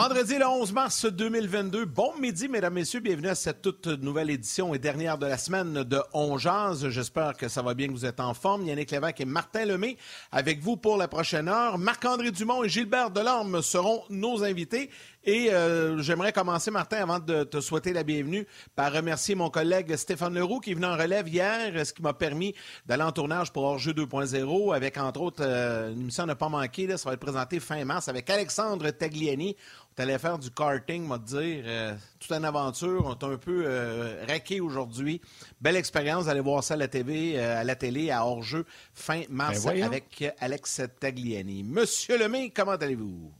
Vendredi 0.00 0.38
le 0.38 0.46
11 0.46 0.72
mars 0.74 1.06
2022. 1.06 1.84
Bon 1.84 2.12
midi, 2.20 2.46
mesdames, 2.46 2.74
messieurs. 2.74 3.00
Bienvenue 3.00 3.30
à 3.30 3.34
cette 3.34 3.62
toute 3.62 3.88
nouvelle 3.88 4.30
édition 4.30 4.72
et 4.72 4.78
dernière 4.78 5.18
de 5.18 5.26
la 5.26 5.36
semaine 5.36 5.82
de 5.82 6.00
On 6.12 6.38
J'espère 6.38 7.36
que 7.36 7.48
ça 7.48 7.62
va 7.62 7.74
bien, 7.74 7.88
que 7.88 7.92
vous 7.92 8.06
êtes 8.06 8.20
en 8.20 8.32
forme. 8.32 8.64
Yannick 8.64 8.92
Lévesque 8.92 9.22
et 9.22 9.24
Martin 9.24 9.64
Lemay 9.64 9.96
avec 10.30 10.60
vous 10.60 10.76
pour 10.76 10.98
la 10.98 11.08
prochaine 11.08 11.48
heure. 11.48 11.78
Marc-André 11.78 12.30
Dumont 12.30 12.62
et 12.62 12.68
Gilbert 12.68 13.10
Delorme 13.10 13.60
seront 13.60 14.04
nos 14.08 14.44
invités. 14.44 14.88
Et 15.24 15.52
euh, 15.52 16.00
j'aimerais 16.00 16.32
commencer, 16.32 16.70
Martin, 16.70 16.98
avant 16.98 17.18
de 17.18 17.42
te 17.42 17.60
souhaiter 17.60 17.92
la 17.92 18.04
bienvenue, 18.04 18.46
par 18.76 18.92
remercier 18.92 19.34
mon 19.34 19.50
collègue 19.50 19.94
Stéphane 19.96 20.32
Leroux 20.32 20.60
qui 20.60 20.70
est 20.70 20.74
venu 20.74 20.86
en 20.86 20.96
relève 20.96 21.28
hier, 21.28 21.84
ce 21.84 21.92
qui 21.92 22.02
m'a 22.02 22.14
permis 22.14 22.54
d'aller 22.86 23.02
en 23.02 23.12
tournage 23.12 23.52
pour 23.52 23.64
Hors-jeu 23.64 23.92
2.0 23.92 24.74
avec, 24.74 24.96
entre 24.96 25.20
autres, 25.20 25.42
euh, 25.42 25.92
une 25.92 26.02
émission 26.02 26.24
n'a 26.24 26.36
pas 26.36 26.48
manqué. 26.48 26.86
Là, 26.86 26.96
ça 26.96 27.10
va 27.10 27.14
être 27.14 27.20
présenté 27.20 27.58
fin 27.58 27.84
mars 27.84 28.08
avec 28.08 28.30
Alexandre 28.30 28.88
Tagliani. 28.90 29.56
On 29.98 30.02
allait 30.02 30.18
faire 30.18 30.38
du 30.38 30.48
karting, 30.50 31.04
m'a 31.04 31.18
dire. 31.18 31.64
Euh, 31.66 31.96
toute 32.20 32.30
une 32.30 32.44
aventure. 32.44 33.04
On 33.04 33.14
est 33.14 33.32
un 33.34 33.36
peu 33.36 33.64
euh, 33.66 34.24
raqué 34.28 34.60
aujourd'hui. 34.60 35.20
Belle 35.60 35.74
expérience. 35.74 36.26
d'aller 36.26 36.40
voir 36.40 36.62
ça 36.62 36.74
à 36.74 36.76
la 36.76 36.86
TV, 36.86 37.38
à 37.40 37.64
la 37.64 37.74
télé, 37.74 38.12
à 38.12 38.24
hors-jeu, 38.24 38.64
fin 38.94 39.22
mars 39.28 39.64
ben 39.64 39.82
avec 39.82 40.24
Alex 40.38 40.82
Tagliani. 41.00 41.64
Monsieur 41.64 42.16
Lemay, 42.16 42.50
comment 42.50 42.72
allez-vous? 42.72 43.32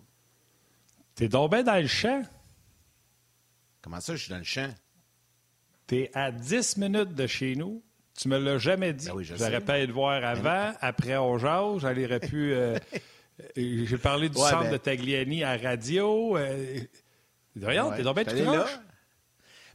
T'es 1.14 1.28
donc 1.28 1.52
bien 1.52 1.62
dans 1.62 1.80
le 1.80 1.86
champ? 1.86 2.22
Comment 3.80 4.00
ça, 4.00 4.16
je 4.16 4.22
suis 4.22 4.30
dans 4.30 4.38
le 4.38 4.44
champ? 4.44 4.74
T'es 5.86 6.10
à 6.12 6.32
10 6.32 6.76
minutes 6.78 7.14
de 7.14 7.26
chez 7.28 7.54
nous. 7.54 7.82
Tu 8.16 8.28
me 8.28 8.36
l'as 8.36 8.58
jamais 8.58 8.92
dit. 8.92 9.06
Ben 9.06 9.22
J'aurais 9.22 9.60
pu 9.60 9.92
voir 9.92 10.20
ben 10.20 10.28
avant, 10.28 10.76
après 10.80 11.16
on 11.16 11.38
jase. 11.38 11.78
J'aurais 11.82 12.18
pu. 12.18 12.52
Euh, 13.40 13.44
euh, 13.58 13.86
j'ai 13.86 13.98
parlé 13.98 14.28
du 14.28 14.38
centre 14.38 14.64
ben 14.64 14.72
de 14.72 14.76
Tagliani 14.76 15.44
à 15.44 15.56
radio. 15.56 16.36
Euh, 16.36 16.80
Voyons, 17.56 17.92
t'es 17.92 18.02
donc 18.02 18.16
bien 18.16 18.24
tout 18.24 18.36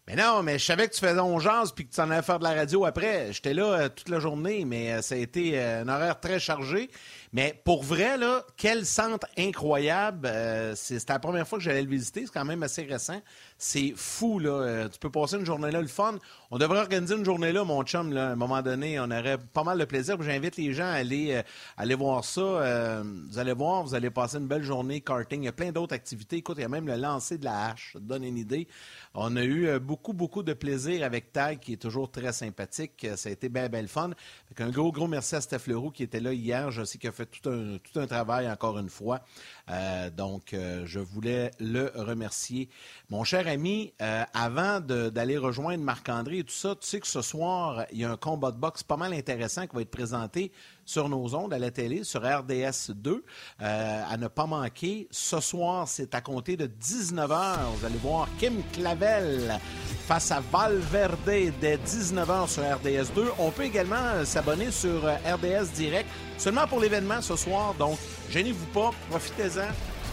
mais 0.06 0.18
non, 0.18 0.44
mais 0.44 0.60
je 0.60 0.66
savais 0.66 0.90
que 0.90 0.94
tu 0.94 1.00
faisais 1.00 1.18
on 1.18 1.38
puis 1.74 1.88
que 1.88 1.94
tu 1.94 2.02
en 2.02 2.12
allais 2.12 2.22
faire 2.22 2.38
de 2.38 2.44
la 2.44 2.54
radio 2.54 2.84
après. 2.84 3.32
J'étais 3.32 3.54
là 3.54 3.88
toute 3.88 4.10
la 4.10 4.20
journée, 4.20 4.66
mais 4.66 5.02
ça 5.02 5.16
a 5.16 5.18
été 5.18 5.58
un 5.58 5.88
horaire 5.88 6.20
très 6.20 6.42
chargé. 6.42 6.90
Mais 7.34 7.60
pour 7.64 7.84
vrai, 7.84 8.18
là, 8.18 8.46
quel 8.58 8.86
centre 8.86 9.28
incroyable. 9.38 10.28
Euh, 10.28 10.74
c'est 10.76 11.10
la 11.10 11.20
première 11.20 11.48
fois 11.48 11.58
que 11.58 11.64
j'allais 11.64 11.82
le 11.82 11.90
visiter. 11.90 12.26
C'est 12.26 12.32
quand 12.32 12.46
même 12.46 12.64
assez 12.64 12.84
récent. 12.84 13.20
C'est 13.58 13.94
fou, 13.96 14.40
là. 14.40 14.52
Euh, 14.52 14.90
tu 14.90 15.00
peux 15.00 15.10
passer 15.10 15.38
une 15.38 15.46
journée 15.46 15.72
là, 15.72 15.82
le 15.82 15.88
fun. 15.88 16.20
On 16.52 16.58
devrait 16.60 16.80
organiser 16.80 17.16
une 17.16 17.26
journée 17.26 17.52
là, 17.52 17.64
mon 17.64 17.84
chum, 17.84 18.14
là, 18.14 18.30
à 18.30 18.32
un 18.32 18.36
moment 18.36 18.62
donné. 18.62 19.00
On 19.00 19.06
aurait 19.06 19.40
pas 19.40 19.64
mal 19.64 19.80
de 19.80 19.86
plaisir. 19.86 20.22
J'invite 20.22 20.58
les 20.58 20.74
gens 20.74 20.86
à 20.86 20.92
aller, 20.92 21.34
euh, 21.34 21.42
aller 21.76 21.96
voir 21.96 22.24
ça. 22.24 23.02
vous 23.04 23.40
allez 23.40 23.54
voir, 23.54 23.84
vous 23.84 23.96
allez 23.96 24.12
passer 24.12 24.38
une 24.38 24.48
belle 24.48 24.64
journée 24.64 25.02
karting. 25.02 25.42
Il 25.42 25.46
y 25.46 25.50
a 25.50 25.54
plein 25.54 25.72
d'autres 25.72 25.96
activités. 25.96 26.38
Écoute, 26.38 26.58
il 26.60 26.62
y 26.62 26.66
a 26.66 26.70
même 26.70 26.86
le 26.86 26.96
lancer 26.96 27.40
de 27.40 27.46
la 27.46 27.70
hache. 27.70 27.94
Ça 27.94 28.00
te 28.00 28.06
donne 28.06 28.24
une 28.24 28.38
idée. 28.38 28.68
On 29.16 29.36
a 29.36 29.44
eu 29.44 29.80
beaucoup, 29.80 30.14
beaucoup 30.14 30.44
de 30.44 30.54
plaisir 30.54 31.04
avec 31.04 31.32
Tag, 31.32 31.60
qui 31.60 31.74
est 31.74 31.78
toujours 31.78 32.12
très 32.12 32.32
sympathique. 32.32 33.08
Ça 33.16 33.30
a 33.30 33.32
été 33.32 33.50
bien, 33.50 33.70
bien 33.70 33.82
le 33.82 33.88
fun. 33.88 34.12
un 34.60 34.70
gros, 34.70 34.92
gros 34.92 35.08
merci 35.08 35.36
à 35.36 35.42
Steph 35.42 35.68
Leroux 35.68 35.90
qui 35.90 36.04
était 36.04 36.20
là 36.20 36.32
hier. 36.34 36.70
Je 36.70 36.84
sais 36.84 37.00
a 37.08 37.12
fait 37.12 37.23
tout 37.26 37.50
un, 37.50 37.78
tout 37.78 38.00
un 38.00 38.08
travail, 38.08 38.50
encore 38.50 38.78
une 38.80 38.90
fois. 38.90 39.22
Euh, 39.70 40.10
donc, 40.10 40.54
euh, 40.54 40.84
je 40.86 41.00
voulais 41.00 41.52
le 41.60 41.92
remercier. 41.96 42.70
Mon 43.10 43.24
cher 43.24 43.48
ami, 43.48 43.94
euh, 44.02 44.24
avant 44.34 44.80
d'aller 44.80 45.38
rejoindre 45.38 45.84
Marc-André 45.84 46.40
et 46.40 46.44
tout 46.44 46.54
ça, 46.54 46.76
tu 46.76 46.88
sais 46.88 47.00
que 47.00 47.08
ce 47.08 47.22
soir, 47.22 47.86
il 47.92 48.00
y 48.00 48.06
a 48.06 48.12
un 48.12 48.18
combat 48.18 48.52
de 48.52 48.58
boxe 48.58 48.84
pas 48.84 48.98
mal 48.98 49.14
intéressant 49.14 49.68
qui 49.68 49.76
va 49.76 49.82
être 49.82 49.92
présenté 49.92 50.52
sur 50.86 51.10
nos 51.10 51.36
ondes 51.36 51.54
à 51.54 51.60
la 51.60 51.72
télé, 51.72 52.04
sur 52.04 52.22
RDS 52.22 52.92
2, 52.94 53.24
à 53.60 54.18
ne 54.18 54.28
pas 54.28 54.46
manquer. 54.46 55.08
Ce 55.12 55.40
soir, 55.40 55.88
c'est 55.88 56.14
à 56.16 56.22
compter 56.22 56.58
de 56.58 56.68
19h. 56.68 57.58
Vous 57.78 57.86
allez 57.86 57.98
voir 57.98 58.28
Kim 58.40 58.62
Clavel 58.74 59.60
face 60.08 60.32
à 60.32 60.42
Valverde 60.52 61.20
dès 61.26 61.78
19h 61.78 62.48
sur 62.48 62.64
RDS 62.64 63.14
2. 63.16 63.32
On 63.40 63.52
peut 63.52 63.64
également 63.64 64.26
s'abonner 64.26 64.72
sur 64.72 65.04
RDS 65.04 65.72
Direct 65.76 66.10
seulement 66.38 66.68
pour 66.68 66.80
l'événement 66.80 67.22
ce 67.22 67.36
soir. 67.36 67.74
Donc, 67.76 67.98
gênez-vous 68.30 68.66
pas, 68.68 68.92
profitez-en. 69.10 69.68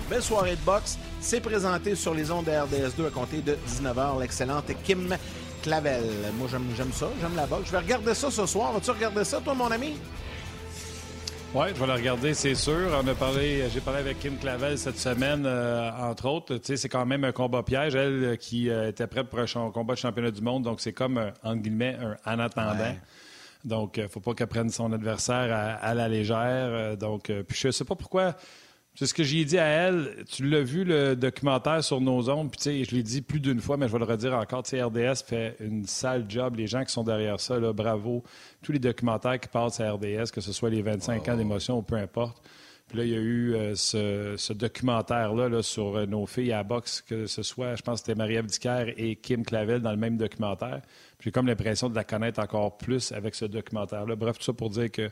Belle 0.08 0.22
soirée 0.22 0.56
de 0.56 0.62
boxe. 0.62 0.98
C'est 1.20 1.40
présenté 1.40 1.94
sur 1.94 2.14
les 2.14 2.30
ondes 2.32 2.46
de 2.46 2.50
RDS2 2.50 3.06
à 3.06 3.10
compter 3.10 3.42
de 3.42 3.56
19h. 3.68 4.20
L'excellente 4.20 4.64
Kim 4.82 5.16
Clavel. 5.62 6.02
Moi, 6.36 6.48
j'aime 6.48 6.92
ça. 6.92 7.08
J'aime 7.20 7.36
la 7.36 7.46
boxe. 7.46 7.66
Je 7.66 7.72
vais 7.72 7.78
regarder 7.78 8.14
ça 8.14 8.28
ce 8.30 8.44
soir. 8.44 8.72
Vas-tu 8.72 8.90
regarder 8.90 9.22
ça, 9.24 9.40
toi, 9.40 9.54
mon 9.54 9.70
ami? 9.70 9.96
Oui, 11.52 11.66
je 11.74 11.80
vais 11.80 11.86
la 11.88 11.96
regarder, 11.96 12.32
c'est 12.32 12.54
sûr. 12.54 12.96
On 13.02 13.04
a 13.08 13.14
parlé, 13.16 13.68
j'ai 13.70 13.80
parlé 13.80 13.98
avec 13.98 14.20
Kim 14.20 14.38
Clavel 14.38 14.78
cette 14.78 14.98
semaine, 14.98 15.42
euh, 15.44 15.90
entre 15.98 16.26
autres. 16.26 16.58
Tu 16.58 16.66
sais, 16.66 16.76
c'est 16.76 16.88
quand 16.88 17.04
même 17.04 17.24
un 17.24 17.32
combat 17.32 17.64
piège, 17.64 17.96
elle 17.96 18.22
euh, 18.22 18.36
qui 18.36 18.70
euh, 18.70 18.90
était 18.90 19.08
prête 19.08 19.26
pour 19.26 19.40
un 19.40 19.70
combat 19.72 19.94
de 19.94 19.98
championnat 19.98 20.30
du 20.30 20.42
monde. 20.42 20.62
Donc, 20.62 20.80
c'est 20.80 20.92
comme, 20.92 21.18
entre 21.42 21.60
guillemets, 21.60 21.96
un 22.24 22.36
en 22.36 22.38
attendant. 22.38 22.94
Donc, 23.64 23.96
il 23.96 24.04
ne 24.04 24.08
faut 24.08 24.20
pas 24.20 24.34
qu'elle 24.34 24.46
prenne 24.46 24.70
son 24.70 24.92
adversaire 24.92 25.78
à, 25.82 25.92
la 25.92 26.08
légère. 26.08 26.96
Donc, 26.96 27.24
puis 27.24 27.58
je 27.58 27.66
ne 27.66 27.72
sais 27.72 27.84
pas 27.84 27.96
pourquoi. 27.96 28.36
C'est 29.00 29.06
ce 29.06 29.14
que 29.14 29.24
j'ai 29.24 29.46
dit 29.46 29.56
à 29.56 29.64
elle. 29.64 30.24
Tu 30.30 30.46
l'as 30.46 30.60
vu, 30.60 30.84
le 30.84 31.16
documentaire 31.16 31.82
sur 31.82 32.02
nos 32.02 32.28
ondes? 32.28 32.50
Puis, 32.50 32.58
tu 32.58 32.64
sais, 32.64 32.84
je 32.84 32.94
l'ai 32.94 33.02
dit 33.02 33.22
plus 33.22 33.40
d'une 33.40 33.58
fois, 33.58 33.78
mais 33.78 33.88
je 33.88 33.92
vais 33.94 33.98
le 33.98 34.04
redire 34.04 34.34
encore. 34.34 34.62
Tu 34.62 34.76
sais, 34.76 34.82
RDS 34.82 35.24
fait 35.24 35.56
une 35.58 35.86
sale 35.86 36.26
job. 36.28 36.56
Les 36.56 36.66
gens 36.66 36.84
qui 36.84 36.92
sont 36.92 37.02
derrière 37.02 37.40
ça, 37.40 37.58
là, 37.58 37.72
bravo. 37.72 38.22
Tous 38.60 38.72
les 38.72 38.78
documentaires 38.78 39.40
qui 39.40 39.48
passent 39.48 39.80
à 39.80 39.90
RDS, 39.90 40.30
que 40.34 40.42
ce 40.42 40.52
soit 40.52 40.68
les 40.68 40.82
25 40.82 41.26
ans 41.30 41.36
d'émotion 41.38 41.78
ou 41.78 41.82
peu 41.82 41.94
importe. 41.94 42.46
Puis 42.88 42.98
là, 42.98 43.04
il 43.04 43.10
y 43.10 43.14
a 43.14 43.20
eu 43.20 43.54
euh, 43.54 43.74
ce, 43.74 44.52
documentaire-là 44.52 45.62
sur 45.62 46.06
nos 46.06 46.26
filles 46.26 46.52
à 46.52 46.62
boxe, 46.62 47.00
que 47.00 47.24
ce 47.24 47.42
soit, 47.42 47.76
je 47.76 47.82
pense 47.82 48.02
que 48.02 48.06
c'était 48.06 48.18
Marie-Ève 48.18 48.48
et 48.98 49.16
Kim 49.16 49.46
Clavel 49.46 49.80
dans 49.80 49.92
le 49.92 49.96
même 49.96 50.18
documentaire. 50.18 50.82
J'ai 51.20 51.30
comme 51.30 51.46
l'impression 51.46 51.88
de 51.88 51.94
la 51.94 52.04
connaître 52.04 52.40
encore 52.40 52.76
plus 52.76 53.12
avec 53.12 53.34
ce 53.34 53.46
documentaire-là. 53.46 54.14
Bref, 54.14 54.36
tout 54.36 54.44
ça 54.44 54.52
pour 54.52 54.68
dire 54.68 54.90
que 54.90 55.08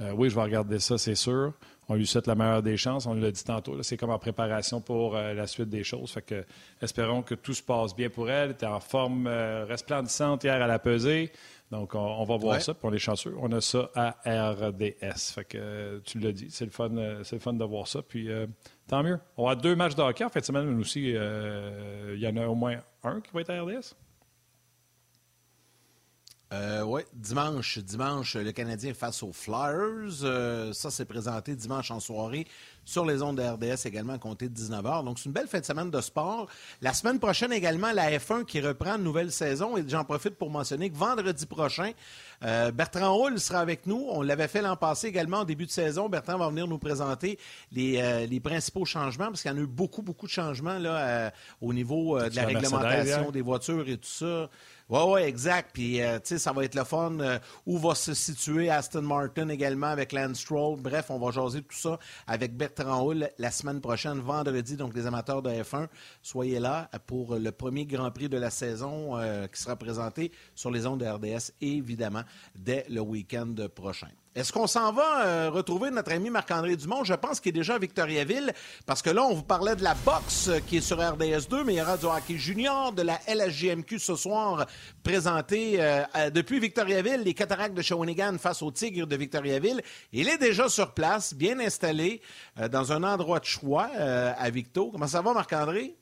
euh, 0.00 0.10
oui, 0.16 0.28
je 0.28 0.34
vais 0.34 0.42
regarder 0.42 0.80
ça, 0.80 0.98
c'est 0.98 1.14
sûr. 1.14 1.52
On 1.90 1.94
lui 1.94 2.06
souhaite 2.06 2.26
la 2.26 2.34
meilleure 2.34 2.62
des 2.62 2.76
chances. 2.76 3.06
On 3.06 3.14
l'a 3.14 3.30
dit 3.30 3.42
tantôt. 3.42 3.82
C'est 3.82 3.96
comme 3.96 4.10
en 4.10 4.18
préparation 4.18 4.80
pour 4.80 5.16
euh, 5.16 5.32
la 5.32 5.46
suite 5.46 5.70
des 5.70 5.84
choses. 5.84 6.10
Fait 6.10 6.22
que, 6.22 6.44
espérons 6.82 7.22
que 7.22 7.34
tout 7.34 7.54
se 7.54 7.62
passe 7.62 7.96
bien 7.96 8.10
pour 8.10 8.28
elle. 8.30 8.46
Elle 8.46 8.50
était 8.52 8.66
en 8.66 8.80
forme 8.80 9.26
euh, 9.26 9.64
resplendissante 9.64 10.44
hier 10.44 10.60
à 10.60 10.66
la 10.66 10.78
pesée. 10.78 11.32
Donc, 11.70 11.94
on, 11.94 12.24
va 12.24 12.36
voir 12.36 12.60
ça. 12.60 12.74
Puis 12.74 12.86
on 12.86 12.92
est 12.92 12.98
chanceux. 12.98 13.34
On 13.40 13.50
a 13.52 13.60
ça 13.60 13.90
à 13.94 14.16
RDS. 14.24 15.34
Fait 15.34 15.44
que 15.44 16.00
tu 16.04 16.18
l'as 16.18 16.32
dit. 16.32 16.48
C'est 16.50 16.64
le 16.64 16.70
fun, 16.70 16.90
c'est 17.24 17.36
le 17.36 17.40
fun 17.40 17.52
de 17.52 17.64
voir 17.64 17.86
ça. 17.86 18.00
Puis 18.02 18.30
tant 18.86 19.02
mieux. 19.02 19.18
On 19.36 19.48
a 19.48 19.54
deux 19.54 19.76
matchs 19.76 19.94
de 19.94 20.00
hockey 20.00 20.24
en 20.24 20.30
fait 20.30 20.42
semaine 20.42 20.80
aussi. 20.80 21.10
Il 21.10 22.18
y 22.18 22.26
en 22.26 22.36
a 22.38 22.46
au 22.46 22.54
moins 22.54 22.76
un 23.04 23.20
qui 23.20 23.30
va 23.34 23.42
être 23.42 23.50
à 23.50 23.62
RDS. 23.62 23.94
Euh, 26.50 26.82
oui, 26.82 27.02
dimanche, 27.12 27.78
dimanche, 27.78 28.36
le 28.36 28.52
Canadien 28.52 28.94
face 28.94 29.22
aux 29.22 29.34
Flyers. 29.34 30.22
Euh, 30.22 30.72
ça, 30.72 30.90
c'est 30.90 31.04
présenté 31.04 31.54
dimanche 31.54 31.90
en 31.90 32.00
soirée 32.00 32.46
sur 32.86 33.04
les 33.04 33.20
ondes 33.20 33.36
de 33.36 33.42
RDS 33.42 33.84
également 33.84 34.14
à 34.14 34.18
compter 34.18 34.48
de 34.48 34.58
19h. 34.58 35.04
Donc, 35.04 35.18
c'est 35.18 35.26
une 35.26 35.32
belle 35.32 35.46
fin 35.46 35.60
de 35.60 35.64
semaine 35.66 35.90
de 35.90 36.00
sport. 36.00 36.48
La 36.80 36.94
semaine 36.94 37.18
prochaine 37.18 37.52
également, 37.52 37.92
la 37.92 38.10
F1 38.12 38.46
qui 38.46 38.62
reprend 38.62 38.96
une 38.96 39.04
nouvelle 39.04 39.30
saison. 39.30 39.76
Et 39.76 39.84
j'en 39.86 40.04
profite 40.04 40.36
pour 40.36 40.48
mentionner 40.48 40.88
que 40.88 40.96
vendredi 40.96 41.44
prochain, 41.44 41.92
euh, 42.44 42.70
Bertrand 42.70 43.16
Hull 43.16 43.38
sera 43.40 43.60
avec 43.60 43.86
nous. 43.86 44.06
On 44.10 44.22
l'avait 44.22 44.48
fait 44.48 44.62
l'an 44.62 44.76
passé 44.76 45.08
également 45.08 45.40
au 45.40 45.44
début 45.44 45.66
de 45.66 45.70
saison. 45.70 46.08
Bertrand 46.08 46.38
va 46.38 46.48
venir 46.48 46.66
nous 46.66 46.78
présenter 46.78 47.38
les, 47.72 47.98
euh, 47.98 48.26
les 48.26 48.40
principaux 48.40 48.84
changements 48.84 49.26
parce 49.26 49.42
qu'il 49.42 49.50
y 49.50 49.54
en 49.54 49.58
a 49.58 49.60
eu 49.60 49.66
beaucoup, 49.66 50.02
beaucoup 50.02 50.26
de 50.26 50.32
changements 50.32 50.78
là, 50.78 50.96
euh, 50.96 51.30
au 51.60 51.72
niveau 51.72 52.18
de 52.18 52.34
la 52.34 52.46
réglementation 52.46 53.30
des 53.30 53.42
voitures 53.42 53.88
et 53.88 53.96
tout 53.96 54.08
ça. 54.08 54.48
Oui, 54.90 55.00
oui, 55.06 55.20
exact. 55.20 55.72
Puis, 55.74 55.98
tu 55.98 56.20
sais, 56.24 56.38
ça 56.38 56.50
va 56.52 56.64
être 56.64 56.74
le 56.74 56.84
fun. 56.84 57.18
où 57.66 57.76
va 57.76 57.94
se 57.94 58.14
situer 58.14 58.70
Aston 58.70 59.02
Martin 59.02 59.50
également 59.50 59.88
avec 59.88 60.12
Lance 60.12 60.38
Stroll. 60.38 60.80
Bref, 60.80 61.10
on 61.10 61.18
va 61.18 61.30
jaser 61.30 61.60
tout 61.60 61.76
ça 61.76 61.98
avec 62.26 62.56
Bertrand 62.56 63.06
en 63.06 63.12
la 63.38 63.50
semaine 63.50 63.82
prochaine, 63.82 64.20
vendredi. 64.20 64.76
Donc, 64.76 64.94
les 64.94 65.06
amateurs 65.06 65.42
de 65.42 65.50
F1, 65.50 65.88
soyez 66.22 66.58
là 66.58 66.88
pour 67.06 67.36
le 67.36 67.52
premier 67.52 67.84
Grand 67.84 68.10
Prix 68.10 68.30
de 68.30 68.38
la 68.38 68.48
saison 68.48 69.18
euh, 69.18 69.46
qui 69.46 69.60
sera 69.60 69.76
présenté 69.76 70.32
sur 70.54 70.70
les 70.70 70.86
ondes 70.86 71.00
de 71.00 71.06
RDS, 71.06 71.52
évidemment. 71.60 72.22
Dès 72.54 72.84
le 72.88 73.00
week-end 73.00 73.54
prochain. 73.74 74.08
Est-ce 74.38 74.52
qu'on 74.52 74.68
s'en 74.68 74.92
va 74.92 75.26
euh, 75.26 75.50
retrouver 75.50 75.90
notre 75.90 76.12
ami 76.12 76.30
Marc-André 76.30 76.76
Dumont? 76.76 77.02
Je 77.02 77.14
pense 77.14 77.40
qu'il 77.40 77.50
est 77.50 77.58
déjà 77.58 77.74
à 77.74 77.78
Victoriaville, 77.80 78.52
parce 78.86 79.02
que 79.02 79.10
là, 79.10 79.24
on 79.24 79.34
vous 79.34 79.42
parlait 79.42 79.74
de 79.74 79.82
la 79.82 79.94
boxe 79.94 80.48
qui 80.68 80.76
est 80.76 80.80
sur 80.80 80.98
RDS2, 80.98 81.64
mais 81.64 81.74
il 81.74 81.78
y 81.78 81.82
aura 81.82 81.96
du 81.96 82.04
hockey 82.04 82.38
junior, 82.38 82.92
de 82.92 83.02
la 83.02 83.18
LHJMQ 83.26 83.98
ce 83.98 84.14
soir, 84.14 84.66
présenté 85.02 85.78
euh, 85.80 86.04
depuis 86.32 86.60
Victoriaville, 86.60 87.22
les 87.24 87.34
cataractes 87.34 87.74
de 87.74 87.82
Shawinigan 87.82 88.36
face 88.38 88.62
aux 88.62 88.70
Tigres 88.70 89.08
de 89.08 89.16
Victoriaville. 89.16 89.82
Il 90.12 90.28
est 90.28 90.38
déjà 90.38 90.68
sur 90.68 90.94
place, 90.94 91.34
bien 91.34 91.58
installé, 91.58 92.22
euh, 92.60 92.68
dans 92.68 92.92
un 92.92 93.02
endroit 93.02 93.40
de 93.40 93.44
choix 93.44 93.86
à 93.86 94.50
Victo. 94.50 94.90
Comment 94.92 95.08
ça 95.08 95.20
va, 95.20 95.32
Marc-André? 95.32 95.96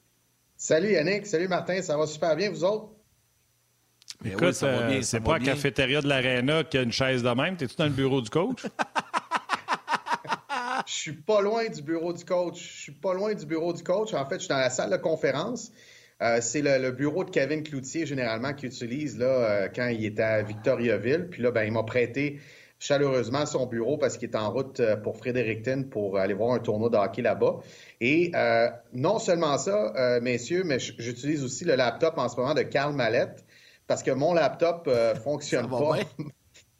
Salut 0.58 0.93
Yannick, 0.93 1.26
salut 1.26 1.49
Martin, 1.49 1.81
ça 1.81 1.96
va 1.96 2.06
super 2.06 2.37
bien, 2.37 2.50
vous 2.50 2.64
autres? 2.64 2.90
Écoute, 4.24 4.58
euh, 4.62 5.02
c'est 5.02 5.20
pas 5.20 5.38
la 5.38 5.44
cafétéria 5.44 6.00
de 6.00 6.08
l'Arena 6.08 6.64
qui 6.64 6.78
a 6.78 6.82
une 6.82 6.92
chaise 6.92 7.22
de 7.22 7.30
même. 7.30 7.56
T'es-tu 7.56 7.76
dans 7.76 7.84
le 7.84 7.90
bureau 7.90 8.20
du 8.20 8.30
coach? 8.30 8.64
Je 10.86 10.92
suis 10.92 11.12
pas 11.12 11.40
loin 11.40 11.68
du 11.68 11.82
bureau 11.82 12.12
du 12.12 12.24
coach. 12.24 12.60
Je 12.60 12.82
suis 12.82 12.92
pas 12.92 13.12
loin 13.12 13.34
du 13.34 13.44
bureau 13.44 13.72
du 13.72 13.82
coach. 13.82 14.14
En 14.14 14.24
fait, 14.24 14.36
je 14.36 14.40
suis 14.40 14.48
dans 14.48 14.58
la 14.58 14.70
salle 14.70 14.90
de 14.90 14.96
conférence. 14.96 15.72
Euh, 16.22 16.38
c'est 16.40 16.62
le, 16.62 16.92
bureau 16.92 17.24
de 17.24 17.30
Kevin 17.30 17.64
Cloutier, 17.64 18.06
généralement, 18.06 18.54
qu'il 18.54 18.68
utilise 18.68 19.18
là, 19.18 19.26
euh, 19.26 19.68
quand 19.74 19.88
il 19.88 20.04
était 20.04 20.22
à 20.22 20.42
Victoriaville. 20.42 21.26
Puis 21.28 21.42
là, 21.42 21.50
ben, 21.50 21.64
il 21.64 21.72
m'a 21.72 21.82
prêté 21.82 22.38
chaleureusement 22.78 23.46
son 23.46 23.66
bureau 23.66 23.96
parce 23.96 24.16
qu'il 24.16 24.30
est 24.30 24.36
en 24.36 24.52
route 24.52 24.80
pour 25.02 25.16
Fredericton 25.16 25.86
pour 25.90 26.18
aller 26.18 26.34
voir 26.34 26.52
un 26.52 26.60
tournoi 26.60 26.88
de 26.88 26.96
hockey 26.96 27.22
là-bas. 27.22 27.56
Et 28.00 28.30
non 28.92 29.18
seulement 29.18 29.58
ça, 29.58 30.20
messieurs, 30.20 30.62
mais 30.62 30.78
j'utilise 30.78 31.42
aussi 31.42 31.64
le 31.64 31.74
laptop 31.74 32.18
en 32.18 32.28
ce 32.28 32.36
moment 32.36 32.52
de 32.52 32.62
Carl 32.62 32.94
Mallette 32.94 33.45
parce 33.86 34.02
que 34.02 34.10
mon 34.10 34.34
laptop 34.34 34.86
euh, 34.88 35.14
fonctionne 35.24 35.68
pas 35.68 35.98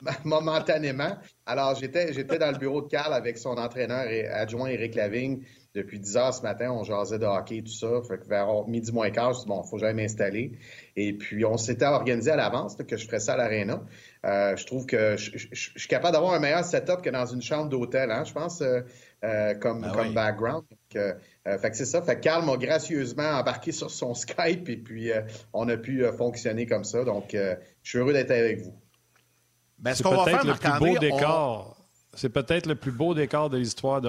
momentanément. 0.25 1.17
Alors, 1.47 1.75
j'étais, 1.75 2.13
j'étais 2.13 2.39
dans 2.39 2.51
le 2.51 2.59
bureau 2.59 2.83
de 2.83 2.89
Carl 2.89 3.13
avec 3.13 3.39
son 3.39 3.57
entraîneur 3.57 4.07
et 4.09 4.27
adjoint 4.27 4.69
Eric 4.69 4.95
Lavigne 4.95 5.43
depuis 5.75 5.99
10 5.99 6.17
heures 6.17 6.35
ce 6.35 6.43
matin. 6.43 6.71
On 6.71 6.85
jasait 6.85 7.19
de 7.19 7.25
hockey, 7.25 7.63
tout 7.63 7.73
ça. 7.73 7.89
Fait 8.09 8.19
que 8.19 8.27
vers 8.27 8.67
midi 8.67 8.93
moins 8.93 9.11
quart, 9.11 9.33
je 9.33 9.41
dit, 9.41 9.47
bon, 9.47 9.63
faut 9.63 9.79
jamais 9.79 10.03
m'installer. 10.03 10.53
Et 10.97 11.13
puis, 11.13 11.45
on 11.45 11.57
s'était 11.57 11.87
organisé 11.87 12.31
à 12.31 12.37
l'avance 12.37 12.77
que 12.77 12.97
je 12.97 13.07
ferais 13.07 13.21
ça 13.21 13.35
à 13.35 13.37
l'Arena. 13.37 13.83
Euh, 14.25 14.57
je 14.57 14.67
trouve 14.67 14.87
que 14.87 15.17
je, 15.17 15.49
suis 15.53 15.89
capable 15.89 16.15
d'avoir 16.15 16.35
un 16.35 16.41
meilleur 16.41 16.65
setup 16.65 17.03
que 17.03 17.11
dans 17.11 17.27
une 17.27 17.43
chambre 17.43 17.69
d'hôtel, 17.69 18.11
hein, 18.11 18.25
je 18.25 18.33
pense, 18.33 18.61
euh, 18.61 18.81
euh 19.25 19.55
comme, 19.55 19.83
ben 19.83 19.93
comme 19.93 20.15
background. 20.15 20.65
Euh, 20.95 21.15
euh, 21.47 21.59
fait 21.59 21.71
que 21.71 21.77
c'est 21.77 21.87
ça. 21.87 22.03
Fait 22.03 22.17
que 22.17 22.21
Carl 22.21 22.45
m'a 22.45 22.57
gracieusement 22.57 23.39
embarqué 23.39 23.73
sur 23.73 23.91
son 23.91 24.15
Skype 24.15 24.69
et 24.69 24.77
puis 24.77 25.13
euh, 25.13 25.23
on 25.53 25.69
a 25.69 25.77
pu 25.77 26.05
fonctionner 26.17 26.67
comme 26.67 26.85
ça. 26.85 27.05
Donc, 27.05 27.31
je 27.33 27.57
suis 27.83 27.99
heureux 27.99 28.13
d'être 28.13 28.31
avec 28.31 28.61
vous. 28.61 28.75
Ben, 29.79 29.95
c'est 29.95 30.05
peut-être 30.05 30.45
le 30.45 30.55
plus 30.55 30.79
beau 30.79 30.99
décor. 30.99 31.77
C'est 32.15 32.31
peut-être 32.31 32.67
le 32.67 32.77
plus 32.77 32.93
beau 32.93 33.15
décor 33.15 33.51
de 33.51 33.59
l'histoire 33.59 34.01
de 34.01 34.09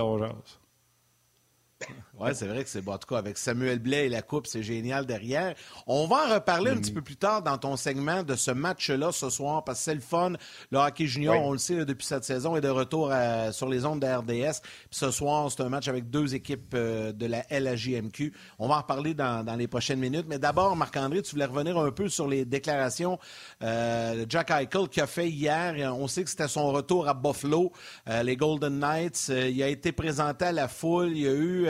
Oui, 2.20 2.30
c'est 2.34 2.48
vrai 2.48 2.64
que 2.64 2.70
c'est 2.70 2.82
bon. 2.82 2.94
En 2.94 2.98
tout 2.98 3.08
cas, 3.08 3.20
avec 3.20 3.38
Samuel 3.38 3.80
Blais 3.80 4.08
et 4.08 4.10
la 4.10 4.22
Coupe, 4.22 4.48
c'est 4.48 4.64
génial 4.64 5.06
derrière. 5.06 5.54
On 5.86 6.08
va 6.08 6.28
en 6.28 6.34
reparler 6.36 6.72
un 6.72 6.78
petit 6.78 6.92
peu 6.92 7.02
plus 7.02 7.16
tard 7.16 7.44
dans 7.44 7.58
ton 7.58 7.76
segment 7.78 8.24
de 8.24 8.36
ce 8.36 8.52
match-là 8.52 9.12
ce 9.12 9.30
soir, 9.30 9.64
parce 9.64 9.80
que 9.80 9.86
c'est 9.86 9.96
le 9.96 10.02
fun. 10.02 10.34
Le 10.72 10.78
hockey 10.80 11.06
junior, 11.06 11.42
on 11.44 11.52
le 11.52 11.58
sait, 11.58 11.86
depuis 11.86 12.06
cette 12.06 12.24
saison, 12.24 12.56
est 12.56 12.62
de 12.62 12.70
retour 12.70 13.14
sur 13.52 13.70
les 13.70 13.86
ondes 13.86 14.02
de 14.02 14.08
RDS. 14.08 14.62
ce 14.92 15.12
soir, 15.12 15.52
c'est 15.52 15.62
un 15.62 15.70
match 15.70 15.88
avec 15.88 16.10
deux 16.10 16.34
équipes 16.34 16.74
euh, 16.74 17.12
de 17.12 17.26
la 17.26 17.46
LAJMQ. 17.50 18.34
On 18.60 18.68
va 18.68 18.76
en 18.76 18.78
reparler 18.80 19.14
dans, 19.14 19.46
les 19.58 19.68
prochaines 19.68 20.00
minutes. 20.00 20.26
Mais 20.28 20.40
d'abord, 20.40 20.76
Marc-André, 20.76 21.22
tu 21.22 21.32
voulais 21.32 21.46
revenir 21.46 21.78
un 21.78 21.92
peu 21.92 22.10
sur 22.10 22.28
les 22.28 22.46
déclarations 22.46 23.20
euh, 23.64 24.26
de 24.26 24.30
Jack 24.30 24.52
Eichel 24.52 24.88
qui 24.90 25.02
a 25.02 25.08
fait 25.08 25.30
hier. 25.30 25.94
On 25.96 26.08
sait 26.08 26.24
que 26.24 26.30
c'était 26.30 26.48
son 26.48 26.72
retour 26.72 27.08
à 27.08 27.14
Buffalo, 27.14 27.72
euh, 28.10 28.24
les 28.24 28.36
Golden 28.36 28.80
Knights. 28.80 29.30
il 29.30 29.62
a 29.62 29.68
été 29.68 29.92
présenté 29.92 30.46
à 30.46 30.52
la 30.52 30.68
foule. 30.68 31.12
Il 31.12 31.22
y 31.22 31.28
a 31.28 31.34
eu 31.34 31.68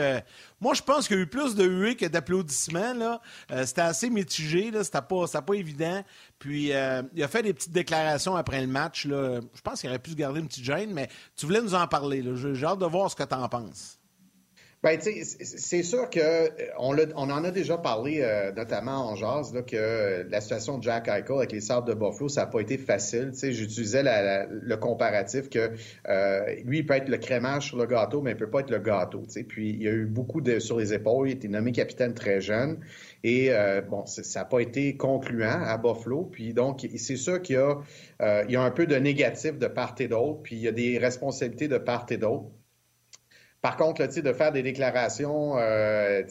moi, 0.60 0.74
je 0.74 0.82
pense 0.82 1.06
qu'il 1.06 1.16
y 1.16 1.20
a 1.20 1.22
eu 1.22 1.26
plus 1.26 1.54
de 1.54 1.64
huées 1.64 1.96
que 1.96 2.06
d'applaudissements. 2.06 3.20
Euh, 3.50 3.66
c'était 3.66 3.82
assez 3.82 4.10
mitigé. 4.10 4.70
C'était 4.82 5.00
pas, 5.02 5.42
pas 5.42 5.54
évident. 5.54 6.02
Puis, 6.38 6.72
euh, 6.72 7.02
il 7.14 7.22
a 7.22 7.28
fait 7.28 7.42
des 7.42 7.54
petites 7.54 7.72
déclarations 7.72 8.36
après 8.36 8.60
le 8.60 8.66
match. 8.66 9.06
Là. 9.06 9.40
Je 9.54 9.60
pense 9.60 9.80
qu'il 9.80 9.90
aurait 9.90 9.98
pu 9.98 10.10
se 10.10 10.16
garder 10.16 10.40
une 10.40 10.48
petite 10.48 10.64
gêne, 10.64 10.92
mais 10.92 11.08
tu 11.36 11.46
voulais 11.46 11.62
nous 11.62 11.74
en 11.74 11.86
parler. 11.86 12.24
J'ai 12.54 12.66
hâte 12.66 12.78
de 12.78 12.86
voir 12.86 13.10
ce 13.10 13.16
que 13.16 13.22
tu 13.24 13.34
en 13.34 13.48
penses. 13.48 13.97
Bien, 14.80 14.96
c'est 15.00 15.82
sûr 15.82 16.08
que 16.08 16.20
euh, 16.20 16.48
on, 16.78 17.30
en 17.30 17.44
a 17.44 17.50
déjà 17.50 17.78
parlé, 17.78 18.20
euh, 18.22 18.52
notamment 18.52 19.10
en 19.10 19.16
jazz, 19.16 19.52
que 19.66 20.24
la 20.30 20.40
situation 20.40 20.78
de 20.78 20.84
Jack 20.84 21.08
Eichel 21.08 21.36
avec 21.36 21.50
les 21.50 21.60
Sables 21.60 21.88
de 21.88 21.94
Buffalo, 21.94 22.28
ça 22.28 22.42
n'a 22.42 22.46
pas 22.46 22.60
été 22.60 22.78
facile. 22.78 23.32
J'utilisais 23.34 24.04
le 24.48 24.76
comparatif 24.76 25.50
que 25.50 25.72
euh, 26.08 26.54
lui, 26.64 26.78
il 26.78 26.86
peut 26.86 26.94
être 26.94 27.08
le 27.08 27.16
crémage 27.16 27.66
sur 27.66 27.76
le 27.76 27.86
gâteau, 27.86 28.22
mais 28.22 28.30
il 28.30 28.34
ne 28.34 28.38
peut 28.38 28.50
pas 28.50 28.60
être 28.60 28.70
le 28.70 28.78
gâteau. 28.78 29.24
Puis 29.48 29.70
il 29.70 29.82
y 29.82 29.88
a 29.88 29.90
eu 29.90 30.06
beaucoup 30.06 30.40
de 30.40 30.60
sur 30.60 30.78
les 30.78 30.94
épaules. 30.94 31.26
Il 31.26 31.32
a 31.32 31.34
été 31.34 31.48
nommé 31.48 31.72
capitaine 31.72 32.14
très 32.14 32.40
jeune. 32.40 32.78
Et 33.24 33.50
bon, 33.90 34.06
ça 34.06 34.40
n'a 34.40 34.44
pas 34.44 34.60
été 34.60 34.96
concluant 34.96 35.60
à 35.60 35.76
Buffalo. 35.76 36.28
Puis 36.30 36.54
donc, 36.54 36.86
c'est 36.96 37.16
sûr 37.16 37.42
qu'il 37.42 37.56
y, 37.56 37.58
a, 37.58 38.44
il 38.44 38.52
y 38.52 38.56
a 38.56 38.62
un 38.62 38.70
peu 38.70 38.86
de 38.86 38.94
négatif 38.94 39.58
de 39.58 39.66
part 39.66 39.96
et 39.98 40.06
d'autre, 40.06 40.40
puis 40.44 40.54
il 40.54 40.62
y 40.62 40.68
a 40.68 40.72
des 40.72 40.98
responsabilités 40.98 41.66
de 41.66 41.78
part 41.78 42.06
et 42.10 42.16
d'autre. 42.16 42.46
Par 43.68 43.76
contre, 43.76 44.00
là, 44.00 44.06
de 44.08 44.32
faire 44.32 44.50
des 44.50 44.62
déclarations, 44.62 45.58
euh, 45.58 46.22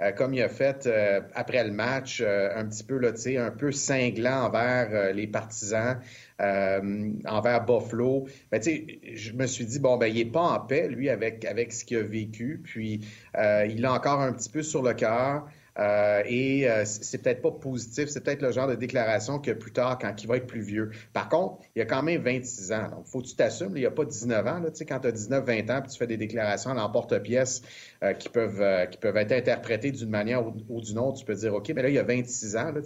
euh, 0.00 0.12
comme 0.12 0.34
il 0.34 0.40
a 0.40 0.48
fait 0.48 0.86
euh, 0.86 1.20
après 1.34 1.64
le 1.64 1.72
match, 1.72 2.22
euh, 2.24 2.48
un 2.54 2.64
petit 2.64 2.84
peu, 2.84 2.96
là, 2.98 3.10
un 3.44 3.50
peu 3.50 3.72
cinglant 3.72 4.44
envers 4.44 5.12
les 5.12 5.26
partisans, 5.26 5.98
envers 6.38 7.64
Buffalo, 7.64 8.28
ben, 8.52 8.62
je 8.62 9.32
me 9.32 9.46
suis 9.48 9.64
dit, 9.64 9.80
bon, 9.80 9.96
ben, 9.96 10.06
il 10.06 10.14
n'est 10.14 10.30
pas 10.30 10.42
en 10.42 10.60
paix, 10.60 10.86
lui, 10.86 11.10
avec, 11.10 11.44
avec 11.44 11.72
ce 11.72 11.84
qu'il 11.84 11.96
a 11.96 12.02
vécu. 12.02 12.60
Puis, 12.62 13.00
il 13.34 13.84
a 13.84 13.92
encore 13.92 14.20
un 14.20 14.32
petit 14.32 14.48
peu 14.48 14.62
sur 14.62 14.84
le 14.84 14.94
cœur. 14.94 15.48
Euh, 15.78 16.22
et 16.24 16.68
euh, 16.68 16.84
c'est 16.84 17.18
peut-être 17.18 17.42
pas 17.42 17.50
positif, 17.50 18.08
c'est 18.08 18.22
peut-être 18.22 18.42
le 18.42 18.50
genre 18.50 18.66
de 18.66 18.74
déclaration 18.74 19.38
que 19.38 19.50
plus 19.50 19.72
tard, 19.72 19.98
quand 20.00 20.22
il 20.22 20.26
va 20.26 20.38
être 20.38 20.46
plus 20.46 20.62
vieux. 20.62 20.90
Par 21.12 21.28
contre, 21.28 21.62
il 21.74 21.82
a 21.82 21.84
quand 21.84 22.02
même 22.02 22.22
26 22.22 22.72
ans. 22.72 22.88
Donc, 22.90 23.06
faut 23.06 23.20
que 23.20 23.26
tu 23.26 23.34
t'assumes. 23.34 23.72
Il 23.76 23.80
n'y 23.80 23.86
a 23.86 23.90
pas 23.90 24.04
19 24.04 24.46
ans. 24.46 24.60
Là, 24.60 24.70
quand 24.88 25.00
tu 25.00 25.06
as 25.08 25.12
19, 25.12 25.44
20 25.44 25.70
ans, 25.70 25.82
puis 25.82 25.92
tu 25.92 25.98
fais 25.98 26.06
des 26.06 26.16
déclarations 26.16 26.70
à 26.70 26.74
l'emporte-pièce 26.74 27.62
euh, 28.02 28.14
qui, 28.14 28.28
peuvent, 28.28 28.88
qui 28.90 28.98
peuvent 28.98 29.16
être 29.16 29.32
interprétées 29.32 29.90
d'une 29.90 30.10
manière 30.10 30.46
ou, 30.46 30.80
d'une 30.80 30.98
autre, 30.98 31.18
tu 31.18 31.24
peux 31.24 31.34
dire, 31.34 31.54
OK, 31.54 31.70
mais 31.74 31.82
là, 31.82 31.88
il 31.88 31.94
y 31.94 31.98
a 31.98 32.02
26 32.02 32.56
ans. 32.56 32.72
Là, 32.72 32.80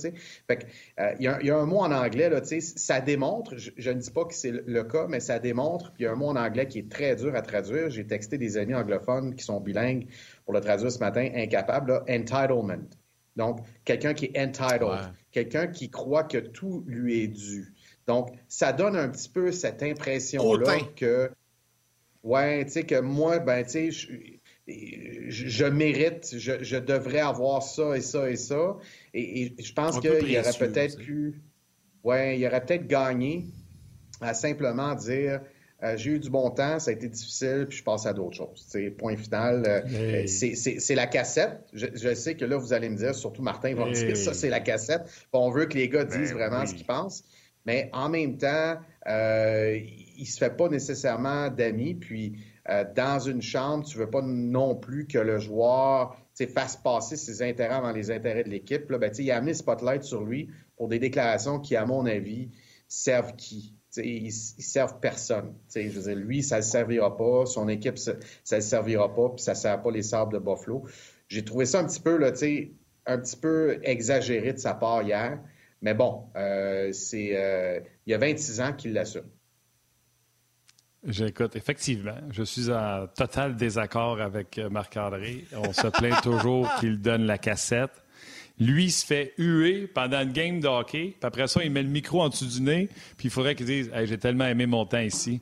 fait 0.48 0.56
que, 0.56 0.66
il, 1.18 1.24
y 1.24 1.28
a, 1.28 1.40
il, 1.40 1.46
y 1.46 1.50
a, 1.50 1.56
un 1.56 1.66
mot 1.66 1.78
en 1.78 1.92
anglais, 1.92 2.28
là, 2.28 2.40
ça 2.42 3.00
démontre, 3.00 3.56
je, 3.56 3.70
je, 3.76 3.90
ne 3.90 4.00
dis 4.00 4.10
pas 4.10 4.24
que 4.24 4.34
c'est 4.34 4.50
le 4.50 4.84
cas, 4.84 5.06
mais 5.08 5.20
ça 5.20 5.38
démontre, 5.38 5.92
puis 5.92 6.02
il 6.02 6.04
y 6.04 6.08
a 6.08 6.12
un 6.12 6.16
mot 6.16 6.28
en 6.28 6.36
anglais 6.36 6.66
qui 6.66 6.80
est 6.80 6.90
très 6.90 7.16
dur 7.16 7.34
à 7.34 7.42
traduire. 7.42 7.90
J'ai 7.90 8.06
texté 8.06 8.38
des 8.38 8.56
amis 8.56 8.74
anglophones 8.74 9.34
qui 9.34 9.44
sont 9.44 9.60
bilingues 9.60 10.06
pour 10.50 10.58
le 10.58 10.64
traduire 10.64 10.90
ce 10.90 10.98
matin, 10.98 11.30
incapable, 11.32 12.02
entitlement. 12.08 12.82
Donc, 13.36 13.60
quelqu'un 13.84 14.14
qui 14.14 14.24
est 14.24 14.36
entitled, 14.36 15.12
quelqu'un 15.30 15.68
qui 15.68 15.90
croit 15.90 16.24
que 16.24 16.38
tout 16.38 16.82
lui 16.88 17.22
est 17.22 17.28
dû. 17.28 17.72
Donc, 18.08 18.32
ça 18.48 18.72
donne 18.72 18.96
un 18.96 19.08
petit 19.08 19.28
peu 19.28 19.52
cette 19.52 19.80
impression-là 19.80 20.78
que, 20.96 21.30
ouais, 22.24 22.64
tu 22.64 22.72
sais, 22.72 22.82
que 22.82 22.98
moi, 22.98 23.38
ben, 23.38 23.64
tu 23.64 23.92
sais, 23.92 24.18
je, 24.66 25.64
mérite, 25.66 26.36
je, 26.36 26.76
devrais 26.76 27.20
avoir 27.20 27.62
ça 27.62 27.96
et 27.96 28.00
ça 28.00 28.28
et 28.28 28.34
ça. 28.34 28.76
Et, 29.14 29.54
je 29.56 29.72
pense 29.72 30.00
qu'il 30.00 30.10
aurait 30.10 30.58
peut-être 30.58 30.96
pu, 30.96 31.40
ouais, 32.02 32.40
il 32.40 32.44
aurait 32.44 32.64
peut-être 32.64 32.88
gagné 32.88 33.46
à 34.20 34.34
simplement 34.34 34.96
dire, 34.96 35.42
euh, 35.82 35.96
j'ai 35.96 36.12
eu 36.12 36.18
du 36.18 36.30
bon 36.30 36.50
temps, 36.50 36.78
ça 36.78 36.90
a 36.90 36.94
été 36.94 37.08
difficile, 37.08 37.66
puis 37.68 37.78
je 37.78 37.84
passe 37.84 38.06
à 38.06 38.12
d'autres 38.12 38.36
choses. 38.36 38.64
C'est 38.68 38.90
point 38.90 39.16
final. 39.16 39.64
Euh, 39.66 40.26
c'est 40.26 40.94
la 40.94 41.06
cassette. 41.06 41.60
Je, 41.72 42.14
sais 42.14 42.34
que 42.34 42.44
là, 42.44 42.56
vous 42.56 42.72
allez 42.72 42.88
me 42.88 42.96
dire, 42.96 43.14
surtout 43.14 43.42
Martin 43.42 43.74
va 43.74 43.86
me 43.86 43.92
dire 43.92 44.16
ça, 44.16 44.34
c'est 44.34 44.50
la 44.50 44.60
cassette. 44.60 45.02
On 45.32 45.50
veut 45.50 45.66
que 45.66 45.78
les 45.78 45.88
gars 45.88 46.04
disent 46.04 46.32
ben 46.32 46.48
vraiment 46.48 46.66
ce 46.66 46.74
qu'ils 46.74 46.86
pensent. 46.86 47.24
Mais 47.66 47.90
en 47.92 48.08
même 48.08 48.38
temps, 48.38 48.76
euh, 49.06 49.78
il 50.16 50.26
se 50.26 50.38
fait 50.38 50.56
pas 50.56 50.68
nécessairement 50.68 51.48
d'amis. 51.48 51.94
Puis 51.94 52.38
euh, 52.68 52.84
dans 52.94 53.18
une 53.18 53.42
chambre, 53.42 53.84
tu 53.84 53.98
veux 53.98 54.10
pas 54.10 54.22
non 54.22 54.74
plus 54.74 55.06
que 55.06 55.18
le 55.18 55.38
joueur 55.38 56.16
fasse 56.54 56.76
passer 56.76 57.16
ses 57.16 57.42
intérêts 57.42 57.74
avant 57.74 57.92
les 57.92 58.10
intérêts 58.10 58.44
de 58.44 58.48
l'équipe. 58.48 58.90
Ben, 58.90 59.12
il 59.18 59.30
a 59.30 59.36
amené 59.36 59.52
spotlight 59.52 60.02
sur 60.02 60.24
lui 60.24 60.48
pour 60.76 60.88
des 60.88 60.98
déclarations 60.98 61.60
qui, 61.60 61.76
à 61.76 61.84
mon 61.84 62.06
avis, 62.06 62.50
servent 62.88 63.36
qui? 63.36 63.74
Ils, 63.96 64.26
ne 64.26 64.62
servent 64.62 65.00
personne. 65.00 65.54
je 65.74 65.88
veux 65.88 66.14
dire, 66.14 66.16
lui, 66.16 66.42
ça 66.42 66.58
ne 66.58 66.62
servira 66.62 67.16
pas, 67.16 67.46
son 67.46 67.68
équipe, 67.68 67.98
ça 67.98 68.14
ne 68.52 68.60
servira 68.60 69.14
pas, 69.14 69.30
puis 69.30 69.42
ça 69.42 69.52
ne 69.52 69.56
sert 69.56 69.82
pas 69.82 69.90
les 69.90 70.02
sables 70.02 70.32
de 70.32 70.38
Buffalo. 70.38 70.84
J'ai 71.28 71.44
trouvé 71.44 71.66
ça 71.66 71.80
un 71.80 71.86
petit 71.86 72.00
peu, 72.00 72.16
là, 72.16 72.32
un 73.06 73.18
petit 73.18 73.36
peu 73.36 73.78
exagéré 73.82 74.52
de 74.52 74.58
sa 74.58 74.74
part 74.74 75.02
hier. 75.02 75.40
Mais 75.82 75.94
bon, 75.94 76.24
euh, 76.36 76.92
c'est 76.92 77.30
euh, 77.36 77.80
il 78.06 78.10
y 78.10 78.14
a 78.14 78.18
26 78.18 78.60
ans 78.60 78.72
qu'il 78.72 78.92
l'assume. 78.92 79.28
J'écoute, 81.02 81.56
effectivement, 81.56 82.18
je 82.30 82.42
suis 82.42 82.70
en 82.70 83.06
total 83.06 83.56
désaccord 83.56 84.20
avec 84.20 84.58
Marc-André. 84.58 85.46
On 85.56 85.72
se 85.72 85.86
plaint 85.86 86.20
toujours 86.22 86.68
qu'il 86.80 87.00
donne 87.00 87.24
la 87.24 87.38
cassette. 87.38 87.99
Lui 88.60 88.90
se 88.90 89.04
fait 89.06 89.32
huer 89.38 89.88
pendant 89.92 90.20
une 90.20 90.32
game 90.32 90.60
de 90.60 90.68
hockey, 90.68 91.14
puis 91.18 91.26
après 91.26 91.48
ça, 91.48 91.64
il 91.64 91.72
met 91.72 91.82
le 91.82 91.88
micro 91.88 92.20
en 92.20 92.28
dessous 92.28 92.46
du 92.46 92.60
nez, 92.60 92.88
puis 93.16 93.28
il 93.28 93.30
faudrait 93.30 93.54
qu'il 93.54 93.66
dise 93.66 93.90
J'ai 94.04 94.18
tellement 94.18 94.46
aimé 94.46 94.66
mon 94.66 94.84
temps 94.84 95.00
ici. 95.00 95.40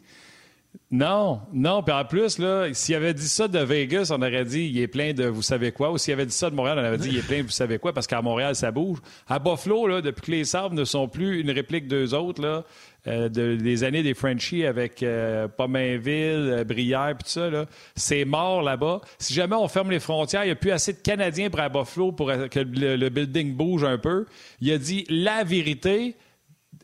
Non, 0.90 1.42
non. 1.52 1.82
Puis 1.82 1.92
en 1.92 2.04
plus, 2.06 2.40
s'il 2.72 2.94
avait 2.94 3.12
dit 3.12 3.28
ça 3.28 3.46
de 3.46 3.58
Vegas, 3.58 4.08
on 4.10 4.22
aurait 4.22 4.46
dit 4.46 4.70
il 4.72 4.80
est 4.80 4.88
plein 4.88 5.12
de 5.12 5.26
vous 5.26 5.42
savez 5.42 5.70
quoi. 5.70 5.90
Ou 5.92 5.98
s'il 5.98 6.14
avait 6.14 6.24
dit 6.24 6.32
ça 6.32 6.48
de 6.48 6.54
Montréal, 6.54 6.78
on 6.78 6.86
aurait 6.86 6.96
dit 6.96 7.10
il 7.10 7.18
est 7.18 7.26
plein 7.26 7.38
de 7.38 7.42
vous 7.42 7.50
savez 7.50 7.78
quoi, 7.78 7.92
parce 7.92 8.06
qu'à 8.06 8.22
Montréal, 8.22 8.54
ça 8.54 8.70
bouge. 8.70 8.98
À 9.26 9.38
Buffalo, 9.38 9.86
là, 9.86 10.00
depuis 10.00 10.22
que 10.22 10.30
les 10.30 10.44
Sabres 10.44 10.74
ne 10.74 10.84
sont 10.84 11.06
plus 11.06 11.40
une 11.40 11.50
réplique 11.50 11.88
d'eux 11.88 12.14
autres, 12.14 12.40
là, 12.40 12.64
euh, 13.06 13.28
des 13.28 13.84
années 13.84 14.02
des 14.02 14.14
Frenchies 14.14 14.64
avec 14.64 15.02
euh, 15.02 15.46
Pomainville, 15.46 16.56
euh, 16.58 16.64
Brière, 16.64 17.14
puis 17.18 17.24
tout 17.24 17.38
ça, 17.38 17.50
c'est 17.94 18.24
mort 18.24 18.62
là-bas. 18.62 19.02
Si 19.18 19.34
jamais 19.34 19.56
on 19.56 19.68
ferme 19.68 19.90
les 19.90 20.00
frontières, 20.00 20.44
il 20.44 20.46
n'y 20.46 20.52
a 20.52 20.56
plus 20.56 20.70
assez 20.70 20.94
de 20.94 20.98
Canadiens 20.98 21.50
pour 21.50 21.60
à 21.60 21.68
Buffalo 21.68 22.12
pour 22.12 22.28
que 22.28 22.60
le 22.60 23.08
building 23.10 23.54
bouge 23.54 23.84
un 23.84 23.98
peu. 23.98 24.24
Il 24.62 24.72
a 24.72 24.78
dit 24.78 25.04
la 25.10 25.44
vérité. 25.44 26.16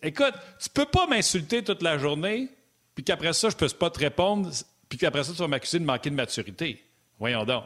Écoute, 0.03 0.35
tu 0.63 0.69
peux 0.69 0.85
pas 0.85 1.07
m'insulter 1.07 1.65
toute 1.65 1.81
la 1.81 1.97
journée 1.97 2.51
puis 2.95 3.05
qu'après 3.05 3.33
ça, 3.33 3.49
je 3.49 3.55
ne 3.55 3.59
peux 3.59 3.69
pas 3.77 3.91
te 3.91 3.99
répondre, 3.99 4.51
puis 4.89 4.99
qu'après 4.99 5.25
ça, 5.25 5.33
tu 5.33 5.39
vas 5.39 5.49
m'accuser 5.49 5.79
de 5.79 5.85
manquer 5.85 6.11
de 6.11 6.15
maturité. 6.15 6.83
Voyons 7.19 7.45
donc. 7.45 7.65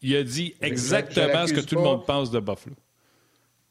Il 0.00 0.16
a 0.16 0.24
dit 0.24 0.54
exactement 0.60 1.46
ce 1.46 1.52
que 1.52 1.60
tout 1.60 1.76
le 1.76 1.82
monde 1.82 2.04
pense 2.06 2.30
de 2.30 2.40
Buffalo. 2.40 2.74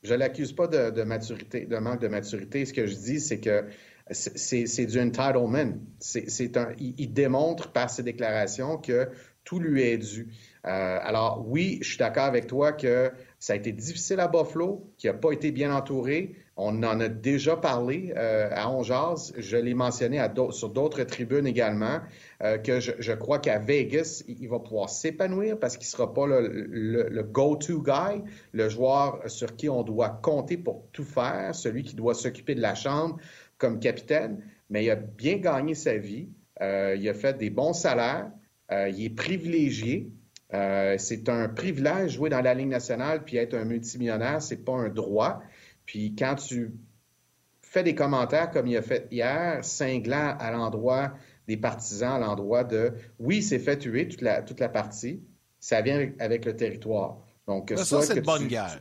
Je 0.03 0.13
ne 0.13 0.19
l'accuse 0.19 0.53
pas 0.53 0.67
de, 0.67 1.03
maturité, 1.03 1.65
de 1.65 1.77
manque 1.77 2.01
de 2.01 2.07
maturité. 2.07 2.65
Ce 2.65 2.73
que 2.73 2.87
je 2.87 2.95
dis, 2.95 3.19
c'est 3.19 3.39
que 3.39 3.65
c'est 4.09 4.85
du 4.85 4.99
entitlement. 4.99 5.53
Un, 5.55 5.73
il, 6.79 7.13
démontre 7.13 7.71
par 7.71 7.89
ses 7.89 8.03
déclarations 8.03 8.77
que 8.77 9.09
tout 9.43 9.59
lui 9.59 9.83
est 9.83 9.97
dû. 9.97 10.29
Euh, 10.65 10.99
alors 11.01 11.45
oui, 11.47 11.79
je 11.81 11.89
suis 11.89 11.97
d'accord 11.97 12.25
avec 12.25 12.47
toi 12.47 12.71
que 12.71 13.11
ça 13.39 13.53
a 13.53 13.55
été 13.55 13.71
difficile 13.71 14.19
à 14.19 14.27
Buffalo, 14.27 14.91
qu'il 14.97 15.11
n'a 15.11 15.17
pas 15.17 15.31
été 15.31 15.51
bien 15.51 15.73
entouré. 15.75 16.35
On 16.57 16.83
en 16.83 16.99
a 16.99 17.07
déjà 17.07 17.55
parlé 17.55 18.13
euh, 18.17 18.49
à 18.51 18.69
Onjaz. 18.69 19.33
Je 19.37 19.55
l'ai 19.55 19.73
mentionné 19.73 20.21
sur 20.51 20.69
d'autres 20.69 21.03
tribunes 21.03 21.47
également, 21.47 22.01
euh, 22.43 22.57
que 22.57 22.79
je, 22.81 23.13
crois 23.13 23.39
qu'à 23.39 23.57
Vegas, 23.57 24.23
il, 24.27 24.49
va 24.49 24.59
pouvoir 24.59 24.89
s'épanouir 24.89 25.57
parce 25.57 25.77
qu'il 25.77 25.85
ne 25.87 25.91
sera 25.91 26.13
pas 26.13 26.27
le, 26.27 27.23
go-to 27.23 27.81
guy, 27.81 28.21
le 28.51 28.67
joueur 28.67 29.21
sur 29.27 29.55
qui 29.55 29.69
on 29.69 29.83
doit 29.83 30.09
compter 30.09 30.57
pour 30.57 30.87
tout 30.91 31.05
faire, 31.05 31.55
celui 31.55 31.83
qui 31.83 31.95
doit 31.95 32.13
s'occuper 32.13 32.53
de 32.53 32.61
la 32.61 32.75
chambre 32.75 33.17
comme 33.57 33.79
capitaine. 33.79 34.43
Mais 34.69 34.83
il 34.83 34.91
a 34.91 34.95
bien 34.95 35.37
gagné 35.37 35.73
sa 35.73 35.97
vie. 35.97 36.27
Euh, 36.61 36.95
il 36.99 37.07
a 37.07 37.13
fait 37.13 37.37
des 37.37 37.49
bons 37.49 37.73
salaires. 37.73 38.29
il 38.69 39.05
est 39.05 39.15
privilégié. 39.15 40.11
c'est 40.51 41.29
un 41.29 41.47
privilège 41.47 42.11
jouer 42.15 42.29
dans 42.29 42.41
la 42.41 42.53
Ligue 42.53 42.67
nationale 42.67 43.23
puis 43.23 43.37
être 43.37 43.53
un 43.53 43.63
multimillionnaire, 43.63 44.41
c'est 44.41 44.65
pas 44.65 44.73
un 44.73 44.89
droit. 44.89 45.41
Puis 45.85 46.15
quand 46.15 46.35
tu 46.35 46.73
fais 47.61 47.83
des 47.83 47.95
commentaires 47.95 48.51
comme 48.51 48.67
il 48.67 48.77
a 48.77 48.81
fait 48.81 49.07
hier, 49.11 49.63
cinglant 49.63 50.35
à 50.39 50.51
l'endroit 50.51 51.13
des 51.47 51.57
partisans, 51.57 52.13
à 52.13 52.19
l'endroit 52.19 52.63
de 52.63 52.93
oui, 53.19 53.41
c'est 53.41 53.59
fait 53.59 53.77
tuer 53.77 54.07
toute 54.07 54.21
la, 54.21 54.41
toute 54.41 54.59
la 54.59 54.69
partie, 54.69 55.23
ça 55.59 55.81
vient 55.81 56.11
avec, 56.19 56.45
le 56.45 56.55
territoire. 56.55 57.19
Donc, 57.47 57.73
ça, 57.77 58.01
c'est 58.01 58.17
une 58.17 58.23
bonne 58.23 58.47
guerre. 58.47 58.79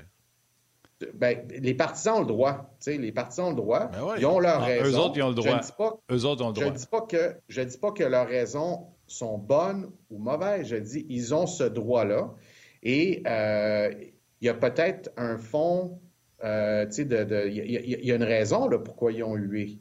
Ben, 1.14 1.46
les 1.48 1.74
partisans 1.74 2.16
ont 2.16 2.20
le 2.20 2.26
droit. 2.26 2.74
Les 2.86 3.12
partisans 3.12 3.46
ont 3.46 3.50
le 3.50 3.56
droit. 3.56 3.86
Ben 3.86 4.14
ils 4.18 4.26
ont 4.26 4.38
leur 4.38 4.60
ah, 4.60 4.66
raison. 4.66 4.84
Eux 4.84 4.98
autres, 4.98 5.16
ils 5.16 5.22
ont 5.22 5.28
le 5.28 5.34
droit. 5.34 5.56
Je 5.56 5.66
dis 5.66 5.72
pas, 5.76 5.98
eux 6.10 6.24
autres 6.26 6.44
ont 6.44 6.48
le 6.48 6.54
droit. 6.54 6.66
Je 6.66 6.78
dis 6.78 6.86
pas 6.86 7.00
que 7.02 7.36
je 7.48 7.62
dis 7.62 7.78
pas 7.78 7.92
que 7.92 8.04
leurs 8.04 8.28
raisons 8.28 8.86
sont 9.06 9.38
bonnes 9.38 9.90
ou 10.10 10.18
mauvaises. 10.18 10.66
Je 10.68 10.76
dis 10.76 11.06
ils 11.08 11.34
ont 11.34 11.46
ce 11.46 11.64
droit-là. 11.64 12.34
Et 12.82 13.22
euh, 13.26 13.94
il 14.40 14.46
y 14.46 14.48
a 14.48 14.54
peut-être 14.54 15.10
un 15.16 15.38
fond 15.38 15.98
euh, 16.44 16.86
il 16.92 18.04
y, 18.04 18.12
a 18.12 18.14
une 18.14 18.22
raison 18.22 18.68
là, 18.68 18.78
pourquoi 18.78 19.12
ils 19.12 19.22
ont 19.22 19.34
hué. 19.34 19.78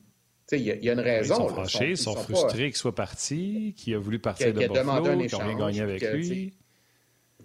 Il 0.52 0.62
y, 0.62 0.90
a 0.90 0.94
une 0.94 1.00
raison. 1.00 1.36
Ils 1.36 1.38
sont 1.38 1.56
fâchés, 1.56 1.90
ils 1.92 1.98
sont, 1.98 2.16
frustrés 2.16 2.70
qu'il 2.70 2.76
soit 2.76 2.96
parti, 2.96 3.76
qu'il 3.78 3.94
a 3.94 4.00
voulu 4.00 4.18
partir 4.18 4.52
de 4.52 4.68
Buffalo, 4.68 5.18
qu'il 5.18 5.42
a 5.42 5.54
gagné 5.54 5.82
avec 5.82 6.02
lui. 6.12 6.54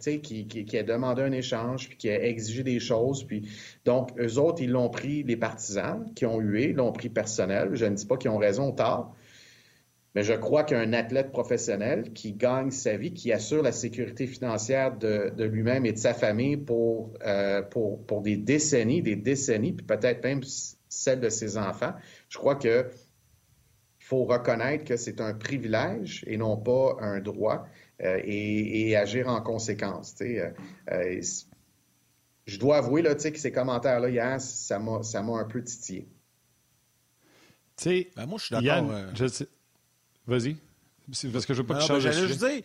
Qui, 0.01 0.21
qui, 0.21 0.65
qui, 0.65 0.79
a 0.79 0.83
demandé 0.83 1.23
un 1.23 1.33
échange, 1.33 1.89
puis 1.89 1.97
qui 1.97 2.11
a 2.11 2.23
exigé 2.25 2.63
des 2.63 2.81
choses. 2.81 3.25
Puis... 3.25 3.49
Donc, 3.85 4.11
eux 4.19 4.39
autres, 4.39 4.61
ils 4.61 4.71
l'ont 4.71 4.91
pris, 4.91 5.23
les 5.23 5.37
partisans 5.37 6.05
qui 6.15 6.27
ont 6.27 6.41
hué, 6.41 6.73
l'ont 6.73 6.93
pris 6.93 7.09
personnel. 7.09 7.71
Je 7.75 7.85
ne 7.85 7.95
dis 7.95 8.05
pas 8.05 8.17
qu'ils 8.17 8.31
ont 8.31 8.39
raison 8.39 8.71
ou 8.71 8.73
tort, 8.73 9.15
mais 10.15 10.23
je 10.23 10.33
crois 10.33 10.63
qu'un 10.63 10.93
athlète 10.93 11.33
professionnel 11.33 12.13
qui 12.13 12.33
gagne 12.33 12.71
sa 12.71 12.97
vie, 12.97 13.13
qui 13.13 13.33
assure 13.33 13.63
la 13.63 13.73
sécurité 13.73 14.27
financière 14.27 14.97
de, 14.97 15.33
lui-même 15.45 15.87
et 15.87 15.93
de 15.93 15.99
sa 15.99 16.15
famille 16.15 16.57
pour, 16.57 17.13
euh, 17.27 17.63
pour, 17.63 18.05
pour, 18.07 18.23
des 18.23 18.37
décennies, 18.37 19.03
des 19.03 19.17
décennies, 19.17 19.73
puis 19.73 19.85
peut-être 19.85 20.23
même 20.23 20.43
celle 20.89 21.21
de 21.21 21.29
ses 21.29 21.59
enfants, 21.59 21.95
je 22.29 22.39
crois 22.39 22.55
que 22.55 22.87
faut 23.99 24.25
reconnaître 24.25 24.85
que 24.85 24.97
c'est 24.97 25.21
un 25.21 25.33
privilège 25.33 26.25
et 26.27 26.37
non 26.37 26.59
pas 26.59 26.97
un 27.01 27.21
droit 27.21 27.67
euh, 28.03 28.21
et, 28.23 28.95
agir 28.97 29.29
en 29.29 29.41
conséquence. 29.41 30.15
Euh, 30.21 30.51
je 32.47 32.59
dois 32.59 32.77
avouer 32.77 33.01
là, 33.01 33.15
que 33.15 33.39
ces 33.39 33.51
commentaires-là 33.51 34.11
hier, 34.11 34.41
ça 34.41 34.79
m'a 34.79 35.39
un 35.39 35.45
peu 35.45 35.65
titillé. 35.65 36.07
Ben 38.15 38.27
moi, 38.27 38.39
je 38.39 38.45
suis 38.45 38.55
d'accord. 38.55 38.93
Vas-y. 40.27 40.57
Parce 41.33 41.47
que 41.47 41.55
je 41.55 41.61
veux 41.61 41.67
pas 41.67 41.75
que 41.75 41.81
tu 41.83 41.89
changes 41.89 42.05
de 42.05 42.13
sujet. 42.13 42.65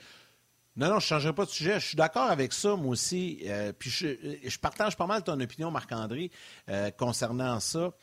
non, 0.76 0.88
non, 0.88 1.00
je 1.00 1.06
ne 1.06 1.10
changerai 1.10 1.34
pas 1.34 1.46
de 1.46 1.50
sujet. 1.50 1.80
Je 1.80 1.88
suis 1.88 1.98
d'accord 1.98 2.30
avec 2.30 2.54
ça, 2.54 2.76
moi 2.76 2.92
aussi. 2.92 3.40
Euh, 3.46 3.74
puis 3.78 3.90
je, 3.90 4.60
partage 4.60 4.96
pas 4.96 5.08
mal 5.08 5.24
ton 5.24 5.40
opinion, 5.40 5.72
Marc-André, 5.72 6.32
euh, 6.70 6.90
concernant 6.92 7.60
ça. 7.60 7.94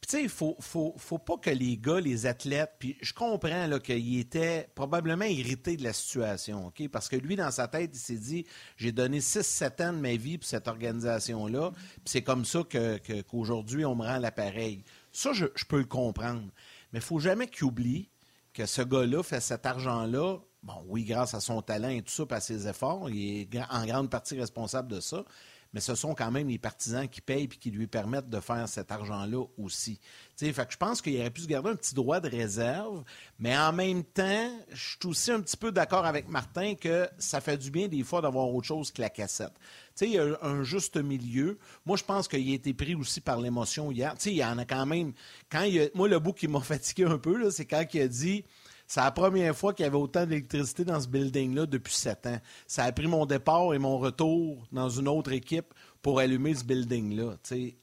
Puis 0.00 0.10
tu 0.10 0.16
sais, 0.18 0.22
il 0.24 0.28
faut, 0.28 0.56
faut, 0.60 0.94
faut, 0.98 1.16
pas 1.16 1.38
que 1.38 1.48
les 1.48 1.78
gars, 1.78 1.98
les 1.98 2.26
athlètes, 2.26 2.72
puis 2.78 2.98
je 3.00 3.14
comprends 3.14 3.78
qu'il 3.78 4.18
était 4.18 4.68
probablement 4.74 5.24
irrité 5.24 5.78
de 5.78 5.82
la 5.82 5.94
situation, 5.94 6.66
OK? 6.66 6.88
Parce 6.88 7.08
que 7.08 7.16
lui, 7.16 7.36
dans 7.36 7.50
sa 7.50 7.68
tête, 7.68 7.90
il 7.94 7.98
s'est 7.98 8.18
dit, 8.18 8.44
j'ai 8.76 8.92
donné 8.92 9.20
6-7 9.20 9.82
ans 9.82 9.92
de 9.94 10.00
ma 10.00 10.16
vie 10.16 10.36
pour 10.36 10.46
cette 10.46 10.68
organisation-là, 10.68 11.70
puis 11.70 12.02
c'est 12.04 12.22
comme 12.22 12.44
ça 12.44 12.60
qu'aujourd'hui, 12.64 13.86
on 13.86 13.94
me 13.94 14.02
rend 14.02 14.18
l'appareil. 14.18 14.84
Ça, 15.10 15.32
je, 15.32 15.46
je, 15.54 15.64
peux 15.64 15.78
le 15.78 15.86
comprendre. 15.86 16.50
Mais 16.92 16.98
il 16.98 17.04
faut 17.04 17.20
jamais 17.20 17.46
qu'il 17.46 17.64
oublie 17.64 18.10
que 18.54 18.66
ce 18.66 18.82
gars-là 18.82 19.22
fait 19.22 19.40
cet 19.40 19.66
argent-là, 19.66 20.38
bon, 20.62 20.74
oui, 20.86 21.04
grâce 21.04 21.34
à 21.34 21.40
son 21.40 21.60
talent 21.60 21.88
et 21.88 22.02
tout 22.02 22.12
ça, 22.12 22.22
à 22.30 22.40
ses 22.40 22.68
efforts, 22.68 23.10
il 23.10 23.42
est 23.42 23.60
en 23.70 23.84
grande 23.84 24.08
partie 24.08 24.38
responsable 24.38 24.88
de 24.92 25.00
ça, 25.00 25.24
mais 25.72 25.80
ce 25.80 25.96
sont 25.96 26.14
quand 26.14 26.30
même 26.30 26.46
les 26.46 26.58
partisans 26.58 27.08
qui 27.08 27.20
payent 27.20 27.44
et 27.44 27.48
qui 27.48 27.72
lui 27.72 27.88
permettent 27.88 28.30
de 28.30 28.38
faire 28.38 28.68
cet 28.68 28.92
argent-là 28.92 29.44
aussi. 29.58 29.98
fait 30.38 30.52
que 30.52 30.72
je 30.72 30.76
pense 30.76 31.02
qu'il 31.02 31.18
aurait 31.18 31.30
pu 31.30 31.40
se 31.40 31.48
garder 31.48 31.70
un 31.70 31.74
petit 31.74 31.96
droit 31.96 32.20
de 32.20 32.28
réserve, 32.28 33.02
mais 33.40 33.58
en 33.58 33.72
même 33.72 34.04
temps, 34.04 34.52
je 34.70 34.90
suis 34.90 35.08
aussi 35.08 35.32
un 35.32 35.40
petit 35.40 35.56
peu 35.56 35.72
d'accord 35.72 36.06
avec 36.06 36.28
Martin 36.28 36.76
que 36.76 37.08
ça 37.18 37.40
fait 37.40 37.58
du 37.58 37.72
bien 37.72 37.88
des 37.88 38.04
fois 38.04 38.22
d'avoir 38.22 38.48
autre 38.48 38.68
chose 38.68 38.92
que 38.92 39.02
la 39.02 39.10
cassette. 39.10 39.52
Il 40.00 40.10
y 40.10 40.18
a 40.18 40.38
un 40.42 40.62
juste 40.62 40.96
milieu. 40.96 41.58
Moi, 41.86 41.96
je 41.96 42.04
pense 42.04 42.28
qu'il 42.28 42.50
a 42.50 42.54
été 42.54 42.74
pris 42.74 42.94
aussi 42.94 43.20
par 43.20 43.40
l'émotion 43.40 43.90
hier. 43.90 44.14
il 44.26 44.32
y 44.32 44.44
en 44.44 44.58
a 44.58 44.64
quand 44.64 44.86
même. 44.86 45.12
Quand 45.50 45.64
Moi, 45.94 46.08
le 46.08 46.18
bout 46.18 46.32
qui 46.32 46.48
m'a 46.48 46.60
fatigué 46.62 47.04
un 47.04 47.18
peu, 47.18 47.50
c'est 47.50 47.66
quand 47.66 47.84
il 47.92 48.00
a 48.00 48.08
dit 48.08 48.44
c'est 48.86 49.00
la 49.00 49.10
première 49.10 49.56
fois 49.56 49.72
qu'il 49.72 49.84
y 49.84 49.86
avait 49.86 49.96
autant 49.96 50.26
d'électricité 50.26 50.84
dans 50.84 51.00
ce 51.00 51.08
building-là 51.08 51.66
depuis 51.66 51.94
sept 51.94 52.26
ans. 52.26 52.38
Ça 52.66 52.84
a 52.84 52.92
pris 52.92 53.06
mon 53.06 53.24
départ 53.24 53.72
et 53.72 53.78
mon 53.78 53.98
retour 53.98 54.66
dans 54.72 54.90
une 54.90 55.08
autre 55.08 55.32
équipe 55.32 55.72
pour 56.02 56.18
allumer 56.18 56.54
ce 56.54 56.64
building-là. 56.64 57.36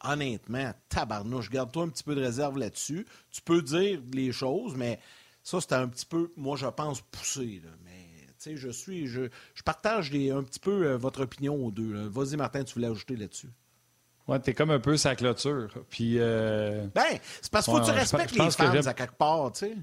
Honnêtement, 0.04 0.72
tabarnouche, 0.90 1.50
garde-toi 1.50 1.84
un 1.84 1.90
petit 1.90 2.04
peu 2.04 2.14
de 2.14 2.22
réserve 2.22 2.58
là-dessus. 2.58 3.08
Tu 3.32 3.42
peux 3.42 3.64
dire 3.64 4.00
les 4.14 4.32
choses, 4.32 4.76
mais 4.76 5.00
ça, 5.44 5.60
c'était 5.60 5.76
un 5.76 5.88
petit 5.88 6.06
peu, 6.06 6.32
moi, 6.38 6.56
je 6.56 6.68
pense, 6.68 7.02
poussé. 7.02 7.62
Je 8.56 8.70
suis, 8.70 9.08
je, 9.08 9.30
je 9.54 9.64
partage 9.64 10.12
un 10.14 10.44
petit 10.44 10.60
peu 10.60 10.86
euh, 10.86 10.98
votre 10.98 11.22
opinion 11.22 11.56
aux 11.56 11.72
deux. 11.72 12.08
Vas-y, 12.08 12.38
Martin, 12.38 12.64
tu 12.64 12.74
voulais 12.76 12.88
ajouter 12.88 13.16
là-dessus. 13.16 13.50
Ouais, 14.28 14.40
t'es 14.40 14.54
comme 14.54 14.72
un 14.72 14.80
peu 14.80 14.98
sa 14.98 15.16
clôture. 15.16 15.70
Puis. 15.90 16.16
Euh, 16.18 16.88
ben, 16.94 17.04
c'est 17.42 17.52
parce 17.52 17.66
qu'il 17.66 17.74
faut 17.74 17.82
que 17.82 17.86
tu 17.86 17.92
respectes 17.92 18.36
les 18.36 18.52
fans 18.52 18.88
à 18.88 18.94
quelque 18.94 19.16
part, 19.16 19.52
tu 19.52 19.66
sais. 19.66 19.78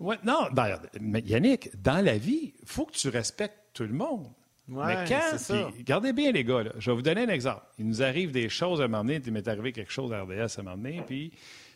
Oui, 0.00 0.16
non, 0.24 0.46
ben, 0.52 0.78
mais 1.00 1.20
Yannick, 1.20 1.70
dans 1.82 2.04
la 2.04 2.18
vie, 2.18 2.54
il 2.60 2.68
faut 2.68 2.86
que 2.86 2.92
tu 2.92 3.08
respectes 3.08 3.58
tout 3.72 3.82
le 3.82 3.92
monde. 3.92 4.28
mais 4.68 5.04
quand, 5.08 5.36
regardez 5.76 6.12
bien 6.12 6.30
les 6.30 6.44
gars, 6.44 6.62
je 6.78 6.90
vais 6.90 6.96
vous 6.96 7.02
donner 7.02 7.22
un 7.22 7.28
exemple. 7.28 7.62
Il 7.78 7.86
nous 7.86 8.02
arrive 8.02 8.30
des 8.30 8.48
choses 8.48 8.80
à 8.80 8.84
un 8.84 8.88
moment 8.88 9.02
donné, 9.02 9.20
il 9.24 9.32
m'est 9.32 9.48
arrivé 9.48 9.72
quelque 9.72 9.90
chose 9.90 10.12
à 10.12 10.22
RDS 10.22 10.58
à 10.58 10.60
un 10.60 10.62
moment 10.62 10.76
donné, 10.76 11.02
puis 11.04 11.32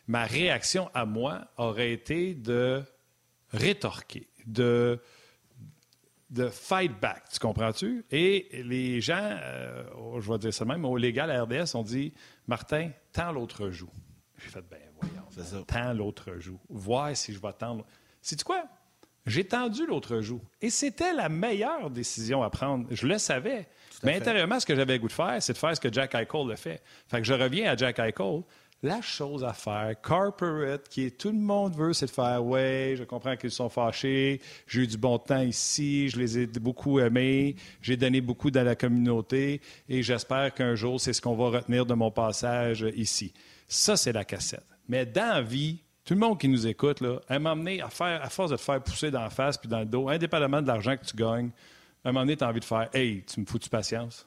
ma 0.06 0.24
réaction 0.24 0.88
à 0.94 1.04
moi 1.04 1.48
aurait 1.56 1.92
été 1.92 2.34
de 2.34 2.82
rétorquer, 3.52 4.28
de, 4.46 5.00
de 6.32 6.48
fight 6.48 6.98
back, 6.98 7.24
tu 7.30 7.38
comprends-tu? 7.38 8.04
Et 8.10 8.62
les 8.64 9.00
gens, 9.00 9.20
euh, 9.20 9.84
je 10.18 10.32
vais 10.32 10.38
dire 10.38 10.54
ça 10.54 10.64
même, 10.64 10.84
au 10.84 10.96
légal 10.96 11.30
à 11.30 11.42
RDS, 11.42 11.76
ont 11.76 11.82
dit 11.82 12.12
Martin, 12.46 12.90
tends 13.12 13.32
l'autre 13.32 13.70
joue. 13.70 13.90
J'ai 14.38 14.48
fait, 14.48 14.64
ben 14.68 14.80
voyons, 15.00 15.64
tends 15.66 15.92
l'autre 15.92 16.38
joue. 16.38 16.58
Voir 16.70 17.14
si 17.14 17.34
je 17.34 17.40
vais 17.40 17.52
tendre. 17.52 17.84
C'est 18.22 18.42
quoi? 18.42 18.64
J'ai 19.24 19.44
tendu 19.44 19.86
l'autre 19.86 20.20
joue. 20.20 20.40
Et 20.60 20.70
c'était 20.70 21.12
la 21.12 21.28
meilleure 21.28 21.90
décision 21.90 22.42
à 22.42 22.50
prendre. 22.50 22.86
Je 22.90 23.06
le 23.06 23.18
savais. 23.18 23.68
Mais 24.02 24.16
intérieurement, 24.16 24.58
ce 24.58 24.66
que 24.66 24.74
j'avais 24.74 24.94
le 24.94 24.98
goût 24.98 25.06
de 25.06 25.12
faire, 25.12 25.40
c'est 25.40 25.52
de 25.52 25.58
faire 25.58 25.76
ce 25.76 25.80
que 25.80 25.92
Jack 25.92 26.14
Eichel 26.14 26.48
le 26.48 26.56
fait. 26.56 26.82
Fait 27.06 27.18
que 27.18 27.24
je 27.24 27.34
reviens 27.34 27.70
à 27.70 27.76
Jack 27.76 28.00
Eichel. 28.00 28.42
La 28.84 29.00
chose 29.00 29.44
à 29.44 29.52
faire, 29.52 29.94
corporate, 30.02 30.88
qui 30.88 31.04
est 31.04 31.16
tout 31.16 31.30
le 31.30 31.38
monde 31.38 31.76
veut, 31.76 31.92
c'est 31.92 32.06
de 32.06 32.10
faire 32.10 32.44
Ouais, 32.44 32.96
je 32.98 33.04
comprends 33.04 33.36
qu'ils 33.36 33.52
sont 33.52 33.68
fâchés, 33.68 34.40
j'ai 34.66 34.80
eu 34.80 34.86
du 34.88 34.96
bon 34.96 35.18
temps 35.18 35.40
ici, 35.40 36.08
je 36.08 36.18
les 36.18 36.40
ai 36.40 36.46
beaucoup 36.48 36.98
aimés, 36.98 37.54
j'ai 37.80 37.96
donné 37.96 38.20
beaucoup 38.20 38.50
dans 38.50 38.64
la 38.64 38.74
communauté 38.74 39.60
et 39.88 40.02
j'espère 40.02 40.52
qu'un 40.52 40.74
jour, 40.74 41.00
c'est 41.00 41.12
ce 41.12 41.22
qu'on 41.22 41.36
va 41.36 41.58
retenir 41.58 41.86
de 41.86 41.94
mon 41.94 42.10
passage 42.10 42.84
ici. 42.96 43.32
Ça, 43.68 43.96
c'est 43.96 44.12
la 44.12 44.24
cassette. 44.24 44.66
Mais 44.88 45.06
dans 45.06 45.34
la 45.34 45.42
vie, 45.42 45.78
tout 46.04 46.14
le 46.14 46.20
monde 46.20 46.40
qui 46.40 46.48
nous 46.48 46.66
écoute, 46.66 47.00
là, 47.00 47.20
à 47.28 47.38
m'emmener 47.38 47.80
à 47.80 47.88
faire, 47.88 48.20
à 48.20 48.30
force 48.30 48.50
de 48.50 48.56
te 48.56 48.62
faire 48.62 48.82
pousser 48.82 49.12
dans 49.12 49.22
la 49.22 49.30
face 49.30 49.58
puis 49.58 49.68
dans 49.68 49.78
le 49.78 49.86
dos, 49.86 50.08
indépendamment 50.08 50.60
de 50.60 50.66
l'argent 50.66 50.96
que 50.96 51.04
tu 51.04 51.16
gagnes, 51.16 51.52
à 52.04 52.08
un 52.08 52.12
moment 52.12 52.24
donné, 52.24 52.36
tu 52.36 52.42
as 52.42 52.48
envie 52.48 52.58
de 52.58 52.64
faire 52.64 52.88
Hey, 52.92 53.22
tu 53.22 53.38
me 53.38 53.46
fous 53.46 53.60
de 53.60 53.68
patience? 53.68 54.26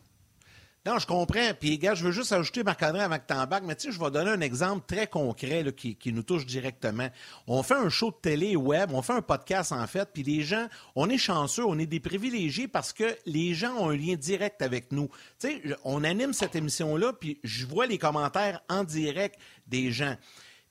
Non, 0.86 1.00
je 1.00 1.08
comprends. 1.08 1.52
Puis, 1.60 1.80
gars, 1.80 1.96
je 1.96 2.04
veux 2.04 2.12
juste 2.12 2.32
ajouter, 2.32 2.64
Marc-André, 2.64 3.02
avant 3.02 3.18
que 3.18 3.24
tu 3.28 3.66
mais 3.66 3.76
tu 3.76 3.88
sais, 3.88 3.92
je 3.92 4.00
vais 4.00 4.12
donner 4.12 4.30
un 4.30 4.42
exemple 4.42 4.86
très 4.86 5.08
concret 5.08 5.66
qui, 5.76 5.96
qui, 5.96 6.14
nous 6.14 6.22
touche 6.22 6.46
directement. 6.46 7.10
On 7.48 7.64
fait 7.64 7.74
un 7.74 7.90
show 7.90 8.12
de 8.12 8.18
télé 8.22 8.56
web, 8.56 8.92
on 8.94 9.02
fait 9.02 9.14
un 9.14 9.24
podcast, 9.24 9.72
en 9.72 9.88
fait, 9.88 10.08
puis 10.14 10.22
les 10.22 10.44
gens, 10.44 10.68
on 10.96 11.10
est 11.10 11.18
chanceux, 11.18 11.66
on 11.66 11.80
est 11.80 11.88
des 11.88 12.00
privilégiés 12.00 12.68
parce 12.68 12.94
que 12.94 13.18
les 13.26 13.56
gens 13.56 13.74
ont 13.78 13.90
un 13.90 13.96
lien 13.96 14.14
direct 14.14 14.62
avec 14.62 14.92
nous. 14.92 15.10
Tu 15.40 15.48
sais, 15.48 15.62
on 15.84 16.04
anime 16.04 16.34
cette 16.34 16.56
émission-là, 16.56 17.14
puis 17.14 17.40
je 17.44 17.66
vois 17.66 17.88
les 17.88 17.98
commentaires 17.98 18.62
en 18.70 18.84
direct 18.84 19.40
des 19.66 19.92
gens 19.92 20.16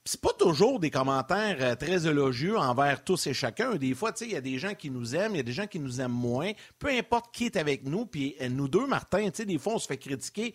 c'est 0.07 0.21
pas 0.21 0.33
toujours 0.39 0.81
des 0.81 0.91
commentaires 0.91 1.57
euh, 1.61 1.75
très 1.77 2.07
élogieux 2.07 2.59
envers 2.59 3.03
tous 3.03 3.27
et 3.27 3.33
chacun. 3.33 3.77
Des 3.77 3.95
fois, 3.95 4.13
il 4.21 4.33
y 4.33 4.37
a 4.37 4.41
des 4.43 4.59
gens 4.59 4.75
qui 4.75 4.91
nous 4.91 5.17
aiment, 5.17 5.33
il 5.33 5.39
y 5.39 5.41
a 5.41 5.45
des 5.45 5.53
gens 5.53 5.67
qui 5.67 5.81
nous 5.81 6.01
aiment 6.01 6.13
moins. 6.13 6.53
Peu 6.79 6.89
importe 6.89 7.35
qui 7.35 7.47
est 7.47 7.57
avec 7.57 7.85
nous, 7.85 8.05
puis 8.05 8.37
euh, 8.43 8.51
nous 8.51 8.69
deux, 8.69 8.87
Martin, 8.87 9.31
des 9.31 9.59
fois, 9.59 9.75
on 9.75 9.79
se 9.79 9.87
fait 9.87 9.97
critiquer. 9.97 10.55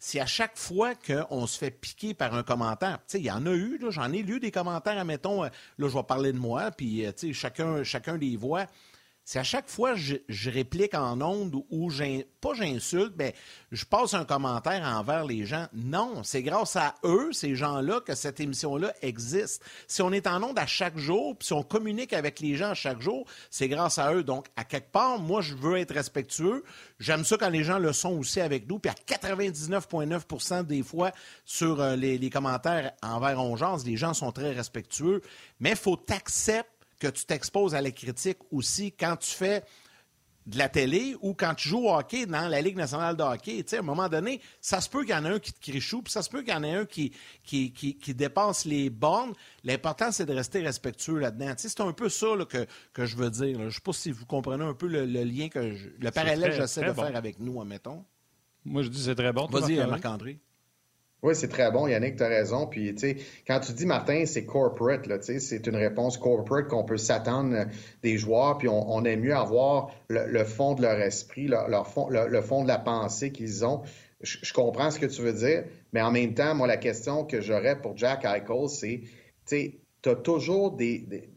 Si 0.00 0.18
à 0.18 0.26
chaque 0.26 0.56
fois 0.56 0.94
qu'on 0.94 1.46
se 1.46 1.58
fait 1.58 1.70
piquer 1.70 2.14
par 2.14 2.34
un 2.34 2.42
commentaire, 2.42 2.98
il 3.14 3.20
y 3.20 3.30
en 3.30 3.46
a 3.46 3.52
eu, 3.52 3.80
j'en 3.88 4.12
ai 4.12 4.22
lu 4.22 4.40
des 4.40 4.50
commentaires, 4.50 4.98
admettons, 4.98 5.44
euh, 5.44 5.48
là, 5.78 5.88
je 5.88 5.94
vais 5.94 6.02
parler 6.02 6.32
de 6.32 6.38
moi, 6.38 6.72
puis, 6.72 7.04
chacun, 7.32 7.84
chacun 7.84 8.16
les 8.16 8.36
voit 8.36 8.66
c'est 9.28 9.38
à 9.38 9.44
chaque 9.44 9.68
fois 9.68 9.94
je, 9.94 10.16
réplique 10.48 10.94
en 10.94 11.20
ondes 11.20 11.54
ou 11.68 11.90
pas 12.40 12.54
j'insulte, 12.54 13.12
mais 13.18 13.34
je 13.72 13.84
passe 13.84 14.14
un 14.14 14.24
commentaire 14.24 14.82
envers 14.82 15.26
les 15.26 15.44
gens. 15.44 15.66
Non, 15.74 16.22
c'est 16.24 16.42
grâce 16.42 16.76
à 16.76 16.94
eux, 17.04 17.30
ces 17.32 17.54
gens-là, 17.54 18.00
que 18.00 18.14
cette 18.14 18.40
émission-là 18.40 18.94
existe. 19.02 19.62
Si 19.86 20.00
on 20.00 20.12
est 20.12 20.26
en 20.26 20.42
ondes 20.42 20.58
à 20.58 20.64
chaque 20.64 20.96
jour, 20.96 21.36
puis 21.36 21.48
si 21.48 21.52
on 21.52 21.62
communique 21.62 22.14
avec 22.14 22.40
les 22.40 22.56
gens 22.56 22.70
à 22.70 22.74
chaque 22.74 23.02
jour, 23.02 23.26
c'est 23.50 23.68
grâce 23.68 23.98
à 23.98 24.14
eux. 24.14 24.22
Donc, 24.22 24.46
à 24.56 24.64
quelque 24.64 24.92
part, 24.92 25.18
moi, 25.18 25.42
je 25.42 25.54
veux 25.54 25.76
être 25.76 25.92
respectueux. 25.92 26.64
J'aime 26.98 27.26
ça 27.26 27.36
quand 27.36 27.50
les 27.50 27.64
gens 27.64 27.78
le 27.78 27.92
sont 27.92 28.16
aussi 28.16 28.40
avec 28.40 28.66
nous. 28.66 28.78
Puis 28.78 28.90
à 28.90 28.94
99,9% 28.94 30.64
des 30.64 30.82
fois, 30.82 31.12
sur 31.44 31.82
euh, 31.82 31.96
les, 31.96 32.16
les 32.16 32.30
commentaires 32.30 32.92
envers 33.02 33.38
Ongeance, 33.38 33.84
les 33.84 33.98
gens 33.98 34.14
sont 34.14 34.32
très 34.32 34.52
respectueux. 34.52 35.20
Mais 35.60 35.70
il 35.70 35.76
faut 35.76 35.96
t'accepter 35.96 36.77
que 36.98 37.08
tu 37.08 37.24
t'exposes 37.24 37.74
à 37.74 37.80
la 37.80 37.90
critique 37.90 38.38
aussi 38.50 38.92
quand 38.92 39.16
tu 39.16 39.30
fais 39.30 39.64
de 40.48 40.56
la 40.56 40.68
télé 40.70 41.14
ou 41.20 41.34
quand 41.34 41.54
tu 41.54 41.68
joues 41.68 41.86
au 41.86 41.94
hockey 41.94 42.24
dans 42.24 42.48
la 42.48 42.62
Ligue 42.62 42.76
nationale 42.76 43.16
de 43.16 43.22
hockey. 43.22 43.64
à 43.70 43.76
un 43.76 43.82
moment 43.82 44.08
donné, 44.08 44.40
ça 44.62 44.80
se 44.80 44.88
peut 44.88 45.02
qu'il 45.02 45.10
y 45.10 45.14
en 45.14 45.24
ait 45.26 45.34
un 45.34 45.38
qui 45.38 45.52
te 45.52 45.60
crie 45.60 45.80
chou, 45.80 46.00
puis 46.00 46.10
ça 46.10 46.22
se 46.22 46.30
peut 46.30 46.40
qu'il 46.40 46.54
y 46.54 46.56
en 46.56 46.62
ait 46.64 46.74
un 46.74 46.86
qui, 46.86 47.12
qui, 47.42 47.70
qui, 47.72 48.14
dépasse 48.14 48.64
les 48.64 48.88
bornes. 48.88 49.34
L'important, 49.62 50.10
c'est 50.10 50.24
de 50.24 50.32
rester 50.32 50.60
respectueux 50.60 51.18
là-dedans. 51.18 51.52
c'est 51.56 51.80
un 51.80 51.92
peu 51.92 52.08
ça 52.08 52.28
que, 52.48 52.66
que 52.94 53.04
je 53.04 53.16
veux 53.16 53.30
dire. 53.30 53.58
Je 53.58 53.64
ne 53.64 53.70
sais 53.70 53.80
pas 53.84 53.92
si 53.92 54.10
vous 54.10 54.24
comprenez 54.24 54.64
un 54.64 54.74
peu 54.74 54.86
le, 54.86 55.04
lien, 55.04 55.48
que 55.48 55.58
le 55.58 56.10
parallèle 56.10 56.50
que 56.50 56.56
j'essaie 56.56 56.84
de 56.84 56.94
faire 56.94 57.14
avec 57.14 57.38
nous, 57.40 57.60
admettons. 57.60 58.04
Moi, 58.64 58.82
je 58.82 58.88
dis 58.88 59.02
c'est 59.02 59.14
très 59.14 59.32
bon. 59.32 59.46
Vas-y, 59.46 59.76
Marc-André. 59.76 60.40
Oui, 61.22 61.34
c'est 61.34 61.48
très 61.48 61.72
bon, 61.72 61.88
Yannick, 61.88 62.16
tu 62.16 62.22
as 62.22 62.28
raison. 62.28 62.68
Puis, 62.68 62.94
tu 62.94 63.00
sais, 63.00 63.16
quand 63.46 63.58
tu 63.58 63.72
dis, 63.72 63.86
Martin, 63.86 64.24
c'est 64.24 64.44
corporate, 64.44 65.06
là, 65.08 65.18
tu 65.18 65.24
sais, 65.24 65.40
c'est 65.40 65.66
une 65.66 65.74
réponse 65.74 66.16
corporate 66.16 66.68
qu'on 66.68 66.84
peut 66.84 66.96
s'attendre 66.96 67.54
euh, 67.56 67.64
des 68.02 68.18
joueurs, 68.18 68.58
puis 68.58 68.68
on, 68.68 69.04
aime 69.04 69.20
mieux 69.20 69.34
avoir 69.34 69.90
le, 70.08 70.44
fond 70.44 70.74
de 70.74 70.82
leur 70.82 71.00
esprit, 71.00 71.48
le, 71.48 71.82
fond 71.84 72.62
de 72.62 72.68
la 72.68 72.78
pensée 72.78 73.32
qu'ils 73.32 73.64
ont. 73.64 73.82
Je, 74.20 74.52
comprends 74.52 74.92
ce 74.92 75.00
que 75.00 75.06
tu 75.06 75.22
veux 75.22 75.32
dire, 75.32 75.64
mais 75.92 76.02
en 76.02 76.12
même 76.12 76.34
temps, 76.34 76.54
moi, 76.54 76.68
la 76.68 76.76
question 76.76 77.24
que 77.24 77.40
j'aurais 77.40 77.80
pour 77.80 77.96
Jack 77.96 78.24
Eichel, 78.24 78.68
c'est, 78.68 79.00
tu 79.00 79.10
sais, 79.44 79.80
tu 80.02 80.10
as 80.10 80.14
toujours 80.14 80.78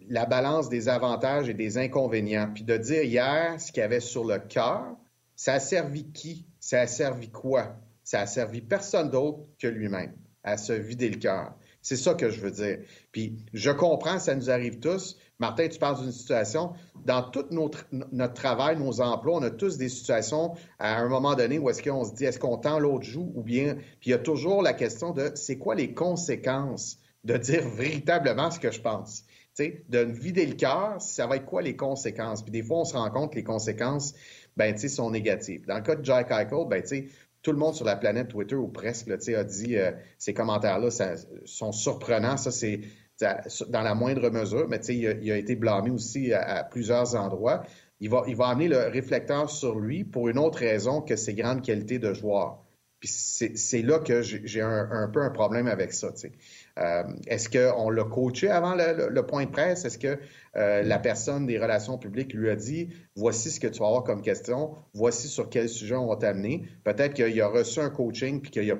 la 0.09 0.25
balance 0.25 0.69
des 0.69 0.89
avantages 0.89 1.49
et 1.49 1.55
des 1.55 1.79
inconvénients. 1.79 2.51
Puis 2.53 2.63
de 2.63 2.77
dire 2.77 3.03
hier 3.03 3.59
ce 3.59 3.71
qu'il 3.71 3.81
y 3.81 3.83
avait 3.83 3.99
sur 3.99 4.25
le 4.25 4.37
cœur, 4.37 4.95
ça 5.35 5.53
a 5.53 5.59
servi 5.59 6.11
qui? 6.11 6.45
Ça 6.59 6.81
a 6.81 6.87
servi 6.87 7.29
quoi? 7.29 7.75
Ça 8.11 8.19
a 8.19 8.27
servi 8.27 8.59
personne 8.59 9.09
d'autre 9.09 9.39
que 9.57 9.67
lui-même 9.67 10.13
à 10.43 10.57
se 10.57 10.73
vider 10.73 11.09
le 11.09 11.15
cœur. 11.15 11.55
C'est 11.81 11.95
ça 11.95 12.13
que 12.13 12.29
je 12.29 12.41
veux 12.41 12.51
dire. 12.51 12.79
Puis 13.13 13.37
je 13.53 13.71
comprends, 13.71 14.19
ça 14.19 14.35
nous 14.35 14.49
arrive 14.49 14.79
tous. 14.79 15.15
Martin, 15.39 15.69
tu 15.69 15.79
parles 15.79 16.01
d'une 16.01 16.11
situation, 16.11 16.73
dans 17.05 17.23
tout 17.23 17.45
notre, 17.51 17.85
notre 18.11 18.33
travail, 18.33 18.77
nos 18.77 18.99
emplois, 18.99 19.37
on 19.37 19.43
a 19.43 19.49
tous 19.49 19.77
des 19.77 19.87
situations 19.87 20.55
à 20.77 20.99
un 20.99 21.07
moment 21.07 21.35
donné 21.35 21.57
où 21.57 21.69
est-ce 21.69 21.81
qu'on 21.81 22.03
se 22.03 22.13
dit, 22.13 22.25
est-ce 22.25 22.37
qu'on 22.37 22.57
tend 22.57 22.79
l'autre 22.79 23.05
joue 23.05 23.31
ou 23.33 23.43
bien, 23.43 23.75
puis 24.01 24.09
il 24.09 24.11
y 24.11 24.13
a 24.13 24.19
toujours 24.19 24.61
la 24.61 24.73
question 24.73 25.11
de, 25.11 25.31
c'est 25.35 25.57
quoi 25.57 25.75
les 25.75 25.93
conséquences 25.93 26.97
de 27.23 27.37
dire 27.37 27.69
véritablement 27.69 28.51
ce 28.51 28.59
que 28.59 28.71
je 28.71 28.81
pense? 28.81 29.23
sais, 29.53 29.83
de 29.89 29.99
vider 29.99 30.45
le 30.45 30.55
cœur, 30.55 31.01
ça 31.01 31.27
va 31.27 31.37
être 31.37 31.45
quoi 31.45 31.61
les 31.61 31.75
conséquences? 31.75 32.41
Puis 32.41 32.51
des 32.51 32.63
fois, 32.63 32.79
on 32.79 32.85
se 32.85 32.95
rend 32.95 33.09
compte 33.09 33.31
que 33.31 33.37
les 33.37 33.43
conséquences, 33.43 34.13
ben, 34.57 34.77
sont 34.77 35.11
négatives. 35.11 35.65
Dans 35.65 35.75
le 35.75 35.81
cas 35.81 35.95
de 35.95 36.03
Jack 36.03 36.29
Eichel, 36.31 36.67
ben, 36.67 36.83
tout 37.41 37.51
le 37.51 37.57
monde 37.57 37.73
sur 37.73 37.85
la 37.85 37.95
planète 37.95 38.29
Twitter, 38.29 38.55
ou 38.55 38.67
presque, 38.67 39.07
là, 39.07 39.15
a 39.15 39.43
dit 39.43 39.77
euh, 39.77 39.91
ces 40.17 40.33
commentaires-là 40.33 40.89
sont 41.45 41.71
surprenants. 41.71 42.37
Ça, 42.37 42.51
c'est 42.51 42.81
dans 43.69 43.81
la 43.81 43.93
moindre 43.93 44.29
mesure, 44.29 44.67
mais 44.67 44.79
il 44.89 45.07
a, 45.07 45.11
il 45.11 45.31
a 45.31 45.37
été 45.37 45.55
blâmé 45.55 45.91
aussi 45.91 46.33
à, 46.33 46.63
plusieurs 46.63 47.15
endroits. 47.15 47.63
Il 47.99 48.09
va, 48.09 48.23
il 48.27 48.35
va 48.35 48.47
amener 48.47 48.67
le 48.67 48.87
réflecteur 48.87 49.49
sur 49.49 49.79
lui 49.79 50.03
pour 50.03 50.29
une 50.29 50.39
autre 50.39 50.59
raison 50.59 51.01
que 51.01 51.15
ses 51.15 51.35
grandes 51.35 51.61
qualités 51.61 51.99
de 51.99 52.13
joueur. 52.13 52.63
Puis 52.99 53.09
c'est 53.09 53.81
là 53.81 53.99
que 53.99 54.21
j'ai 54.21 54.61
un, 54.61 54.89
un, 54.91 55.07
peu 55.07 55.21
un 55.21 55.31
problème 55.31 55.67
avec 55.67 55.91
ça. 55.93 56.11
Euh, 56.79 57.03
Est-ce 57.27 57.49
qu'on 57.49 57.89
l'a 57.89 58.03
coaché 58.03 58.49
avant 58.49 58.75
le, 58.75 59.09
le, 59.09 59.25
point 59.25 59.45
de 59.45 59.51
presse? 59.51 59.85
Est-ce 59.85 59.97
que 59.97 60.19
euh, 60.55 60.83
la 60.83 60.99
personne 60.99 61.45
des 61.45 61.57
relations 61.57 61.97
publiques 61.97 62.33
lui 62.33 62.49
a 62.49 62.55
dit 62.55 62.89
voici 63.15 63.51
ce 63.51 63.59
que 63.59 63.67
tu 63.67 63.79
vas 63.79 63.87
avoir 63.87 64.03
comme 64.03 64.21
question, 64.21 64.75
voici 64.93 65.27
sur 65.27 65.49
quel 65.49 65.69
sujet 65.69 65.95
on 65.95 66.07
va 66.07 66.15
t'amener? 66.15 66.63
Peut-être 66.83 67.13
qu'il 67.13 67.41
a 67.41 67.47
reçu 67.47 67.79
un 67.79 67.89
coaching 67.89 68.41
puis 68.41 68.51
qu'il 68.51 68.71
a, 68.71 68.75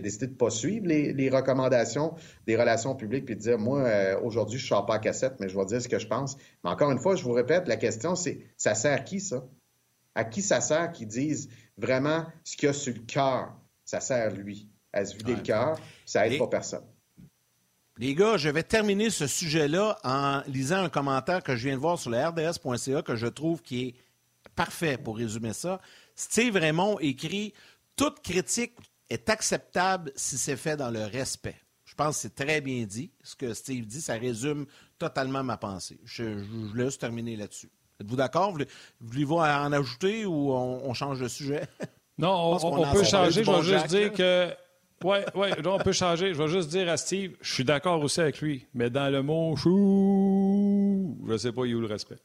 décidé 0.00 0.26
de 0.26 0.32
ne 0.32 0.36
pas 0.36 0.50
suivre 0.50 0.86
les, 0.86 1.12
les, 1.12 1.28
recommandations 1.30 2.14
des 2.46 2.56
relations 2.56 2.94
publiques 2.94 3.26
puis 3.26 3.36
de 3.36 3.40
dire 3.40 3.58
moi, 3.58 3.80
euh, 3.80 4.20
aujourd'hui, 4.20 4.58
je 4.58 4.64
ne 4.64 4.68
sors 4.68 4.86
pas 4.86 4.94
à 4.94 4.98
cassette, 4.98 5.34
mais 5.40 5.48
je 5.48 5.58
vais 5.58 5.64
dire 5.66 5.82
ce 5.82 5.88
que 5.88 5.98
je 5.98 6.06
pense. 6.06 6.36
Mais 6.64 6.70
encore 6.70 6.90
une 6.90 6.98
fois, 6.98 7.14
je 7.14 7.24
vous 7.24 7.32
répète, 7.32 7.68
la 7.68 7.76
question, 7.76 8.14
c'est 8.14 8.40
ça 8.56 8.74
sert 8.74 8.94
à 8.94 9.00
qui 9.00 9.20
ça? 9.20 9.44
À 10.14 10.24
qui 10.24 10.42
ça 10.42 10.60
sert 10.60 10.92
qu'ils 10.92 11.08
disent 11.08 11.48
vraiment 11.76 12.24
ce 12.42 12.56
qu'il 12.56 12.66
y 12.66 12.70
a 12.70 12.72
sur 12.72 12.94
le 12.94 13.00
cœur? 13.00 13.54
Ça 13.84 14.00
sert 14.00 14.34
lui, 14.34 14.68
à 14.92 15.04
se 15.04 15.16
vider 15.16 15.36
le 15.36 15.42
cœur, 15.42 15.78
ça 16.04 16.26
aide 16.26 16.38
pas 16.38 16.48
personne. 16.48 16.84
Les 18.00 18.14
gars, 18.14 18.36
je 18.36 18.48
vais 18.48 18.62
terminer 18.62 19.10
ce 19.10 19.26
sujet-là 19.26 19.98
en 20.04 20.42
lisant 20.46 20.84
un 20.84 20.88
commentaire 20.88 21.42
que 21.42 21.56
je 21.56 21.66
viens 21.66 21.74
de 21.74 21.80
voir 21.80 21.98
sur 21.98 22.10
le 22.10 22.24
RDS.ca 22.24 23.02
que 23.02 23.16
je 23.16 23.26
trouve 23.26 23.60
qui 23.60 23.88
est 23.88 23.94
parfait 24.54 24.96
pour 24.96 25.16
résumer 25.16 25.52
ça. 25.52 25.80
Steve 26.14 26.54
Raymond 26.54 27.00
écrit 27.00 27.52
Toute 27.96 28.20
critique 28.20 28.74
est 29.10 29.28
acceptable 29.28 30.12
si 30.14 30.38
c'est 30.38 30.56
fait 30.56 30.76
dans 30.76 30.90
le 30.90 31.06
respect. 31.06 31.56
Je 31.86 31.94
pense 31.94 32.16
que 32.16 32.22
c'est 32.22 32.34
très 32.36 32.60
bien 32.60 32.84
dit. 32.84 33.10
Ce 33.24 33.34
que 33.34 33.52
Steve 33.52 33.84
dit, 33.84 34.00
ça 34.00 34.14
résume 34.14 34.66
totalement 34.96 35.42
ma 35.42 35.56
pensée. 35.56 35.98
Je, 36.04 36.44
je 36.44 36.76
laisse 36.76 36.98
terminer 36.98 37.34
là-dessus. 37.34 37.70
Êtes-vous 38.00 38.16
d'accord? 38.16 38.56
Voulez-vous 39.00 39.38
en 39.38 39.72
ajouter 39.72 40.24
ou 40.24 40.52
on, 40.52 40.94
change 40.94 41.18
de 41.18 41.26
sujet? 41.26 41.66
Non, 42.16 42.56
on, 42.62 42.92
peut 42.92 43.02
changer. 43.02 43.42
je 43.42 43.50
vais 43.50 43.62
juste 43.62 43.88
dire 43.88 44.12
que. 44.12 44.54
Oui, 45.04 45.18
oui, 45.34 45.48
on 45.64 45.78
peut 45.78 45.92
changer. 45.92 46.34
Je 46.34 46.42
vais 46.42 46.48
juste 46.48 46.68
dire 46.70 46.88
à 46.88 46.96
Steve, 46.96 47.36
je 47.40 47.54
suis 47.54 47.64
d'accord 47.64 48.02
aussi 48.02 48.20
avec 48.20 48.40
lui, 48.40 48.66
mais 48.74 48.90
dans 48.90 49.10
le 49.12 49.22
mot 49.22 49.54
chou, 49.56 51.16
je 51.26 51.32
ne 51.32 51.38
sais 51.38 51.52
pas, 51.52 51.64
il 51.64 51.70
y 51.70 51.74
a 51.74 51.76
où 51.76 51.80
le 51.80 51.86
respect? 51.86 52.16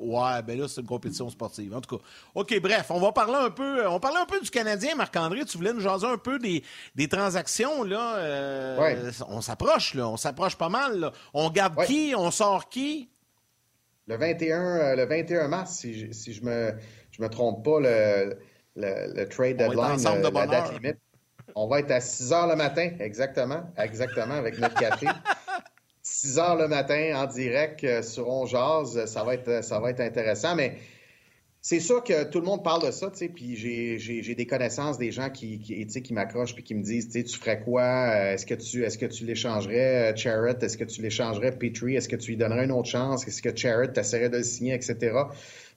Ouais, 0.00 0.42
ben 0.42 0.58
là, 0.58 0.68
c'est 0.68 0.80
une 0.80 0.86
compétition 0.86 1.28
sportive. 1.30 1.74
En 1.74 1.80
tout 1.80 1.96
cas. 1.96 2.02
OK, 2.34 2.60
bref, 2.60 2.86
on 2.90 3.00
va 3.00 3.12
parler 3.12 3.36
un 3.36 3.50
peu. 3.50 3.86
On 3.86 3.98
parlait 3.98 4.20
un 4.20 4.26
peu 4.26 4.40
du 4.40 4.50
Canadien, 4.50 4.94
Marc-André. 4.94 5.44
Tu 5.44 5.56
voulais 5.56 5.72
nous 5.72 5.80
jaser 5.80 6.06
un 6.06 6.18
peu 6.18 6.38
des, 6.38 6.62
des 6.94 7.08
transactions, 7.08 7.82
là. 7.82 8.16
Euh, 8.16 9.10
on 9.28 9.40
s'approche, 9.40 9.94
là. 9.94 10.08
On 10.08 10.16
s'approche 10.16 10.56
pas 10.56 10.68
mal, 10.68 11.12
On 11.32 11.50
garde 11.50 11.82
qui? 11.86 12.14
On 12.16 12.30
sort 12.30 12.68
qui? 12.68 13.10
Le 14.06 14.16
21, 14.16 14.76
euh, 14.76 14.96
le 14.96 15.06
21 15.06 15.48
mars, 15.48 15.78
si 15.78 15.94
je, 15.98 16.12
si 16.12 16.32
je 16.32 16.44
me, 16.44 16.74
je 17.10 17.20
me 17.20 17.28
trompe 17.28 17.64
pas, 17.64 17.80
le, 17.80 18.38
le, 18.76 19.24
trade 19.24 19.56
deadline, 19.56 19.96
de 19.96 20.34
la 20.34 20.46
date 20.46 20.72
limite. 20.72 20.98
On 21.54 21.68
va 21.68 21.80
être 21.80 21.90
à 21.90 22.00
6 22.00 22.32
heures 22.32 22.46
le 22.46 22.56
matin, 22.56 22.90
exactement, 23.00 23.62
exactement, 23.78 24.34
avec 24.34 24.58
notre 24.58 24.74
café. 24.74 25.06
6 26.02 26.38
heures 26.38 26.56
le 26.56 26.68
matin 26.68 27.12
en 27.16 27.26
direct 27.26 27.82
euh, 27.82 28.02
sur 28.02 28.28
On 28.28 28.46
Ça 28.46 29.24
va 29.24 29.34
être, 29.34 29.64
ça 29.64 29.80
va 29.80 29.90
être 29.90 30.00
intéressant. 30.00 30.54
Mais 30.54 30.78
c'est 31.68 31.80
sûr 31.80 32.04
que 32.04 32.22
tout 32.22 32.38
le 32.38 32.46
monde 32.46 32.62
parle 32.62 32.86
de 32.86 32.92
ça, 32.92 33.10
tu 33.10 33.18
sais, 33.18 33.28
puis 33.28 33.56
j'ai 33.56 34.34
des 34.36 34.46
connaissances 34.46 34.98
des 34.98 35.10
gens 35.10 35.30
qui, 35.30 35.58
qui, 35.58 35.84
qui 35.84 36.14
m'accrochent 36.14 36.54
puis 36.54 36.62
qui 36.62 36.76
me 36.76 36.82
disent, 36.84 37.06
tu 37.06 37.12
sais, 37.14 37.24
tu 37.24 37.36
ferais 37.36 37.60
quoi? 37.60 37.82
Euh, 37.82 38.34
est-ce 38.34 38.46
que 38.46 38.54
tu 38.54 38.84
est-ce 38.84 38.96
que 38.96 39.06
tu 39.06 39.24
l'échangerais, 39.24 40.12
euh, 40.12 40.16
Charrett? 40.16 40.62
Est-ce 40.62 40.78
que 40.78 40.84
tu 40.84 41.02
l'échangerais, 41.02 41.50
Petrie? 41.50 41.96
Est-ce 41.96 42.08
que 42.08 42.14
tu 42.14 42.30
lui 42.30 42.36
donnerais 42.36 42.66
une 42.66 42.70
autre 42.70 42.88
chance? 42.88 43.26
Est-ce 43.26 43.42
que 43.42 43.56
Charrett 43.56 43.98
essaierait 43.98 44.28
de 44.28 44.36
le 44.36 44.44
signer, 44.44 44.74
etc.? 44.74 45.12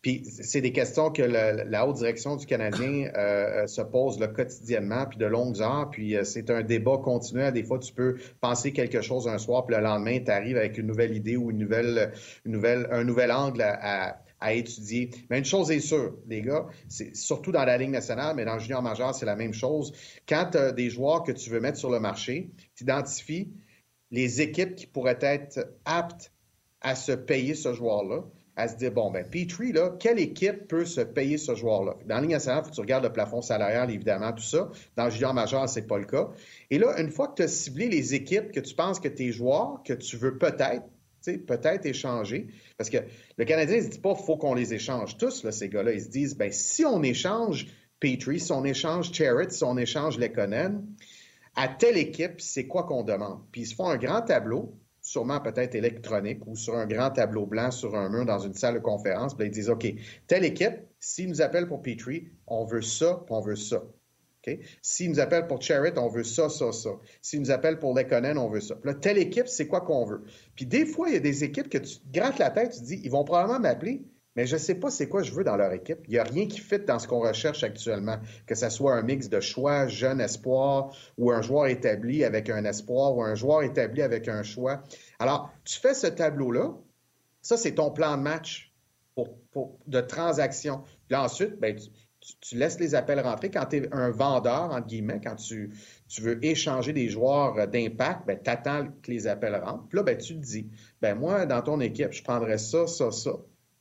Puis 0.01 0.23
c'est 0.25 0.61
des 0.61 0.71
questions 0.71 1.11
que 1.11 1.21
la 1.21 1.87
haute 1.87 1.97
direction 1.97 2.35
du 2.35 2.45
Canadien 2.45 3.11
euh, 3.15 3.67
se 3.67 3.81
pose 3.81 4.19
là, 4.19 4.27
quotidiennement, 4.27 5.05
puis 5.05 5.17
de 5.17 5.25
longues 5.25 5.61
heures. 5.61 5.89
Puis 5.91 6.15
c'est 6.23 6.49
un 6.49 6.61
débat 6.61 6.97
continuel. 7.03 7.53
Des 7.53 7.63
fois, 7.63 7.79
tu 7.79 7.93
peux 7.93 8.17
penser 8.41 8.71
quelque 8.71 9.01
chose 9.01 9.27
un 9.27 9.37
soir, 9.37 9.65
puis 9.65 9.75
le 9.75 9.81
lendemain, 9.81 10.19
tu 10.23 10.31
arrives 10.31 10.57
avec 10.57 10.77
une 10.77 10.87
nouvelle 10.87 11.15
idée 11.15 11.35
ou 11.37 11.51
une 11.51 11.57
nouvelle, 11.57 12.11
une 12.45 12.53
nouvelle, 12.53 12.87
un 12.91 13.03
nouvel 13.03 13.31
angle 13.31 13.61
à 13.61 14.21
à 14.39 14.53
étudier. 14.53 15.09
Mais 15.29 15.39
une 15.39 15.45
chose 15.45 15.71
est 15.71 15.79
sûre, 15.79 16.15
les 16.27 16.41
gars, 16.41 16.67
c'est 16.87 17.15
surtout 17.15 17.51
dans 17.51 17.65
la 17.65 17.77
Ligue 17.77 17.91
nationale, 17.91 18.35
mais 18.35 18.45
dans 18.45 18.55
le 18.55 18.59
junior 18.59 18.81
majeur, 18.81 19.13
c'est 19.13 19.25
la 19.25 19.35
même 19.35 19.53
chose. 19.53 19.93
Quand 20.27 20.49
tu 20.51 20.57
as 20.57 20.71
des 20.71 20.89
joueurs 20.89 21.23
que 21.23 21.31
tu 21.31 21.49
veux 21.49 21.59
mettre 21.59 21.77
sur 21.77 21.89
le 21.89 21.99
marché, 21.99 22.51
tu 22.75 22.83
identifies 22.83 23.51
les 24.11 24.41
équipes 24.41 24.75
qui 24.75 24.87
pourraient 24.87 25.19
être 25.21 25.75
aptes 25.85 26.31
à 26.81 26.95
se 26.95 27.11
payer 27.11 27.55
ce 27.55 27.73
joueur-là, 27.73 28.23
à 28.59 28.67
se 28.67 28.75
dire, 28.75 28.91
bon, 28.91 29.09
ben, 29.09 29.25
Petrie, 29.25 29.71
là, 29.71 29.95
quelle 29.97 30.19
équipe 30.19 30.67
peut 30.67 30.83
se 30.83 30.99
payer 30.99 31.37
ce 31.37 31.55
joueur-là? 31.55 31.95
Dans 32.05 32.19
la 32.19 32.39
faut 32.39 32.69
que 32.69 32.75
tu 32.75 32.81
regardes 32.81 33.05
le 33.05 33.13
plafond 33.13 33.41
salarial, 33.41 33.89
évidemment, 33.89 34.33
tout 34.33 34.43
ça. 34.43 34.69
Dans 34.97 35.09
junior 35.09 35.33
majeur, 35.33 35.69
c'est 35.69 35.87
pas 35.87 35.97
le 35.97 36.03
cas. 36.03 36.29
Et 36.69 36.77
là, 36.77 36.99
une 36.99 37.09
fois 37.09 37.29
que 37.29 37.35
tu 37.35 37.43
as 37.43 37.47
ciblé 37.47 37.87
les 37.87 38.15
équipes 38.15 38.51
que 38.51 38.59
tu 38.59 38.75
penses 38.75 38.99
que 38.99 39.07
tes 39.07 39.31
joueurs, 39.31 39.81
que 39.85 39.93
tu 39.93 40.17
veux 40.17 40.37
peut-être 40.37 40.83
peut-être 41.45 41.85
échanger. 41.85 42.47
Parce 42.77 42.89
que 42.89 42.97
le 43.37 43.45
Canadien 43.45 43.77
ne 43.77 43.81
se 43.83 43.89
dit 43.89 43.99
pas 43.99 44.15
faut 44.15 44.37
qu'on 44.37 44.53
les 44.53 44.73
échange 44.73 45.17
tous, 45.17 45.43
là, 45.43 45.51
ces 45.51 45.69
gars-là. 45.69 45.93
Ils 45.93 46.01
se 46.01 46.09
disent, 46.09 46.35
ben, 46.35 46.51
si 46.51 46.83
on 46.85 47.01
échange 47.03 47.67
Petrie, 47.99 48.39
si 48.39 48.51
on 48.51 48.63
échange 48.63 49.11
Charrett, 49.13 49.51
si 49.51 49.63
on 49.63 49.77
échange 49.77 50.17
Lekonen, 50.17 50.85
à 51.55 51.67
telle 51.67 51.97
équipe, 51.97 52.39
c'est 52.39 52.67
quoi 52.67 52.83
qu'on 52.83 53.03
demande? 53.03 53.41
Puis 53.51 53.61
ils 53.61 53.67
se 53.67 53.75
font 53.75 53.89
un 53.89 53.97
grand 53.97 54.21
tableau, 54.21 54.73
sûrement 55.09 55.39
peut-être 55.39 55.73
électronique 55.73 56.45
ou 56.45 56.55
sur 56.55 56.75
un 56.75 56.85
grand 56.85 57.09
tableau 57.09 57.47
blanc 57.47 57.71
sur 57.71 57.95
un 57.95 58.09
mur 58.09 58.25
dans 58.25 58.37
une 58.37 58.53
salle 58.53 58.75
de 58.75 58.79
conférence. 58.79 59.35
Puis 59.35 59.47
ils 59.47 59.51
disent, 59.51 59.71
OK, 59.71 59.91
telle 60.27 60.45
équipe, 60.45 60.85
s'ils 60.99 61.27
nous 61.29 61.41
appellent 61.41 61.67
pour 61.67 61.81
Petrie, 61.81 62.27
on 62.45 62.63
veut 62.63 62.83
ça, 62.83 63.23
puis 63.25 63.35
on 63.35 63.41
veut 63.41 63.55
ça. 63.55 63.81
S'ils 64.83 65.09
nous 65.09 65.19
appellent 65.19 65.47
pour 65.47 65.61
Charrett, 65.63 65.97
on 65.97 66.09
veut 66.09 66.23
ça, 66.23 66.47
ça, 66.47 66.71
ça. 66.71 66.91
S'ils 67.23 67.39
nous 67.39 67.49
appellent 67.49 67.79
pour 67.79 67.95
Lekonen, 67.95 68.37
on 68.37 68.49
veut 68.49 68.61
ça. 68.61 68.75
Là, 68.83 68.93
telle 68.93 69.17
équipe, 69.17 69.47
c'est 69.47 69.67
quoi 69.67 69.81
qu'on 69.81 70.05
veut? 70.05 70.23
Puis 70.55 70.67
des 70.67 70.85
fois, 70.85 71.09
il 71.09 71.15
y 71.15 71.17
a 71.17 71.21
des 71.21 71.43
équipes 71.43 71.69
que 71.69 71.79
tu 71.79 71.97
grattes 72.11 72.37
la 72.37 72.51
tête, 72.51 72.71
tu 72.71 72.79
te 72.79 72.85
dis, 72.85 73.01
ils 73.03 73.11
vont 73.11 73.23
probablement 73.23 73.59
m'appeler, 73.59 74.03
mais 74.39 74.47
je 74.47 74.55
ne 74.55 74.59
sais 74.61 74.75
pas 74.75 74.89
c'est 74.89 75.09
quoi 75.09 75.21
je 75.21 75.33
veux 75.33 75.43
dans 75.43 75.57
leur 75.57 75.73
équipe. 75.73 75.99
Il 76.07 76.11
n'y 76.11 76.17
a 76.17 76.23
rien 76.23 76.47
qui 76.47 76.61
fit 76.61 76.79
dans 76.79 76.97
ce 76.97 77.09
qu'on 77.09 77.19
recherche 77.19 77.61
actuellement, 77.65 78.19
que 78.47 78.55
ce 78.55 78.69
soit 78.69 78.93
un 78.93 79.01
mix 79.01 79.27
de 79.27 79.41
choix, 79.41 79.87
jeune 79.87 80.21
espoir, 80.21 80.95
ou 81.17 81.29
un 81.33 81.41
joueur 81.41 81.67
établi 81.67 82.23
avec 82.23 82.49
un 82.49 82.63
espoir, 82.63 83.17
ou 83.17 83.21
un 83.21 83.35
joueur 83.35 83.63
établi 83.63 84.01
avec 84.01 84.29
un 84.29 84.41
choix. 84.43 84.81
Alors, 85.19 85.51
tu 85.65 85.77
fais 85.77 85.93
ce 85.93 86.07
tableau-là, 86.07 86.71
ça, 87.41 87.57
c'est 87.57 87.73
ton 87.73 87.91
plan 87.91 88.15
de 88.15 88.21
match 88.21 88.73
pour, 89.13 89.77
de 89.87 89.99
transaction. 89.99 90.83
Puis 91.09 91.17
ensuite, 91.17 91.59
ben, 91.59 91.75
tu, 91.75 91.89
tu, 92.39 92.55
laisses 92.55 92.79
les 92.79 92.95
appels 92.95 93.19
rentrer. 93.19 93.51
Quand 93.51 93.65
tu 93.65 93.75
es 93.75 93.93
un 93.93 94.09
vendeur, 94.09 94.71
entre 94.71 94.87
guillemets, 94.87 95.19
quand 95.21 95.35
tu, 95.35 95.73
veux 96.21 96.45
échanger 96.45 96.93
des 96.93 97.09
joueurs 97.09 97.57
euh, 97.57 97.65
d'impact, 97.65 98.25
ben, 98.25 98.39
tu 98.41 98.49
attends 98.49 98.87
que 99.03 99.11
les 99.11 99.27
appels 99.27 99.55
rentrent. 99.55 99.89
Puis 99.89 99.97
là, 99.97 100.03
ben, 100.03 100.17
tu 100.17 100.35
te 100.35 100.45
dis, 100.45 100.69
ben, 101.01 101.15
moi, 101.15 101.45
dans 101.45 101.61
ton 101.61 101.81
équipe, 101.81 102.13
je 102.13 102.23
prendrais 102.23 102.57
ça, 102.57 102.87
ça, 102.87 103.11
ça. 103.11 103.31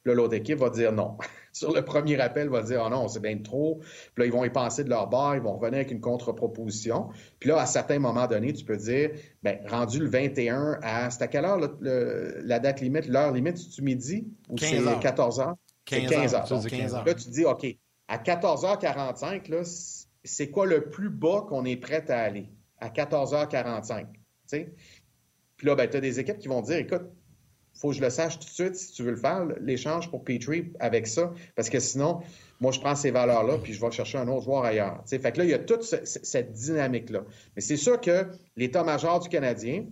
Là, 0.08 0.14
l'autre 0.14 0.34
équipe 0.34 0.58
va 0.58 0.70
dire 0.70 0.90
non. 0.90 1.18
Sur 1.52 1.72
le 1.72 1.84
premier 1.84 2.18
appel, 2.18 2.48
va 2.48 2.62
dire, 2.62 2.82
oh 2.86 2.88
non, 2.88 3.08
c'est 3.08 3.20
bien 3.20 3.36
trop. 3.38 3.80
Puis 4.14 4.22
là, 4.22 4.24
ils 4.24 4.32
vont 4.32 4.44
y 4.44 4.50
penser 4.50 4.84
de 4.84 4.88
leur 4.88 5.08
bord, 5.08 5.34
ils 5.34 5.42
vont 5.42 5.58
revenir 5.58 5.80
avec 5.80 5.90
une 5.90 6.00
contre-proposition. 6.00 7.08
Puis 7.38 7.50
là, 7.50 7.60
à 7.60 7.66
certains 7.66 7.98
moments 7.98 8.26
donnés, 8.26 8.54
tu 8.54 8.64
peux 8.64 8.76
dire, 8.76 9.10
ben, 9.42 9.58
rendu 9.66 9.98
le 9.98 10.08
21 10.08 10.78
à, 10.82 11.10
c'est 11.10 11.22
à 11.22 11.28
quelle 11.28 11.44
heure 11.44 11.58
la 11.80 12.58
date 12.58 12.80
limite, 12.80 13.06
l'heure 13.06 13.32
limite, 13.32 13.58
c'est-tu 13.58 13.82
midi 13.82 14.28
ou 14.48 14.56
c'est 14.56 14.80
14 15.00 15.40
heures? 15.40 15.56
15 15.84 16.34
heures. 16.34 16.48
15 16.48 16.94
heures. 16.94 17.04
Là, 17.04 17.14
tu 17.14 17.28
dis, 17.28 17.44
OK, 17.44 17.66
à 18.08 18.18
14h45, 18.18 19.98
c'est 20.24 20.50
quoi 20.50 20.64
le 20.64 20.88
plus 20.88 21.10
bas 21.10 21.44
qu'on 21.48 21.64
est 21.64 21.76
prêt 21.76 22.10
à 22.10 22.20
aller? 22.20 22.50
À 22.80 22.88
14h45. 22.88 24.06
Puis 24.50 25.66
là, 25.66 25.74
ben, 25.74 25.90
tu 25.90 25.96
as 25.96 26.00
des 26.00 26.20
équipes 26.20 26.38
qui 26.38 26.48
vont 26.48 26.62
dire 26.62 26.76
écoute, 26.76 27.10
faut 27.78 27.90
que 27.90 27.96
je 27.96 28.00
le 28.00 28.10
sache 28.10 28.38
tout 28.38 28.46
de 28.46 28.50
suite 28.50 28.74
si 28.74 28.92
tu 28.92 29.02
veux 29.02 29.12
le 29.12 29.16
faire, 29.16 29.46
l'échange 29.60 30.10
pour 30.10 30.24
Petrie 30.24 30.72
avec 30.80 31.06
ça, 31.06 31.32
parce 31.54 31.70
que 31.70 31.78
sinon, 31.78 32.20
moi, 32.60 32.72
je 32.72 32.80
prends 32.80 32.96
ces 32.96 33.10
valeurs-là, 33.10 33.58
puis 33.58 33.72
je 33.72 33.80
vais 33.80 33.90
chercher 33.90 34.18
un 34.18 34.26
autre 34.28 34.44
joueur 34.44 34.64
ailleurs. 34.64 35.02
Fait 35.06 35.32
que 35.32 35.38
là, 35.38 35.44
il 35.44 35.50
y 35.50 35.54
a 35.54 35.58
toute 35.58 35.82
cette 35.82 36.52
dynamique-là. 36.52 37.22
Mais 37.54 37.62
c'est 37.62 37.76
sûr 37.76 38.00
que 38.00 38.26
l'état-major 38.56 39.20
du 39.20 39.28
Canadien 39.28 39.86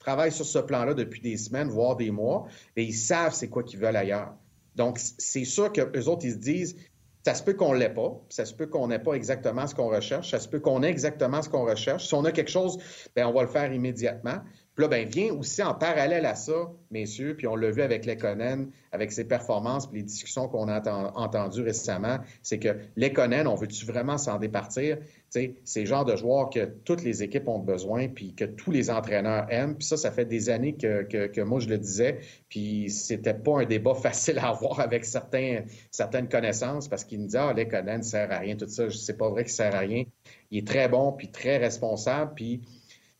travaille 0.00 0.32
sur 0.32 0.44
ce 0.44 0.58
plan-là 0.58 0.94
depuis 0.94 1.20
des 1.20 1.36
semaines, 1.36 1.68
voire 1.68 1.94
des 1.94 2.10
mois, 2.10 2.46
et 2.74 2.82
ils 2.82 2.92
savent 2.92 3.32
c'est 3.32 3.48
quoi 3.48 3.62
qu'ils 3.62 3.78
veulent 3.78 3.96
ailleurs. 3.96 4.34
Donc, 4.74 4.98
c'est 4.98 5.44
sûr 5.44 5.72
que 5.72 5.82
les 5.94 6.08
autres, 6.08 6.24
ils 6.24 6.32
se 6.32 6.38
disent, 6.38 6.76
ça 7.24 7.34
se 7.34 7.42
peut 7.44 7.54
qu'on 7.54 7.72
ne 7.72 7.78
l'ait 7.78 7.94
pas, 7.94 8.20
ça 8.30 8.44
se 8.44 8.52
peut 8.52 8.66
qu'on 8.66 8.88
n'ait 8.88 8.98
pas 8.98 9.12
exactement 9.12 9.66
ce 9.68 9.74
qu'on 9.76 9.88
recherche, 9.88 10.32
ça 10.32 10.40
se 10.40 10.48
peut 10.48 10.58
qu'on 10.58 10.82
ait 10.82 10.90
exactement 10.90 11.40
ce 11.40 11.48
qu'on 11.48 11.64
recherche. 11.64 12.08
Si 12.08 12.14
on 12.14 12.24
a 12.24 12.32
quelque 12.32 12.50
chose, 12.50 12.78
bien, 13.14 13.28
on 13.28 13.32
va 13.32 13.42
le 13.42 13.48
faire 13.48 13.72
immédiatement. 13.72 14.40
Puis 14.74 14.82
là, 14.84 14.88
ben, 14.88 15.06
vient 15.06 15.34
aussi 15.34 15.62
en 15.62 15.74
parallèle 15.74 16.24
à 16.24 16.34
ça, 16.34 16.72
messieurs, 16.90 17.36
puis 17.36 17.46
on 17.46 17.56
l'a 17.56 17.70
vu 17.70 17.82
avec 17.82 18.06
Lekonen, 18.06 18.70
avec 18.90 19.12
ses 19.12 19.24
performances, 19.24 19.86
puis 19.86 19.98
les 19.98 20.04
discussions 20.04 20.48
qu'on 20.48 20.66
a 20.68 20.80
entendues 21.14 21.62
récemment, 21.62 22.18
c'est 22.42 22.58
que 22.58 22.76
Lekonen, 22.96 23.46
on 23.46 23.54
veut-tu 23.54 23.84
vraiment 23.84 24.16
s'en 24.16 24.38
départir? 24.38 24.96
C'est 25.28 25.56
le 25.76 25.84
genre 25.84 26.06
de 26.06 26.16
joueur 26.16 26.48
que 26.48 26.64
toutes 26.84 27.02
les 27.02 27.22
équipes 27.22 27.48
ont 27.48 27.58
besoin, 27.58 28.08
puis 28.08 28.34
que 28.34 28.46
tous 28.46 28.70
les 28.70 28.90
entraîneurs 28.90 29.46
aiment. 29.50 29.76
Puis 29.76 29.86
ça, 29.86 29.98
ça 29.98 30.10
fait 30.10 30.24
des 30.24 30.48
années 30.48 30.74
que, 30.74 31.02
que, 31.02 31.40
moi, 31.42 31.60
je 31.60 31.68
le 31.68 31.76
disais, 31.76 32.20
puis 32.48 32.88
c'était 32.88 33.34
pas 33.34 33.60
un 33.60 33.66
débat 33.66 33.94
facile 34.02 34.38
à 34.38 34.48
avoir 34.48 34.80
avec 34.80 35.04
certains, 35.04 35.64
certaines 35.90 36.28
connaissances, 36.28 36.88
parce 36.88 37.04
qu'ils 37.04 37.20
me 37.20 37.26
disaient, 37.26 37.38
ah, 37.38 37.52
Lekonen 37.52 37.98
ne 37.98 38.02
sert 38.02 38.32
à 38.32 38.38
rien, 38.38 38.56
tout 38.56 38.68
ça. 38.68 38.88
C'est 38.90 39.18
pas 39.18 39.28
vrai 39.28 39.44
qu'il 39.44 39.52
sert 39.52 39.74
à 39.74 39.80
rien. 39.80 40.04
Il 40.50 40.58
est 40.58 40.66
très 40.66 40.88
bon, 40.88 41.12
puis 41.12 41.30
très 41.30 41.58
responsable, 41.58 42.32
puis 42.34 42.62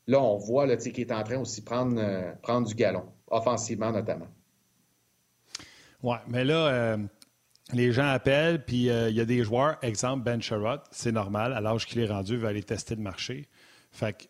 là, 0.07 0.21
on 0.21 0.37
voit 0.37 0.77
qu'il 0.77 1.01
est 1.01 1.13
en 1.13 1.23
train 1.23 1.39
aussi 1.39 1.61
de 1.61 1.67
prendre, 1.67 1.97
euh, 1.99 2.33
prendre 2.43 2.67
du 2.67 2.75
galon, 2.75 3.05
offensivement 3.29 3.93
notamment. 3.93 4.29
Oui, 6.03 6.17
mais 6.27 6.45
là, 6.45 6.67
euh, 6.67 6.97
les 7.73 7.93
gens 7.93 8.09
appellent, 8.09 8.65
puis 8.65 8.91
euh, 8.91 9.09
il 9.11 9.17
y 9.17 9.21
a 9.21 9.25
des 9.25 9.45
joueurs, 9.45 9.79
exemple 9.83 10.25
Ben 10.25 10.43
Sherrod, 10.43 10.81
c'est 10.91 11.13
normal, 11.13 11.53
à 11.53 11.61
l'âge 11.61 11.87
qu'il 11.87 12.01
est 12.01 12.09
rendu, 12.09 12.33
il 12.35 12.39
va 12.39 12.49
aller 12.49 12.63
tester 12.63 12.95
le 12.97 13.03
marché. 13.03 13.49
Fait 13.95 14.17
que 14.17 14.25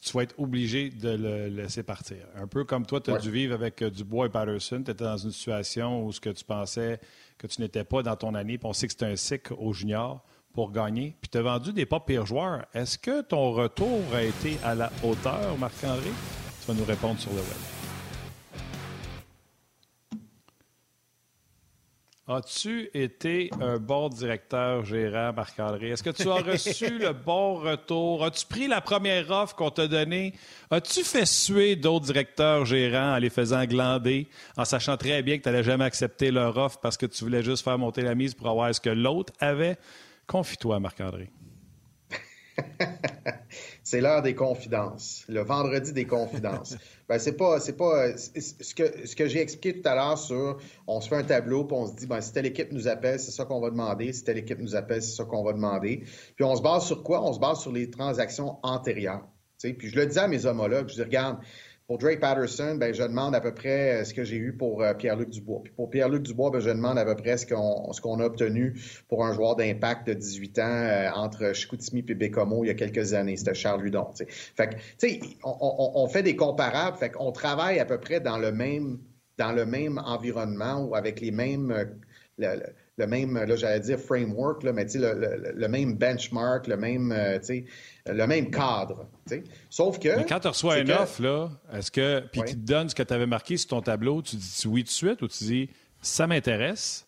tu 0.00 0.12
vas 0.16 0.22
être 0.22 0.38
obligé 0.38 0.90
de 0.90 1.08
le 1.08 1.48
laisser 1.48 1.82
partir. 1.82 2.18
Un 2.36 2.46
peu 2.46 2.64
comme 2.64 2.86
toi, 2.86 3.00
tu 3.00 3.10
as 3.10 3.18
dû 3.18 3.28
vivre 3.28 3.52
avec 3.52 3.82
Dubois 3.82 4.26
et 4.26 4.28
Patterson. 4.28 4.80
Tu 4.84 4.92
étais 4.92 5.02
dans 5.02 5.16
une 5.16 5.32
situation 5.32 6.04
où 6.04 6.12
ce 6.12 6.20
que 6.20 6.30
tu 6.30 6.44
pensais 6.44 7.00
que 7.36 7.48
tu 7.48 7.60
n'étais 7.60 7.82
pas 7.82 8.04
dans 8.04 8.14
ton 8.14 8.32
année, 8.36 8.58
puis 8.58 8.68
on 8.68 8.72
sait 8.72 8.86
que 8.86 8.92
c'est 8.96 9.04
un 9.04 9.16
cycle 9.16 9.54
au 9.58 9.72
junior 9.72 10.24
pour 10.54 10.72
gagner, 10.72 11.14
puis 11.20 11.30
tu 11.30 11.38
as 11.38 11.42
vendu 11.42 11.72
des 11.72 11.86
pas 11.86 12.00
pires 12.00 12.26
joueurs. 12.26 12.66
Est-ce 12.74 12.98
que 12.98 13.22
ton 13.22 13.52
retour 13.52 14.00
a 14.14 14.22
été 14.22 14.58
à 14.64 14.74
la 14.74 14.90
hauteur, 15.02 15.56
Marc-André? 15.58 16.10
Tu 16.60 16.66
vas 16.66 16.74
nous 16.74 16.84
répondre 16.84 17.18
sur 17.18 17.30
le 17.30 17.38
web. 17.38 17.80
As-tu 22.32 22.90
été 22.94 23.50
un 23.60 23.78
bon 23.78 24.08
directeur 24.08 24.84
gérant, 24.84 25.32
Marc-André? 25.32 25.88
Est-ce 25.88 26.02
que 26.04 26.10
tu 26.10 26.28
as 26.28 26.36
reçu 26.36 26.98
le 27.00 27.12
bon 27.12 27.56
retour? 27.56 28.24
As-tu 28.24 28.46
pris 28.46 28.68
la 28.68 28.80
première 28.80 29.28
offre 29.32 29.56
qu'on 29.56 29.70
t'a 29.70 29.88
donnée? 29.88 30.34
As-tu 30.70 31.02
fait 31.02 31.26
suer 31.26 31.74
d'autres 31.74 32.06
directeurs 32.06 32.64
gérants 32.66 33.14
en 33.14 33.18
les 33.18 33.30
faisant 33.30 33.64
glander, 33.64 34.28
en 34.56 34.64
sachant 34.64 34.96
très 34.96 35.24
bien 35.24 35.38
que 35.38 35.42
tu 35.42 35.48
n'allais 35.48 35.64
jamais 35.64 35.84
accepter 35.84 36.30
leur 36.30 36.56
offre 36.56 36.78
parce 36.78 36.96
que 36.96 37.06
tu 37.06 37.24
voulais 37.24 37.42
juste 37.42 37.64
faire 37.64 37.78
monter 37.78 38.02
la 38.02 38.14
mise 38.14 38.34
pour 38.34 38.48
avoir 38.48 38.72
ce 38.72 38.80
que 38.80 38.90
l'autre 38.90 39.32
avait? 39.40 39.76
Confie-toi, 40.30 40.78
Marc-André. 40.78 41.28
c'est 43.82 44.00
l'heure 44.00 44.22
des 44.22 44.36
confidences, 44.36 45.24
le 45.28 45.40
vendredi 45.40 45.92
des 45.92 46.06
confidences. 46.06 46.76
ben, 47.08 47.18
c'est 47.18 47.36
pas, 47.36 47.58
c'est 47.58 47.76
pas 47.76 48.16
ce 48.16 48.72
que, 48.72 49.08
ce 49.08 49.16
que 49.16 49.26
j'ai 49.26 49.40
expliqué 49.40 49.82
tout 49.82 49.88
à 49.88 49.96
l'heure 49.96 50.16
sur 50.16 50.58
on 50.86 51.00
se 51.00 51.08
fait 51.08 51.16
un 51.16 51.24
tableau 51.24 51.64
puis 51.64 51.76
on 51.76 51.88
se 51.88 51.96
dit 51.96 52.06
ben, 52.06 52.20
si 52.20 52.32
telle 52.32 52.46
équipe 52.46 52.70
nous 52.70 52.86
appelle, 52.86 53.18
c'est 53.18 53.32
ça 53.32 53.44
qu'on 53.44 53.60
va 53.60 53.70
demander, 53.70 54.12
si 54.12 54.22
telle 54.22 54.38
équipe 54.38 54.60
nous 54.60 54.76
appelle, 54.76 55.02
c'est 55.02 55.16
ça 55.16 55.24
qu'on 55.24 55.42
va 55.42 55.52
demander. 55.52 56.04
Puis 56.36 56.44
on 56.44 56.54
se 56.54 56.62
base 56.62 56.86
sur 56.86 57.02
quoi? 57.02 57.24
On 57.24 57.32
se 57.32 57.40
base 57.40 57.58
sur 57.58 57.72
les 57.72 57.90
transactions 57.90 58.60
antérieures. 58.62 59.26
Puis 59.58 59.90
je 59.90 59.96
le 59.96 60.06
dis 60.06 60.18
à 60.20 60.28
mes 60.28 60.46
homologues, 60.46 60.88
je 60.90 60.94
dis 60.94 61.02
regarde, 61.02 61.38
pour 61.90 61.98
Drake 61.98 62.20
Patterson, 62.20 62.76
ben, 62.76 62.94
je 62.94 63.02
demande 63.02 63.34
à 63.34 63.40
peu 63.40 63.52
près 63.52 64.04
ce 64.04 64.14
que 64.14 64.22
j'ai 64.22 64.36
eu 64.36 64.52
pour 64.52 64.84
Pierre-Luc 64.96 65.28
Dubois. 65.28 65.62
Puis 65.64 65.72
pour 65.72 65.90
Pierre-Luc 65.90 66.22
Dubois, 66.22 66.52
ben, 66.52 66.60
je 66.60 66.70
demande 66.70 66.96
à 66.98 67.04
peu 67.04 67.16
près 67.16 67.36
ce 67.36 67.46
qu'on 67.46 68.20
a 68.20 68.24
obtenu 68.24 68.80
pour 69.08 69.26
un 69.26 69.32
joueur 69.32 69.56
d'impact 69.56 70.06
de 70.06 70.14
18 70.14 70.58
ans 70.60 71.10
entre 71.16 71.52
Chicoutimi 71.52 72.04
et 72.08 72.14
Bécomo 72.14 72.62
il 72.62 72.68
y 72.68 72.70
a 72.70 72.74
quelques 72.74 73.12
années. 73.12 73.36
C'était 73.36 73.54
Charles 73.54 73.82
Ludon. 73.82 74.06
Fait 74.14 74.68
que, 74.68 74.74
tu 74.74 74.80
sais, 74.98 75.20
on, 75.42 76.06
fait 76.06 76.22
des 76.22 76.36
comparables. 76.36 76.96
Fait 76.96 77.10
qu'on 77.10 77.32
travaille 77.32 77.80
à 77.80 77.84
peu 77.84 77.98
près 77.98 78.20
dans 78.20 78.38
le 78.38 78.52
même 78.52 79.00
dans 79.36 79.50
le 79.50 79.66
même 79.66 79.98
environnement 79.98 80.84
ou 80.84 80.94
avec 80.94 81.20
les 81.20 81.32
mêmes 81.32 81.74
même, 83.06 83.34
là, 83.34 83.56
j'allais 83.56 83.80
dire 83.80 83.98
framework, 83.98 84.62
là, 84.62 84.72
mais 84.72 84.84
le, 84.94 85.14
le, 85.14 85.52
le, 85.54 85.68
même 85.68 85.94
benchmark, 85.94 86.66
le 86.66 86.76
même, 86.76 87.12
euh, 87.12 87.38
le 88.06 88.26
même 88.26 88.50
cadre. 88.50 89.06
Sauf 89.68 89.98
que. 89.98 90.16
Mais 90.16 90.26
quand 90.26 90.40
tu 90.40 90.48
reçois 90.48 90.74
un 90.74 90.88
offre, 90.88 91.22
là, 91.22 91.50
est-ce 91.72 91.90
que. 91.90 92.20
Puis 92.32 92.42
qui 92.42 92.54
te 92.54 92.66
donne 92.66 92.88
ce 92.88 92.94
que 92.94 93.02
tu 93.02 93.14
avais 93.14 93.26
marqué 93.26 93.56
sur 93.56 93.70
ton 93.70 93.82
tableau, 93.82 94.22
tu 94.22 94.36
dis 94.36 94.66
oui 94.66 94.82
tout 94.82 94.88
de 94.88 94.92
suite 94.92 95.22
ou 95.22 95.28
tu 95.28 95.44
dis 95.44 95.70
ça 96.00 96.26
m'intéresse, 96.26 97.06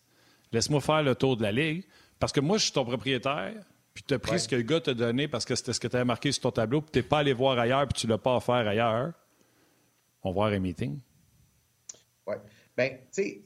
laisse-moi 0.51 0.81
faire 0.81 1.03
le 1.03 1.15
tour 1.15 1.37
de 1.37 1.43
la 1.43 1.51
ligue. 1.51 1.83
Parce 2.19 2.31
que 2.31 2.39
moi, 2.39 2.57
je 2.57 2.63
suis 2.63 2.71
ton 2.71 2.85
propriétaire, 2.85 3.53
puis 3.93 4.03
tu 4.07 4.13
as 4.13 4.19
pris 4.19 4.39
ce 4.39 4.47
que 4.47 4.55
le 4.55 4.61
gars 4.61 4.79
t'a 4.79 4.93
donné 4.93 5.27
parce 5.27 5.45
que 5.45 5.55
c'était 5.55 5.73
ce 5.73 5.79
que 5.79 5.87
tu 5.87 5.95
avais 5.95 6.05
marqué 6.05 6.31
sur 6.31 6.43
ton 6.43 6.51
tableau, 6.51 6.81
puis 6.81 6.91
tu 6.91 6.99
n'es 6.99 7.03
pas 7.03 7.19
allé 7.19 7.33
voir 7.33 7.59
ailleurs, 7.59 7.87
puis 7.87 7.99
tu 7.99 8.07
ne 8.07 8.11
l'as 8.11 8.17
pas 8.17 8.35
offert 8.35 8.55
ailleurs. 8.67 9.11
On 10.23 10.29
va 10.29 10.45
avoir 10.45 10.47
un 10.53 10.59
meeting. 10.59 10.99
Oui. 12.25 12.35
Bien, 12.77 12.89
tu 12.89 12.97
sais, 13.11 13.43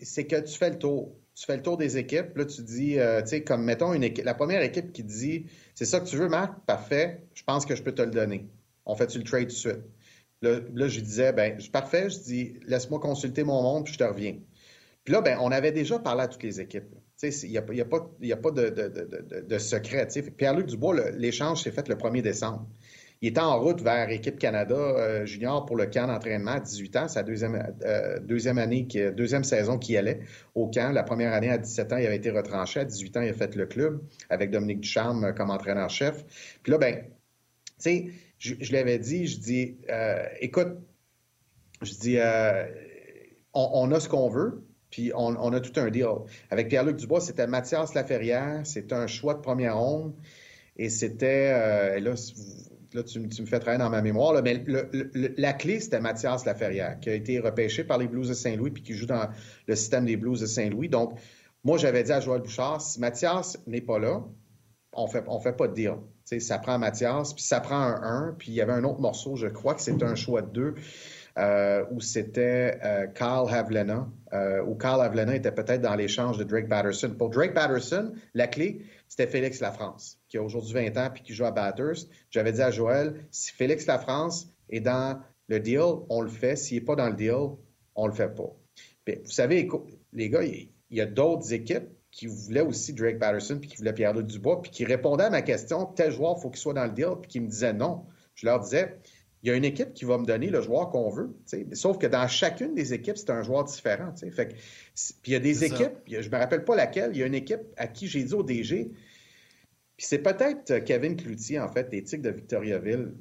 c'est 0.00 0.26
que 0.26 0.40
tu 0.40 0.56
fais 0.56 0.70
le 0.70 0.78
tour 0.78 1.16
tu 1.38 1.46
fais 1.46 1.56
le 1.56 1.62
tour 1.62 1.76
des 1.76 1.96
équipes, 1.98 2.36
là, 2.36 2.44
tu 2.44 2.62
dis, 2.62 2.98
euh, 2.98 3.22
tu 3.22 3.28
sais, 3.28 3.44
comme 3.44 3.62
mettons 3.62 3.94
une 3.94 4.02
équipe, 4.02 4.24
la 4.24 4.34
première 4.34 4.60
équipe 4.60 4.92
qui 4.92 5.04
dit 5.04 5.46
C'est 5.76 5.84
ça 5.84 6.00
que 6.00 6.06
tu 6.06 6.16
veux, 6.16 6.28
Marc? 6.28 6.58
Parfait, 6.66 7.22
je 7.34 7.44
pense 7.44 7.64
que 7.64 7.76
je 7.76 7.82
peux 7.82 7.92
te 7.94 8.02
le 8.02 8.10
donner. 8.10 8.48
On 8.86 8.96
fait-tu 8.96 9.18
le 9.18 9.24
trade 9.24 9.42
tout 9.42 9.54
de 9.54 9.58
suite? 9.58 9.84
Là, 10.42 10.58
là 10.74 10.88
je 10.88 11.00
disais, 11.00 11.32
ben, 11.32 11.56
parfait, 11.72 12.10
je 12.10 12.18
dis, 12.18 12.54
laisse-moi 12.66 12.98
consulter 12.98 13.44
mon 13.44 13.62
monde, 13.62 13.84
puis 13.84 13.92
je 13.92 13.98
te 13.98 14.04
reviens. 14.04 14.36
Puis 15.04 15.14
là, 15.14 15.20
ben, 15.20 15.38
on 15.40 15.52
avait 15.52 15.70
déjà 15.70 16.00
parlé 16.00 16.22
à 16.22 16.28
toutes 16.28 16.42
les 16.42 16.60
équipes. 16.60 16.92
Il 17.22 17.50
n'y 17.50 17.58
a, 17.58 17.64
y 17.72 17.80
a, 17.80 17.84
pas, 17.84 18.10
y 18.20 18.32
a 18.32 18.36
pas 18.36 18.50
de, 18.50 18.68
de, 18.68 18.88
de, 18.88 19.40
de 19.40 19.58
secret. 19.58 20.08
Pierre-Luc 20.36 20.66
Dubois, 20.66 21.10
l'échange 21.12 21.62
s'est 21.62 21.70
fait 21.70 21.88
le 21.88 21.94
1er 21.94 22.22
décembre. 22.22 22.66
Il 23.20 23.28
était 23.28 23.40
en 23.40 23.58
route 23.58 23.80
vers 23.80 24.10
Équipe 24.10 24.38
Canada 24.38 24.76
euh, 24.76 25.26
junior 25.26 25.66
pour 25.66 25.74
le 25.76 25.86
camp 25.86 26.06
d'entraînement 26.06 26.52
à 26.52 26.60
18 26.60 26.96
ans. 26.96 27.08
Sa 27.08 27.24
deuxième, 27.24 27.74
euh, 27.82 28.20
deuxième 28.20 28.58
année, 28.58 28.86
deuxième 29.16 29.42
saison 29.42 29.76
qui 29.76 29.96
allait 29.96 30.20
au 30.54 30.68
camp. 30.68 30.92
La 30.92 31.02
première 31.02 31.32
année 31.32 31.50
à 31.50 31.58
17 31.58 31.92
ans, 31.92 31.96
il 31.96 32.06
avait 32.06 32.16
été 32.16 32.30
retranché. 32.30 32.78
À 32.80 32.84
18 32.84 33.16
ans, 33.16 33.20
il 33.22 33.30
a 33.30 33.32
fait 33.32 33.56
le 33.56 33.66
club 33.66 34.00
avec 34.30 34.50
Dominique 34.52 34.80
Ducharme 34.80 35.24
euh, 35.24 35.32
comme 35.32 35.50
entraîneur-chef. 35.50 36.24
Puis 36.62 36.70
là, 36.70 36.78
ben, 36.78 36.96
tu 36.96 37.72
sais, 37.78 38.06
je, 38.38 38.54
je 38.60 38.72
l'avais 38.72 39.00
dit, 39.00 39.26
je 39.26 39.38
dis, 39.40 39.76
écoute, 40.40 40.78
je 41.82 41.94
dis, 41.94 42.18
on, 43.52 43.90
a 43.90 43.98
ce 43.98 44.08
qu'on 44.08 44.28
veut, 44.28 44.64
puis 44.90 45.10
on, 45.16 45.52
a 45.52 45.60
tout 45.60 45.78
un 45.80 45.90
deal. 45.90 46.06
Avec 46.50 46.68
Pierre-Luc 46.68 46.96
Dubois, 46.96 47.20
c'était 47.20 47.48
Mathias 47.48 47.94
Laferrière, 47.94 48.60
c'était 48.64 48.94
un 48.94 49.08
choix 49.08 49.34
de 49.34 49.40
première 49.40 49.76
ronde, 49.76 50.14
et 50.76 50.88
c'était, 50.88 51.98
là, 51.98 52.14
là, 52.94 53.02
tu, 53.02 53.20
me 53.20 53.46
fais 53.46 53.58
travailler 53.58 53.82
dans 53.82 53.90
ma 53.90 54.02
mémoire, 54.02 54.42
mais 54.42 54.64
la 55.36 55.52
clé, 55.52 55.80
c'était 55.80 56.00
Mathias 56.00 56.44
Laferrière, 56.44 56.98
qui 57.00 57.10
a 57.10 57.14
été 57.14 57.38
repêché 57.38 57.84
par 57.84 57.98
les 57.98 58.08
Blues 58.08 58.28
de 58.28 58.34
Saint-Louis 58.34 58.70
puis 58.70 58.82
qui 58.82 58.94
joue 58.94 59.06
dans 59.06 59.28
le 59.66 59.76
système 59.76 60.04
des 60.04 60.16
Blues 60.16 60.40
de 60.40 60.46
Saint-Louis. 60.46 60.88
Donc, 60.88 61.18
moi, 61.64 61.78
j'avais 61.78 62.02
dit 62.02 62.12
à 62.12 62.20
Joël 62.20 62.40
Bouchard, 62.40 62.80
si 62.80 63.00
Mathias 63.00 63.58
n'est 63.66 63.80
pas 63.80 63.98
là, 63.98 64.22
on 64.92 65.06
fait, 65.06 65.24
fait 65.42 65.52
pas 65.52 65.68
de 65.68 65.74
deal. 65.74 65.94
ça 66.40 66.58
prend 66.58 66.78
Mathias, 66.78 67.34
puis 67.34 67.42
ça 67.42 67.60
prend 67.60 67.76
un 67.76 68.28
1, 68.30 68.34
puis 68.38 68.52
il 68.52 68.54
y 68.54 68.60
avait 68.60 68.72
un 68.72 68.84
autre 68.84 69.00
morceau, 69.00 69.36
je 69.36 69.46
crois 69.46 69.74
que 69.74 69.82
c'était 69.82 70.04
un 70.04 70.14
choix 70.14 70.42
de 70.42 70.50
2, 70.50 70.74
euh, 71.38 71.84
où 71.92 72.00
c'était 72.00 72.78
euh, 72.82 73.06
Carl 73.06 73.48
Havlena, 73.48 74.08
euh, 74.32 74.62
où 74.64 74.74
Carl 74.74 75.00
Havlena 75.00 75.36
était 75.36 75.52
peut-être 75.52 75.80
dans 75.80 75.94
l'échange 75.94 76.36
de 76.36 76.42
Drake 76.42 76.68
Patterson. 76.68 77.14
Pour 77.16 77.30
Drake 77.30 77.54
Patterson, 77.54 78.12
la 78.34 78.48
clé, 78.48 78.82
c'était 79.06 79.28
Félix 79.28 79.60
Lafrance, 79.60 80.18
qui 80.28 80.36
a 80.36 80.42
aujourd'hui 80.42 80.74
20 80.74 80.96
ans 80.96 81.10
puis 81.14 81.22
qui 81.22 81.34
joue 81.34 81.44
à 81.44 81.52
Bathurst. 81.52 82.10
J'avais 82.30 82.50
dit 82.50 82.60
à 82.60 82.72
Joël, 82.72 83.14
si 83.30 83.52
Félix 83.52 83.86
Lafrance 83.86 84.48
est 84.68 84.80
dans 84.80 85.20
le 85.46 85.60
deal, 85.60 85.80
on 86.08 86.22
le 86.22 86.28
fait. 86.28 86.56
S'il 86.56 86.78
n'est 86.78 86.84
pas 86.84 86.96
dans 86.96 87.08
le 87.08 87.14
deal, 87.14 87.56
on 87.94 88.06
le 88.08 88.12
fait 88.12 88.34
pas. 88.34 88.52
vous 89.06 89.30
savez, 89.30 89.68
les 90.12 90.30
gars, 90.30 90.42
il 90.42 90.68
y 90.90 91.00
a 91.00 91.06
d'autres 91.06 91.52
équipes 91.52 91.88
qui 92.10 92.26
voulaient 92.26 92.62
aussi 92.62 92.94
Drake 92.94 93.20
Patterson 93.20 93.58
puis 93.60 93.70
qui 93.70 93.76
voulaient 93.76 93.92
Pierre-Luc 93.92 94.26
Dubois 94.26 94.60
puis 94.60 94.72
qui 94.72 94.84
répondaient 94.84 95.24
à 95.24 95.30
ma 95.30 95.42
question, 95.42 95.86
tel 95.86 96.10
joueur, 96.10 96.34
il 96.36 96.42
faut 96.42 96.50
qu'il 96.50 96.58
soit 96.58 96.74
dans 96.74 96.86
le 96.86 96.92
deal, 96.92 97.14
puis 97.22 97.30
qui 97.30 97.40
me 97.40 97.46
disaient 97.46 97.72
non. 97.72 98.06
Je 98.34 98.46
leur 98.46 98.60
disais, 98.60 98.98
il 99.42 99.48
y 99.48 99.52
a 99.52 99.54
une 99.56 99.64
équipe 99.64 99.94
qui 99.94 100.04
va 100.04 100.18
me 100.18 100.26
donner 100.26 100.50
le 100.50 100.60
joueur 100.60 100.90
qu'on 100.90 101.10
veut. 101.10 101.30
Sauf 101.72 101.98
que 101.98 102.06
dans 102.06 102.26
chacune 102.26 102.74
des 102.74 102.92
équipes, 102.92 103.16
c'est 103.16 103.30
un 103.30 103.42
joueur 103.42 103.64
différent. 103.64 104.12
Fait 104.32 104.46
puis 105.22 105.32
il 105.32 105.32
y 105.32 105.36
a 105.36 105.40
des 105.40 105.64
équipes, 105.64 105.92
je 106.08 106.16
ne 106.16 106.22
me 106.22 106.36
rappelle 106.36 106.64
pas 106.64 106.74
laquelle, 106.74 107.10
il 107.14 107.18
y 107.18 107.22
a 107.22 107.26
une 107.26 107.34
équipe 107.34 107.60
à 107.76 107.86
qui 107.86 108.08
j'ai 108.08 108.24
dit 108.24 108.34
au 108.34 108.42
DG, 108.42 108.90
puis 109.98 110.06
c'est 110.06 110.18
peut-être 110.18 110.78
Kevin 110.84 111.16
Cloutier, 111.16 111.58
en 111.58 111.68
fait, 111.68 111.90
des 111.90 112.04
Tigres 112.04 112.22
de 112.22 112.30
Victoriaville. 112.30 113.14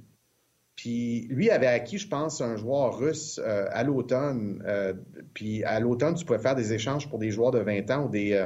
Puis 0.75 1.27
lui 1.31 1.49
avait 1.49 1.65
acquis, 1.65 1.97
je 1.97 2.07
pense, 2.07 2.39
un 2.39 2.55
joueur 2.55 2.99
russe 2.99 3.41
euh, 3.43 3.65
à 3.71 3.83
l'automne. 3.83 4.63
Euh, 4.67 4.93
puis 5.33 5.63
à 5.63 5.79
l'automne, 5.79 6.13
tu 6.13 6.23
pouvais 6.23 6.37
faire 6.37 6.55
des 6.55 6.73
échanges 6.73 7.09
pour 7.09 7.17
des 7.17 7.31
joueurs 7.31 7.49
de 7.49 7.57
20 7.57 7.89
ans 7.89 8.05
ou 8.05 8.09
des, 8.09 8.33
euh, 8.33 8.45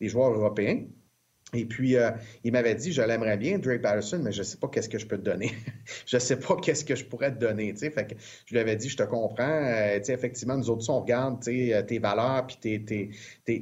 des 0.00 0.08
joueurs 0.08 0.32
européens. 0.32 0.84
Et 1.54 1.64
puis, 1.64 1.96
euh, 1.96 2.10
il 2.42 2.50
m'avait 2.50 2.74
dit, 2.74 2.92
je 2.92 3.02
l'aimerais 3.02 3.36
bien, 3.36 3.58
Drake 3.58 3.80
Patterson, 3.80 4.20
mais 4.20 4.32
je 4.32 4.40
ne 4.40 4.44
sais 4.44 4.56
pas 4.56 4.66
qu'est-ce 4.66 4.88
que 4.88 4.98
je 4.98 5.06
peux 5.06 5.16
te 5.16 5.22
donner. 5.22 5.52
je 6.06 6.16
ne 6.16 6.20
sais 6.20 6.36
pas 6.36 6.56
qu'est-ce 6.56 6.84
que 6.84 6.96
je 6.96 7.04
pourrais 7.04 7.32
te 7.32 7.38
donner. 7.38 7.72
Fait 7.76 7.90
que 8.04 8.14
je 8.46 8.52
lui 8.52 8.58
avais 8.58 8.74
dit, 8.74 8.88
je 8.88 8.96
te 8.96 9.04
comprends. 9.04 9.44
Euh, 9.44 10.00
effectivement, 10.08 10.56
nous 10.56 10.68
autres, 10.70 10.90
on 10.90 11.00
regarde 11.00 11.40
euh, 11.46 11.82
tes 11.82 11.98
valeurs, 12.00 12.48
puis 12.48 12.56
tes, 12.84 13.10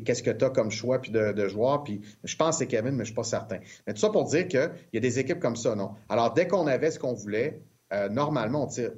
qu'est-ce 0.02 0.22
que 0.22 0.30
tu 0.30 0.44
as 0.46 0.50
comme 0.50 0.70
choix 0.70 0.98
puis 0.98 1.10
de, 1.10 1.32
de 1.32 1.46
joueurs. 1.46 1.84
Puis 1.84 2.00
je 2.24 2.36
pense 2.36 2.56
que 2.56 2.64
c'est 2.64 2.66
Kevin, 2.68 2.92
mais 2.92 2.96
je 2.96 3.00
ne 3.00 3.04
suis 3.04 3.14
pas 3.14 3.24
certain. 3.24 3.58
Mais 3.86 3.92
tout 3.92 4.00
ça 4.00 4.08
pour 4.08 4.24
dire 4.24 4.48
qu'il 4.48 4.70
y 4.94 4.96
a 4.96 5.00
des 5.00 5.18
équipes 5.18 5.40
comme 5.40 5.56
ça, 5.56 5.74
non. 5.74 5.90
Alors, 6.08 6.32
dès 6.32 6.48
qu'on 6.48 6.66
avait 6.66 6.90
ce 6.90 6.98
qu'on 6.98 7.12
voulait, 7.12 7.60
normalement, 8.10 8.64
on 8.64 8.66
tire, 8.66 8.90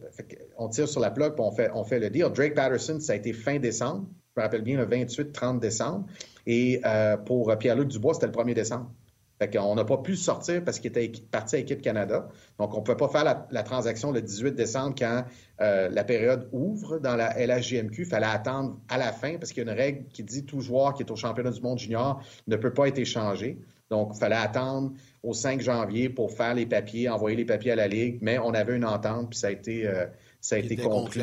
on 0.57 0.68
tire 0.68 0.88
sur 0.88 1.01
la 1.01 1.11
plug 1.11 1.35
et 1.37 1.40
on 1.40 1.51
fait, 1.51 1.70
on 1.75 1.85
fait 1.85 1.99
le 1.99 2.09
deal. 2.09 2.31
Drake 2.33 2.55
Patterson, 2.55 2.99
ça 3.01 3.12
a 3.12 3.16
été 3.16 3.33
fin 3.35 3.59
décembre. 3.59 4.07
Je 4.35 4.40
me 4.40 4.44
rappelle 4.44 4.62
bien 4.62 4.79
le 4.79 4.87
28-30 4.87 5.59
décembre. 5.59 6.07
Et 6.46 6.80
euh, 6.85 7.16
pour 7.16 7.56
Pierre-Luc 7.59 7.88
Dubois, 7.88 8.14
c'était 8.14 8.26
le 8.26 8.32
1er 8.32 8.54
décembre. 8.54 8.90
Fait 9.38 9.54
qu'on 9.54 9.74
n'a 9.74 9.85
pas 9.85 9.98
pu 9.98 10.12
le 10.12 10.16
sortir 10.16 10.64
parce 10.64 10.78
qu'il 10.78 10.88
était 10.88 11.12
parti 11.30 11.56
à 11.56 11.59
Équipe 11.59 11.82
Canada. 11.82 12.28
Donc, 12.59 12.72
on 12.74 12.78
ne 12.78 12.85
peut 12.85 12.96
pas 12.96 13.09
faire 13.09 13.46
la, 13.50 13.62
transaction 13.62 14.11
le 14.11 14.22
18 14.22 14.52
décembre 14.52 14.94
quand 14.98 15.24
euh, 15.61 15.90
la 15.90 16.04
période 16.04 16.48
ouvre 16.52 16.98
dans 16.98 17.16
la 17.16 17.35
LHJMQ. 17.37 18.02
Il 18.02 18.06
fallait 18.06 18.24
attendre 18.24 18.78
à 18.88 18.96
la 18.96 19.12
fin 19.12 19.37
parce 19.37 19.52
qu'il 19.52 19.62
y 19.66 19.68
a 19.68 19.70
une 19.70 19.78
règle 19.78 20.06
qui 20.09 20.22
dit 20.22 20.46
tout 20.46 20.61
joueur 20.61 20.94
qui 20.94 21.02
est 21.02 21.11
au 21.11 21.16
championnat 21.16 21.50
du 21.50 21.61
monde 21.61 21.78
junior 21.78 22.22
ne 22.46 22.56
peut 22.56 22.72
pas 22.72 22.88
être 22.88 22.98
échangé. 22.98 23.59
Donc, 23.90 24.12
il 24.14 24.18
fallait 24.18 24.37
attendre 24.37 24.92
au 25.22 25.35
5 25.35 25.61
janvier 25.61 26.09
pour 26.09 26.32
faire 26.32 26.54
les 26.54 26.64
papiers, 26.64 27.11
envoyer 27.11 27.37
les 27.37 27.44
papiers 27.44 27.72
à 27.72 27.76
la 27.76 27.88
Ligue. 27.88 28.18
Mais 28.22 28.38
on 28.38 28.54
avait 28.54 28.74
une 28.74 28.87
entente, 28.87 29.30
puis 29.30 29.38
ça 29.38 29.48
a 29.48 29.50
été, 29.50 29.87
euh, 29.87 30.06
ça 30.40 30.56
a 30.56 30.59
été 30.61 30.76
compris. 30.76 31.20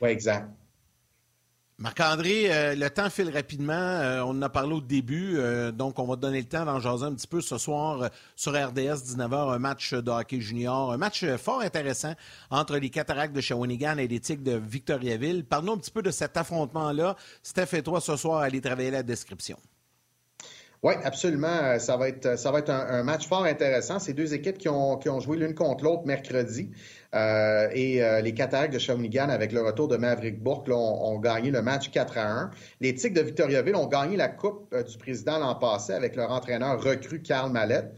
Oui, 0.00 0.08
exact. 0.08 0.48
Marc-André, 1.78 2.46
euh, 2.50 2.74
le 2.74 2.88
temps 2.88 3.10
file 3.10 3.30
rapidement. 3.30 3.74
Euh, 3.74 4.22
on 4.22 4.30
en 4.30 4.40
a 4.42 4.48
parlé 4.48 4.72
au 4.72 4.80
début, 4.80 5.36
euh, 5.36 5.72
donc 5.72 5.98
on 5.98 6.06
va 6.06 6.16
donner 6.16 6.40
le 6.40 6.46
temps 6.46 6.64
d'en 6.64 6.80
jaser 6.80 7.04
un 7.04 7.12
petit 7.12 7.26
peu 7.26 7.42
ce 7.42 7.58
soir 7.58 8.08
sur 8.34 8.52
RDS 8.52 9.04
19h, 9.04 9.54
un 9.54 9.58
match 9.58 9.92
de 9.92 10.10
hockey 10.10 10.40
junior, 10.40 10.90
un 10.90 10.96
match 10.96 11.26
fort 11.36 11.60
intéressant 11.60 12.14
entre 12.50 12.78
les 12.78 12.88
Cataractes 12.88 13.36
de 13.36 13.42
Shawinigan 13.42 13.98
et 13.98 14.08
les 14.08 14.20
Tigres 14.20 14.42
de 14.42 14.56
Victoriaville. 14.56 15.44
Parle-nous 15.44 15.72
un 15.72 15.76
petit 15.76 15.90
peu 15.90 16.00
de 16.00 16.10
cet 16.10 16.38
affrontement-là. 16.38 17.14
Steph 17.42 17.74
et 17.74 17.82
toi, 17.82 18.00
ce 18.00 18.16
soir, 18.16 18.40
allez 18.40 18.62
travailler 18.62 18.90
la 18.90 19.02
description. 19.02 19.58
Oui, 20.82 20.94
absolument. 21.04 21.78
Ça 21.78 21.98
va 21.98 22.08
être, 22.08 22.70
un, 22.70 23.02
match 23.02 23.26
fort 23.26 23.44
intéressant. 23.44 23.98
Ces 23.98 24.14
deux 24.14 24.32
équipes 24.32 24.56
qui 24.56 24.68
ont 24.68 25.20
joué 25.20 25.36
l'une 25.36 25.54
contre 25.54 25.84
l'autre 25.84 26.06
mercredi. 26.06 26.70
Euh, 27.16 27.68
et 27.72 28.02
euh, 28.02 28.20
les 28.20 28.34
Cataractes 28.34 28.74
de 28.74 28.78
Shawinigan, 28.78 29.28
avec 29.30 29.52
le 29.52 29.62
retour 29.62 29.88
de 29.88 29.96
Maverick 29.96 30.42
Bourque, 30.42 30.68
ont, 30.68 31.18
gagné 31.18 31.50
le 31.50 31.62
match 31.62 31.90
4 31.90 32.18
à 32.18 32.30
1. 32.42 32.50
Les 32.80 32.94
Tigres 32.94 33.14
de 33.14 33.22
Victoriaville 33.22 33.76
ont 33.76 33.86
gagné 33.86 34.16
la 34.16 34.28
Coupe 34.28 34.68
euh, 34.74 34.82
du 34.82 34.98
Président 34.98 35.38
l'an 35.38 35.54
passé 35.54 35.94
avec 35.94 36.14
leur 36.14 36.30
entraîneur 36.30 36.82
recru 36.82 37.22
Carl 37.22 37.50
Mallette, 37.50 37.94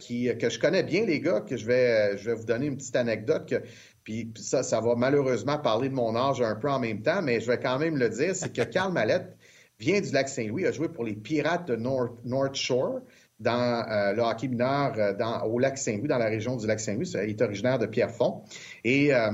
qui, 0.00 0.28
que 0.38 0.50
je 0.50 0.58
connais 0.58 0.82
bien, 0.82 1.04
les 1.04 1.20
gars, 1.20 1.40
que 1.40 1.56
je 1.56 1.66
vais, 1.66 2.16
vous 2.16 2.44
donner 2.44 2.66
une 2.66 2.76
petite 2.76 2.96
anecdote. 2.96 3.54
Puis 4.02 4.32
ça, 4.36 4.62
ça 4.62 4.80
va 4.80 4.94
malheureusement 4.96 5.58
parler 5.58 5.88
de 5.88 5.94
mon 5.94 6.16
âge 6.16 6.40
un 6.40 6.56
peu 6.56 6.68
en 6.68 6.80
même 6.80 7.02
temps, 7.02 7.22
mais 7.22 7.40
je 7.40 7.46
vais 7.46 7.60
quand 7.60 7.78
même 7.78 7.96
le 7.96 8.08
dire, 8.08 8.34
c'est 8.34 8.52
que 8.52 8.62
Carl 8.62 8.92
Mallette 8.92 9.36
vient 9.78 10.00
du 10.00 10.10
lac 10.10 10.28
Saint-Louis, 10.28 10.66
a 10.66 10.72
joué 10.72 10.88
pour 10.88 11.04
les 11.04 11.14
Pirates 11.14 11.68
de 11.68 11.76
North 11.76 12.54
Shore 12.54 13.00
dans 13.38 13.86
euh, 13.88 14.12
le 14.12 14.22
hockey 14.22 14.48
mineur 14.48 14.94
euh, 14.96 15.12
dans, 15.14 15.42
au 15.44 15.58
lac 15.58 15.78
Saint-Louis, 15.78 16.08
dans 16.08 16.18
la 16.18 16.26
région 16.26 16.56
du 16.56 16.66
lac 16.66 16.80
Saint-Louis. 16.80 17.10
Il 17.10 17.30
est 17.30 17.42
originaire 17.42 17.78
de 17.78 17.86
Pierrefonds. 17.86 18.42
Et 18.84 19.14
euh, 19.14 19.32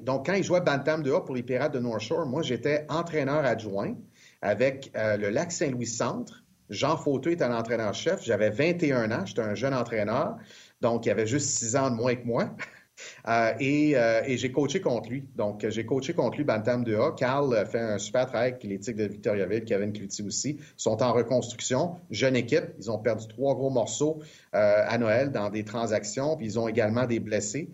donc, 0.00 0.26
quand 0.26 0.34
il 0.34 0.44
jouait 0.44 0.60
Bantam 0.60 1.02
de 1.02 1.12
A 1.12 1.20
pour 1.20 1.34
les 1.34 1.42
Pirates 1.42 1.72
de 1.72 1.78
North 1.78 2.00
Shore, 2.00 2.26
moi, 2.26 2.42
j'étais 2.42 2.86
entraîneur 2.88 3.44
adjoint 3.44 3.94
avec 4.40 4.92
le 4.94 5.28
lac 5.30 5.50
Saint-Louis 5.50 5.86
Centre. 5.86 6.44
Jean 6.70 6.96
Fauteux 6.96 7.32
était 7.32 7.48
l'entraîneur-chef. 7.48 8.22
J'avais 8.22 8.50
21 8.50 9.10
ans. 9.10 9.26
J'étais 9.26 9.42
un 9.42 9.56
jeune 9.56 9.74
entraîneur. 9.74 10.36
Donc, 10.80 11.06
il 11.06 11.10
avait 11.10 11.26
juste 11.26 11.48
6 11.48 11.74
ans 11.76 11.90
de 11.90 11.96
moins 11.96 12.14
que 12.14 12.24
moi. 12.24 12.54
Euh, 13.28 13.52
et, 13.60 13.96
euh, 13.96 14.22
et 14.26 14.36
j'ai 14.36 14.52
coaché 14.52 14.80
contre 14.80 15.10
lui. 15.10 15.24
Donc, 15.36 15.66
j'ai 15.68 15.84
coaché 15.84 16.14
contre 16.14 16.36
lui 16.36 16.44
Bantam 16.44 16.84
2A. 16.84 17.14
Carl 17.16 17.66
fait 17.66 17.80
un 17.80 17.98
super 17.98 18.26
travail 18.26 18.50
avec 18.50 18.64
les 18.64 18.78
Tigres 18.78 18.98
de 18.98 19.08
Victoriaville, 19.08 19.64
Kevin 19.64 19.92
Cloutier 19.92 20.24
aussi. 20.24 20.58
Ils 20.58 20.64
sont 20.76 21.02
en 21.02 21.12
reconstruction. 21.12 21.96
Jeune 22.10 22.36
équipe. 22.36 22.64
Ils 22.78 22.90
ont 22.90 22.98
perdu 22.98 23.26
trois 23.28 23.54
gros 23.54 23.70
morceaux 23.70 24.20
euh, 24.54 24.84
à 24.86 24.98
Noël 24.98 25.30
dans 25.30 25.50
des 25.50 25.64
transactions. 25.64 26.36
Puis 26.36 26.46
ils 26.46 26.58
ont 26.58 26.68
également 26.68 27.06
des 27.06 27.20
blessés 27.20 27.70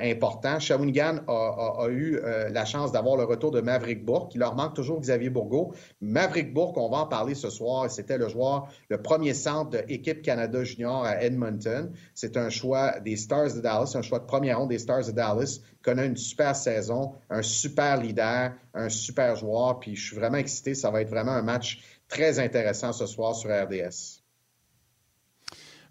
importants. 0.00 0.58
Shawinigan 0.58 1.20
a, 1.28 1.84
a, 1.84 1.88
eu 1.88 2.20
la 2.50 2.64
chance 2.64 2.92
d'avoir 2.92 3.16
le 3.16 3.24
retour 3.24 3.50
de 3.50 3.60
Maverick 3.60 4.04
Bourque. 4.04 4.34
Il 4.34 4.38
leur 4.38 4.54
manque 4.54 4.74
toujours 4.74 5.00
Xavier 5.00 5.30
Bourgault. 5.30 5.74
Maverick 6.00 6.52
Bourque, 6.52 6.76
on 6.76 6.88
va 6.88 6.98
en 6.98 7.06
parler 7.06 7.34
ce 7.34 7.50
soir. 7.50 7.90
C'était 7.90 8.18
le 8.18 8.28
joueur, 8.28 8.68
le 8.88 9.00
premier 9.00 9.34
centre 9.34 9.70
de 9.70 9.78
l'équipe 9.88 10.22
Canada 10.22 10.64
Junior 10.64 11.04
à 11.04 11.22
Edmonton. 11.22 11.92
C'est 12.14 12.36
un 12.36 12.50
choix 12.50 13.00
des 13.00 13.16
Stars 13.16 13.54
de 13.54 13.60
Dallas, 13.60 13.92
un 13.94 14.02
choix 14.02 14.18
de 14.18 14.26
première 14.26 14.58
ronde 14.58 14.70
des 14.70 14.78
Stars 14.78 15.06
de 15.06 15.12
Dallas, 15.12 15.60
connaît 15.82 16.06
une 16.06 16.16
super 16.16 16.54
saison, 16.56 17.14
un 17.30 17.42
super 17.42 18.00
leader, 18.00 18.52
un 18.74 18.88
super 18.88 19.36
joueur, 19.36 19.78
puis 19.78 19.96
je 19.96 20.06
suis 20.06 20.16
vraiment 20.16 20.38
excité. 20.38 20.74
Ça 20.74 20.90
va 20.90 21.00
être 21.00 21.10
vraiment 21.10 21.32
un 21.32 21.42
match 21.42 21.80
très 22.08 22.38
intéressant 22.38 22.92
ce 22.92 23.06
soir 23.06 23.34
sur 23.34 23.50
RDS. 23.50 24.15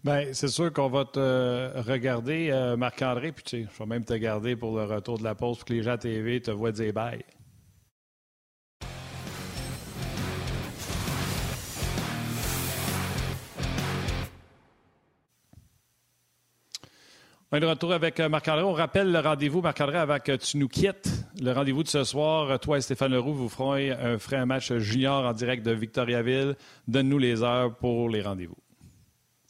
Bien, 0.05 0.33
c'est 0.33 0.49
sûr 0.49 0.71
qu'on 0.71 0.87
va 0.87 1.03
te 1.05 1.79
regarder, 1.81 2.49
euh, 2.51 2.77
Marc-André, 2.77 3.31
puis 3.31 3.43
tu 3.43 3.63
sais, 3.63 3.67
je 3.73 3.79
vais 3.79 3.87
même 3.87 4.05
te 4.05 4.13
garder 4.13 4.55
pour 4.55 4.77
le 4.77 4.83
retour 4.83 5.17
de 5.17 5.23
la 5.23 5.33
pause 5.33 5.57
pour 5.57 5.65
que 5.65 5.73
les 5.73 5.81
gens 5.81 5.93
à 5.93 5.97
TV 5.97 6.39
te 6.41 6.51
voient 6.51 6.71
dire 6.71 6.93
bye. 6.93 7.25
On 17.51 17.57
est 17.57 17.59
de 17.59 17.65
retour 17.65 17.91
avec 17.91 18.19
euh, 18.19 18.29
Marc-André. 18.29 18.61
On 18.61 18.73
rappelle 18.73 19.11
le 19.11 19.19
rendez-vous, 19.19 19.63
Marc-André, 19.63 19.97
avant 19.97 20.19
que 20.19 20.33
tu 20.33 20.59
nous 20.59 20.67
quittes. 20.67 21.09
Le 21.41 21.51
rendez-vous 21.51 21.81
de 21.81 21.87
ce 21.87 22.03
soir, 22.03 22.59
toi 22.59 22.77
et 22.77 22.81
Stéphane 22.81 23.11
Leroux, 23.11 23.33
vous 23.33 23.49
ferez 23.49 23.89
un, 23.89 24.17
un 24.33 24.45
match 24.45 24.71
junior 24.73 25.25
en 25.25 25.33
direct 25.33 25.65
de 25.65 25.71
Victoriaville. 25.71 26.55
Donne-nous 26.87 27.17
les 27.17 27.41
heures 27.41 27.75
pour 27.75 28.07
les 28.07 28.21
rendez-vous. 28.21 28.64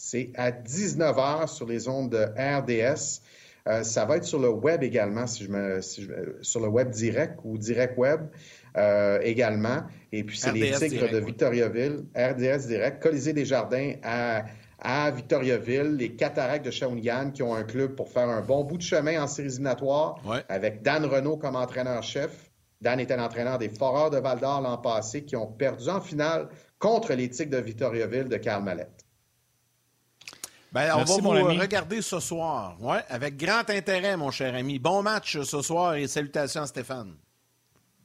C'est 0.06 0.30
à 0.36 0.52
19h 0.52 1.48
sur 1.48 1.66
les 1.66 1.88
ondes 1.88 2.12
de 2.12 2.26
RDS. 2.38 3.22
Euh, 3.68 3.82
ça 3.82 4.06
va 4.06 4.18
être 4.18 4.24
sur 4.24 4.38
le 4.38 4.50
web 4.50 4.84
également, 4.84 5.26
si 5.26 5.46
je 5.46 5.50
me, 5.50 5.82
sur 5.82 6.62
le 6.62 6.68
web 6.68 6.92
direct 6.92 7.40
ou 7.44 7.58
direct 7.58 7.98
web 7.98 8.22
euh, 8.78 9.18
également. 9.24 9.82
Et 10.12 10.24
puis, 10.24 10.38
c'est 10.38 10.52
les 10.52 10.70
Tigres 10.74 11.10
de 11.10 11.18
Victoriaville, 11.18 12.06
RDS 12.16 12.68
direct, 12.68 13.02
Colisée 13.02 13.34
des 13.34 13.46
Jardins 13.46 13.94
à 14.04 14.46
à 14.78 15.10
Victoriaville, 15.10 15.96
les 15.96 16.12
Cataractes 16.12 16.66
de 16.66 16.70
Shawinigan 16.70 17.32
qui 17.32 17.42
ont 17.42 17.56
un 17.56 17.64
club 17.64 17.96
pour 17.96 18.10
faire 18.10 18.30
un 18.30 18.42
bon 18.42 18.64
bout 18.64 18.78
de 18.78 18.84
chemin 18.84 19.24
en 19.24 19.26
séries 19.26 19.48
éliminatoires 19.48 20.22
avec 20.50 20.84
Dan 20.84 21.06
Renault 21.06 21.38
comme 21.38 21.56
entraîneur-chef. 21.56 22.52
Dan 22.82 23.00
était 23.00 23.18
l'entraîneur 23.18 23.58
des 23.58 23.70
Foreurs 23.70 24.12
de 24.12 24.18
Val-d'Or 24.18 24.62
l'an 24.62 24.78
passé 24.78 25.24
qui 25.24 25.36
ont 25.36 25.48
perdu 25.48 25.90
en 25.90 26.02
finale 26.02 26.50
contre 26.78 27.14
les 27.14 27.28
Tigres 27.30 27.58
de 27.58 27.64
Victoriaville 27.64 28.26
de 28.26 28.38
Karl 28.38 28.64
Mallette. 28.64 28.95
Ben, 30.76 30.92
on 30.94 31.06
va 31.06 31.16
vous 31.22 31.58
regarder 31.58 32.02
ce 32.02 32.20
soir. 32.20 32.76
Ouais, 32.82 33.02
avec 33.08 33.38
grand 33.38 33.70
intérêt, 33.70 34.18
mon 34.18 34.30
cher 34.30 34.54
ami. 34.54 34.78
Bon 34.78 35.02
match 35.02 35.40
ce 35.42 35.62
soir 35.62 35.96
et 35.96 36.06
salutations 36.06 36.64
à 36.64 36.68
Stéphane. 36.68 37.16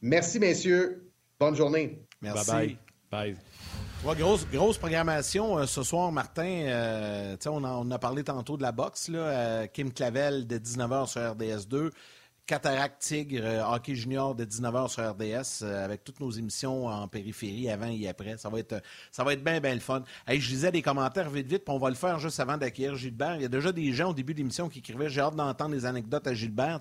Merci, 0.01 0.39
messieurs. 0.39 1.11
Bonne 1.41 1.57
journée. 1.57 2.01
Merci. 2.23 2.49
Bye 2.49 2.79
bye. 3.11 3.37
bye 4.05 4.15
grosse, 4.15 4.47
grosse 4.47 4.79
programmation 4.79 5.59
euh, 5.59 5.67
ce 5.67 5.83
soir, 5.83 6.13
Martin. 6.13 6.63
Euh, 6.69 7.37
on, 7.47 7.65
on, 7.65 7.91
a 7.91 7.99
parlé 7.99 8.23
tantôt 8.23 8.57
de 8.57 8.63
la 8.63 8.71
boxe. 8.71 9.09
Là, 9.09 9.19
euh, 9.19 9.67
Kim 9.67 9.93
Clavel 9.93 10.47
de 10.47 10.57
19h 10.59 11.09
sur 11.09 11.21
RDS2. 11.23 11.91
Cataract 12.51 13.01
Tigre, 13.01 13.65
hockey 13.65 13.95
junior 13.95 14.35
de 14.35 14.45
19h 14.45 14.89
sur 14.89 15.09
RDS, 15.09 15.65
avec 15.65 16.03
toutes 16.03 16.19
nos 16.19 16.33
émissions 16.33 16.87
en 16.87 17.07
périphérie 17.07 17.71
avant 17.71 17.87
et 17.87 18.09
après. 18.09 18.39
Ça 18.39 18.49
va 18.49 18.59
être, 18.59 18.83
ça 19.13 19.23
va 19.23 19.35
être 19.35 19.45
bien, 19.45 19.61
bien 19.61 19.73
le 19.73 19.79
fun. 19.79 20.03
Hey, 20.27 20.41
je 20.41 20.51
lisais 20.51 20.73
des 20.73 20.83
commentaires 20.83 21.31
vite, 21.31 21.47
vite, 21.47 21.65
puis 21.65 21.73
on 21.73 21.79
va 21.79 21.91
le 21.91 21.95
faire 21.95 22.19
juste 22.19 22.41
avant 22.41 22.57
d'accueillir 22.57 22.97
Gilbert. 22.97 23.37
Il 23.37 23.43
y 23.43 23.45
a 23.45 23.49
déjà 23.49 23.71
des 23.71 23.93
gens 23.93 24.11
au 24.11 24.15
début 24.15 24.35
de 24.35 24.39
l'émission 24.39 24.69
qui 24.69 24.81
écrivaient 24.81 25.09
J'ai 25.09 25.21
hâte 25.21 25.37
d'entendre 25.37 25.77
des 25.77 25.87
anecdotes 25.87 26.27
à 26.27 26.35
Gilbert. 26.35 26.81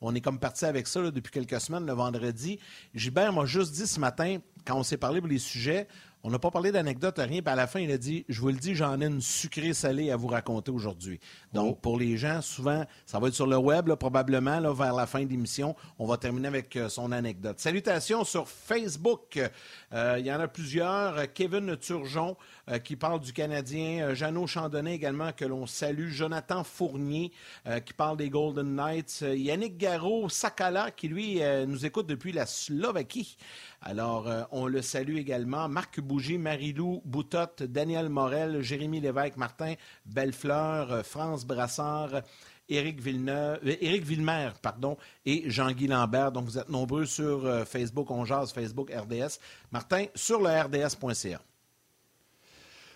On, 0.00 0.12
est 0.16 0.20
comme 0.20 0.40
parti 0.40 0.64
avec 0.64 0.88
ça 0.88 1.08
depuis 1.12 1.30
quelques 1.30 1.60
semaines, 1.60 1.86
le 1.86 1.92
vendredi. 1.92 2.58
Gilbert 2.92 3.32
m'a 3.32 3.44
juste 3.44 3.72
dit 3.72 3.86
ce 3.86 4.00
matin, 4.00 4.38
quand 4.66 4.76
on 4.76 4.82
s'est 4.82 4.96
parlé 4.96 5.20
pour 5.20 5.30
les 5.30 5.38
sujets, 5.38 5.86
on 6.26 6.30
n'a 6.30 6.38
pas 6.38 6.50
parlé 6.50 6.72
d'anecdote, 6.72 7.16
rien. 7.18 7.42
Puis 7.42 7.52
à 7.52 7.54
la 7.54 7.66
fin, 7.66 7.80
il 7.80 7.92
a 7.92 7.98
dit 7.98 8.24
Je 8.30 8.40
vous 8.40 8.48
le 8.48 8.54
dis, 8.54 8.74
j'en 8.74 8.98
ai 9.02 9.04
une 9.04 9.20
sucrée 9.20 9.74
salée 9.74 10.10
à 10.10 10.16
vous 10.16 10.28
raconter 10.28 10.70
aujourd'hui. 10.70 11.20
Donc, 11.52 11.76
oh. 11.76 11.80
pour 11.82 11.98
les 11.98 12.16
gens, 12.16 12.40
souvent, 12.40 12.86
ça 13.04 13.18
va 13.18 13.28
être 13.28 13.34
sur 13.34 13.46
le 13.46 13.58
web, 13.58 13.92
probablement, 13.92 14.58
là, 14.58 14.72
vers 14.72 14.94
la 14.94 15.06
fin 15.06 15.22
de 15.22 15.28
l'émission. 15.28 15.76
On 15.98 16.06
va 16.06 16.16
terminer 16.16 16.48
avec 16.48 16.76
euh, 16.76 16.88
son 16.88 17.12
anecdote. 17.12 17.60
Salutations 17.60 18.24
sur 18.24 18.48
Facebook. 18.48 19.38
Euh, 19.92 20.16
il 20.18 20.24
y 20.24 20.32
en 20.32 20.40
a 20.40 20.48
plusieurs. 20.48 21.30
Kevin 21.34 21.76
Turgeon 21.76 22.38
euh, 22.70 22.78
qui 22.78 22.96
parle 22.96 23.20
du 23.20 23.34
Canadien. 23.34 24.14
Jeannot 24.14 24.46
Chandonnet 24.46 24.94
également, 24.94 25.30
que 25.32 25.44
l'on 25.44 25.66
salue. 25.66 26.08
Jonathan 26.08 26.64
Fournier 26.64 27.32
qui 27.84 27.92
parle 27.92 28.16
des 28.16 28.30
Golden 28.30 28.74
Knights. 28.74 29.22
Yannick 29.22 29.76
Garot 29.76 30.28
Sakala 30.30 30.90
qui, 30.90 31.08
lui, 31.08 31.40
nous 31.66 31.84
écoute 31.84 32.06
depuis 32.06 32.32
la 32.32 32.46
Slovaquie. 32.46 33.36
Alors, 33.86 34.28
euh, 34.28 34.44
on 34.50 34.66
le 34.66 34.80
salue 34.80 35.16
également. 35.16 35.68
Marc 35.68 36.00
Bougie, 36.00 36.38
Marie-Lou 36.38 37.02
Boutotte, 37.04 37.62
Daniel 37.62 38.08
Morel, 38.08 38.62
Jérémy 38.62 38.98
Lévesque, 38.98 39.36
Martin 39.36 39.74
Bellefleur, 40.06 40.90
euh, 40.90 41.02
France 41.02 41.44
Brassard, 41.44 42.22
Éric 42.66 42.98
Villeneuve, 42.98 43.60
euh, 43.62 44.94
et 45.26 45.50
Jean-Guy 45.50 45.86
Lambert. 45.86 46.32
Donc, 46.32 46.46
vous 46.46 46.56
êtes 46.56 46.70
nombreux 46.70 47.04
sur 47.04 47.66
Facebook, 47.66 48.10
on 48.10 48.24
jase, 48.24 48.54
Facebook 48.54 48.90
RDS. 48.90 49.38
Martin, 49.70 50.06
sur 50.14 50.40
le 50.40 50.48
rds.ca. 50.48 51.40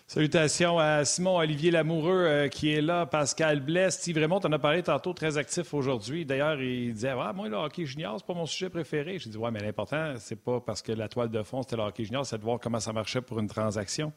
Salutations 0.09 0.79
à 0.79 1.05
Simon-Olivier 1.05 1.69
Lamoureux 1.69 2.25
euh, 2.25 2.47
qui 2.47 2.73
est 2.73 2.81
là, 2.81 3.05
Pascal 3.05 3.59
Blais, 3.59 3.91
Steve 3.91 4.17
Raymond, 4.17 4.39
en 4.39 4.51
a 4.51 4.57
parlé 4.57 4.81
tantôt, 4.81 5.13
très 5.13 5.37
actif 5.37 5.71
aujourd'hui. 5.75 6.25
D'ailleurs, 6.25 6.59
il 6.59 6.95
disait 6.95 7.13
ouais, 7.13 7.31
Moi, 7.35 7.47
le 7.47 7.55
hockey 7.55 7.85
junior, 7.85 8.15
c'est 8.17 8.25
pas 8.25 8.33
mon 8.33 8.47
sujet 8.47 8.71
préféré. 8.71 9.19
J'ai 9.19 9.29
dit 9.29 9.37
Ouais, 9.37 9.51
mais 9.51 9.59
l'important, 9.59 10.15
c'est 10.17 10.43
pas 10.43 10.61
parce 10.61 10.81
que 10.81 10.93
la 10.93 11.09
toile 11.09 11.29
de 11.29 11.43
fond, 11.43 11.61
c'était 11.61 11.75
le 11.75 11.83
hockey 11.83 12.05
junior, 12.05 12.25
c'est 12.25 12.39
de 12.39 12.43
voir 12.43 12.59
comment 12.59 12.79
ça 12.79 12.91
marchait 12.91 13.21
pour 13.21 13.39
une 13.39 13.45
transaction. 13.45 14.11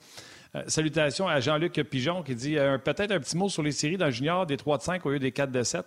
Euh, 0.54 0.62
salutations 0.66 1.28
à 1.28 1.40
Jean-Luc 1.40 1.74
Pigeon 1.74 2.22
qui 2.22 2.36
dit 2.36 2.56
euh, 2.56 2.78
Peut-être 2.78 3.10
un 3.10 3.20
petit 3.20 3.36
mot 3.36 3.50
sur 3.50 3.62
les 3.62 3.72
séries 3.72 3.98
dans 3.98 4.10
junior, 4.10 4.46
des 4.46 4.56
3 4.56 4.78
de 4.78 4.82
5 4.84 5.04
au 5.04 5.10
lieu 5.10 5.18
des 5.18 5.30
4 5.32 5.52
de 5.52 5.62
7. 5.62 5.84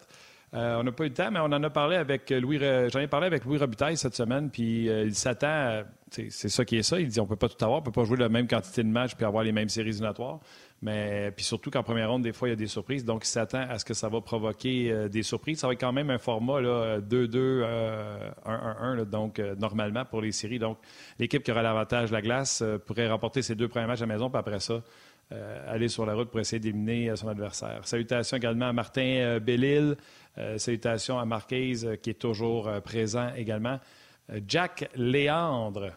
On 0.55 0.83
n'a 0.83 0.91
pas 0.91 1.03
eu 1.05 1.09
le 1.09 1.13
temps, 1.13 1.31
mais 1.31 1.39
on 1.39 1.45
en 1.45 1.63
a 1.63 1.69
parlé 1.69 1.97
avec 1.97 2.29
Louis. 2.29 2.59
J'en 2.59 2.99
ai 2.99 3.07
parlé 3.07 3.27
avec 3.27 3.45
Louis 3.45 3.57
Robitaille 3.57 3.97
cette 3.97 4.15
semaine, 4.15 4.49
puis 4.49 4.85
il 4.85 5.15
s'attend. 5.15 5.83
C'est 6.11 6.49
ça 6.49 6.63
qui 6.63 6.77
est 6.77 6.83
ça. 6.83 6.99
Il 6.99 7.07
dit 7.07 7.19
on 7.19 7.25
peut 7.25 7.35
pas 7.35 7.49
tout 7.49 7.63
avoir, 7.63 7.79
on 7.79 7.81
peut 7.81 7.91
pas 7.91 8.05
jouer 8.05 8.17
la 8.17 8.29
même 8.29 8.47
quantité 8.47 8.83
de 8.83 8.87
matchs 8.87 9.15
puis 9.15 9.25
avoir 9.25 9.43
les 9.43 9.51
mêmes 9.51 9.69
séries 9.69 9.89
éliminatoires. 9.89 10.39
Mais 10.81 11.31
puis 11.35 11.43
surtout 11.43 11.71
qu'en 11.71 11.83
première 11.83 12.11
ronde, 12.11 12.21
des 12.21 12.33
fois, 12.33 12.47
il 12.47 12.51
y 12.51 12.53
a 12.53 12.57
des 12.57 12.67
surprises. 12.67 13.05
Donc, 13.05 13.25
il 13.25 13.27
s'attend 13.27 13.61
à 13.69 13.79
ce 13.79 13.85
que 13.85 13.93
ça 13.93 14.09
va 14.09 14.21
provoquer 14.21 14.91
euh, 14.91 15.07
des 15.07 15.23
surprises. 15.23 15.59
Ça 15.59 15.67
va 15.67 15.73
être 15.73 15.79
quand 15.79 15.93
même 15.93 16.09
un 16.09 16.17
format 16.17 16.61
2-2, 16.99 17.65
1-1-1. 18.45 19.05
donc, 19.05 19.39
euh, 19.39 19.55
normalement, 19.55 20.05
pour 20.05 20.21
les 20.21 20.31
séries. 20.31 20.59
Donc, 20.59 20.77
l'équipe 21.17 21.43
qui 21.43 21.51
aura 21.51 21.63
l'avantage 21.63 22.09
de 22.09 22.13
la 22.13 22.21
glace 22.21 22.61
euh, 22.61 22.77
pourrait 22.77 23.09
remporter 23.09 23.41
ses 23.41 23.55
deux 23.55 23.67
premiers 23.67 23.87
matchs 23.87 24.01
à 24.01 24.05
la 24.05 24.13
maison, 24.13 24.29
puis 24.29 24.37
après 24.37 24.59
ça, 24.59 24.83
aller 25.31 25.88
sur 25.88 26.05
la 26.05 26.13
route 26.13 26.29
pour 26.29 26.39
essayer 26.39 26.59
d'éliminer 26.59 27.15
son 27.15 27.27
adversaire. 27.27 27.88
Salutations 27.88 28.38
également 28.38 28.67
à 28.67 28.73
Martin 28.73 29.39
Bellil. 29.39 29.95
salutations 30.57 31.19
à 31.19 31.25
Marquise, 31.25 31.89
qui 32.01 32.11
est 32.11 32.19
toujours 32.19 32.69
présent 32.83 33.33
également. 33.35 33.79
Jack 34.47 34.89
Léandre 34.95 35.93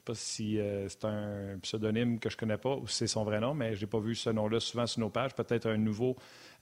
sais 0.00 0.04
pas 0.04 0.14
si 0.14 0.58
euh, 0.58 0.88
c'est 0.88 1.04
un 1.04 1.58
pseudonyme 1.60 2.18
que 2.18 2.30
je 2.30 2.36
connais 2.36 2.56
pas 2.56 2.74
ou 2.74 2.86
si 2.86 2.96
c'est 2.96 3.06
son 3.06 3.24
vrai 3.24 3.40
nom, 3.40 3.54
mais 3.54 3.74
je 3.74 3.82
n'ai 3.82 3.86
pas 3.86 4.00
vu 4.00 4.14
ce 4.14 4.30
nom-là 4.30 4.60
souvent 4.60 4.86
sur 4.86 5.00
nos 5.00 5.10
pages. 5.10 5.34
Peut-être 5.34 5.66
un 5.66 5.76
nouveau. 5.76 6.16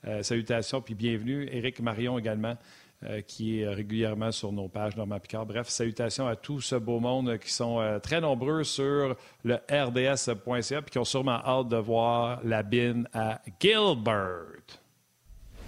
Euh, 0.06 0.22
salutations 0.22 0.80
puis 0.80 0.94
bienvenue. 0.94 1.48
Éric 1.50 1.80
Marion 1.80 2.18
également, 2.18 2.56
euh, 3.04 3.20
qui 3.22 3.60
est 3.60 3.68
régulièrement 3.68 4.32
sur 4.32 4.52
nos 4.52 4.68
pages, 4.68 4.96
Normand 4.96 5.20
Picard. 5.20 5.46
Bref, 5.46 5.68
salutations 5.68 6.26
à 6.26 6.36
tout 6.36 6.60
ce 6.60 6.74
beau 6.76 7.00
monde 7.00 7.38
qui 7.38 7.52
sont 7.52 8.00
très 8.02 8.20
nombreux 8.20 8.64
sur 8.64 9.16
le 9.44 9.54
rds.ca 9.70 10.82
puis 10.82 10.90
qui 10.90 10.98
ont 10.98 11.04
sûrement 11.04 11.40
hâte 11.44 11.68
de 11.68 11.76
voir 11.76 12.40
la 12.44 12.62
bine 12.62 13.08
à 13.12 13.40
Gilbert. 13.60 14.80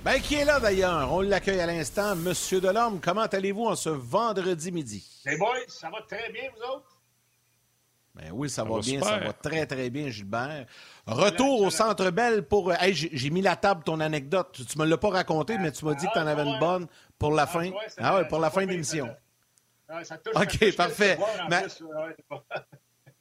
Ben, 0.03 0.19
qui 0.19 0.37
est 0.37 0.47
là 0.47 0.59
d'ailleurs? 0.59 1.13
On 1.13 1.21
l'accueille 1.21 1.61
à 1.61 1.67
l'instant. 1.67 2.17
Monsieur 2.17 2.59
Delorme, 2.59 3.01
comment 3.03 3.27
allez-vous 3.27 3.67
en 3.67 3.77
ce 3.77 3.91
vendredi 3.91 4.73
midi? 4.73 5.07
Les 5.27 5.37
boys, 5.37 5.59
ça 5.69 5.91
va 5.91 6.01
très 6.09 6.33
bien, 6.33 6.45
vous 6.57 6.75
autres? 6.75 6.97
Ben 8.15 8.31
oui, 8.33 8.49
ça, 8.49 8.65
va, 8.65 8.81
bien, 8.81 9.01
ça 9.03 9.19
va 9.19 9.35
très, 9.35 9.67
très 9.67 9.91
bien, 9.91 10.09
Gilbert. 10.09 10.65
Retour 11.07 11.61
au 11.61 11.71
Centre 11.71 12.11
Bell 12.11 12.45
pour... 12.45 12.73
Hey, 12.73 12.95
j'ai 12.95 13.31
mis 13.31 13.43
la 13.43 13.57
table 13.57 13.83
ton 13.85 14.01
anecdote. 14.01 14.63
Tu 14.67 14.79
ne 14.79 14.85
me 14.85 14.89
l'as 14.89 14.97
pas 14.97 15.11
raconté, 15.11 15.59
mais 15.59 15.71
tu 15.71 15.85
m'as 15.85 15.95
dit 15.95 16.07
que 16.07 16.13
tu 16.13 16.19
en 16.19 16.27
avais 16.27 16.45
une 16.45 16.59
bonne 16.59 16.87
pour 17.21 17.33
la 17.33 17.47
fin? 17.47 17.71
Ah 17.99 18.17
ouais, 18.17 18.25
pour 18.27 18.41
la 18.41 18.51
fin 18.51 18.65
de 18.67 18.71
l'émission. 18.73 19.09
OK, 20.35 20.77
parfait. 20.77 21.19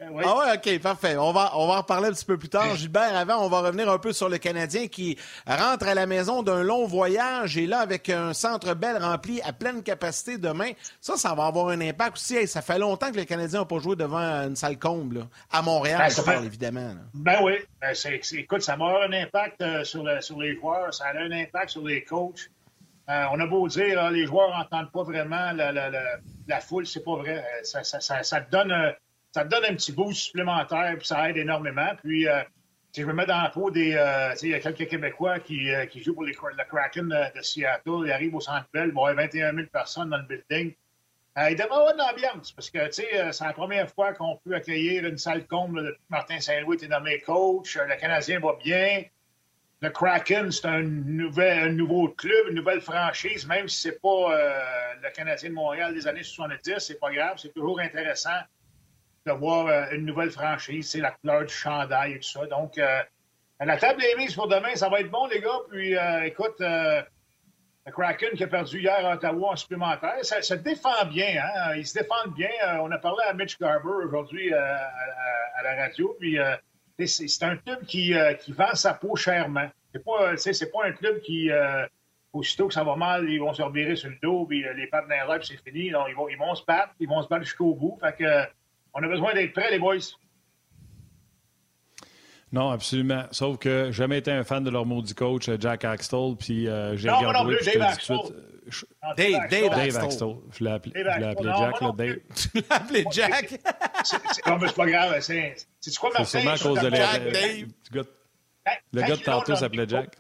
Ah 0.02 0.38
ouais, 0.38 0.56
OK, 0.56 0.82
parfait. 0.82 1.18
On 1.18 1.34
va, 1.34 1.52
on 1.56 1.68
va 1.68 1.74
en 1.74 1.78
reparler 1.80 2.08
un 2.08 2.14
petit 2.14 2.24
peu 2.24 2.38
plus 2.38 2.48
tard. 2.48 2.74
Gilbert, 2.78 3.18
avant, 3.18 3.44
on 3.44 3.50
va 3.50 3.60
revenir 3.60 3.90
un 3.90 3.98
peu 3.98 4.14
sur 4.14 4.30
le 4.30 4.38
Canadien 4.38 4.88
qui 4.88 5.18
rentre 5.46 5.90
à 5.90 5.94
la 5.94 6.06
maison 6.06 6.42
d'un 6.42 6.64
long 6.64 6.88
voyage 6.88 7.58
et 7.58 7.66
là, 7.66 7.80
avec 7.80 8.08
un 8.08 8.34
centre 8.34 8.74
belle 8.76 9.04
rempli 9.04 9.42
à 9.42 9.52
pleine 9.52 9.84
capacité 9.84 10.38
demain, 10.38 10.72
ça, 11.02 11.18
ça 11.18 11.34
va 11.34 11.48
avoir 11.48 11.68
un 11.68 11.82
impact 11.82 12.16
aussi. 12.16 12.48
ça 12.48 12.62
fait 12.62 12.80
longtemps 12.80 13.12
que 13.12 13.18
les 13.18 13.26
Canadiens 13.26 13.60
n'ont 13.60 13.66
pas 13.66 13.80
joué 13.80 13.98
devant 13.98 14.20
une 14.20 14.56
salle 14.56 14.80
comble, 14.80 15.28
à 15.52 15.62
Montréal, 15.62 16.00
ben, 16.00 16.10
ça 16.10 16.36
évidemment. 16.38 16.96
Ben 17.14 17.40
oui. 17.44 17.56
Ben, 17.82 17.94
écoute, 18.32 18.62
ça 18.62 18.78
va 18.78 18.86
avoir 18.86 19.02
un 19.02 19.14
impact 19.14 19.62
euh, 19.62 19.84
sur, 19.84 20.06
sur 20.22 20.40
les 20.40 20.56
joueurs, 20.56 20.94
ça 20.94 21.08
a 21.08 21.18
un 21.18 21.32
impact 21.32 21.72
sur 21.72 21.84
les 21.84 22.06
coachs. 22.06 22.50
Euh, 23.10 23.26
on 23.32 23.40
a 23.40 23.48
beau 23.48 23.68
dire, 23.68 24.00
hein, 24.00 24.12
les 24.12 24.28
joueurs 24.28 24.56
n'entendent 24.56 24.92
pas 24.92 25.02
vraiment 25.02 25.52
la, 25.54 25.72
la, 25.72 25.90
la, 26.48 26.60
foule, 26.62 26.86
c'est 26.86 27.04
pas 27.04 27.16
vrai. 27.16 27.40
Euh, 27.40 27.64
ça, 27.64 27.84
ça, 27.84 28.00
ça, 28.00 28.42
te 28.42 28.52
donne, 28.52 28.72
euh, 28.72 28.92
ça 29.32 29.44
donne 29.44 29.66
un 29.66 29.74
petit 29.74 29.92
boost 29.92 30.22
supplémentaire, 30.22 30.96
puis 30.96 31.08
ça 31.08 31.28
aide 31.28 31.38
énormément. 31.38 31.90
Puis, 32.04 32.28
si 32.92 33.02
je 33.02 33.08
me 33.08 33.14
mets 33.14 33.26
dans 33.26 33.42
la 33.42 33.50
peau 33.50 33.72
des. 33.72 33.98
il 34.44 34.50
y 34.50 34.54
a 34.54 34.60
quelques 34.60 34.88
Québécois 34.88 35.40
qui, 35.40 35.70
qui 35.90 36.04
jouent 36.04 36.14
pour 36.14 36.24
les, 36.24 36.34
le 36.34 36.64
Kraken 36.66 37.10
de, 37.10 37.42
Seattle. 37.42 38.06
Ils 38.06 38.12
arrivent 38.12 38.36
au 38.36 38.42
Centre 38.42 38.68
Bell, 38.74 38.92
bon, 38.92 39.08
il 39.08 39.10
y 39.10 39.12
a 39.12 39.16
21 39.16 39.56
000 39.56 39.68
personnes 39.72 40.10
dans 40.12 40.18
le 40.18 40.24
building. 40.24 40.76
il 41.38 41.56
devrait 41.56 41.72
avoir 41.72 41.94
de 41.94 42.00
l'ambiance 42.00 42.52
parce 42.52 42.70
que 42.70 42.92
c'est 42.92 43.12
la 43.12 43.54
première 43.54 43.90
fois 43.90 44.14
qu'on 44.14 44.38
peut 44.44 44.54
accueillir 44.54 45.06
une 45.06 45.18
salle 45.18 45.48
comble. 45.48 45.98
Martin 46.10 46.40
Saint-Louis 46.40 46.78
est 46.84 46.88
nommé 46.88 47.22
coach. 47.22 47.76
Le 47.76 47.96
Canadien 48.00 48.40
va 48.40 48.56
bien 48.64 49.04
le 49.82 49.90
Kraken, 49.90 50.52
c'est 50.52 50.66
un, 50.66 50.82
nouveau 50.82 52.10
club, 52.10 52.50
une 52.50 52.56
nouvelle 52.56 52.82
franchise, 52.82 53.48
même 53.48 53.70
si 53.70 53.82
c'est 53.82 54.02
pas 54.02 54.10
euh, 54.10 54.60
le 55.02 55.10
Canadien 55.12 55.50
de 55.50 55.56
Montréal 55.56 55.94
des 55.94 56.06
années 56.06 56.24
70, 56.24 56.80
c'est 56.80 57.00
pas 57.00 57.12
grave, 57.12 57.38
c'est 57.38 57.54
toujours 57.54 57.80
intéressant 57.80 58.42
de 59.26 59.32
voir 59.32 59.68
euh, 59.68 59.86
une 59.94 60.06
nouvelle 60.06 60.32
franchise, 60.32 60.90
c'est 60.90 61.00
la 61.00 61.12
couleur 61.12 61.46
du 61.46 61.54
chandail 61.54 62.14
et 62.14 62.20
tout 62.20 62.28
ça. 62.28 62.46
Donc, 62.48 62.78
euh, 62.78 63.00
la 63.62 63.78
table 63.78 64.04
est 64.04 64.18
mise 64.18 64.36
pour 64.36 64.50
demain, 64.50 64.76
ça 64.76 64.90
va 64.90 65.00
être 65.00 65.12
bon, 65.12 65.28
les 65.28 65.40
gars. 65.40 65.60
Puis, 65.70 65.96
écoute, 66.26 66.56
le 66.60 67.04
Kraken 67.92 68.32
qui 68.32 68.44
a 68.44 68.48
perdu 68.48 68.80
hier 68.80 69.06
à 69.06 69.16
Ottawa 69.16 69.52
en 69.52 69.56
supplémentaire, 69.58 70.16
ça 70.22 70.42
se 70.42 70.54
défend 70.54 71.06
bien, 71.10 71.42
hein? 71.44 71.76
Ils 71.76 71.86
se 71.86 72.00
défendent 72.00 72.34
bien. 72.36 72.50
on 72.80 72.90
a 72.92 72.98
parlé 72.98 73.22
à 73.28 73.34
Mitch 73.34 73.60
Garber 73.60 74.06
aujourd'hui 74.06 74.54
à, 74.54 75.62
la 75.62 75.76
radio, 75.76 76.16
puis 76.22 76.38
c'est 77.08 77.44
un 77.44 77.58
club 77.58 77.86
qui, 77.86 78.14
euh, 78.14 78.34
qui, 78.34 78.52
vend 78.52 78.74
sa 78.74 78.94
peau 78.94 79.16
chèrement. 79.16 79.70
C'est 79.94 80.04
pas, 80.04 80.38
c'est 80.38 80.72
pas 80.72 80.86
un 80.86 80.92
club 80.92 81.20
qui, 81.22 81.52
euh, 81.52 81.86
aussitôt 82.34 82.68
que 82.68 82.74
ça 82.74 82.84
va 82.84 82.96
mal, 82.96 83.30
ils 83.30 83.40
vont 83.40 83.54
se 83.54 83.62
revirer 83.62 83.96
sur 83.96 84.10
le 84.10 84.18
dos, 84.22 84.46
puis 84.46 84.66
euh, 84.66 84.74
les 84.74 84.88
pattes 84.88 85.06
dans 85.08 85.40
puis 85.40 85.48
c'est 85.48 85.72
fini. 85.72 85.88
ils, 85.88 86.16
vont, 86.16 86.30
ils 86.30 86.38
vont 86.38 86.54
se 86.56 86.64
battre, 86.66 86.94
ils 87.00 87.08
vont 87.08 87.22
se 87.22 87.28
battre 87.28 87.44
jusqu'au 87.44 87.74
bout. 87.74 87.98
Fait 88.00 88.16
que, 88.16 88.44
on 88.94 89.04
a 89.04 89.08
besoin 89.08 89.34
d'être 89.34 89.54
prêts, 89.54 89.72
les 89.72 89.80
boys. 89.80 89.98
Non, 92.52 92.72
absolument. 92.72 93.26
Sauf 93.32 93.60
que 93.60 93.86
j'ai 93.88 93.94
jamais 93.94 94.18
été 94.18 94.32
un 94.32 94.44
fan 94.44 94.64
de 94.64 94.72
leur 94.72 94.86
maudit 94.86 95.14
coach, 95.14 95.50
Jack 95.60 95.86
Axtell, 95.86 96.36
puis 96.38 96.66
j'ai 96.66 97.10
regardé... 97.10 97.26
Non, 97.26 97.44
non, 97.44 97.58
Dave 97.64 97.82
Axtell. 97.82 98.18
Dave, 99.18 99.50
Dave, 99.50 99.70
Dave 99.70 99.98
Axtell. 99.98 100.36
Je 100.52 100.64
l'ai 100.64 100.72
appelé, 100.72 101.02
appelé, 101.02 101.52
Jack. 101.58 101.82
Là, 101.82 101.92
Dave. 101.96 102.16
Tu 102.36 102.50
l'as 102.56 102.64
appelé 102.76 103.06
Jack? 103.12 103.60
C'est 104.04 104.76
pas 104.76 104.86
grave. 104.86 105.20
C'est 105.20 105.98
quoi, 105.98 106.10
Martin? 106.10 106.26
C'est 106.26 106.40
sûrement 106.40 106.52
à 106.52 106.58
cause 106.58 106.82
de 106.82 106.96
Jack, 106.96 107.24
Dave? 107.32 108.06
Le 108.94 109.02
gars 109.02 109.16
de 109.16 109.24
tantôt 109.24 109.56
s'appelait 109.56 109.88
Jack. 109.88 110.16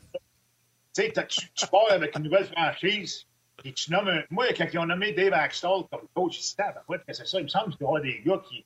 Tu 0.95 1.03
sais, 1.03 1.13
tu 1.53 1.67
pars 1.67 1.91
avec 1.91 2.15
une 2.17 2.23
nouvelle 2.23 2.45
franchise, 2.45 3.27
et 3.63 3.73
tu 3.73 3.91
nommes 3.91 4.07
un... 4.07 4.23
Moi, 4.29 4.45
quand 4.57 4.65
ils 4.71 4.79
ont 4.79 4.85
nommé 4.85 5.11
Dave 5.11 5.33
Axtell 5.33 5.83
comme 5.91 6.07
coach, 6.13 6.39
il 6.39 6.43
s'était 6.43 6.63
que 6.87 7.13
c'est 7.13 7.27
ça? 7.27 7.39
Il 7.39 7.43
me 7.43 7.49
semble 7.49 7.71
qu'il 7.73 7.81
y 7.81 7.83
aura 7.83 7.99
des 7.99 8.21
gars 8.25 8.41
qui... 8.47 8.65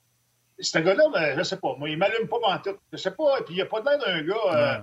Ce 0.59 0.77
gars-là, 0.77 1.03
ben, 1.11 1.37
je 1.37 1.43
sais 1.43 1.57
pas, 1.57 1.75
moi, 1.77 1.89
il 1.89 1.97
m'allume 1.97 2.27
pas 2.27 2.61
tout. 2.63 2.77
Je 2.91 2.97
sais 2.97 3.11
pas, 3.11 3.41
puis 3.43 3.55
il 3.55 3.57
n'y 3.57 3.61
a 3.61 3.65
pas 3.65 3.81
l'air 3.81 3.97
d'un 3.97 4.21
gars... 4.21 4.35
Euh, 4.53 4.79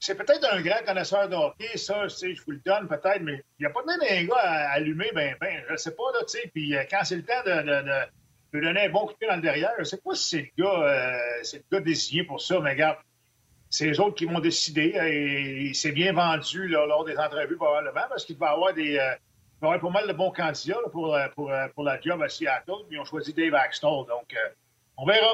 c'est 0.00 0.14
peut-être 0.14 0.52
un 0.52 0.60
grand 0.62 0.84
connaisseur 0.84 1.28
de 1.28 1.34
hockey, 1.34 1.76
ça, 1.76 2.06
je 2.06 2.42
vous 2.44 2.52
le 2.52 2.60
donne 2.64 2.86
peut-être, 2.88 3.20
mais 3.20 3.42
il 3.58 3.62
n'y 3.62 3.66
a 3.66 3.70
pas 3.70 3.82
de 3.82 3.86
d'un 3.98 4.24
gars 4.24 4.36
à 4.36 4.72
allumer, 4.72 5.10
ben, 5.14 5.36
ben, 5.40 5.62
je 5.68 5.76
sais 5.76 5.94
pas, 5.94 6.12
là, 6.12 6.20
tu 6.20 6.38
sais, 6.38 6.50
puis 6.54 6.76
euh, 6.76 6.84
quand 6.88 7.00
c'est 7.04 7.16
le 7.16 7.24
temps 7.24 7.42
de, 7.44 7.62
de, 7.62 8.60
de, 8.60 8.60
donner 8.60 8.86
un 8.86 8.90
bon 8.90 9.06
coup 9.06 9.14
de 9.14 9.18
pied 9.18 9.28
dans 9.28 9.36
le 9.36 9.42
derrière, 9.42 9.72
je 9.78 9.84
sais 9.84 9.98
pas 9.98 10.14
si 10.14 10.28
c'est 10.28 10.52
le 10.56 10.62
gars, 10.62 10.82
euh, 10.82 11.18
c'est 11.42 11.58
le 11.58 11.64
gars 11.78 11.80
désigné 11.84 12.22
pour 12.24 12.40
ça, 12.40 12.60
mais 12.60 12.70
regarde, 12.70 12.98
c'est 13.70 13.86
les 13.86 13.98
autres 13.98 14.14
qui 14.14 14.24
vont 14.24 14.38
décider, 14.38 14.94
et 14.94 15.74
c'est 15.74 15.92
bien 15.92 16.12
vendu, 16.12 16.68
lors 16.68 17.04
des 17.04 17.18
entrevues, 17.18 17.56
probablement, 17.56 18.06
parce 18.08 18.24
qu'il 18.24 18.38
va 18.38 18.50
y 18.50 18.54
avoir 18.54 18.72
des, 18.72 18.98
euh, 18.98 19.14
il 19.60 19.66
va 19.66 19.68
y 19.68 19.74
avoir 19.74 19.80
pas 19.80 20.00
mal 20.00 20.08
de 20.08 20.12
bons 20.12 20.30
candidats, 20.30 20.78
pour, 20.92 21.18
pour, 21.34 21.52
pour, 21.74 21.84
la 21.84 22.00
job 22.00 22.22
à 22.22 22.28
Seattle, 22.28 22.86
puis 22.88 22.96
ils 22.96 23.00
ont 23.00 23.04
choisi 23.04 23.34
Dave 23.34 23.54
Axtell, 23.54 24.04
donc, 24.08 24.34
on 24.96 25.04
verra. 25.04 25.32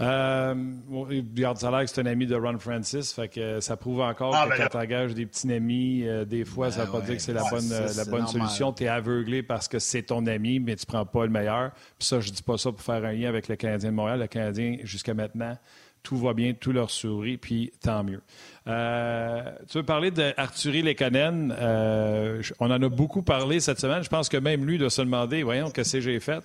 Euh, 0.00 0.54
regarde, 0.90 1.58
ça 1.58 1.68
a 1.68 1.70
l'air 1.70 1.80
que 1.80 1.90
c'est 1.90 2.00
un 2.00 2.06
ami 2.06 2.26
de 2.26 2.34
Ron 2.34 2.58
Francis, 2.58 3.12
fait 3.12 3.28
que 3.28 3.60
ça 3.60 3.76
prouve 3.76 4.00
encore 4.00 4.34
ah, 4.34 4.44
que 4.44 4.50
ben 4.50 4.56
quand 4.58 4.68
tu 4.70 4.76
engages 4.78 5.14
des 5.14 5.26
petits 5.26 5.52
amis, 5.52 6.04
euh, 6.06 6.24
des 6.24 6.44
fois, 6.44 6.70
ça 6.70 6.80
ne 6.80 6.86
veut 6.86 6.92
pas 6.92 7.00
dire 7.00 7.16
que 7.16 7.22
c'est 7.22 7.34
la 7.34 7.44
bonne, 7.50 7.68
la 7.68 8.04
bonne 8.06 8.26
solution. 8.26 8.72
Tu 8.72 8.84
es 8.84 8.88
aveuglé 8.88 9.42
parce 9.42 9.68
que 9.68 9.78
c'est 9.78 10.02
ton 10.02 10.26
ami, 10.26 10.58
mais 10.58 10.76
tu 10.76 10.84
ne 10.88 10.92
prends 10.92 11.06
pas 11.06 11.24
le 11.24 11.30
meilleur. 11.30 11.72
Puis 11.98 12.08
ça, 12.08 12.20
je 12.20 12.30
dis 12.30 12.42
pas 12.42 12.56
ça 12.56 12.72
pour 12.72 12.80
faire 12.80 13.04
un 13.04 13.12
lien 13.12 13.28
avec 13.28 13.48
le 13.48 13.56
Canadien 13.56 13.90
de 13.90 13.94
Montréal. 13.94 14.20
Le 14.20 14.26
Canadien, 14.26 14.78
jusqu'à 14.84 15.12
maintenant, 15.12 15.56
tout 16.02 16.16
va 16.16 16.34
bien, 16.34 16.54
tout 16.54 16.72
leur 16.72 16.90
sourit, 16.90 17.36
puis 17.36 17.72
tant 17.82 18.02
mieux. 18.04 18.20
Euh, 18.66 19.42
tu 19.68 19.78
veux 19.78 19.84
parler 19.84 20.10
d'Arthurie 20.10 20.82
Lekonen? 20.82 21.54
Euh, 21.58 22.42
on 22.58 22.70
en 22.70 22.82
a 22.82 22.88
beaucoup 22.88 23.22
parlé 23.22 23.60
cette 23.60 23.80
semaine. 23.80 24.02
Je 24.02 24.08
pense 24.08 24.28
que 24.28 24.36
même 24.36 24.64
lui 24.66 24.78
doit 24.78 24.90
se 24.90 25.02
demander, 25.02 25.42
voyons, 25.42 25.70
qu'est-ce 25.70 25.94
que 25.94 26.00
j'ai 26.00 26.20
fait? 26.20 26.42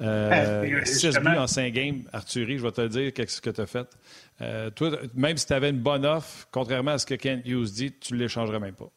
Euh, 0.00 0.84
6 0.84 1.18
buts 1.20 1.38
en 1.38 1.46
5 1.46 1.72
games, 1.72 2.02
Arthurie, 2.12 2.58
je 2.58 2.62
vais 2.62 2.72
te 2.72 2.86
dire 2.86 3.12
qu'est-ce 3.12 3.40
que 3.40 3.50
tu 3.50 3.60
as 3.60 3.66
fait? 3.66 3.88
Euh, 4.40 4.70
toi, 4.70 4.90
même 5.14 5.36
si 5.36 5.46
tu 5.46 5.52
avais 5.52 5.70
une 5.70 5.80
bonne 5.80 6.04
offre, 6.04 6.48
contrairement 6.50 6.92
à 6.92 6.98
ce 6.98 7.06
que 7.06 7.14
Kent 7.14 7.42
Hughes 7.46 7.70
dit, 7.72 7.92
tu 7.98 8.14
ne 8.14 8.18
l'échangerais 8.18 8.60
même 8.60 8.74
pas. 8.74 8.90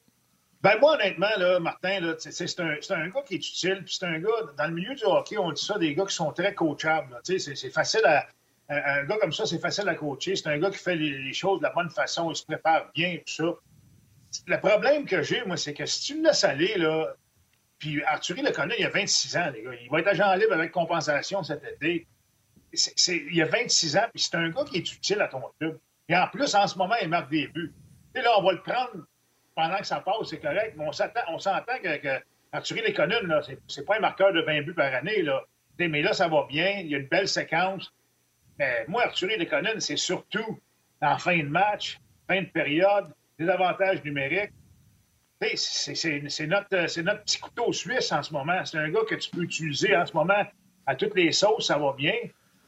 Ben 0.63 0.79
moi, 0.81 0.95
honnêtement, 0.95 1.29
là, 1.37 1.59
Martin, 1.59 1.99
là, 1.99 2.15
c'est, 2.17 2.59
un, 2.59 2.75
un, 2.89 3.07
gars 3.09 3.21
qui 3.25 3.35
est 3.35 3.37
utile, 3.37 3.83
puis 3.85 3.95
c'est 3.99 4.07
un 4.07 4.19
gars, 4.19 4.29
dans 4.57 4.67
le 4.67 4.73
milieu 4.73 4.95
du 4.95 5.03
hockey, 5.03 5.37
on 5.37 5.51
dit 5.51 5.63
ça, 5.63 5.77
des 5.77 5.93
gars 5.93 6.05
qui 6.05 6.15
sont 6.15 6.31
très 6.31 6.55
coachables. 6.55 7.15
C'est 7.23 7.69
facile 7.69 8.01
à, 8.05 8.25
un, 8.69 9.03
gars 9.05 9.17
comme 9.19 9.31
ça, 9.31 9.45
c'est 9.45 9.59
facile 9.59 9.87
à 9.87 9.95
coacher. 9.95 10.35
C'est 10.35 10.47
un 10.47 10.57
gars 10.57 10.69
qui 10.69 10.77
fait 10.77 10.95
les, 10.95 11.33
choses 11.33 11.59
de 11.59 11.63
la 11.63 11.71
bonne 11.71 11.89
façon, 11.89 12.31
il 12.31 12.35
se 12.35 12.45
prépare 12.45 12.91
bien, 12.93 13.17
tout 13.25 13.33
ça. 13.33 13.53
Le 14.45 14.59
problème 14.59 15.05
que 15.05 15.21
j'ai, 15.21 15.43
moi, 15.45 15.57
c'est 15.57 15.73
que 15.73 15.85
si 15.85 16.01
tu 16.01 16.19
me 16.19 16.27
laisses 16.27 16.43
aller, 16.43 16.75
là, 16.77 17.13
puis 17.79 18.03
Arthurie 18.03 18.41
le 18.41 18.51
connaît, 18.51 18.75
il 18.79 18.85
a 18.85 18.89
26 18.89 19.37
ans, 19.37 19.49
les 19.53 19.63
gars. 19.63 19.71
Il 19.81 19.89
va 19.89 19.99
être 19.99 20.07
agent 20.07 20.35
libre 20.35 20.53
avec 20.53 20.71
compensation 20.71 21.43
cet 21.43 21.63
été. 21.63 22.07
il 22.73 23.41
a 23.41 23.45
26 23.45 23.97
ans, 23.97 24.07
puis 24.13 24.21
c'est 24.21 24.35
un 24.35 24.49
gars 24.49 24.63
qui 24.65 24.77
est 24.77 24.93
utile 24.93 25.21
à 25.21 25.27
ton 25.27 25.41
club. 25.59 25.79
Et 26.09 26.15
en 26.15 26.27
plus, 26.27 26.53
en 26.55 26.67
ce 26.67 26.77
moment, 26.77 26.95
il 27.01 27.09
marque 27.09 27.29
des 27.29 27.47
buts. 27.47 27.73
Et 28.15 28.21
là, 28.21 28.37
on 28.39 28.43
va 28.43 28.53
le 28.53 28.61
prendre 28.61 29.05
pendant 29.55 29.77
que 29.77 29.87
ça 29.87 29.99
passe, 29.99 30.29
c'est 30.29 30.39
correct, 30.39 30.75
mais 30.77 30.85
on 30.87 31.39
s'entend 31.39 31.77
que, 31.81 31.97
que 31.97 32.21
Arthurie 32.51 32.93
là, 32.93 33.41
c'est 33.67 33.85
pas 33.85 33.97
un 33.97 33.99
marqueur 33.99 34.33
de 34.33 34.41
20 34.41 34.61
buts 34.61 34.73
par 34.73 34.93
année, 34.93 35.21
là. 35.21 35.43
Mais 35.79 36.01
là, 36.01 36.13
ça 36.13 36.27
va 36.27 36.45
bien, 36.47 36.79
il 36.79 36.87
y 36.87 36.95
a 36.95 36.97
une 36.97 37.07
belle 37.07 37.27
séquence. 37.27 37.93
Mais 38.59 38.85
moi, 38.87 39.03
Arthur 39.03 39.29
Lekonen, 39.37 39.79
c'est 39.79 39.97
surtout 39.97 40.59
en 41.01 41.17
fin 41.17 41.37
de 41.37 41.49
match, 41.49 41.99
fin 42.27 42.41
de 42.41 42.47
période, 42.47 43.13
des 43.37 43.47
avantages 43.49 44.03
numériques. 44.03 44.51
C'est 45.55 46.47
notre, 46.47 47.01
notre 47.01 47.21
petit 47.23 47.39
couteau 47.39 47.71
suisse 47.71 48.11
en 48.11 48.23
ce 48.23 48.33
moment. 48.33 48.65
C'est 48.65 48.79
un 48.79 48.89
gars 48.89 49.01
que 49.07 49.15
tu 49.15 49.29
peux 49.29 49.43
utiliser 49.43 49.95
en 49.95 50.05
ce 50.05 50.13
moment 50.13 50.43
à 50.87 50.95
toutes 50.95 51.15
les 51.15 51.31
sauces, 51.31 51.67
ça 51.67 51.77
va 51.77 51.93
bien. 51.93 52.15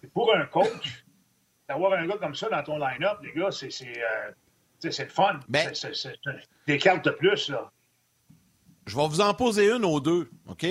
Et 0.04 0.08
pour 0.14 0.34
un 0.36 0.46
coach, 0.46 1.04
d'avoir 1.68 1.94
un 1.94 2.06
gars 2.06 2.18
comme 2.18 2.36
ça 2.36 2.50
dans 2.50 2.62
ton 2.64 2.78
line-up, 2.78 3.20
les 3.24 3.32
gars, 3.32 3.50
c'est 3.52 3.70
euh, 3.70 4.32
le 4.84 5.10
fun. 5.10 5.40
Ben 5.48 5.74
c'est 5.74 6.14
des 6.68 6.78
cartes 6.78 7.06
de 7.06 7.12
plus. 7.12 7.50
Là. 7.50 7.72
Je 8.86 8.96
vais 8.96 9.08
vous 9.08 9.22
en 9.22 9.34
poser 9.34 9.72
une 9.72 9.86
aux 9.86 10.00
deux, 10.00 10.30
OK? 10.48 10.66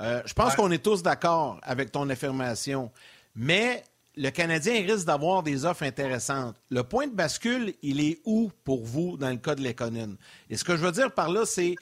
Euh, 0.00 0.22
je 0.24 0.32
pense 0.32 0.54
qu'on 0.54 0.70
est 0.70 0.82
tous 0.82 1.02
d'accord 1.02 1.58
avec 1.62 1.90
ton 1.92 2.08
affirmation. 2.08 2.92
Mais 3.34 3.82
le 4.18 4.30
Canadien 4.30 4.82
risque 4.82 5.06
d'avoir 5.06 5.42
des 5.42 5.64
offres 5.64 5.84
intéressantes. 5.84 6.56
Le 6.70 6.82
point 6.82 7.06
de 7.06 7.14
bascule, 7.14 7.74
il 7.82 8.00
est 8.00 8.20
où 8.24 8.50
pour 8.64 8.84
vous 8.84 9.16
dans 9.16 9.30
le 9.30 9.36
cas 9.36 9.54
de 9.54 9.62
l'économie? 9.62 10.18
Et 10.50 10.56
ce 10.56 10.64
que 10.64 10.76
je 10.76 10.84
veux 10.84 10.92
dire 10.92 11.12
par 11.12 11.30
là, 11.30 11.46
c'est 11.46 11.76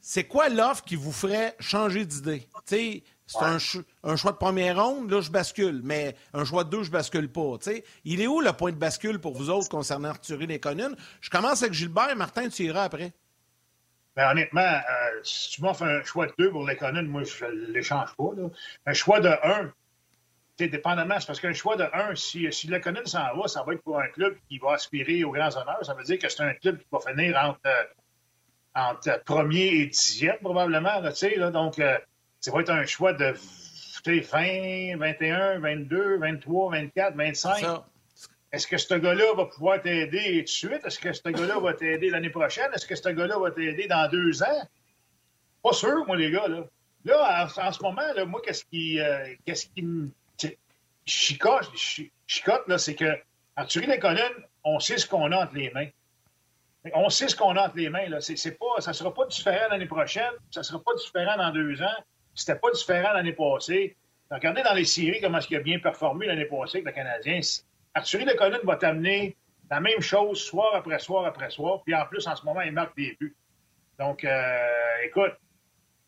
c'est 0.00 0.24
quoi 0.24 0.48
l'offre 0.48 0.82
qui 0.84 0.96
vous 0.96 1.12
ferait 1.12 1.54
changer 1.58 2.06
d'idée? 2.06 2.48
C'est 2.64 3.02
un, 3.38 3.58
un, 4.02 4.16
choix 4.16 4.32
de 4.32 4.36
première 4.36 4.82
ronde, 4.82 5.10
là, 5.10 5.20
je 5.20 5.30
bascule, 5.30 5.82
mais 5.84 6.16
un 6.32 6.44
choix 6.44 6.64
de 6.64 6.70
deux, 6.70 6.82
je 6.84 6.90
bascule 6.90 7.30
pas. 7.30 7.58
Il 8.04 8.20
est 8.20 8.26
où 8.26 8.40
le 8.40 8.52
point 8.52 8.72
de 8.72 8.76
bascule 8.76 9.18
pour 9.18 9.36
vous 9.36 9.50
autres 9.50 9.68
concernant 9.68 10.08
Arthur 10.08 10.40
et 10.42 10.60
Je 11.20 11.30
commence 11.30 11.62
avec 11.62 11.74
Gilbert. 11.74 12.16
Martin, 12.16 12.48
tu 12.48 12.64
iras 12.64 12.84
après. 12.84 13.12
Ben, 14.16 14.30
honnêtement, 14.30 14.60
euh, 14.60 15.20
si 15.22 15.50
tu 15.50 15.62
m'offres 15.62 15.84
un 15.84 16.02
choix 16.02 16.26
de 16.26 16.32
deux 16.38 16.50
pour 16.50 16.66
l'économie, 16.66 17.08
moi, 17.08 17.22
je 17.22 17.44
ne 17.44 17.72
l'échange 17.72 18.14
pas. 18.16 18.30
Un 18.86 18.92
choix 18.92 19.20
de 19.20 19.28
un, 19.28 19.72
dépendamment, 20.68 21.18
c'est 21.20 21.26
parce 21.26 21.40
qu'un 21.40 21.52
choix 21.52 21.76
de 21.76 21.84
1, 21.92 22.14
si, 22.14 22.52
si 22.52 22.66
le 22.68 22.78
Conan 22.80 23.04
s'en 23.04 23.36
va, 23.36 23.48
ça 23.48 23.62
va 23.62 23.74
être 23.74 23.82
pour 23.82 23.98
un 24.00 24.08
club 24.08 24.36
qui 24.48 24.58
va 24.58 24.72
aspirer 24.72 25.24
aux 25.24 25.30
grands 25.30 25.56
honneurs. 25.56 25.84
Ça 25.84 25.94
veut 25.94 26.04
dire 26.04 26.18
que 26.18 26.28
c'est 26.28 26.42
un 26.42 26.54
club 26.54 26.78
qui 26.78 26.86
va 26.90 26.98
finir 27.00 27.36
entre, 27.42 27.60
euh, 27.66 27.84
entre 28.74 29.22
premier 29.24 29.66
et 29.66 29.86
dixième, 29.86 30.38
probablement. 30.38 31.00
Là, 31.00 31.12
là, 31.36 31.50
donc, 31.50 31.78
euh, 31.78 31.98
ça 32.40 32.52
va 32.52 32.60
être 32.60 32.70
un 32.70 32.86
choix 32.86 33.12
de 33.12 33.34
sais, 34.04 34.20
20, 34.20 34.96
21, 34.96 35.58
22, 35.60 36.18
23, 36.18 36.70
24, 36.70 37.16
25. 37.16 37.82
Est-ce 38.52 38.66
que 38.66 38.78
ce 38.78 38.94
gars-là 38.94 39.34
va 39.36 39.46
pouvoir 39.46 39.80
t'aider 39.80 40.38
tout 40.38 40.44
de 40.44 40.48
suite? 40.48 40.84
Est-ce 40.84 40.98
que 40.98 41.12
ce 41.12 41.28
gars-là 41.28 41.60
va 41.60 41.74
t'aider 41.74 42.10
l'année 42.10 42.30
prochaine? 42.30 42.68
Est-ce 42.74 42.86
que 42.86 42.96
ce 42.96 43.08
gars-là 43.08 43.38
va 43.38 43.52
t'aider 43.52 43.86
dans 43.86 44.10
deux 44.10 44.42
ans? 44.42 44.68
Pas 45.62 45.72
sûr, 45.72 46.04
moi, 46.06 46.16
les 46.16 46.30
gars. 46.30 46.48
Là, 46.48 46.64
là 47.04 47.46
en, 47.56 47.72
ce 47.72 47.82
moment, 47.82 48.12
là, 48.14 48.24
moi, 48.24 48.40
qu'est-ce 48.44 48.64
qui, 48.64 48.98
euh, 48.98 49.34
qu'est-ce 49.44 49.66
qui 49.66 49.82
me 49.82 50.10
chicote, 51.06 51.70
chicote 52.26 52.68
là, 52.68 52.78
c'est 52.78 52.94
que 52.94 53.18
Arthurie 53.56 53.86
Lekonen, 53.86 54.32
on 54.64 54.78
sait 54.80 54.98
ce 54.98 55.06
qu'on 55.06 55.32
a 55.32 55.44
entre 55.44 55.54
les 55.54 55.70
mains. 55.70 55.88
On 56.94 57.10
sait 57.10 57.28
ce 57.28 57.36
qu'on 57.36 57.56
a 57.56 57.66
entre 57.66 57.76
les 57.76 57.90
mains. 57.90 58.08
Là. 58.08 58.20
C'est, 58.20 58.58
pas, 58.58 58.80
ça 58.80 58.92
ne 58.92 58.94
sera 58.94 59.12
pas 59.12 59.26
différent 59.26 59.68
l'année 59.70 59.86
prochaine, 59.86 60.32
ça 60.50 60.60
ne 60.60 60.64
sera 60.64 60.82
pas 60.82 60.94
différent 60.94 61.36
dans 61.36 61.50
deux 61.50 61.82
ans. 61.82 62.04
C'était 62.34 62.58
pas 62.58 62.70
différent 62.70 63.12
l'année 63.12 63.32
passée. 63.32 63.96
Regardez 64.30 64.62
dans 64.62 64.74
les 64.74 64.84
séries 64.84 65.20
comment 65.20 65.40
il 65.40 65.56
a 65.56 65.60
bien 65.60 65.78
performé 65.78 66.26
l'année 66.26 66.44
passée 66.44 66.78
avec 66.78 66.86
le 66.86 66.92
Canadien. 66.92 67.40
Arthurie 67.94 68.24
Lekonen 68.24 68.60
va 68.64 68.76
t'amener 68.76 69.36
la 69.70 69.80
même 69.80 70.00
chose 70.00 70.40
soir 70.40 70.74
après 70.74 70.98
soir 70.98 71.26
après 71.26 71.50
soir. 71.50 71.82
Puis 71.84 71.94
en 71.94 72.06
plus, 72.06 72.26
en 72.26 72.36
ce 72.36 72.44
moment, 72.44 72.60
il 72.60 72.72
marque 72.72 72.96
des 72.96 73.16
buts. 73.20 73.36
Donc, 73.98 74.24
euh, 74.24 74.66
écoute, 75.04 75.32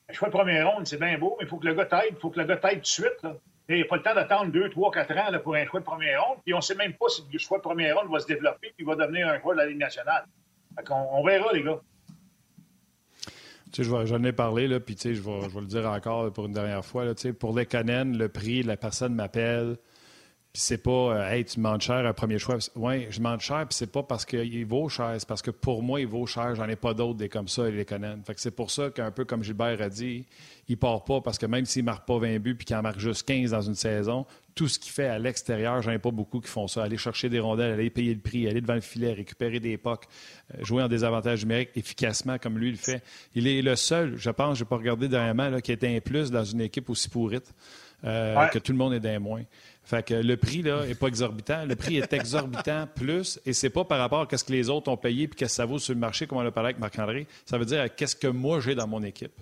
le 0.08 0.14
choix 0.14 0.28
de 0.28 0.32
première 0.32 0.70
ronde, 0.70 0.86
c'est 0.86 0.98
bien 0.98 1.18
beau, 1.18 1.36
mais 1.38 1.44
il 1.44 1.48
faut 1.48 1.58
que 1.58 1.66
le 1.66 1.74
gars 1.74 1.86
t'aide. 1.86 2.12
Il 2.12 2.16
faut 2.16 2.30
que 2.30 2.40
le 2.40 2.46
gars 2.46 2.56
t'aide 2.56 2.76
tout 2.76 2.80
de 2.80 2.86
suite. 2.86 3.26
Il 3.76 3.80
n'y 3.80 3.82
a 3.82 3.88
pas 3.88 3.96
le 3.96 4.02
temps 4.02 4.14
d'attendre 4.14 4.52
deux, 4.52 4.68
trois, 4.70 4.90
quatre 4.90 5.12
ans 5.12 5.30
là, 5.30 5.38
pour 5.38 5.54
un 5.54 5.64
choix 5.66 5.80
de 5.80 5.84
première 5.84 6.24
ronde. 6.24 6.38
Puis 6.44 6.54
on 6.54 6.58
ne 6.58 6.62
sait 6.62 6.74
même 6.74 6.92
pas 6.94 7.08
si 7.08 7.22
le 7.32 7.38
choix 7.38 7.58
de 7.58 7.62
première 7.62 7.98
ronde 7.98 8.10
va 8.10 8.20
se 8.20 8.26
développer 8.26 8.72
puis 8.76 8.84
va 8.84 8.94
devenir 8.94 9.28
un 9.28 9.40
choix 9.40 9.54
de 9.54 9.60
la 9.60 9.66
Ligue 9.66 9.78
nationale. 9.78 10.24
on 10.90 11.24
verra, 11.24 11.52
les 11.52 11.62
gars. 11.62 11.80
J'en 13.80 14.22
ai 14.24 14.32
parlé, 14.32 14.68
là, 14.68 14.80
puis 14.80 14.96
je 15.02 15.08
vais, 15.08 15.60
le 15.60 15.66
dire 15.66 15.88
encore 15.88 16.30
pour 16.32 16.46
une 16.46 16.52
dernière 16.52 16.84
fois. 16.84 17.04
Là, 17.04 17.14
pour 17.38 17.56
les 17.56 17.64
Canen, 17.64 18.16
le 18.18 18.28
prix, 18.28 18.62
la 18.62 18.76
personne 18.76 19.14
m'appelle, 19.14 19.76
puis 20.52 20.60
c'est 20.60 20.82
pas, 20.82 20.90
euh, 20.90 21.30
hey, 21.30 21.46
tu 21.46 21.56
demandes 21.56 21.80
cher 21.80 22.04
un 22.04 22.12
premier 22.12 22.38
choix. 22.38 22.58
Oui, 22.74 23.06
je 23.08 23.16
demande 23.16 23.40
cher, 23.40 23.66
puis 23.66 23.74
c'est 23.74 23.90
pas 23.90 24.02
parce 24.02 24.26
qu'il 24.26 24.66
vaut 24.66 24.86
cher, 24.90 25.14
c'est 25.16 25.26
parce 25.26 25.40
que 25.40 25.50
pour 25.50 25.82
moi, 25.82 25.98
il 25.98 26.06
vaut 26.06 26.26
cher. 26.26 26.54
J'en 26.54 26.68
ai 26.68 26.76
pas 26.76 26.92
d'autres 26.92 27.18
des 27.18 27.30
comme 27.30 27.48
ça, 27.48 27.70
les 27.70 27.86
Canen. 27.86 28.22
Fait 28.22 28.34
que 28.34 28.40
c'est 28.40 28.50
pour 28.50 28.70
ça 28.70 28.90
qu'un 28.90 29.10
peu 29.10 29.24
comme 29.24 29.42
Gilbert 29.42 29.80
a 29.80 29.88
dit, 29.88 30.26
il 30.68 30.76
part 30.76 31.04
pas 31.04 31.22
parce 31.22 31.38
que 31.38 31.46
même 31.46 31.64
s'il 31.64 31.84
marque 31.84 32.06
pas 32.06 32.18
20 32.18 32.38
buts 32.38 32.54
puis 32.54 32.66
qu'il 32.66 32.76
en 32.76 32.82
marque 32.82 32.98
juste 32.98 33.26
15 33.26 33.52
dans 33.52 33.62
une 33.62 33.74
saison, 33.74 34.26
tout 34.54 34.68
ce 34.68 34.78
qu'il 34.78 34.92
fait 34.92 35.06
à 35.06 35.18
l'extérieur, 35.18 35.80
j'en 35.80 35.92
ai 35.92 35.98
pas 35.98 36.10
beaucoup 36.10 36.40
qui 36.40 36.48
font 36.48 36.68
ça. 36.68 36.82
Aller 36.82 36.98
chercher 36.98 37.30
des 37.30 37.40
rondelles, 37.40 37.72
aller 37.72 37.88
payer 37.88 38.12
le 38.12 38.20
prix, 38.20 38.46
aller 38.46 38.60
devant 38.60 38.74
le 38.74 38.82
filet, 38.82 39.14
récupérer 39.14 39.58
des 39.58 39.78
pucks, 39.78 40.04
euh, 40.54 40.62
jouer 40.62 40.82
en 40.82 40.88
désavantage 40.88 41.44
numérique 41.44 41.70
efficacement 41.76 42.36
comme 42.36 42.58
lui 42.58 42.70
le 42.70 42.76
fait. 42.76 43.02
Il 43.34 43.46
est 43.46 43.62
le 43.62 43.74
seul, 43.74 44.18
je 44.18 44.28
pense, 44.28 44.58
je 44.58 44.64
n'ai 44.64 44.68
pas 44.68 44.76
regardé 44.76 45.08
dernièrement, 45.08 45.48
là, 45.48 45.62
qui 45.62 45.72
était 45.72 45.96
un 45.96 46.00
plus 46.00 46.30
dans 46.30 46.44
une 46.44 46.60
équipe 46.60 46.90
aussi 46.90 47.08
pourrite 47.08 47.54
euh, 48.04 48.46
que 48.48 48.58
tout 48.58 48.72
le 48.72 48.78
monde 48.78 48.92
est 48.92 49.00
d'un 49.00 49.18
moins. 49.18 49.42
Fait 49.84 50.04
que 50.04 50.14
le 50.14 50.36
prix 50.36 50.62
là 50.62 50.84
est 50.86 50.94
pas 50.94 51.08
exorbitant. 51.08 51.64
Le 51.64 51.74
prix 51.74 51.96
est 51.96 52.12
exorbitant 52.12 52.86
plus, 52.94 53.40
et 53.44 53.52
c'est 53.52 53.70
pas 53.70 53.84
par 53.84 53.98
rapport 53.98 54.26
à 54.30 54.36
ce 54.36 54.44
que 54.44 54.52
les 54.52 54.68
autres 54.70 54.90
ont 54.90 54.96
payé 54.96 55.26
puis 55.26 55.36
qu'est-ce 55.36 55.54
que 55.54 55.56
ça 55.56 55.66
vaut 55.66 55.78
sur 55.78 55.94
le 55.94 56.00
marché, 56.00 56.26
comme 56.26 56.38
on 56.38 56.42
l'a 56.42 56.52
parlé 56.52 56.68
avec 56.68 56.78
Marc-André. 56.78 57.26
Ça 57.46 57.58
veut 57.58 57.64
dire 57.64 57.94
qu'est-ce 57.94 58.16
que 58.16 58.28
moi 58.28 58.60
j'ai 58.60 58.74
dans 58.74 58.86
mon 58.86 59.02
équipe. 59.02 59.32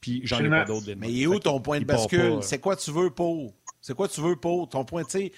Puis 0.00 0.20
j'en 0.24 0.38
ai 0.38 0.48
pas 0.48 0.64
d'autres. 0.64 0.86
Mais 0.96 1.10
il 1.10 1.22
est 1.22 1.26
où 1.26 1.38
ton 1.40 1.60
point 1.60 1.80
de 1.80 1.84
bascule? 1.84 2.38
C'est 2.42 2.60
quoi 2.60 2.76
tu 2.76 2.92
veux 2.92 3.10
pour? 3.10 3.52
C'est 3.80 3.94
quoi 3.94 4.08
tu 4.08 4.20
veux 4.20 4.36
pour? 4.36 4.68
Ton 4.68 4.84
point, 4.84 5.02
tu 5.04 5.10
sais, 5.10 5.32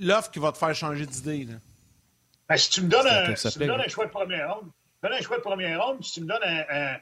l'offre 0.00 0.30
qui 0.30 0.38
va 0.38 0.52
te 0.52 0.58
faire 0.58 0.74
changer 0.74 1.06
d'idée. 1.06 1.48
Ben, 2.48 2.56
si 2.56 2.70
tu 2.70 2.82
me 2.82 2.88
donnes, 2.88 3.06
un, 3.06 3.34
si 3.34 3.50
tu 3.50 3.58
me 3.60 3.66
donnes 3.66 3.80
un 3.80 3.88
choix 3.88 4.06
de 4.06 4.10
première 4.10 4.54
ronde, 4.54 4.70
donne 5.02 5.12
un 5.12 5.20
choix 5.20 5.38
de 5.38 5.42
première 5.42 5.82
ronde, 5.82 6.04
si 6.04 6.12
tu 6.12 6.20
me 6.20 6.26
donnes 6.26 6.42
un, 6.44 6.64
un, 6.68 6.96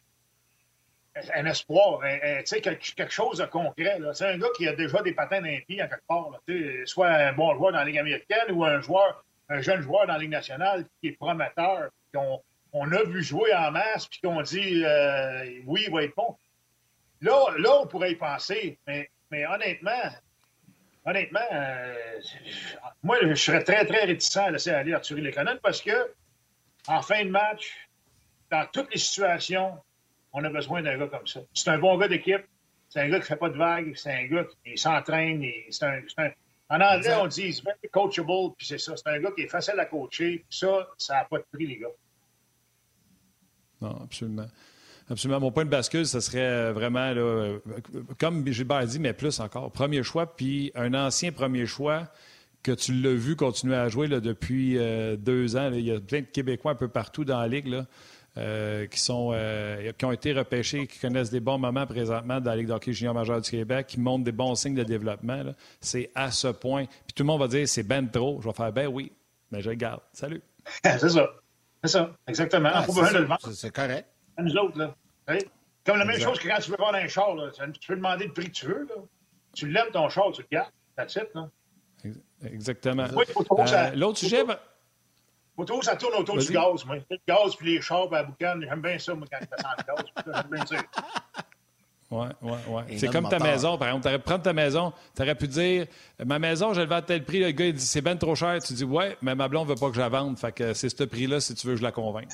espoir, 1.47 2.01
tu 2.01 2.47
sais, 2.47 2.61
quelque, 2.61 3.11
chose 3.11 3.39
de 3.39 3.45
concret. 3.45 3.99
C'est 4.15 4.27
un 4.27 4.39
gars 4.39 4.49
qui 4.57 4.67
a 4.67 4.75
déjà 4.75 5.03
des 5.03 5.13
patins 5.13 5.41
d'un 5.41 5.57
en 5.57 5.89
quelque 5.89 6.07
part. 6.07 6.41
Soit 6.87 7.09
un 7.09 7.33
bon 7.33 7.55
joueur 7.57 7.73
dans 7.73 7.79
la 7.79 7.85
Ligue 7.85 7.99
américaine 7.99 8.51
ou 8.51 8.65
un 8.65 8.81
joueur, 8.81 9.25
un 9.49 9.61
jeune 9.61 9.83
joueur 9.83 10.07
dans 10.07 10.15
la 10.15 10.19
Ligue 10.19 10.31
nationale 10.31 10.87
qui 11.01 11.09
est 11.09 11.19
prometteur, 11.19 11.91
qu'on 12.15 12.41
on 12.73 12.91
a 12.93 13.03
vu 13.05 13.23
jouer 13.23 13.55
en 13.55 13.71
masse, 13.71 14.07
puis 14.07 14.21
qu'on 14.23 14.41
dit 14.43 14.83
euh, 14.85 15.61
oui, 15.67 15.85
il 15.87 15.93
va 15.93 16.05
être 16.05 16.15
bon. 16.17 16.37
Là, 17.21 17.55
là, 17.59 17.81
on 17.83 17.87
pourrait 17.87 18.13
y 18.13 18.17
penser, 18.17 18.79
mais, 18.87 19.09
mais 19.31 19.47
honnêtement, 19.47 20.11
honnêtement, 21.05 21.41
euh, 21.53 21.95
moi, 23.03 23.19
je 23.23 23.35
serais 23.35 23.63
très, 23.63 23.85
très 23.85 24.05
réticent 24.05 24.37
à 24.39 24.51
laisser 24.51 24.71
aller 24.71 24.95
Arthur 24.95 25.19
Lekonen 25.19 25.59
parce 25.63 25.83
que, 25.83 26.13
en 26.89 27.03
fin 27.03 27.25
de 27.25 27.31
match, 27.31 27.89
dans 28.51 28.67
toutes 28.73 28.93
les 28.93 28.99
situations, 28.99 29.79
on 30.33 30.45
a 30.45 30.51
besoin 30.51 30.83
d'un 30.83 30.99
gars 30.99 31.09
comme 31.09 31.27
ça. 31.27 31.41
C'est 31.55 31.71
un 31.71 31.79
bon 31.79 31.97
gars 31.99 32.09
d'équipe, 32.09 32.45
c'est 32.89 33.01
un 33.01 33.09
gars 33.09 33.17
qui 33.17 33.23
ne 33.23 33.27
fait 33.27 33.37
pas 33.37 33.51
de 33.51 33.57
vagues, 33.57 33.93
c'est 33.97 34.13
un 34.13 34.27
gars 34.27 34.45
qui 34.65 34.77
s'entraîne, 34.77 35.45
c'est 35.71 35.85
un, 35.85 36.01
En 36.69 36.81
anglais, 36.81 37.15
on 37.21 37.27
dit 37.27 37.61
«very 37.65 37.89
coachable», 37.91 38.55
puis 38.57 38.67
c'est 38.67 38.79
ça. 38.79 38.97
C'est 38.97 39.09
un 39.09 39.21
gars 39.21 39.31
qui 39.37 39.43
est 39.43 39.49
facile 39.49 39.79
à 39.79 39.87
coacher. 39.87 40.45
Ça, 40.51 40.89
ça 40.99 41.15
n'a 41.15 41.25
pas 41.25 41.39
de 41.39 41.45
prix, 41.53 41.67
les 41.67 41.79
gars. 41.79 41.89
Non, 43.81 43.99
absolument. 44.05 44.47
Absolument. 45.11 45.41
Mon 45.41 45.53
point 45.53 45.65
de 45.65 45.71
bascule, 45.71 46.07
ce 46.07 46.21
serait 46.21 46.41
euh, 46.41 46.73
vraiment, 46.73 47.13
là, 47.13 47.21
euh, 47.21 47.59
comme 48.19 48.47
Gilbert 48.47 48.79
a 48.79 48.87
dit, 48.87 48.99
mais 48.99 49.13
plus 49.13 49.41
encore. 49.41 49.71
Premier 49.73 50.03
choix, 50.03 50.35
puis 50.35 50.71
un 50.75 50.95
ancien 50.95 51.33
premier 51.33 51.67
choix 51.67 52.09
que 52.63 52.73
tu 52.73 52.93
l'as 52.93 53.15
vu 53.15 53.35
continuer 53.37 53.75
à 53.75 53.89
jouer 53.89 54.07
là, 54.07 54.21
depuis 54.21 54.79
euh, 54.79 55.17
deux 55.17 55.57
ans. 55.57 55.71
il 55.73 55.81
y 55.81 55.91
a 55.91 56.01
plein 56.01 56.21
de 56.21 56.27
Québécois 56.27 56.73
un 56.73 56.77
peu 56.77 56.89
partout 56.89 57.25
dans 57.25 57.41
la 57.41 57.49
Ligue 57.49 57.67
là, 57.67 57.87
qui, 58.35 59.01
sont, 59.01 59.35
qui 59.99 60.05
ont 60.05 60.13
été 60.13 60.33
repêchés, 60.33 60.87
qui 60.87 60.99
connaissent 60.99 61.31
des 61.31 61.41
bons 61.41 61.59
moments 61.59 61.87
présentement 61.87 62.41
dans 62.41 62.51
la 62.51 62.57
Ligue 62.57 62.69
d'hockey 62.69 62.93
junior 62.93 63.15
majeur 63.15 63.41
du 63.41 63.51
Québec, 63.51 63.87
qui 63.87 64.01
montrent 64.01 64.25
des 64.25 64.33
bons 64.33 64.55
signes 64.55 64.75
de 64.75 64.85
développement. 64.85 65.43
C'est 65.81 66.11
à 66.15 66.31
ce 66.31 66.49
point. 66.49 66.87
Puis 66.87 67.15
tout 67.15 67.23
le 67.23 67.27
monde 67.27 67.41
va 67.41 67.49
dire 67.49 67.69
c'est 67.69 67.83
ben 67.83 68.09
trop. 68.09 68.41
Je 68.41 68.49
vais 68.49 68.55
faire 68.55 68.73
ben 68.73 68.87
oui, 68.87 69.13
mais 69.51 69.61
je 69.61 69.71
garde. 69.71 70.01
Salut. 70.13 70.43
c'est 70.85 71.09
ça. 71.09 71.31
C'est 71.85 71.91
ça, 71.91 72.13
exactement. 72.29 72.71
Ah, 72.73 72.87
c'est 73.53 73.75
correct. 73.75 74.07
À 74.37 74.43
nous 74.43 74.57
autres, 74.57 74.79
là. 74.79 74.95
Comme 75.85 75.99
la 75.99 76.05
même 76.05 76.21
chose 76.21 76.39
que 76.39 76.49
quand 76.49 76.61
tu 76.61 76.71
veux 76.71 76.77
voir 76.77 76.95
un 76.95 77.09
char, 77.09 77.35
là. 77.35 77.51
tu 77.51 77.87
peux 77.87 77.97
demander 77.97 78.27
le 78.27 78.33
prix 78.33 78.47
que 78.47 78.53
tu 78.53 78.67
veux. 78.67 78.87
Là. 78.89 79.03
Tu 79.53 79.69
l'aimes 79.69 79.91
ton 79.93 80.09
char, 80.09 80.31
tu 80.33 80.43
le 80.43 80.49
gardes. 80.51 80.71
That's 80.97 81.17
it, 81.17 81.29
là. 81.35 81.49
Exactement. 82.45 83.05
Euh, 83.05 83.91
l'autre 83.95 84.19
sujet. 84.19 84.45
Faut 84.45 84.53
toujours 85.57 85.85
ça 85.85 85.97
tourne 85.97 86.15
autour 86.15 86.39
du 86.39 86.53
gaz, 86.53 86.85
moi. 86.85 86.97
Le 87.11 87.19
gaz 87.27 87.55
puis 87.57 87.75
les 87.75 87.81
chars, 87.81 88.09
ben, 88.09 88.19
à 88.19 88.23
boucan, 88.25 88.61
j'aime 88.61 88.81
bien 88.81 88.99
ça, 88.99 89.15
moi, 89.15 89.27
quand 89.31 89.39
ça 89.39 89.57
sent 89.57 89.75
le 89.79 89.95
gaz. 89.95 90.35
J'aime 90.35 90.51
bien 90.51 90.67
ça. 90.67 90.77
Oui, 92.13 92.27
oui, 92.43 92.59
oui. 92.69 92.99
C'est 92.99 93.09
comme 93.09 93.29
ta 93.29 93.39
maison, 93.39 93.79
par 93.79 93.89
exemple. 93.89 94.03
Tu 94.03 94.09
aurais 94.09 94.19
pu 94.19 94.25
prendre 94.25 94.43
ta 94.43 94.53
maison, 94.53 94.93
tu 95.17 95.23
aurais 95.23 95.35
pu 95.35 95.49
dire 95.49 95.87
Ma 96.25 96.39
maison, 96.39 96.75
je 96.75 96.83
le 96.83 96.87
vends 96.87 96.97
à 96.97 97.03
tel 97.03 97.25
prix. 97.25 97.41
Le 97.41 97.51
gars, 97.53 97.67
il 97.67 97.75
dit 97.75 97.85
C'est 97.85 98.03
ben 98.03 98.17
trop 98.17 98.35
cher. 98.35 98.59
Tu 98.63 98.75
dis 98.75 98.85
Ouais, 98.85 99.17
mais 99.23 99.35
ma 99.35 99.49
blonde 99.49 99.67
ne 99.67 99.73
veut 99.73 99.81
pas 99.81 99.89
que 99.89 99.95
je 99.95 100.01
la 100.01 100.11
vende. 100.11 100.39
Fait 100.39 100.53
que 100.53 100.75
c'est 100.75 100.91
ce 100.91 101.05
prix-là 101.05 101.41
si 101.41 101.55
tu 101.55 101.67
veux 101.67 101.73
que 101.73 101.79
je 101.79 101.83
la 101.83 101.93
convainque. 101.93 102.33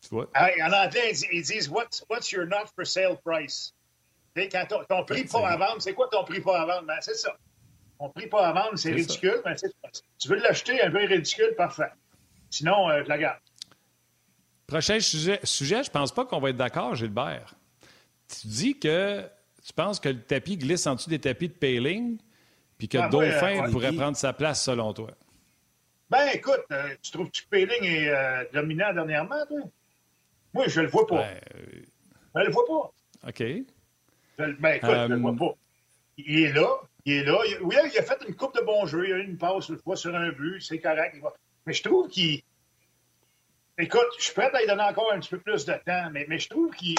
Tu 0.00 0.08
vois? 0.10 0.28
Ah, 0.32 0.48
en 0.62 0.72
anglais, 0.72 1.12
ils 1.32 1.42
disent 1.42 1.68
what's, 1.68 2.04
what's 2.08 2.32
your 2.32 2.46
not 2.46 2.68
for 2.74 2.86
sale 2.86 3.18
price? 3.22 3.74
Quand 4.34 4.66
ton, 4.66 4.84
ton 4.88 5.04
prix 5.04 5.24
pas 5.24 5.46
à 5.46 5.56
vendre, 5.56 5.76
c'est 5.80 5.94
quoi 5.94 6.08
ton 6.10 6.24
prix 6.24 6.40
pas 6.40 6.62
à 6.62 6.66
vendre? 6.66 6.86
Ben, 6.86 6.98
c'est 7.00 7.16
ça. 7.16 7.36
Ton 7.98 8.08
prix 8.10 8.28
pas 8.28 8.46
à 8.46 8.52
vendre, 8.52 8.76
c'est 8.76 8.92
ridicule. 8.92 9.42
Ben, 9.44 9.54
tu 10.18 10.28
veux 10.28 10.36
l'acheter 10.36 10.80
un 10.80 10.90
peu 10.90 11.04
ridicule, 11.04 11.54
parfait. 11.56 11.90
Sinon, 12.50 12.88
euh, 12.88 13.02
je 13.04 13.08
la 13.08 13.18
garde. 13.18 13.38
Prochain 14.66 15.00
sujet, 15.00 15.40
sujet 15.44 15.82
je 15.82 15.90
pense 15.90 16.12
pas 16.12 16.24
qu'on 16.24 16.40
va 16.40 16.50
être 16.50 16.56
d'accord, 16.56 16.94
Gilbert 16.94 17.54
tu 18.28 18.46
dis 18.46 18.78
que 18.78 19.22
tu 19.64 19.72
penses 19.72 19.98
que 20.00 20.10
le 20.10 20.20
tapis 20.20 20.56
glisse 20.56 20.86
en 20.86 20.94
dessous 20.94 21.10
des 21.10 21.18
tapis 21.18 21.48
de 21.48 21.54
Payling, 21.54 22.18
puis 22.76 22.88
que 22.88 22.98
ah, 22.98 23.08
Dauphin 23.08 23.70
pourrait 23.70 23.92
prendre 23.92 24.16
sa 24.16 24.32
place 24.32 24.62
selon 24.62 24.92
toi. 24.92 25.10
Ben 26.10 26.28
écoute, 26.32 26.64
euh, 26.70 26.94
tu 27.02 27.10
trouves 27.10 27.30
que 27.30 27.38
Payling 27.50 27.84
est 27.84 28.08
euh, 28.08 28.44
dominant 28.52 28.92
dernièrement, 28.94 29.44
toi? 29.46 29.60
Moi, 30.54 30.68
je 30.68 30.80
le 30.80 30.88
vois 30.88 31.06
pas. 31.06 31.16
Ben, 31.16 31.40
euh, 31.54 31.82
je 32.34 32.40
le 32.40 32.50
vois 32.50 32.66
pas. 32.66 33.28
OK. 33.28 33.42
ben 34.58 34.74
écoute, 34.74 34.90
je 34.90 35.12
le 35.12 35.16
vois 35.16 35.36
pas. 35.36 35.54
Il 36.16 36.44
est 36.44 36.52
là. 36.52 36.68
Il 37.04 37.14
est 37.14 37.24
là. 37.24 37.38
oui, 37.62 37.74
il 37.92 37.98
a 37.98 38.02
fait 38.02 38.18
une 38.26 38.34
coupe 38.34 38.54
de 38.56 38.64
bons 38.64 38.86
jeux. 38.86 39.06
Il 39.06 39.12
a 39.12 39.16
eu 39.18 39.24
une 39.24 39.36
passe 39.36 39.68
une 39.68 39.78
fois 39.78 39.96
sur 39.96 40.14
un 40.14 40.30
but. 40.30 40.60
C'est 40.60 40.78
correct. 40.78 41.16
Mais 41.68 41.74
je 41.74 41.82
trouve 41.82 42.08
qu'il. 42.08 42.40
Écoute, 43.76 44.08
je 44.16 44.24
suis 44.24 44.32
prêt 44.32 44.50
à 44.50 44.58
lui 44.58 44.66
donner 44.66 44.84
encore 44.84 45.12
un 45.12 45.20
petit 45.20 45.28
peu 45.28 45.38
plus 45.38 45.66
de 45.66 45.74
temps, 45.74 46.08
mais, 46.10 46.24
mais 46.26 46.38
je 46.38 46.48
trouve 46.48 46.74
qu'il 46.74 46.96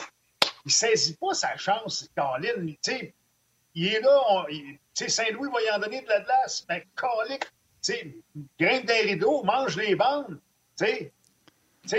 il 0.64 0.72
saisit 0.72 1.18
pas 1.18 1.34
sa 1.34 1.58
chance, 1.58 2.08
Colin. 2.16 2.74
sais, 2.84 3.16
il 3.74 3.88
est 3.88 4.00
là, 4.00 4.46
Saint-Louis 4.94 5.50
va 5.52 5.62
y 5.64 5.72
en 5.72 5.80
donner 5.80 6.04
de 6.04 6.08
la 6.08 6.22
glace, 6.22 6.68
mais 6.70 6.86
Colin, 6.96 7.40
grimpe 8.60 8.86
des 8.86 9.02
rideaux, 9.02 9.42
mange 9.44 9.76
les 9.76 9.96
bandes. 9.96 10.40
sais, 10.76 11.12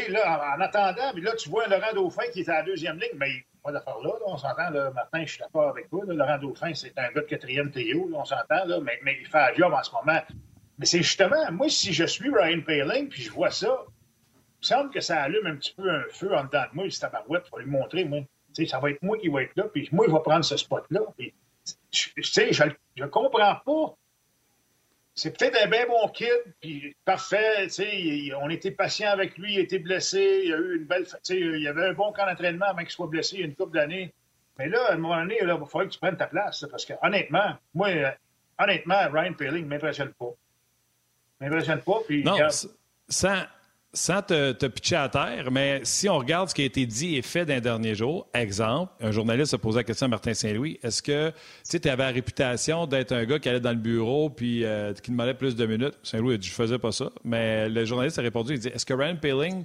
là, 0.08 0.54
en, 0.56 0.60
attendant, 0.60 1.12
mais 1.12 1.22
là, 1.22 1.34
tu 1.34 1.48
vois 1.48 1.66
Laurent 1.66 1.92
Dauphin 1.92 2.28
qui 2.32 2.42
est 2.42 2.48
à 2.48 2.58
la 2.58 2.62
deuxième 2.62 3.00
ligne, 3.00 3.16
mais 3.16 3.30
il 3.30 3.44
pas 3.64 3.72
d'affaire 3.72 3.98
là, 3.98 4.10
là, 4.10 4.26
on 4.26 4.36
s'entend, 4.36 4.70
là, 4.70 4.92
Martin, 4.92 5.24
je 5.24 5.32
suis 5.32 5.40
d'accord 5.40 5.70
avec 5.70 5.90
toi, 5.90 6.04
Laurent 6.06 6.38
Dauphin, 6.38 6.72
c'est 6.72 6.96
un 6.96 7.10
gars 7.10 7.20
de 7.22 7.26
quatrième 7.26 7.72
Théo, 7.72 8.08
on 8.14 8.24
s'entend, 8.24 8.64
là, 8.64 8.78
mais, 8.80 9.00
mais, 9.02 9.18
il 9.20 9.26
fait 9.26 9.38
un 9.38 9.54
job 9.54 9.72
en 9.72 9.82
ce 9.82 9.90
moment. 9.90 10.20
Mais 10.80 10.86
c'est 10.86 11.02
justement, 11.02 11.52
moi, 11.52 11.68
si 11.68 11.92
je 11.92 12.04
suis 12.04 12.30
Ryan 12.30 12.62
Paling, 12.62 13.08
puis 13.08 13.22
je 13.22 13.30
vois 13.30 13.50
ça, 13.50 13.84
il 13.86 14.60
me 14.60 14.64
semble 14.64 14.90
que 14.90 15.00
ça 15.00 15.20
allume 15.22 15.46
un 15.46 15.56
petit 15.56 15.74
peu 15.74 15.88
un 15.88 16.04
feu 16.10 16.34
en 16.34 16.44
dedans 16.44 16.62
de 16.62 16.74
moi, 16.74 16.86
il 16.86 16.98
tabarouette, 16.98 17.44
il 17.46 17.50
faut 17.50 17.58
lui 17.58 17.70
montrer, 17.70 18.04
moi 18.04 18.20
ça 18.66 18.80
va 18.80 18.90
être 18.90 19.02
moi 19.02 19.16
qui 19.18 19.28
vais 19.28 19.44
être 19.44 19.56
là, 19.56 19.64
puis 19.72 19.88
moi, 19.92 20.06
je 20.08 20.12
vais 20.12 20.20
prendre 20.20 20.44
ce 20.44 20.56
spot-là. 20.56 21.00
Je 21.92 22.08
ne 22.96 23.06
comprends 23.06 23.56
pas. 23.64 23.94
C'est 25.14 25.36
peut-être 25.36 25.62
un 25.62 25.68
bien 25.68 25.86
bon 25.86 26.08
kid, 26.08 26.28
puis 26.60 26.96
parfait, 27.04 27.68
on 28.40 28.48
était 28.48 28.70
patient 28.70 29.10
avec 29.10 29.36
lui, 29.36 29.54
il 29.54 29.58
a 29.58 29.62
été 29.62 29.78
blessé, 29.78 30.42
il 30.44 30.52
a 30.54 30.56
eu 30.56 30.76
une 30.78 30.84
belle, 30.84 31.06
il 31.28 31.60
y 31.60 31.68
avait 31.68 31.88
un 31.88 31.92
bon 31.92 32.12
camp 32.12 32.26
d'entraînement 32.26 32.66
avant 32.66 32.80
qu'il 32.80 32.90
soit 32.90 33.06
blessé 33.06 33.36
il 33.36 33.40
y 33.40 33.42
a 33.42 33.46
une 33.46 33.54
couple 33.54 33.76
d'années. 33.76 34.12
Mais 34.58 34.68
là, 34.68 34.78
à 34.88 34.94
un 34.94 34.96
moment 34.96 35.20
donné, 35.20 35.38
il 35.40 35.46
va 35.46 35.58
que 35.58 35.88
tu 35.88 35.98
prennes 35.98 36.16
ta 36.16 36.26
place, 36.26 36.64
parce 36.70 36.86
que 36.86 36.94
honnêtement, 37.02 37.54
moi, 37.74 37.88
honnêtement, 38.58 39.10
Ryan 39.10 39.34
Peeling 39.34 39.64
ne 39.64 39.68
m'impressionne 39.68 40.12
pas. 40.14 40.32
Ne 41.40 41.48
m'impressionne 41.48 41.80
pas, 41.80 42.00
puis... 42.06 42.22
Non, 42.22 42.36
sans, 43.08 43.42
sans 43.92 44.22
te, 44.22 44.52
te, 44.52 44.66
pitcher 44.66 44.96
à 44.96 45.08
terre, 45.08 45.50
mais 45.50 45.80
si 45.82 46.08
on 46.08 46.18
regarde 46.18 46.48
ce 46.48 46.54
qui 46.54 46.62
a 46.62 46.64
été 46.64 46.86
dit 46.86 47.16
et 47.16 47.22
fait 47.22 47.44
d'un 47.44 47.60
dernier 47.60 47.94
jour, 47.94 48.28
exemple, 48.34 48.92
un 49.00 49.10
journaliste 49.10 49.54
a 49.54 49.58
posé 49.58 49.78
la 49.78 49.84
question 49.84 50.06
à 50.06 50.08
Martin 50.08 50.32
Saint-Louis, 50.32 50.78
est-ce 50.82 51.02
que 51.02 51.32
tu 51.68 51.88
avais 51.88 52.04
la 52.04 52.10
réputation 52.10 52.86
d'être 52.86 53.12
un 53.12 53.24
gars 53.24 53.38
qui 53.38 53.48
allait 53.48 53.60
dans 53.60 53.70
le 53.70 53.76
bureau 53.76 54.30
puis 54.30 54.64
euh, 54.64 54.92
qui 54.94 55.10
demandait 55.10 55.34
plus 55.34 55.56
de 55.56 55.66
minutes? 55.66 55.94
Saint-Louis 56.02 56.34
a 56.34 56.38
dit, 56.38 56.48
je 56.48 56.52
faisais 56.52 56.78
pas 56.78 56.92
ça. 56.92 57.10
Mais 57.24 57.68
le 57.68 57.84
journaliste 57.84 58.18
a 58.18 58.22
répondu, 58.22 58.54
il 58.54 58.60
dit, 58.60 58.68
est-ce 58.68 58.86
que 58.86 58.94
Ryan 58.94 59.16
Paling 59.16 59.64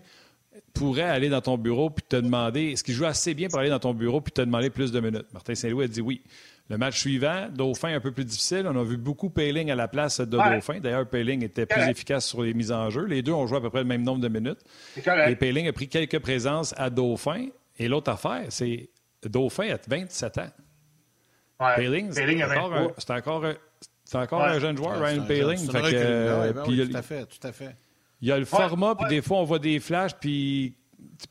pourrait 0.73 1.03
aller 1.03 1.29
dans 1.29 1.41
ton 1.41 1.57
bureau 1.57 1.89
puis 1.89 2.05
te 2.07 2.15
demander, 2.15 2.71
est-ce 2.71 2.83
qu'il 2.83 2.95
joue 2.95 3.05
assez 3.05 3.33
bien 3.33 3.47
pour 3.47 3.59
aller 3.59 3.69
dans 3.69 3.79
ton 3.79 3.93
bureau 3.93 4.21
puis 4.21 4.31
te 4.31 4.41
demander 4.41 4.69
plus 4.69 4.91
de 4.91 4.99
minutes? 4.99 5.27
Martin 5.33 5.53
Saint-Louis 5.53 5.85
a 5.85 5.87
dit 5.87 6.01
oui. 6.01 6.21
Le 6.67 6.77
match 6.79 6.99
suivant, 6.99 7.47
Dauphin 7.53 7.95
un 7.95 7.99
peu 7.99 8.11
plus 8.11 8.25
difficile. 8.25 8.65
On 8.67 8.79
a 8.79 8.83
vu 8.83 8.97
beaucoup 8.97 9.29
Payling 9.29 9.69
à 9.69 9.75
la 9.75 9.87
place 9.87 10.19
de 10.19 10.25
Dauphin. 10.25 10.79
D'ailleurs, 10.79 11.07
Payling 11.07 11.43
était 11.43 11.67
plus 11.67 11.83
efficace 11.83 12.25
sur 12.25 12.41
les 12.41 12.55
mises 12.55 12.71
en 12.71 12.89
jeu. 12.89 13.05
Les 13.05 13.21
deux 13.21 13.33
ont 13.33 13.45
joué 13.45 13.57
à 13.57 13.61
peu 13.61 13.69
près 13.69 13.81
le 13.81 13.85
même 13.85 14.01
nombre 14.01 14.21
de 14.21 14.27
minutes. 14.27 14.61
Et 15.27 15.35
Payling 15.35 15.67
a 15.67 15.73
pris 15.73 15.87
quelques 15.87 16.19
présences 16.19 16.73
à 16.77 16.89
Dauphin. 16.89 17.49
Et 17.77 17.87
l'autre 17.87 18.11
affaire, 18.11 18.45
c'est 18.49 18.89
Dauphin 19.23 19.75
a 19.75 19.77
27 19.87 20.37
ans. 20.39 20.49
Ouais. 21.59 21.75
Payling, 21.75 22.11
c'est 22.11 23.11
encore, 23.11 23.45
un, 23.45 23.55
encore, 24.13 24.43
un 24.43 24.59
jeune 24.59 24.75
joueur, 24.75 24.99
Ryan 24.99 25.23
Payling. 25.25 25.67
tout 25.67 26.97
à 26.97 27.01
fait, 27.01 27.25
tout 27.25 27.47
à 27.47 27.51
fait. 27.51 27.75
Il 28.21 28.27
y 28.27 28.31
a 28.31 28.39
le 28.39 28.45
format, 28.45 28.95
puis 28.95 29.07
des 29.07 29.21
fois, 29.21 29.37
on 29.37 29.43
voit 29.43 29.59
des 29.59 29.79
flashs, 29.79 30.15
puis, 30.19 30.73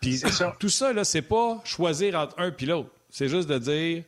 puis 0.00 0.20
tout 0.60 0.68
ça, 0.68 0.92
là, 0.92 1.02
c'est 1.02 1.22
pas 1.22 1.60
choisir 1.64 2.14
entre 2.14 2.38
un 2.38 2.52
et 2.56 2.66
l'autre. 2.66 2.90
C'est 3.10 3.28
juste 3.28 3.48
de 3.48 3.58
dire 3.58 4.04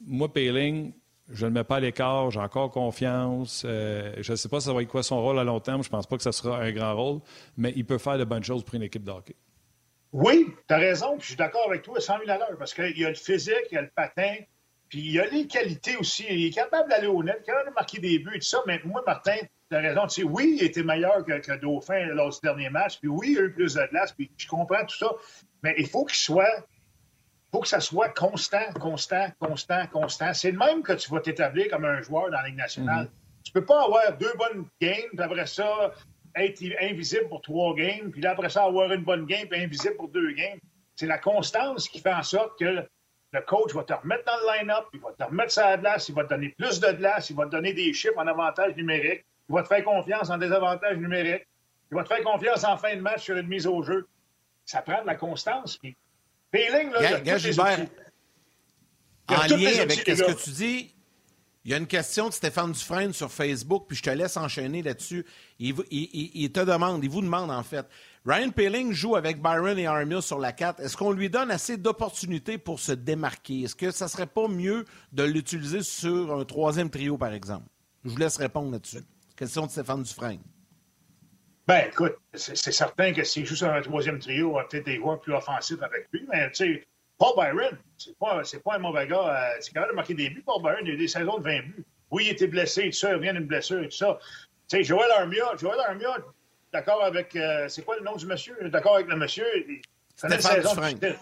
moi, 0.00 0.32
Payling, 0.32 0.92
je 1.30 1.44
ne 1.44 1.50
le 1.50 1.54
mets 1.54 1.64
pas 1.64 1.76
à 1.76 1.80
l'écart, 1.80 2.30
j'ai 2.30 2.40
encore 2.40 2.70
confiance. 2.70 3.62
Euh, 3.66 4.14
je 4.18 4.32
ne 4.32 4.36
sais 4.36 4.48
pas 4.48 4.60
ça 4.60 4.72
va 4.72 4.82
être 4.82 4.88
quoi 4.88 5.02
son 5.02 5.20
rôle 5.20 5.38
à 5.38 5.44
long 5.44 5.60
terme, 5.60 5.82
je 5.82 5.88
ne 5.88 5.92
pense 5.92 6.06
pas 6.06 6.16
que 6.16 6.22
ce 6.22 6.32
sera 6.32 6.58
un 6.58 6.72
grand 6.72 6.94
rôle, 6.94 7.20
mais 7.56 7.72
il 7.76 7.84
peut 7.84 7.98
faire 7.98 8.18
de 8.18 8.24
bonnes 8.24 8.44
choses 8.44 8.64
pour 8.64 8.74
une 8.74 8.82
équipe 8.82 9.04
de 9.04 9.10
hockey. 9.10 9.36
Oui, 10.12 10.46
tu 10.66 10.74
as 10.74 10.78
raison, 10.78 11.12
puis 11.18 11.22
je 11.22 11.26
suis 11.28 11.36
d'accord 11.36 11.66
avec 11.68 11.82
toi 11.82 11.98
à 11.98 12.00
100 12.00 12.20
000 12.20 12.30
à 12.30 12.38
l'heure, 12.38 12.56
parce 12.58 12.72
qu'il 12.72 12.98
y 12.98 13.04
a 13.04 13.10
le 13.10 13.14
physique, 13.14 13.66
il 13.70 13.74
y 13.74 13.78
a 13.78 13.82
le 13.82 13.90
patin, 13.94 14.36
puis 14.88 15.00
il 15.00 15.12
y 15.12 15.20
a 15.20 15.26
les 15.26 15.46
qualités 15.46 15.96
aussi. 15.96 16.24
Il 16.30 16.46
est 16.46 16.50
capable 16.50 16.88
d'aller 16.88 17.08
au 17.08 17.22
net, 17.22 17.42
capable 17.44 17.68
de 17.68 17.74
marquer 17.74 17.98
des 18.00 18.18
buts 18.18 18.32
et 18.34 18.38
tout 18.38 18.46
ça, 18.46 18.62
mais 18.66 18.80
moi, 18.84 19.02
Martin, 19.06 19.36
tu 19.70 19.76
as 19.76 19.80
raison. 19.80 20.06
Tu 20.06 20.22
sais, 20.22 20.26
oui, 20.26 20.56
il 20.58 20.64
était 20.64 20.82
meilleur 20.82 21.24
que, 21.26 21.38
que 21.40 21.60
Dauphin 21.60 22.06
lors 22.06 22.30
du 22.30 22.38
dernier 22.42 22.70
match, 22.70 22.98
puis 23.00 23.08
oui, 23.08 23.32
il 23.32 23.38
a 23.38 23.42
eu 23.42 23.52
plus 23.52 23.74
de 23.74 23.86
glace, 23.90 24.12
puis 24.12 24.30
je 24.38 24.48
comprends 24.48 24.82
tout 24.86 24.96
ça, 24.96 25.12
mais 25.62 25.74
il 25.76 25.86
faut 25.86 26.06
qu'il 26.06 26.16
soit 26.16 26.64
faut 27.50 27.60
que 27.60 27.68
ça 27.68 27.80
soit 27.80 28.10
constant, 28.10 28.72
constant, 28.78 29.26
constant, 29.40 29.86
constant. 29.86 30.34
C'est 30.34 30.50
le 30.50 30.58
même 30.58 30.82
que 30.82 30.92
tu 30.92 31.10
vas 31.10 31.20
t'établir 31.20 31.70
comme 31.70 31.84
un 31.84 32.00
joueur 32.02 32.30
dans 32.30 32.38
la 32.38 32.48
Ligue 32.48 32.56
nationale. 32.56 33.06
Tu 33.06 33.10
mhm. 33.10 33.42
Tu 33.44 33.52
peux 33.52 33.64
pas 33.64 33.84
avoir 33.84 34.16
deux 34.18 34.32
bonnes 34.36 34.66
games, 34.80 35.08
puis 35.10 35.20
après 35.20 35.46
ça, 35.46 35.92
être 36.36 36.62
invisible 36.80 37.28
pour 37.28 37.40
trois 37.40 37.74
games, 37.74 38.10
puis 38.10 38.24
après 38.26 38.50
ça, 38.50 38.64
avoir 38.64 38.92
une 38.92 39.04
bonne 39.04 39.24
game, 39.24 39.48
puis 39.48 39.60
invisible 39.62 39.96
pour 39.96 40.08
deux 40.08 40.32
games. 40.32 40.58
C'est 40.96 41.06
la 41.06 41.18
constance 41.18 41.88
qui 41.88 42.00
fait 42.00 42.12
en 42.12 42.22
sorte 42.22 42.58
que 42.58 42.84
le 43.32 43.40
coach 43.42 43.74
va 43.74 43.84
te 43.84 43.92
remettre 43.92 44.24
dans 44.24 44.36
le 44.36 44.58
line-up, 44.58 44.86
il 44.92 45.00
va 45.00 45.12
te 45.12 45.24
remettre 45.24 45.52
sur 45.52 45.62
la 45.62 45.76
glace, 45.76 46.08
il 46.08 46.14
va 46.14 46.24
te 46.24 46.30
donner 46.30 46.54
plus 46.58 46.80
de 46.80 46.92
glace, 46.92 47.30
il 47.30 47.36
va 47.36 47.44
te 47.44 47.50
donner 47.50 47.72
des 47.72 47.92
chiffres 47.92 48.18
en 48.18 48.26
avantage 48.26 48.74
numérique, 48.76 49.24
il 49.48 49.54
va 49.54 49.62
te 49.62 49.68
faire 49.68 49.84
confiance 49.84 50.30
en 50.30 50.38
désavantage 50.38 50.96
numérique, 50.96 51.46
il 51.90 51.94
va 51.94 52.02
te 52.02 52.08
faire 52.08 52.22
confiance 52.22 52.64
en 52.64 52.76
fin 52.76 52.94
de 52.94 53.00
match 53.00 53.22
sur 53.22 53.36
une 53.36 53.46
mise 53.46 53.66
au 53.66 53.82
jeu. 53.82 54.06
Ça 54.64 54.82
prend 54.82 55.00
de 55.02 55.06
la 55.06 55.14
constance. 55.14 55.78
Puis 55.78 55.96
Peeling, 56.50 56.90
là, 56.90 57.38
Gilbert, 57.38 57.86
en 59.28 59.42
lien 59.46 59.80
avec 59.80 59.98
ce 59.98 60.22
que 60.22 60.44
tu 60.44 60.50
dis, 60.50 60.94
il 61.64 61.72
y 61.72 61.74
a 61.74 61.76
une 61.76 61.86
question 61.86 62.28
de 62.28 62.32
Stéphane 62.32 62.72
Dufresne 62.72 63.12
sur 63.12 63.30
Facebook, 63.30 63.84
puis 63.88 63.96
je 63.96 64.02
te 64.02 64.10
laisse 64.10 64.38
enchaîner 64.38 64.82
là-dessus. 64.82 65.26
Il, 65.58 65.74
te 65.74 66.60
demande, 66.60 67.04
il 67.04 67.10
vous 67.10 67.20
demande 67.20 67.50
en 67.50 67.62
fait. 67.62 67.86
Ryan 68.24 68.50
Peeling 68.50 68.92
joue 68.92 69.16
avec 69.16 69.42
Byron 69.42 69.78
et 69.78 69.86
Armia 69.86 70.22
sur 70.22 70.38
la 70.38 70.52
4. 70.52 70.80
Est-ce 70.80 70.96
qu'on 70.96 71.12
lui 71.12 71.28
donne 71.28 71.50
assez 71.50 71.76
d'opportunités 71.76 72.56
pour 72.56 72.80
se 72.80 72.92
démarquer? 72.92 73.62
Est-ce 73.62 73.76
que 73.76 73.90
ça 73.90 74.08
serait 74.08 74.26
pas 74.26 74.48
mieux 74.48 74.86
de 75.12 75.24
l'utiliser 75.24 75.82
sur 75.82 76.34
un 76.34 76.44
troisième 76.46 76.88
trio, 76.88 77.18
par 77.18 77.34
exemple? 77.34 77.66
Je 78.04 78.10
vous 78.10 78.16
laisse 78.16 78.38
répondre 78.38 78.72
là-dessus. 78.72 79.04
Question 79.36 79.66
de 79.66 79.70
Stéphane 79.70 80.02
Dufresne. 80.02 80.40
Ben, 81.68 81.86
écoute, 81.86 82.16
c'est 82.32 82.72
certain 82.72 83.12
que 83.12 83.22
s'il 83.24 83.44
joue 83.44 83.54
sur 83.54 83.70
un 83.70 83.82
troisième 83.82 84.18
trio, 84.18 84.52
on 84.52 84.54
va 84.54 84.64
peut-être 84.64 84.86
des 84.86 84.96
joueurs 84.96 85.20
plus 85.20 85.34
offensifs 85.34 85.82
avec 85.82 86.08
lui, 86.10 86.24
mais 86.32 86.48
tu 86.48 86.54
sais, 86.54 86.88
Paul 87.18 87.34
Byron, 87.36 87.76
c'est 87.98 88.16
pas, 88.16 88.40
pas 88.64 88.76
un 88.76 88.78
mauvais 88.78 89.06
gars. 89.06 89.52
Euh, 89.52 89.56
c'est 89.60 89.74
quand 89.74 89.82
même 89.82 89.90
de 89.90 89.94
marquer 89.94 90.14
des 90.14 90.30
buts. 90.30 90.42
Paul 90.46 90.62
Byron, 90.62 90.80
il 90.84 90.92
a 90.92 90.94
eu 90.94 90.96
des 90.96 91.08
saisons 91.08 91.36
de 91.36 91.42
20 91.42 91.60
buts. 91.60 91.84
Oui, 92.10 92.24
il 92.24 92.30
était 92.30 92.46
blessé, 92.46 92.84
tout 92.84 92.92
ça, 92.92 93.10
il 93.10 93.16
revient 93.16 93.32
d'une 93.34 93.44
blessure 93.44 93.82
et 93.82 93.88
tout 93.88 93.98
ça. 93.98 94.18
Tu 94.66 94.78
sais, 94.78 94.82
Joël 94.84 95.10
Armia, 95.18 95.44
Joël 95.60 95.78
Armia, 95.86 96.16
d'accord 96.72 97.04
avec. 97.04 97.36
Euh, 97.36 97.68
c'est 97.68 97.84
quoi 97.84 97.98
le 97.98 98.02
nom 98.02 98.16
du 98.16 98.24
monsieur? 98.24 98.56
D'accord 98.70 98.94
avec 98.94 99.08
le 99.08 99.16
monsieur? 99.16 99.44
Il 99.58 99.82
fait 100.16 100.26
une 100.26 101.18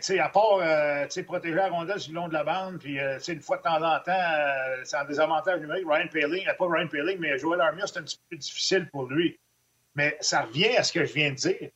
sais, 0.00 0.18
à 0.18 0.28
part 0.28 0.58
euh, 0.60 1.06
protéger 1.26 1.54
la 1.54 1.68
rondelle 1.68 2.00
sur 2.00 2.12
le 2.12 2.16
long 2.16 2.28
de 2.28 2.32
la 2.32 2.44
bande, 2.44 2.78
puis 2.78 2.98
euh, 2.98 3.18
une 3.28 3.42
fois 3.42 3.58
de 3.58 3.62
temps 3.62 3.82
en 3.82 4.00
temps, 4.00 4.12
euh, 4.12 4.80
c'est 4.84 4.96
un 4.96 5.04
désavantage 5.04 5.60
numérique. 5.60 5.86
Ryan 5.86 6.08
Paling, 6.08 6.44
pas 6.58 6.66
Ryan 6.66 6.88
Paling, 6.88 7.18
mais 7.18 7.38
Joel 7.38 7.60
Armia, 7.60 7.86
c'est 7.86 7.98
un 7.98 8.02
petit 8.02 8.18
peu 8.28 8.36
difficile 8.36 8.88
pour 8.90 9.06
lui. 9.06 9.38
Mais 9.94 10.16
ça 10.20 10.42
revient 10.42 10.76
à 10.76 10.82
ce 10.82 10.92
que 10.92 11.04
je 11.04 11.12
viens 11.12 11.30
de 11.30 11.36
dire. 11.36 11.70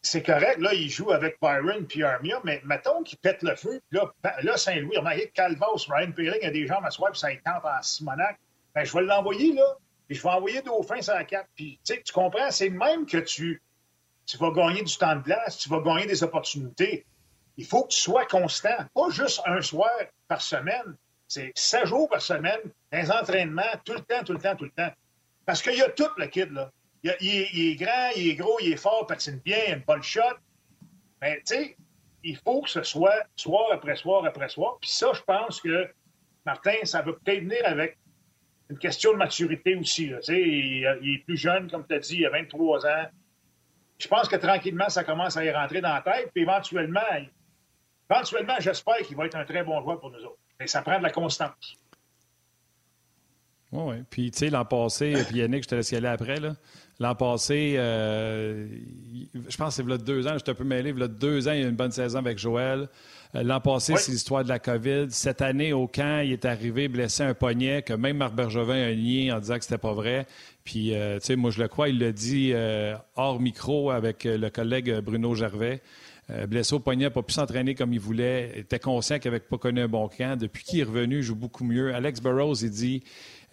C'est 0.00 0.22
correct, 0.22 0.58
là, 0.58 0.72
il 0.72 0.88
joue 0.88 1.10
avec 1.10 1.36
Byron 1.42 1.84
puis 1.86 2.04
Armia, 2.04 2.40
mais 2.44 2.62
mettons 2.64 3.02
qu'il 3.02 3.18
pète 3.18 3.42
le 3.42 3.56
feu, 3.56 3.80
puis 3.90 3.98
là, 4.42 4.56
Saint-Louis, 4.56 4.96
remarquez 4.96 5.30
Calvas, 5.34 5.86
Ryan 5.88 6.12
Paling 6.12 6.44
a 6.44 6.50
des 6.50 6.66
jambes 6.66 6.84
à 6.84 6.88
puis 6.88 7.18
ça 7.18 7.28
tente 7.44 7.64
en 7.64 7.82
Simonac. 7.82 8.38
Ben, 8.74 8.84
je 8.84 8.92
vais 8.92 9.02
l'envoyer, 9.02 9.52
là, 9.52 9.76
puis 10.06 10.16
je 10.16 10.22
vais 10.22 10.28
envoyer 10.28 10.62
Dauphin 10.62 11.02
sur 11.02 11.14
la 11.14 11.24
4. 11.24 11.48
Puis, 11.56 11.80
tu 11.84 12.12
comprends, 12.12 12.50
c'est 12.50 12.70
même 12.70 13.04
que 13.06 13.18
tu 13.18 13.60
tu 14.26 14.36
vas 14.38 14.50
gagner 14.50 14.82
du 14.82 14.96
temps 14.96 15.16
de 15.16 15.22
glace, 15.22 15.58
tu 15.58 15.68
vas 15.68 15.80
gagner 15.80 16.06
des 16.06 16.22
opportunités. 16.22 17.06
Il 17.56 17.64
faut 17.64 17.84
que 17.84 17.92
tu 17.92 18.00
sois 18.00 18.26
constant, 18.26 18.76
pas 18.94 19.08
juste 19.10 19.40
un 19.46 19.62
soir 19.62 19.90
par 20.28 20.42
semaine, 20.42 20.96
c'est 21.28 21.52
sept 21.54 21.86
jours 21.86 22.08
par 22.08 22.20
semaine, 22.20 22.60
des 22.92 23.10
entraînements, 23.10 23.62
tout 23.84 23.94
le 23.94 24.00
temps, 24.00 24.22
tout 24.24 24.32
le 24.32 24.38
temps, 24.38 24.56
tout 24.56 24.64
le 24.64 24.70
temps. 24.70 24.92
Parce 25.44 25.62
qu'il 25.62 25.76
y 25.76 25.82
a 25.82 25.88
tout, 25.90 26.10
le 26.18 26.26
kid, 26.26 26.50
là. 26.52 26.70
Il, 27.02 27.12
est, 27.20 27.76
grand, 27.76 28.10
il 28.16 28.30
est 28.30 28.34
gros, 28.34 28.58
il 28.60 28.72
est 28.72 28.76
fort, 28.76 29.06
patine 29.06 29.40
bien, 29.44 29.58
il 29.68 29.72
a 29.72 29.76
une 29.76 29.82
bonne 29.82 30.02
shot. 30.02 30.20
Mais, 31.22 31.36
tu 31.46 31.54
sais, 31.54 31.76
il 32.24 32.36
faut 32.36 32.62
que 32.62 32.68
ce 32.70 32.82
soit 32.82 33.24
soir 33.36 33.68
après 33.72 33.94
soir 33.94 34.24
après 34.24 34.48
soir. 34.48 34.78
Puis 34.80 34.90
ça, 34.90 35.12
je 35.14 35.22
pense 35.22 35.60
que, 35.60 35.88
Martin, 36.44 36.74
ça 36.82 37.02
va 37.02 37.12
peut-être 37.12 37.44
venir 37.44 37.60
avec 37.64 37.96
une 38.70 38.78
question 38.78 39.12
de 39.12 39.18
maturité 39.18 39.76
aussi. 39.76 40.08
Là. 40.08 40.18
Il, 40.28 40.98
il 41.02 41.14
est 41.14 41.24
plus 41.24 41.36
jeune, 41.36 41.70
comme 41.70 41.86
tu 41.86 41.94
as 41.94 42.00
dit, 42.00 42.16
il 42.16 42.26
a 42.26 42.30
23 42.30 42.86
ans 42.86 43.06
je 43.98 44.08
pense 44.08 44.28
que 44.28 44.36
tranquillement, 44.36 44.88
ça 44.88 45.04
commence 45.04 45.36
à 45.36 45.44
y 45.44 45.50
rentrer 45.50 45.80
dans 45.80 45.94
la 45.94 46.02
tête. 46.02 46.30
Puis 46.32 46.42
éventuellement, 46.42 47.00
éventuellement, 48.10 48.56
j'espère 48.60 48.98
qu'il 48.98 49.16
va 49.16 49.26
être 49.26 49.36
un 49.36 49.44
très 49.44 49.62
bon 49.62 49.80
joueur 49.82 50.00
pour 50.00 50.10
nous 50.10 50.24
autres. 50.24 50.38
Mais 50.60 50.66
ça 50.66 50.82
prend 50.82 50.98
de 50.98 51.02
la 51.02 51.10
constance. 51.10 51.76
Oui, 53.72 53.82
oui. 53.86 54.02
Puis, 54.08 54.30
tu 54.30 54.38
sais, 54.38 54.50
l'an 54.50 54.64
passé, 54.64 55.14
puis 55.28 55.38
Yannick, 55.38 55.64
je 55.64 55.68
te 55.68 55.74
laisse 55.74 55.90
y 55.90 55.96
aller 55.96 56.08
après, 56.08 56.36
là. 56.36 56.54
L'an 56.98 57.14
passé, 57.14 57.74
euh, 57.76 58.68
je 59.34 59.56
pense 59.56 59.76
que 59.76 59.82
c'est 59.82 59.98
deux 60.02 60.26
ans, 60.26 60.32
je 60.34 60.38
suis 60.38 60.50
un 60.50 60.54
peu 60.54 60.64
mêlé. 60.64 60.90
Il 60.90 61.08
deux 61.08 61.46
ans, 61.46 61.52
il 61.52 61.60
y 61.60 61.64
a 61.64 61.68
une 61.68 61.76
bonne 61.76 61.90
saison 61.90 62.20
avec 62.20 62.38
Joël. 62.38 62.88
Euh, 63.36 63.42
l'an 63.42 63.60
passé, 63.60 63.94
c'est 63.96 64.12
l'histoire 64.12 64.44
de 64.44 64.48
la 64.48 64.58
COVID. 64.58 65.06
Cette 65.10 65.42
année, 65.42 65.72
au 65.72 65.86
camp, 65.86 66.22
il 66.24 66.32
est 66.32 66.44
arrivé 66.44 66.88
blessé 66.88 67.22
un 67.22 67.34
poignet 67.34 67.82
que 67.82 67.92
même 67.92 68.16
Marc 68.16 68.34
Bergevin 68.34 68.82
a 68.82 68.94
nié 68.94 69.32
en 69.32 69.40
disant 69.40 69.58
que 69.58 69.64
c'était 69.64 69.78
pas 69.78 69.92
vrai. 69.92 70.26
Puis, 70.64 70.94
euh, 70.94 71.18
tu 71.18 71.26
sais, 71.26 71.36
moi, 71.36 71.50
je 71.50 71.60
le 71.60 71.68
crois, 71.68 71.88
il 71.88 71.98
l'a 71.98 72.12
dit 72.12 72.52
hors 73.16 73.40
micro 73.40 73.90
avec 73.90 74.24
le 74.24 74.48
collègue 74.48 75.00
Bruno 75.00 75.34
Gervais. 75.34 75.80
Blessé 76.48 76.74
au 76.74 76.80
poignet, 76.80 77.08
pas 77.10 77.22
pu 77.22 77.32
s'entraîner 77.32 77.74
comme 77.74 77.92
il 77.92 78.00
voulait, 78.00 78.58
était 78.58 78.80
conscient 78.80 79.18
qu'il 79.18 79.30
n'avait 79.30 79.44
pas 79.44 79.58
connu 79.58 79.80
un 79.80 79.88
bon 79.88 80.08
camp. 80.08 80.36
Depuis 80.38 80.64
qu'il 80.64 80.80
est 80.80 80.84
revenu, 80.84 81.18
il 81.18 81.22
joue 81.22 81.36
beaucoup 81.36 81.64
mieux. 81.64 81.94
Alex 81.94 82.20
Burrows, 82.20 82.54
il 82.62 82.70
dit 82.70 83.04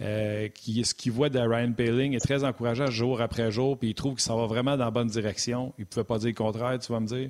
euh, 0.02 0.48
qui, 0.50 0.84
ce 0.84 0.96
qu'il 0.96 1.12
voit 1.12 1.30
de 1.30 1.40
Ryan 1.40 1.72
Paling 1.72 2.16
est 2.16 2.20
très 2.20 2.44
encourageant 2.44 2.88
jour 2.88 3.22
après 3.22 3.52
jour, 3.52 3.78
puis 3.78 3.90
il 3.90 3.94
trouve 3.94 4.14
qu'il 4.14 4.24
s'en 4.24 4.38
va 4.38 4.48
vraiment 4.48 4.76
dans 4.76 4.86
la 4.86 4.92
bonne 4.92 5.08
direction. 5.08 5.74
Il 5.78 5.82
ne 5.82 5.86
pouvait 5.86 6.04
pas 6.04 6.18
dire 6.18 6.30
le 6.30 6.34
contraire, 6.34 6.80
tu 6.80 6.92
vas 6.92 7.00
me 7.00 7.08
dire. 7.08 7.30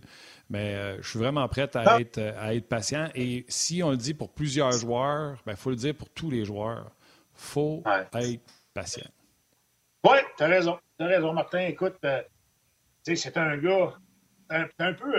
Mais 0.49 0.73
euh, 0.75 1.01
je 1.01 1.09
suis 1.09 1.19
vraiment 1.19 1.47
prêt 1.49 1.69
à, 1.75 1.83
ah. 1.85 1.99
être, 1.99 2.19
à 2.19 2.55
être 2.55 2.67
patient. 2.67 3.09
Et 3.15 3.45
si 3.49 3.83
on 3.83 3.91
le 3.91 3.97
dit 3.97 4.13
pour 4.13 4.29
plusieurs 4.29 4.71
joueurs, 4.71 5.35
il 5.41 5.45
ben, 5.45 5.55
faut 5.55 5.71
le 5.71 5.75
dire 5.75 5.93
pour 5.93 6.09
tous 6.09 6.31
les 6.31 6.45
joueurs. 6.45 6.91
Il 7.35 7.41
faut 7.41 7.83
être 8.13 8.41
patient. 8.73 9.09
Oui, 10.05 10.17
tu 10.37 10.43
as 10.43 10.47
raison. 10.47 10.79
Tu 10.97 11.05
as 11.05 11.07
raison, 11.07 11.33
Martin. 11.33 11.59
Écoute, 11.59 11.97
euh, 12.05 12.21
c'est 13.03 13.37
un 13.37 13.57
gars 13.57 13.93
un, 14.49 14.67
un 14.79 14.93
peu 14.93 15.13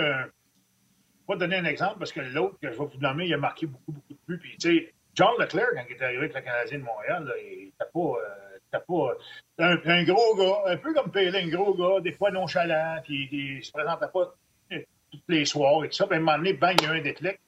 pas 1.26 1.36
donner 1.36 1.56
un 1.56 1.64
exemple 1.64 1.98
parce 1.98 2.12
que 2.12 2.20
l'autre 2.20 2.58
que 2.60 2.70
je 2.70 2.78
vais 2.78 2.84
vous 2.84 3.00
nommer, 3.00 3.26
il 3.26 3.34
a 3.34 3.38
marqué 3.38 3.66
beaucoup, 3.66 3.92
beaucoup 3.92 4.12
de 4.12 4.18
buts. 4.28 4.38
Puis, 4.38 4.56
tu 4.58 4.78
sais, 4.78 4.94
John 5.14 5.32
Leclerc, 5.38 5.68
quand 5.74 5.84
il 5.88 5.96
est 5.96 6.02
arrivé 6.02 6.18
avec 6.18 6.34
le 6.34 6.40
Canadien 6.40 6.78
de 6.78 6.84
Montréal, 6.84 7.32
il 7.42 7.66
n'était 7.66 7.90
pas. 7.92 8.00
Euh, 8.00 8.44
pas 8.88 9.16
un, 9.58 9.78
un, 9.84 10.02
gros 10.02 10.34
gars, 10.36 10.72
un 10.72 10.76
peu 10.76 10.92
comme 10.94 11.12
Pélé, 11.12 11.42
un 11.42 11.48
gros 11.48 11.74
gars, 11.74 12.00
des 12.00 12.10
fois 12.10 12.32
nonchalant, 12.32 13.00
puis 13.04 13.28
il 13.30 13.64
se 13.64 13.70
présentait 13.70 14.08
pas 14.12 14.34
tous 14.68 15.20
les 15.28 15.44
soirs 15.44 15.84
et 15.84 15.88
tout 15.88 15.94
ça. 15.94 16.08
Puis 16.08 16.16
à 16.16 16.20
un 16.20 16.36
donné, 16.38 16.54
bang, 16.54 16.74
il 16.80 16.84
y 16.84 16.86
a 16.88 16.90
un 16.90 17.00
déclic. 17.00 17.38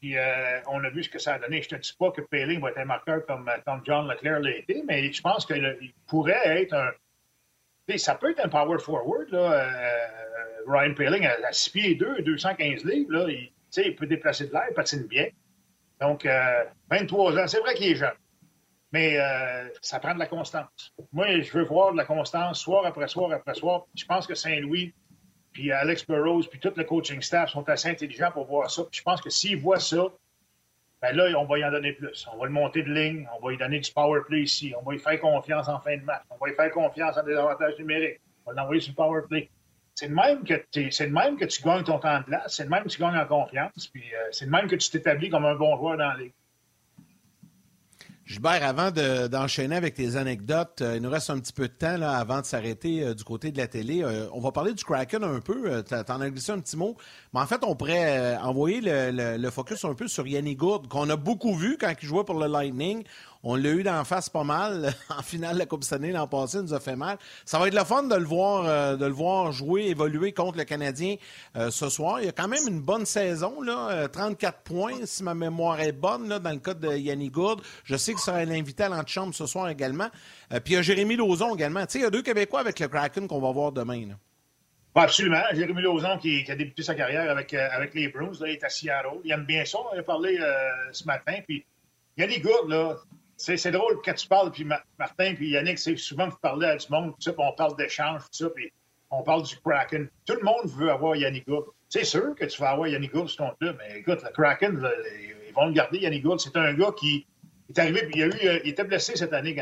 Puis 0.00 0.18
euh, 0.18 0.60
on 0.68 0.84
a 0.84 0.90
vu 0.90 1.02
ce 1.02 1.08
que 1.08 1.18
ça 1.18 1.34
a 1.34 1.38
donné. 1.38 1.62
Je 1.62 1.74
ne 1.74 1.78
te 1.78 1.82
dis 1.82 1.94
pas 1.98 2.10
que 2.10 2.20
Pélé 2.20 2.58
va 2.58 2.70
être 2.70 2.78
un 2.78 2.84
marqueur 2.84 3.24
comme, 3.24 3.50
comme 3.64 3.80
John 3.86 4.06
Leclerc 4.06 4.40
l'a 4.40 4.56
été, 4.56 4.82
mais 4.86 5.10
je 5.10 5.20
pense 5.22 5.46
qu'il 5.46 5.94
pourrait 6.06 6.60
être 6.60 6.74
un. 6.74 6.90
Ça 7.98 8.14
peut 8.14 8.30
être 8.30 8.44
un 8.44 8.48
power 8.48 8.78
forward, 8.78 9.28
là. 9.30 9.52
Euh, 9.52 10.20
Ryan 10.66 10.94
Paling 10.94 11.26
à, 11.26 11.52
6 11.52 11.70
pieds 11.70 11.94
2, 11.94 12.22
215 12.22 12.84
livres, 12.84 13.12
là, 13.12 13.26
il, 13.28 13.50
il 13.76 13.96
peut 13.96 14.06
déplacer 14.06 14.46
de 14.46 14.52
l'air, 14.52 14.64
il 14.70 14.74
patine 14.74 15.04
bien. 15.04 15.28
Donc, 16.00 16.26
23 16.90 17.32
euh, 17.32 17.42
ans, 17.42 17.46
c'est 17.46 17.60
vrai 17.60 17.74
qu'il 17.74 17.92
est 17.92 17.96
jeune. 17.96 18.14
Mais 18.92 19.18
euh, 19.18 19.68
ça 19.82 20.00
prend 20.00 20.14
de 20.14 20.18
la 20.18 20.26
constance. 20.26 20.92
Moi, 21.12 21.40
je 21.40 21.52
veux 21.52 21.64
voir 21.64 21.92
de 21.92 21.96
la 21.96 22.04
constance 22.04 22.60
soir 22.60 22.84
après 22.86 23.06
soir 23.06 23.30
après 23.32 23.54
soir. 23.54 23.84
Je 23.94 24.04
pense 24.04 24.26
que 24.26 24.34
Saint-Louis, 24.34 24.94
puis 25.52 25.70
Alex 25.70 26.06
Burroughs, 26.06 26.48
puis 26.48 26.58
tout 26.58 26.72
le 26.74 26.84
coaching 26.84 27.20
staff 27.20 27.50
sont 27.50 27.68
assez 27.68 27.88
intelligents 27.88 28.32
pour 28.32 28.46
voir 28.46 28.70
ça. 28.70 28.82
Je 28.90 29.02
pense 29.02 29.20
que 29.20 29.30
s'ils 29.30 29.58
voient 29.58 29.78
ça, 29.78 30.06
ben 31.02 31.16
là, 31.16 31.38
on 31.38 31.46
va 31.46 31.58
y 31.58 31.64
en 31.64 31.70
donner 31.70 31.92
plus. 31.92 32.26
On 32.32 32.36
va 32.36 32.46
le 32.46 32.52
monter 32.52 32.82
de 32.82 32.92
ligne, 32.92 33.26
on 33.36 33.44
va 33.44 33.50
lui 33.50 33.58
donner 33.58 33.80
du 33.80 33.90
power 33.92 34.20
play 34.26 34.42
ici, 34.42 34.74
on 34.78 34.84
va 34.84 34.92
lui 34.92 34.98
faire 34.98 35.18
confiance 35.20 35.68
en 35.68 35.80
fin 35.80 35.96
de 35.96 36.02
match, 36.02 36.22
on 36.30 36.36
va 36.36 36.48
lui 36.48 36.56
faire 36.56 36.70
confiance 36.70 37.16
en 37.16 37.22
des 37.22 37.34
avantages 37.34 37.78
numériques, 37.78 38.20
on 38.44 38.50
va 38.50 38.60
l'envoyer 38.60 38.80
sur 38.80 38.92
le 38.92 38.96
power 38.96 39.22
play. 39.28 39.48
C'est 39.94 40.08
le 40.08 40.14
même 40.14 40.44
que 40.44 40.54
même 41.06 41.36
que 41.36 41.44
tu 41.44 41.62
gagnes 41.62 41.84
ton 41.84 41.98
temps 41.98 42.18
de 42.20 42.24
place, 42.24 42.54
c'est 42.54 42.64
le 42.64 42.70
même 42.70 42.84
que 42.84 42.88
tu 42.88 43.00
gagnes 43.00 43.18
en 43.18 43.26
confiance, 43.26 43.88
puis 43.88 44.04
euh, 44.14 44.28
c'est 44.30 44.44
le 44.44 44.50
même 44.50 44.66
que 44.66 44.76
tu 44.76 44.90
t'établis 44.90 45.30
comme 45.30 45.44
un 45.44 45.54
bon 45.54 45.76
joueur 45.76 45.96
dans 45.96 46.08
la 46.08 46.16
ligue. 46.16 46.32
Gilbert, 48.30 48.62
avant 48.62 48.92
d'enchaîner 49.28 49.74
avec 49.74 49.94
tes 49.94 50.14
anecdotes, 50.14 50.82
euh, 50.82 50.94
il 50.94 51.02
nous 51.02 51.10
reste 51.10 51.30
un 51.30 51.40
petit 51.40 51.52
peu 51.52 51.66
de 51.66 51.72
temps 51.72 51.96
là, 51.96 52.12
avant 52.12 52.40
de 52.40 52.46
s'arrêter 52.46 53.02
euh, 53.02 53.12
du 53.12 53.24
côté 53.24 53.50
de 53.50 53.58
la 53.58 53.66
télé. 53.66 54.04
on 54.32 54.38
va 54.38 54.52
parler 54.52 54.72
du 54.72 54.84
Kraken 54.84 55.24
un 55.24 55.40
peu. 55.40 55.82
tu 55.82 55.94
en 55.96 56.20
as 56.20 56.30
glissé 56.30 56.52
un 56.52 56.60
petit 56.60 56.76
mot. 56.76 56.96
Mais 57.34 57.40
en 57.40 57.46
fait, 57.46 57.64
on 57.64 57.74
pourrait 57.74 58.36
envoyer 58.36 58.80
le, 58.84 59.50
focus 59.50 59.84
un 59.84 59.94
peu 59.94 60.06
sur 60.06 60.28
Yanni 60.28 60.54
Gourde, 60.54 60.86
qu'on 60.86 61.10
a 61.10 61.16
beaucoup 61.16 61.56
vu 61.56 61.76
quand 61.76 61.92
il 62.00 62.06
jouait 62.06 62.22
pour 62.22 62.38
le 62.38 62.46
Lightning. 62.46 63.02
On 63.42 63.56
l'a 63.56 63.70
eu 63.70 63.82
d'en 63.82 64.04
face 64.04 64.28
pas 64.28 64.44
mal. 64.44 64.92
En 65.10 65.22
finale 65.22 65.54
de 65.54 65.58
la 65.58 65.66
Coupe 65.66 65.82
Stanley 65.82 66.12
l'an 66.12 66.26
passé, 66.26 66.58
il 66.58 66.62
nous 66.62 66.74
a 66.74 66.80
fait 66.80 66.96
mal. 66.96 67.18
Ça 67.44 67.58
va 67.58 67.68
être 67.68 67.74
le 67.74 67.84
fun 67.84 68.04
de 68.04 68.14
le 68.14 68.24
voir, 68.24 68.64
euh, 68.66 69.52
jouer, 69.52 69.86
évoluer 69.86 70.32
contre 70.32 70.58
le 70.58 70.64
Canadien 70.64 71.16
euh, 71.56 71.70
ce 71.70 71.88
soir. 71.88 72.20
Il 72.20 72.26
y 72.26 72.28
a 72.28 72.32
quand 72.32 72.48
même 72.48 72.66
une 72.68 72.80
bonne 72.80 73.06
saison, 73.06 73.60
là, 73.60 74.08
34 74.08 74.54
euh, 74.54 74.58
points, 74.64 75.06
si 75.06 75.22
ma 75.24 75.34
mémoire 75.34 75.80
est 75.80 75.92
bonne, 75.92 76.28
dans 76.28 76.50
le 76.50 76.58
cas 76.58 76.74
de 76.74 76.96
Yannick 76.96 77.32
Gourde. 77.32 77.62
Je 77.84 77.96
sais 77.96 78.12
qu'il 78.12 78.20
sera 78.20 78.44
l'invité 78.44 78.84
à 78.84 78.88
l'antichambre 78.88 79.34
ce 79.34 79.46
soir 79.46 79.68
également. 79.68 80.08
puis 80.50 80.60
il 80.66 80.72
y 80.74 80.76
a 80.76 80.82
Jérémy 80.82 81.16
Lauzon 81.16 81.54
également. 81.54 81.84
Il 81.94 82.00
y 82.00 82.04
a 82.04 82.10
deux 82.10 82.22
Québécois 82.22 82.60
avec 82.60 82.78
le 82.78 82.88
Kraken 82.88 83.26
qu'on 83.26 83.40
va 83.40 83.50
voir 83.52 83.72
demain. 83.72 84.16
absolument. 84.94 85.42
Jérémy 85.52 85.82
Lauzon 85.82 86.18
qui, 86.18 86.44
a 86.48 86.54
débuté 86.54 86.82
sa 86.82 86.94
carrière 86.94 87.30
avec, 87.30 87.94
les 87.94 88.08
Bruins, 88.08 88.32
il 88.40 88.52
est 88.52 88.64
à 88.64 88.68
Seattle. 88.68 89.20
Il 89.24 89.32
aime 89.32 89.44
bien 89.44 89.64
ça. 89.64 89.78
On 89.92 89.98
a 89.98 90.02
parlé 90.02 90.38
ce 90.92 91.04
matin. 91.04 91.34
Puis 91.46 91.64
Yannick 92.16 92.42
Gourde, 92.42 92.70
là, 92.70 92.96
c'est 93.40 93.70
drôle 93.70 94.00
quand 94.04 94.14
tu 94.14 94.28
parles, 94.28 94.50
puis 94.50 94.64
Martin, 94.64 95.34
puis 95.34 95.50
Yannick, 95.50 95.78
c'est 95.78 95.96
souvent 95.96 96.28
vous 96.28 96.36
parlez 96.42 96.66
à 96.66 96.76
du 96.76 96.86
monde, 96.90 97.12
tout 97.12 97.22
ça, 97.22 97.32
puis 97.32 97.42
on 97.42 97.52
parle 97.52 97.76
d'échange, 97.76 98.22
tout 98.24 98.44
ça, 98.44 98.50
puis 98.50 98.72
on 99.10 99.22
parle 99.22 99.42
du 99.42 99.56
Kraken. 99.56 100.08
Tout 100.26 100.34
le 100.34 100.42
monde 100.42 100.66
veut 100.66 100.90
avoir 100.90 101.16
Yannick 101.16 101.46
Gould. 101.48 101.64
C'est 101.88 102.04
sûr 102.04 102.34
que 102.34 102.44
tu 102.44 102.60
vas 102.60 102.70
avoir 102.70 102.86
Yannick 102.88 103.12
Gould 103.12 103.28
sur 103.28 103.44
ton 103.44 103.54
club, 103.58 103.76
mais 103.78 103.98
écoute, 103.98 104.22
le 104.22 104.30
Kraken, 104.30 104.86
ils 105.48 105.54
vont 105.54 105.66
le 105.66 105.72
garder, 105.72 105.98
Yannick 105.98 106.22
Gould. 106.22 106.38
C'est 106.38 106.56
un 106.56 106.74
gars 106.74 106.92
qui 106.96 107.26
est 107.68 107.78
arrivé, 107.78 108.02
puis 108.02 108.20
il, 108.20 108.22
a 108.22 108.26
eu, 108.26 108.48
euh, 108.48 108.60
il 108.64 108.70
était 108.70 108.84
blessé 108.84 109.16
cette 109.16 109.32
année 109.32 109.56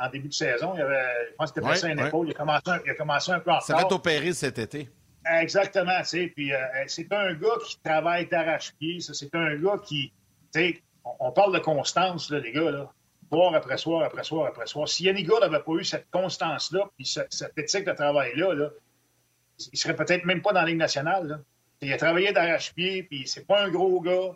en, 0.00 0.10
début 0.10 0.28
de 0.28 0.34
saison. 0.34 0.74
Il 0.76 0.82
avait, 0.82 1.28
je 1.30 1.34
pense 1.34 1.52
qu'il 1.52 1.60
était 1.60 1.68
blessé 1.68 1.86
à 1.86 1.90
une 1.90 2.00
épaule. 2.00 2.28
Il 2.28 2.30
a, 2.30 2.34
commencé 2.34 2.70
un, 2.70 2.80
il 2.84 2.90
a 2.90 2.94
commencé 2.94 3.32
un 3.32 3.40
peu 3.40 3.50
en 3.50 3.58
retard. 3.58 3.78
Ça 3.78 3.88
va 3.88 3.92
opéré 3.92 4.32
cet 4.32 4.58
été. 4.58 4.88
Exactement, 5.28 5.98
tu 6.00 6.06
sais. 6.06 6.32
Puis 6.34 6.54
euh, 6.54 6.58
c'est 6.86 7.12
un 7.12 7.34
gars 7.34 7.58
qui 7.66 7.78
travaille 7.82 8.26
d'arrache-pied. 8.28 9.00
C'est 9.00 9.34
un 9.34 9.56
gars 9.56 9.78
qui, 9.84 10.12
tu 10.54 10.60
sais, 10.60 10.82
on, 11.18 11.32
parle 11.32 11.52
de 11.52 11.58
constance, 11.58 12.30
là, 12.30 12.38
les 12.38 12.52
gars, 12.52 12.70
là 12.70 12.90
soir 13.30 13.54
après 13.54 13.76
soir, 13.76 14.04
après 14.04 14.24
soir, 14.24 14.46
après 14.46 14.66
soir. 14.66 14.88
Si 14.88 15.04
Yannick 15.04 15.28
n'avait 15.28 15.60
pas 15.60 15.72
eu 15.72 15.84
cette 15.84 16.10
constance-là, 16.10 16.88
puis 16.96 17.06
cette 17.06 17.58
éthique 17.58 17.84
de 17.84 17.92
travail-là, 17.92 18.54
là, 18.54 18.70
il 19.72 19.78
serait 19.78 19.96
peut-être 19.96 20.24
même 20.24 20.42
pas 20.42 20.52
dans 20.52 20.60
la 20.60 20.66
Ligue 20.66 20.78
nationale. 20.78 21.42
Il 21.80 21.92
a 21.92 21.96
travaillé 21.96 22.32
d'arrache-pied, 22.32 23.04
puis 23.04 23.26
c'est 23.26 23.46
pas 23.46 23.64
un 23.64 23.70
gros 23.70 24.00
gars, 24.00 24.34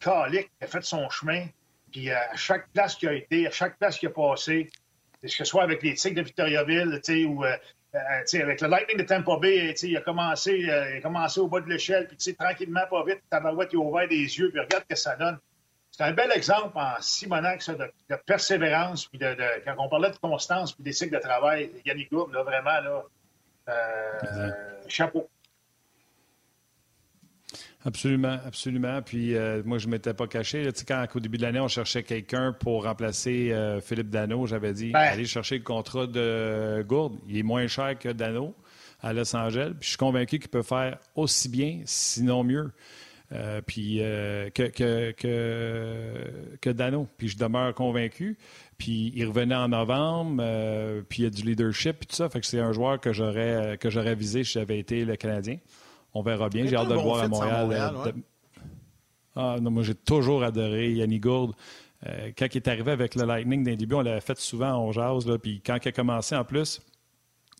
calique, 0.00 0.50
il 0.60 0.64
a 0.64 0.66
fait 0.66 0.82
son 0.82 1.08
chemin. 1.10 1.46
Puis 1.92 2.10
à 2.10 2.34
chaque 2.36 2.68
place 2.72 2.94
qu'il 2.94 3.08
a 3.08 3.14
été, 3.14 3.46
à 3.46 3.50
chaque 3.50 3.78
place 3.78 3.98
qu'il 3.98 4.08
a 4.08 4.12
passé, 4.12 4.70
que 5.22 5.28
ce 5.28 5.44
soit 5.44 5.62
avec 5.62 5.82
les 5.82 5.92
de 5.92 6.22
Victoriaville, 6.22 7.00
ou 7.26 7.44
euh, 7.44 7.56
euh, 7.94 8.42
avec 8.42 8.60
le 8.60 8.68
Lightning 8.68 8.98
de 8.98 9.02
Tampa 9.02 9.36
Bay, 9.38 9.74
il 9.82 9.96
a, 9.96 10.00
commencé, 10.02 10.68
euh, 10.68 10.90
il 10.94 10.98
a 10.98 11.00
commencé 11.00 11.40
au 11.40 11.48
bas 11.48 11.60
de 11.60 11.68
l'échelle, 11.68 12.06
puis 12.06 12.34
tranquillement, 12.34 12.86
pas 12.90 13.04
vite, 13.04 13.22
Tabarouette, 13.30 13.70
il 13.72 13.76
a 13.76 13.80
ouvert 13.80 14.08
des 14.08 14.16
yeux, 14.16 14.50
puis 14.50 14.60
regarde 14.60 14.84
ce 14.88 14.94
que 14.94 15.00
ça 15.00 15.16
donne 15.16 15.38
c'est 15.98 16.04
un 16.04 16.12
bel 16.12 16.30
exemple 16.30 16.78
en 16.78 16.92
Simonac 17.00 17.60
ça, 17.60 17.74
de, 17.74 17.90
persévérance, 18.24 19.06
puis 19.06 19.18
de, 19.18 19.36
quand 19.64 19.74
on 19.78 19.88
parlait 19.88 20.12
de 20.12 20.16
constance, 20.16 20.72
puis 20.72 20.84
des 20.84 20.92
cycles 20.92 21.16
de 21.16 21.20
travail, 21.20 21.72
Yannick 21.84 22.12
Gourde, 22.12 22.32
là, 22.32 22.44
vraiment, 22.44 22.70
là, 22.70 23.02
euh, 23.68 24.50
chapeau. 24.86 25.28
Absolument, 27.84 28.38
absolument. 28.46 29.02
Puis 29.02 29.34
euh, 29.34 29.62
moi, 29.64 29.78
je 29.78 29.86
ne 29.86 29.92
m'étais 29.92 30.14
pas 30.14 30.28
caché. 30.28 30.62
Là, 30.62 30.70
quand 30.86 31.04
au 31.16 31.20
début 31.20 31.36
de 31.36 31.42
l'année, 31.42 31.58
on 31.58 31.68
cherchait 31.68 32.04
quelqu'un 32.04 32.52
pour 32.52 32.84
remplacer 32.84 33.50
euh, 33.50 33.80
Philippe 33.80 34.10
Dano, 34.10 34.46
j'avais 34.46 34.74
dit 34.74 34.92
ben. 34.92 35.00
allez 35.00 35.24
chercher 35.24 35.58
le 35.58 35.64
contrat 35.64 36.06
de 36.06 36.84
Gourde. 36.86 37.18
Il 37.28 37.38
est 37.38 37.42
moins 37.42 37.66
cher 37.66 37.98
que 37.98 38.10
Dano 38.10 38.54
à 39.00 39.12
Los 39.12 39.34
Angeles. 39.34 39.72
Puis 39.80 39.86
je 39.86 39.88
suis 39.88 39.98
convaincu 39.98 40.38
qu'il 40.38 40.50
peut 40.50 40.62
faire 40.62 40.98
aussi 41.16 41.48
bien, 41.48 41.80
sinon 41.86 42.44
mieux. 42.44 42.70
Euh, 43.32 43.60
puis 43.60 43.98
euh, 44.00 44.48
que, 44.50 44.62
que, 44.62 45.12
que, 46.60 46.70
Dano. 46.70 47.06
Puis 47.18 47.28
je 47.28 47.36
demeure 47.36 47.74
convaincu. 47.74 48.38
Puis 48.78 49.12
il 49.14 49.26
revenait 49.26 49.54
en 49.54 49.68
novembre, 49.68 50.42
euh, 50.44 51.02
puis 51.06 51.22
il 51.22 51.24
y 51.24 51.26
a 51.26 51.30
du 51.30 51.42
leadership, 51.42 51.98
puis 51.98 52.06
tout 52.06 52.16
ça. 52.16 52.28
Fait 52.28 52.40
que 52.40 52.46
c'est 52.46 52.60
un 52.60 52.72
joueur 52.72 53.00
que 53.00 53.12
j'aurais 53.12 53.76
que 53.78 53.90
j'aurais 53.90 54.14
visé 54.14 54.44
si 54.44 54.52
j'avais 54.52 54.78
été 54.78 55.04
le 55.04 55.16
Canadien. 55.16 55.58
On 56.14 56.22
verra 56.22 56.48
bien. 56.48 56.66
J'ai 56.66 56.76
hâte 56.76 56.88
de 56.88 56.94
le 56.94 57.00
voir 57.00 57.22
à 57.22 57.28
Montréal. 57.28 58.14
Ah 59.36 59.56
non, 59.60 59.70
moi 59.70 59.82
j'ai 59.82 59.94
toujours 59.94 60.42
adoré 60.42 60.90
Yannick 60.92 61.22
Gourde. 61.22 61.52
quand 62.04 62.46
il 62.52 62.56
est 62.56 62.68
arrivé 62.68 62.92
avec 62.92 63.14
le 63.14 63.24
Lightning 63.24 63.62
d'un 63.62 63.76
début, 63.76 63.94
on 63.94 64.00
l'avait 64.00 64.20
fait 64.20 64.38
souvent 64.38 64.72
en 64.72 64.90
jazz. 64.90 65.26
Là, 65.26 65.38
puis 65.38 65.60
quand 65.64 65.78
il 65.84 65.88
a 65.88 65.92
commencé 65.92 66.34
en 66.34 66.44
plus, 66.44 66.80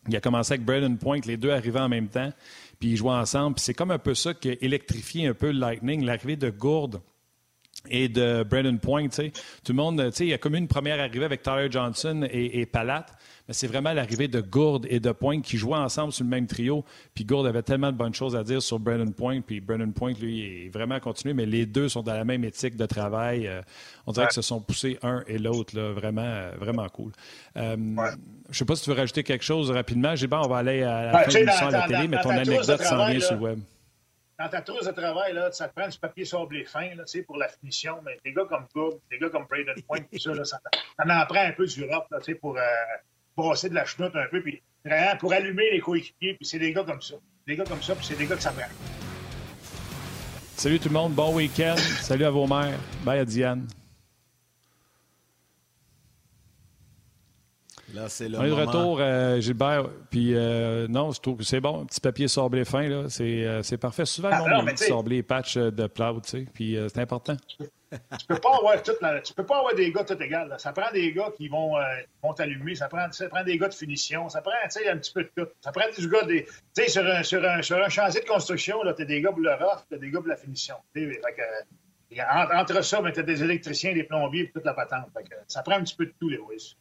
il 0.07 0.15
a 0.15 0.21
commencé 0.21 0.53
avec 0.53 0.65
Braden 0.65 0.97
Point, 0.97 1.19
les 1.25 1.37
deux 1.37 1.51
arrivaient 1.51 1.79
en 1.79 1.89
même 1.89 2.07
temps 2.07 2.31
puis 2.79 2.89
ils 2.89 2.97
jouent 2.97 3.09
ensemble. 3.09 3.55
Puis 3.55 3.65
c'est 3.65 3.73
comme 3.73 3.91
un 3.91 3.99
peu 3.99 4.15
ça 4.15 4.33
qui 4.33 4.49
a 4.49 4.55
électrifié 4.61 5.27
un 5.27 5.33
peu 5.33 5.47
le 5.47 5.59
Lightning, 5.59 6.03
l'arrivée 6.03 6.37
de 6.37 6.49
Gourde 6.49 7.01
et 7.89 8.09
de 8.09 8.43
Brandon 8.43 8.77
Point. 8.77 9.09
Tout 9.09 9.31
le 9.69 9.73
monde, 9.73 10.11
il 10.19 10.27
y 10.27 10.33
a 10.33 10.37
comme 10.37 10.55
une 10.55 10.67
première 10.67 10.99
arrivée 10.99 11.25
avec 11.25 11.41
Tyler 11.41 11.67
Johnson 11.71 12.27
et, 12.29 12.59
et 12.59 12.65
Palat, 12.65 13.05
mais 13.47 13.53
c'est 13.53 13.67
vraiment 13.67 13.93
l'arrivée 13.93 14.27
de 14.27 14.41
Gourde 14.41 14.85
et 14.89 14.99
de 14.99 15.11
Point 15.11 15.41
qui 15.41 15.57
jouaient 15.57 15.77
ensemble 15.77 16.11
sur 16.11 16.23
le 16.23 16.29
même 16.29 16.45
trio. 16.45 16.83
Puis 17.13 17.25
Gourde 17.25 17.47
avait 17.47 17.63
tellement 17.63 17.91
de 17.91 17.97
bonnes 17.97 18.13
choses 18.13 18.35
à 18.35 18.43
dire 18.43 18.61
sur 18.61 18.79
Brandon 18.79 19.11
Point, 19.11 19.41
puis 19.41 19.61
Brandon 19.61 19.91
Point, 19.91 20.13
lui, 20.19 20.65
est 20.65 20.69
vraiment 20.69 20.99
continué, 20.99 21.33
mais 21.33 21.45
les 21.45 21.65
deux 21.65 21.89
sont 21.89 22.03
dans 22.03 22.13
la 22.13 22.25
même 22.25 22.43
éthique 22.43 22.75
de 22.75 22.85
travail. 22.85 23.47
Euh, 23.47 23.61
on 24.05 24.11
dirait 24.11 24.27
qu'ils 24.27 24.35
se 24.35 24.41
sont 24.41 24.61
poussés 24.61 24.99
un 25.01 25.23
et 25.27 25.37
l'autre, 25.37 25.79
vraiment, 25.79 26.21
euh, 26.21 26.51
vraiment 26.59 26.87
cool. 26.89 27.11
Euh, 27.57 27.75
je 28.49 28.55
ne 28.55 28.57
sais 28.57 28.65
pas 28.65 28.75
si 28.75 28.83
tu 28.83 28.89
veux 28.89 28.95
rajouter 28.95 29.23
quelque 29.23 29.43
chose 29.43 29.71
rapidement. 29.71 30.15
J'ai 30.15 30.27
on 30.31 30.47
va 30.47 30.57
aller 30.57 30.83
à 30.83 31.11
la 31.11 31.19
fin 31.19 31.29
de 31.29 31.37
l'émission 31.37 31.67
à 31.67 31.71
la 31.71 31.87
télé, 31.87 32.07
mais 32.07 32.21
ton 32.21 32.29
anecdote 32.29 32.81
s'en 32.81 33.07
vient 33.07 33.19
sur 33.19 33.35
le 33.35 33.41
web 33.41 33.59
dans 34.39 34.47
ta 34.47 34.61
trousse 34.61 34.85
de 34.85 34.91
travail, 34.91 35.33
là, 35.33 35.51
ça 35.51 35.67
te 35.67 35.75
prend 35.77 35.89
du 35.89 35.99
papier 35.99 36.23
sablé 36.23 36.63
fin 36.63 36.95
là, 36.95 37.03
pour 37.27 37.37
la 37.37 37.49
finition, 37.49 37.97
mais 38.05 38.17
des 38.23 38.31
gars 38.31 38.45
comme 38.47 38.65
Cobb, 38.73 38.99
des 39.11 39.19
gars 39.19 39.29
comme 39.29 39.45
Braden 39.49 39.75
Point, 39.85 39.99
tout 40.11 40.17
ça, 40.17 40.33
là, 40.33 40.45
ça, 40.45 40.61
en 40.97 41.25
prend 41.25 41.41
un 41.41 41.51
peu 41.51 41.65
du 41.65 41.83
rap 41.83 42.07
là, 42.09 42.19
pour 42.39 42.57
euh, 42.57 42.61
brosser 43.35 43.69
de 43.69 43.75
la 43.75 43.83
chenoute 43.83 44.15
un 44.15 44.27
peu, 44.31 44.41
puis 44.41 44.61
pour 45.19 45.33
allumer 45.33 45.69
les 45.71 45.81
coéquipiers, 45.81 46.35
puis 46.35 46.45
c'est 46.45 46.59
des 46.59 46.71
gars 46.71 46.83
comme 46.83 47.01
ça. 47.01 47.15
Des 47.45 47.57
gars 47.57 47.65
comme 47.65 47.81
ça, 47.81 47.95
puis 47.95 48.05
c'est 48.05 48.17
des 48.17 48.27
gars 48.27 48.35
que 48.35 48.41
ça 48.41 48.51
prend. 48.51 48.63
Salut 50.55 50.79
tout 50.79 50.89
le 50.89 50.93
monde, 50.93 51.13
bon 51.13 51.35
week-end. 51.35 51.75
Salut 51.77 52.23
à 52.23 52.31
vos 52.31 52.47
mères. 52.47 52.79
Bye 53.03 53.19
à 53.19 53.25
Diane. 53.25 53.67
Là, 57.93 58.09
c'est 58.09 58.29
le 58.29 58.37
On 58.37 58.43
est 58.43 58.49
de 58.49 58.53
retour, 58.53 58.99
euh, 58.99 59.39
Gilbert. 59.39 59.89
Puis 60.09 60.33
euh, 60.35 60.87
non, 60.87 61.11
je 61.11 61.19
trouve 61.19 61.37
que 61.37 61.43
c'est 61.43 61.59
bon. 61.59 61.81
Un 61.81 61.85
petit 61.85 61.99
papier 61.99 62.27
sablé 62.27 62.65
fin, 62.65 62.87
là, 62.87 63.09
c'est, 63.09 63.45
euh, 63.45 63.63
c'est 63.63 63.77
parfait. 63.77 64.05
Souvent, 64.05 64.29
ah, 64.31 64.43
on 64.43 64.67
a 64.67 64.75
sablé 64.75 65.23
patch 65.23 65.57
de 65.57 65.87
plow, 65.87 66.21
tu 66.21 66.29
sais. 66.29 66.45
Puis 66.53 66.77
c'est 66.87 66.99
important. 66.99 67.35
tu 67.91 68.25
peux 68.27 68.39
pas 68.39 68.55
avoir 68.57 68.81
toute 68.83 69.01
la, 69.01 69.19
tu 69.21 69.33
peux 69.33 69.45
pas 69.45 69.59
avoir 69.59 69.73
des 69.73 69.91
gars 69.91 70.03
tout 70.03 70.21
égal. 70.21 70.53
Ça 70.57 70.71
prend 70.71 70.91
des 70.91 71.11
gars 71.11 71.31
qui 71.35 71.47
vont, 71.47 71.77
euh, 71.77 71.81
vont 72.21 72.33
t'allumer, 72.33 72.75
ça 72.75 72.87
prend, 72.87 73.11
ça 73.11 73.27
prend 73.29 73.43
des 73.43 73.57
gars 73.57 73.67
de 73.67 73.73
finition, 73.73 74.29
ça 74.29 74.41
prend 74.41 74.51
un 74.63 74.97
petit 74.97 75.11
peu 75.11 75.23
de 75.23 75.31
tout. 75.35 75.49
Ça 75.61 75.71
prend 75.71 75.85
des 75.97 76.07
gars 76.07 76.23
des. 76.23 76.45
Tu 76.45 76.51
sais, 76.73 76.87
sur 76.87 77.05
un, 77.05 77.23
sur, 77.23 77.43
un, 77.43 77.61
sur 77.61 77.77
un 77.77 77.89
chantier 77.89 78.21
de 78.21 78.27
construction, 78.27 78.79
tu 78.95 79.01
as 79.01 79.05
des 79.05 79.21
gars 79.21 79.31
pour 79.31 79.41
le 79.41 79.53
rough, 79.53 79.83
tu 79.89 79.95
as 79.95 79.97
des 79.97 80.11
gars 80.11 80.19
pour 80.19 80.29
la 80.29 80.37
finition. 80.37 80.75
Fait 80.93 81.09
que, 81.09 82.21
entre, 82.21 82.55
entre, 82.55 82.83
ça, 82.83 83.01
tu 83.11 83.19
as 83.19 83.23
des 83.23 83.43
électriciens, 83.43 83.93
des 83.93 84.03
plombiers 84.03 84.43
et 84.43 84.51
toute 84.51 84.65
la 84.65 84.73
patente. 84.73 85.07
Fait 85.15 85.23
que, 85.23 85.35
ça 85.47 85.63
prend 85.63 85.75
un 85.75 85.83
petit 85.83 85.95
peu 85.95 86.05
de 86.05 86.13
tout, 86.19 86.29
les 86.29 86.37
Wiz. 86.37 86.75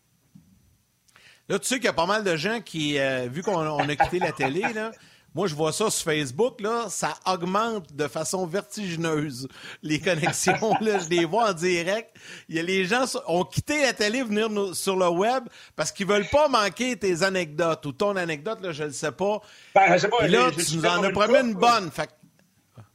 Là, 1.49 1.59
tu 1.59 1.67
sais 1.67 1.77
qu'il 1.77 1.87
y 1.87 1.89
a 1.89 1.95
pas 1.95 2.07
mal 2.07 2.25
de 2.25 2.37
gens 2.37 2.61
qui, 2.61 2.99
euh, 2.99 3.29
vu 3.31 3.43
qu'on 3.43 3.89
a 3.89 3.97
quitté 3.97 4.19
la 4.19 4.33
télé, 4.33 4.61
là, 4.75 4.93
moi, 5.35 5.47
je 5.47 5.55
vois 5.55 5.73
ça 5.73 5.91
sur 5.91 6.05
Facebook, 6.05 6.61
là, 6.61 6.87
ça 6.89 7.15
augmente 7.27 7.95
de 7.95 8.09
façon 8.09 8.47
vertigineuse. 8.47 9.47
Les 9.83 10.01
connexions, 10.01 10.75
là, 10.81 10.99
je 10.99 11.09
les 11.09 11.25
vois 11.27 11.51
en 11.51 11.53
direct. 11.53 12.17
Il 12.49 12.57
y 12.57 12.59
a 12.59 12.63
les 12.63 12.87
gens 12.87 13.05
ont 13.27 13.45
quitté 13.45 13.83
la 13.83 13.93
télé, 13.93 14.23
venir 14.23 14.49
sur 14.75 14.97
le 14.97 15.09
web 15.09 15.45
parce 15.77 15.93
qu'ils 15.93 16.07
veulent 16.07 16.29
pas 16.29 16.49
manquer 16.49 16.97
tes 16.97 17.23
anecdotes 17.23 17.85
ou 17.87 17.93
ton 17.93 18.17
anecdote, 18.17 18.61
là, 18.63 18.73
je 18.73 18.85
ne 18.85 18.91
sais 18.91 19.13
pas. 19.13 19.41
Ben, 19.75 19.93
je 19.93 19.99
sais 19.99 20.09
pas. 20.09 20.27
là, 20.27 20.51
tu 20.51 20.77
nous 20.77 20.87
en 20.87 21.05
as 21.05 21.11
promis 21.11 21.39
une 21.39 21.55
bonne. 21.55 21.91
Fait 21.91 22.09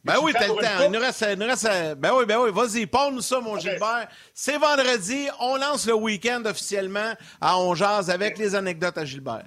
ben 0.04 0.16
oui, 0.22 0.34
t'as 0.34 0.48
le 0.48 0.56
temps. 0.56 0.86
Il 0.86 0.92
nous 0.92 1.00
reste, 1.00 1.26
il 1.32 1.40
nous 1.40 1.46
reste, 1.46 1.96
ben 1.98 2.12
oui, 2.14 2.26
ben 2.26 2.38
oui, 2.40 2.52
vas-y, 2.52 2.86
parle-nous 2.86 3.22
ça, 3.22 3.40
mon 3.40 3.58
Gilbert. 3.58 4.08
C'est 4.34 4.58
vendredi, 4.58 5.28
on 5.40 5.56
lance 5.56 5.88
le 5.88 5.94
week-end 5.94 6.42
officiellement 6.46 7.14
à 7.40 7.58
On 7.58 7.74
avec 7.74 8.38
les 8.38 8.54
anecdotes 8.56 8.98
à 8.98 9.06
Gilbert. 9.06 9.46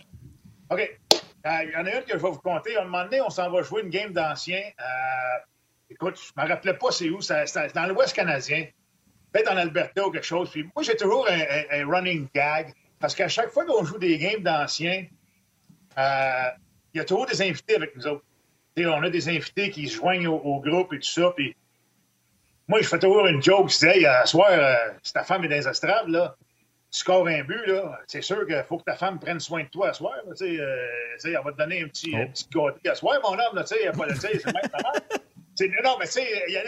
OK. 0.71 0.99
Euh, 1.47 1.51
il 1.63 1.71
y 1.71 1.77
en 1.77 1.87
a 1.87 1.95
une 1.97 2.03
que 2.03 2.13
je 2.13 2.23
vais 2.23 2.31
vous 2.31 2.39
conter. 2.39 2.77
À 2.77 2.83
un 2.83 2.85
moment 2.85 3.05
donné, 3.05 3.21
on 3.21 3.31
s'en 3.31 3.51
va 3.51 3.63
jouer 3.63 3.83
une 3.83 3.91
game 3.91 4.13
d'anciens. 4.13 4.65
Euh, 4.81 5.39
écoute, 5.91 6.19
je 6.19 6.33
ne 6.37 6.45
me 6.45 6.53
rappelais 6.53 6.75
pas 6.75 6.91
c'est 6.91 7.09
où. 7.11 7.21
C'est 7.21 7.75
dans 7.75 7.87
l'Ouest 7.87 8.15
canadien. 8.15 8.67
Peut-être 9.33 9.53
en 9.53 9.57
Alberta 9.57 10.07
ou 10.07 10.11
quelque 10.11 10.27
chose. 10.27 10.51
Puis 10.51 10.69
moi, 10.75 10.83
j'ai 10.83 10.97
toujours 10.97 11.29
un, 11.29 11.87
running 11.87 12.27
gag. 12.35 12.75
Parce 12.99 13.15
qu'à 13.15 13.29
chaque 13.29 13.51
fois 13.51 13.65
qu'on 13.65 13.85
joue 13.85 13.99
des 13.99 14.19
games 14.19 14.43
d'anciens, 14.43 15.07
euh, 15.99 16.51
il 16.95 16.99
y 16.99 17.01
a 17.01 17.05
toujours 17.05 17.27
des 17.27 17.41
invités 17.43 17.77
avec 17.77 17.95
nous 17.95 18.07
autres. 18.07 18.25
On 18.85 19.03
a 19.03 19.11
des 19.11 19.29
invités 19.29 19.71
qui 19.71 19.89
se 19.89 19.97
joignent 19.97 20.29
au, 20.29 20.61
groupe 20.61 20.93
et 20.93 20.99
tout 20.99 21.09
ça. 21.09 21.33
Puis 21.35 21.57
moi, 22.69 22.83
je 22.83 22.89
fais 22.89 22.99
toujours 22.99 23.27
une 23.27 23.43
joke. 23.43 23.71
Je 23.71 23.79
dis, 23.79 23.87
hey, 23.87 24.07
à 24.07 24.27
soir, 24.27 24.51
si 25.03 25.13
ta 25.13 25.25
femme 25.25 25.45
est 25.45 25.49
dans 25.49 25.55
les 25.55 25.69
estrades, 25.69 26.09
là, 26.09 26.37
tu 26.91 27.01
scores 27.01 27.27
un 27.27 27.43
but, 27.43 27.67
là, 27.67 27.99
c'est 28.07 28.23
sûr 28.23 28.47
qu'il 28.47 28.65
faut 28.69 28.79
que 28.79 28.85
ta 28.85 28.97
femme 28.97 29.19
prenne 29.19 29.41
soin 29.41 29.65
de 29.65 29.69
toi 29.69 29.89
à 29.89 29.93
soir. 29.93 30.15
Là, 30.27 30.33
euh, 30.41 30.87
elle 31.25 31.41
va 31.45 31.53
te 31.53 31.57
donner 31.57 31.83
un 31.83 31.89
petit, 31.89 32.13
oh. 32.15 32.27
petit 32.33 32.47
gâteau 32.53 32.91
à 32.91 32.95
soir, 32.95 33.21
mon 33.23 33.33
homme. 33.33 33.55
Là, 33.55 33.65
c'est 33.67 33.85
même 33.85 33.97
Non, 35.85 35.97
mais 35.99 36.07
tu 36.07 36.21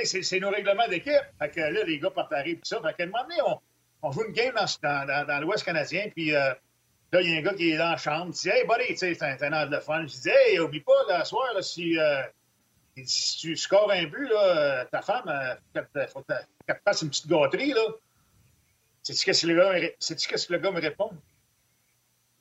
sais, 0.05 0.23
c'est 0.23 0.41
nos 0.41 0.51
règlements 0.51 0.89
d'équipe. 0.89 1.13
Fait 1.39 1.51
que 1.51 1.61
là, 1.61 1.85
les 1.85 1.99
gars 1.99 2.11
partent 2.11 2.33
à 2.33 2.43
tout 2.43 2.57
ça. 2.63 2.81
Fait 2.83 2.95
qu'à 2.95 3.05
un 3.05 3.07
moment 3.07 3.23
donné, 3.23 3.37
on, 3.47 3.59
on, 4.03 4.13
joue 4.13 4.25
une 4.25 4.33
game 4.33 4.55
dans, 4.55 5.07
dans, 5.07 5.27
dans, 5.27 5.41
l'Ouest 5.41 5.65
canadien, 5.65 6.09
puis 6.15 6.35
euh, 6.35 6.53
là, 7.13 7.23
il 7.23 7.31
y 7.31 7.35
a 7.35 7.39
un 7.39 7.43
gars 7.43 7.55
qui 7.55 7.71
est 7.71 7.79
dans 7.79 7.91
la 7.91 7.97
chambre, 7.97 8.27
il 8.29 8.33
dit 8.33 8.49
Hey, 8.49 8.65
buddy, 8.67 8.97
c'est 8.97 9.23
un, 9.23 9.53
un 9.53 9.67
de 9.67 9.81
fun. 9.81 10.03
Je 10.07 10.21
dis 10.21 10.29
Hey, 10.29 10.59
oublie 10.59 10.81
pas, 10.81 10.93
là, 11.09 11.21
à 11.21 11.25
soir, 11.25 11.53
là, 11.55 11.63
si, 11.63 11.99
euh, 11.99 12.23
si 13.05 13.39
tu 13.39 13.57
scores 13.57 13.91
un 13.91 14.05
but, 14.05 14.29
là, 14.29 14.85
ta 14.87 15.03
femme, 15.03 15.33
il 15.75 16.07
faut 16.13 16.23
qu'elle 16.23 16.77
te 16.77 16.83
fasse 16.85 17.03
une 17.03 17.11
petite 17.11 17.29
gâterie, 17.29 17.73
là. 17.73 17.83
Sais-tu 19.03 19.25
qu'est-ce 19.25 20.47
que 20.47 20.53
le 20.53 20.59
gars 20.59 20.71
me 20.71 20.81
répond? 20.81 21.11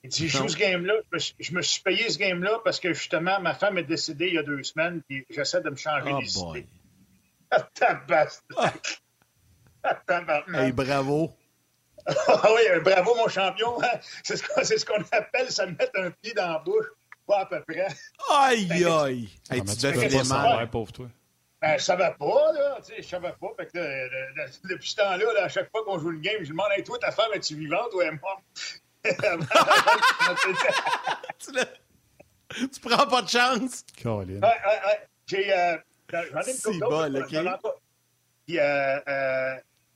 Il 0.03 0.09
dit, 0.09 0.27
je 0.27 0.37
joue 0.37 0.47
ce 0.47 0.57
game-là, 0.57 0.93
je, 1.11 1.53
me 1.53 1.61
suis 1.61 1.81
payé 1.81 2.09
ce 2.09 2.17
game-là 2.17 2.59
parce 2.63 2.79
que 2.79 2.93
justement, 2.93 3.39
ma 3.39 3.53
femme 3.53 3.77
est 3.77 3.83
décédée 3.83 4.27
il 4.27 4.33
y 4.35 4.37
a 4.37 4.43
deux 4.43 4.63
semaines, 4.63 5.01
puis 5.07 5.25
j'essaie 5.29 5.61
de 5.61 5.69
me 5.69 5.75
changer 5.75 6.11
oh 6.13 6.19
les 6.19 6.37
idées. 6.37 6.67
Ah, 7.51 7.61
tabarnak! 7.73 9.03
Ah, 9.83 10.43
hey, 10.53 10.73
bravo! 10.73 11.31
ah 12.27 12.49
oui, 12.55 12.79
bravo, 12.83 13.15
mon 13.15 13.27
champion! 13.27 13.77
C'est 14.23 14.37
ce 14.37 14.85
qu'on 14.85 15.03
appelle 15.11 15.51
ça 15.51 15.65
mettre 15.65 15.91
un 15.95 16.11
pied 16.11 16.33
dans 16.33 16.53
la 16.53 16.59
bouche, 16.59 16.85
pas 17.25 17.39
à 17.41 17.45
peu 17.45 17.61
près. 17.61 17.87
Aïe, 18.31 18.85
aïe! 18.85 19.29
Hey, 19.49 19.63
tu 19.63 19.75
devais 19.75 20.09
faire 20.09 20.25
mal. 20.25 20.69
pauvre 20.69 20.91
toi. 20.91 21.07
Ben, 21.61 21.77
je 21.77 21.83
savais 21.83 22.13
pas, 22.17 22.51
là. 22.53 22.77
Tu 22.85 22.93
sais, 22.93 23.01
je 23.01 23.07
savais 23.07 23.33
pas. 23.39 23.47
Fait 23.57 23.65
que, 23.65 23.77
euh, 23.79 24.07
depuis 24.69 24.89
ce 24.89 24.95
temps-là, 24.97 25.33
là, 25.33 25.43
à 25.45 25.49
chaque 25.49 25.71
fois 25.71 25.83
qu'on 25.83 25.97
joue 25.97 26.11
une 26.11 26.21
game, 26.21 26.37
je 26.41 26.49
demande, 26.49 26.67
hey, 26.77 26.83
toi, 26.83 26.99
ta 26.99 27.11
femme, 27.11 27.31
es-tu 27.33 27.55
vivante 27.55 27.89
ou 27.93 28.01
est 28.01 28.11
morte? 28.11 28.43
tu, 31.39 31.51
tu 32.69 32.79
prends 32.79 33.07
pas 33.07 33.21
de 33.21 33.29
chance. 33.29 33.83
Colin. 34.01 34.35
Ouais, 34.35 34.41
ouais, 34.41 34.81
ouais. 34.85 35.07
J'ai, 35.25 35.53
euh, 35.53 35.77
j'en 36.11 36.41
ai 36.41 36.51
une 36.51 36.79
couple. 36.79 37.79
Puis, 38.45 38.59
euh, 38.59 38.99
euh, 39.07 39.55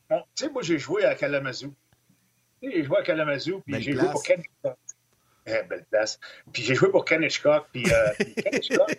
bon, 0.10 0.24
tu 0.36 0.44
sais, 0.44 0.50
moi, 0.50 0.62
j'ai 0.62 0.78
joué 0.78 1.06
à 1.06 1.16
Kalamazoo. 1.16 1.74
J'ai 2.62 2.84
joué 2.84 2.98
à 3.00 3.04
Kalamazoo, 3.04 3.62
puis 3.62 3.82
j'ai 3.82 3.94
joué 3.94 4.10
pour 4.12 4.24
Ken 4.24 4.40
Hitchcock. 4.40 4.78
Eh, 5.48 5.64
belle 5.64 5.86
place. 5.90 6.20
Puis 6.54 6.64
j'ai 6.64 6.76
joué 6.76 6.90
pour 6.90 7.04
Ken 7.06 7.24
Hitchcock, 7.24 7.68
puis, 7.72 7.84
euh, 7.92 8.10
puis 8.20 8.36
Ken 8.36 8.54
Hitchcock... 8.58 8.98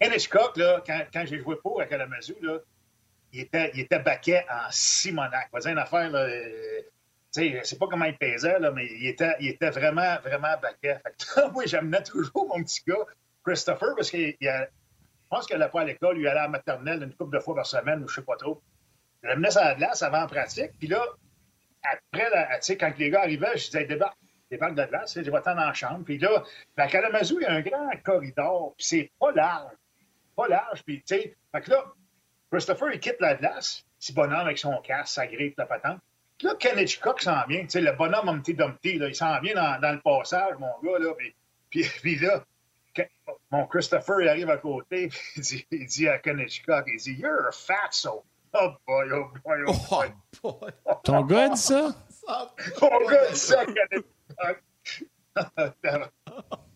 Ken 0.00 0.12
Hitchcock, 0.12 0.56
là, 0.56 0.82
quand, 0.86 1.00
quand 1.12 1.24
j'ai 1.26 1.38
joué 1.40 1.56
pour 1.56 1.80
à 1.80 1.86
Kalamazoo, 1.86 2.36
là, 2.42 2.58
il 3.32 3.40
était, 3.40 3.70
il 3.74 3.80
était 3.80 3.98
baquet 3.98 4.44
en 4.48 4.70
Simonac. 4.70 5.48
On 5.52 5.56
va 5.56 5.60
dire 5.60 5.72
une 5.72 5.78
affaire, 5.78 6.10
là, 6.10 6.20
euh, 6.20 6.80
sais, 7.34 7.50
je 7.50 7.56
ne 7.58 7.62
sais 7.64 7.76
pas 7.76 7.86
comment 7.88 8.04
il 8.04 8.16
pesait, 8.16 8.58
là, 8.60 8.70
mais 8.70 8.86
il 8.86 9.08
était, 9.08 9.34
il 9.40 9.48
était 9.48 9.70
vraiment, 9.70 10.16
vraiment 10.22 10.54
baquet. 10.62 10.98
moi, 11.52 11.66
j'amenais 11.66 12.02
toujours 12.02 12.46
mon 12.46 12.62
petit 12.62 12.82
gars, 12.86 13.04
Christopher, 13.44 13.94
parce 13.96 14.10
qu'il 14.10 14.36
je 14.40 15.28
pense 15.30 15.46
qu'elle 15.46 15.58
n'allait 15.58 15.70
pas 15.70 15.80
à 15.80 15.84
l'école, 15.84 16.18
il 16.18 16.28
allait 16.28 16.38
à 16.38 16.42
la 16.44 16.48
maternelle 16.48 17.02
une 17.02 17.12
couple 17.14 17.36
de 17.36 17.42
fois 17.42 17.56
par 17.56 17.66
semaine, 17.66 18.04
ou 18.04 18.08
je 18.08 18.12
ne 18.12 18.16
sais 18.16 18.26
pas 18.26 18.36
trop. 18.36 18.62
J'amenais 19.22 19.50
ça 19.50 19.62
à 19.62 19.68
la 19.70 19.74
glace 19.74 20.02
avant 20.02 20.22
en 20.22 20.26
pratique, 20.28 20.70
puis 20.78 20.86
là, 20.86 21.04
après, 21.84 22.76
quand 22.78 22.92
les 22.98 23.10
gars 23.10 23.22
arrivaient, 23.22 23.56
je 23.56 23.66
disais, 23.66 23.84
débarque, 23.84 24.18
débarque 24.50 24.74
de 24.74 24.80
la 24.82 24.86
glace, 24.86 25.14
je 25.14 25.30
vais 25.30 25.40
t'en 25.42 25.54
dans 25.54 25.72
chambre. 25.74 26.04
Puis 26.04 26.18
là, 26.18 26.42
à 26.76 26.86
Kalamazoo, 26.86 27.38
il 27.40 27.42
y 27.42 27.46
a 27.46 27.52
un 27.52 27.60
grand 27.60 27.90
corridor, 28.02 28.74
puis 28.76 28.86
c'est 28.86 29.12
pas 29.18 29.32
large 29.32 29.76
pas 30.34 30.48
large. 30.48 30.82
Puis, 30.84 31.02
tu 31.02 31.16
sais, 31.16 31.36
fait 31.52 31.60
que 31.60 31.70
là, 31.70 31.84
Christopher, 32.50 32.92
il 32.92 33.00
quitte 33.00 33.20
la 33.20 33.34
glace, 33.34 33.84
petit 33.98 34.12
bonhomme 34.12 34.40
avec 34.40 34.58
son 34.58 34.76
casque, 34.82 35.14
sa 35.14 35.26
grille, 35.26 35.54
la 35.56 35.66
patente. 35.66 36.00
Puis 36.38 36.48
là, 36.48 36.54
Ken 36.58 36.78
Hitchcock 36.78 37.20
s'en 37.20 37.44
vient, 37.46 37.62
tu 37.62 37.70
sais, 37.70 37.80
le 37.80 37.92
bonhomme 37.92 38.28
Humpty 38.28 38.54
Dumpty, 38.54 38.98
là, 38.98 39.08
il 39.08 39.14
s'en 39.14 39.40
vient 39.40 39.54
dans, 39.54 39.92
le 39.92 40.00
passage, 40.00 40.56
mon 40.58 40.72
gars, 40.82 40.98
là. 40.98 41.12
Puis, 41.70 42.16
là, 42.20 42.44
mon 43.50 43.66
Christopher, 43.66 44.20
il 44.20 44.28
arrive 44.28 44.50
à 44.50 44.58
côté, 44.58 45.08
puis 45.08 45.66
il 45.70 45.86
dit, 45.86 46.08
à 46.08 46.18
Ken 46.18 46.38
Hitchcock, 46.38 46.84
il 46.86 46.98
dit, 46.98 47.14
You're 47.14 47.48
a 47.48 47.52
fat 47.52 47.90
soul. 47.90 48.22
Oh 48.56 48.70
boy, 48.86 49.10
oh 49.12 49.30
boy, 49.44 49.58
oh 49.66 49.74
boy. 49.90 50.08
Oh 50.44 50.52
boy. 50.60 50.70
Ton 51.02 51.22
gars 51.22 51.48
dit 51.48 51.60
ça? 51.60 51.92
Ton 52.78 53.06
gars 53.06 53.30
dit 53.30 53.38
ça, 53.38 53.64
Ken 53.66 53.74
Hitchcock. 53.92 54.62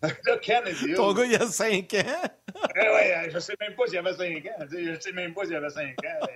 Là, 0.01 0.37
Ken 0.41 0.67
est 0.67 0.93
Ton 0.95 1.13
gars, 1.13 1.25
il 1.25 1.35
a 1.35 1.47
5 1.47 1.93
ans. 1.93 2.29
eh 2.75 2.79
ouais, 2.79 3.29
je 3.31 3.39
sais 3.39 3.55
même 3.59 3.75
pas 3.75 3.87
s'il 3.87 3.97
avait 3.97 4.13
5 4.13 4.45
ans. 4.45 4.65
Je 4.69 4.99
sais 4.99 5.11
même 5.13 5.33
pas 5.33 5.45
s'il 5.45 5.55
avait 5.55 5.69
5 5.69 5.95
ans. 6.05 6.27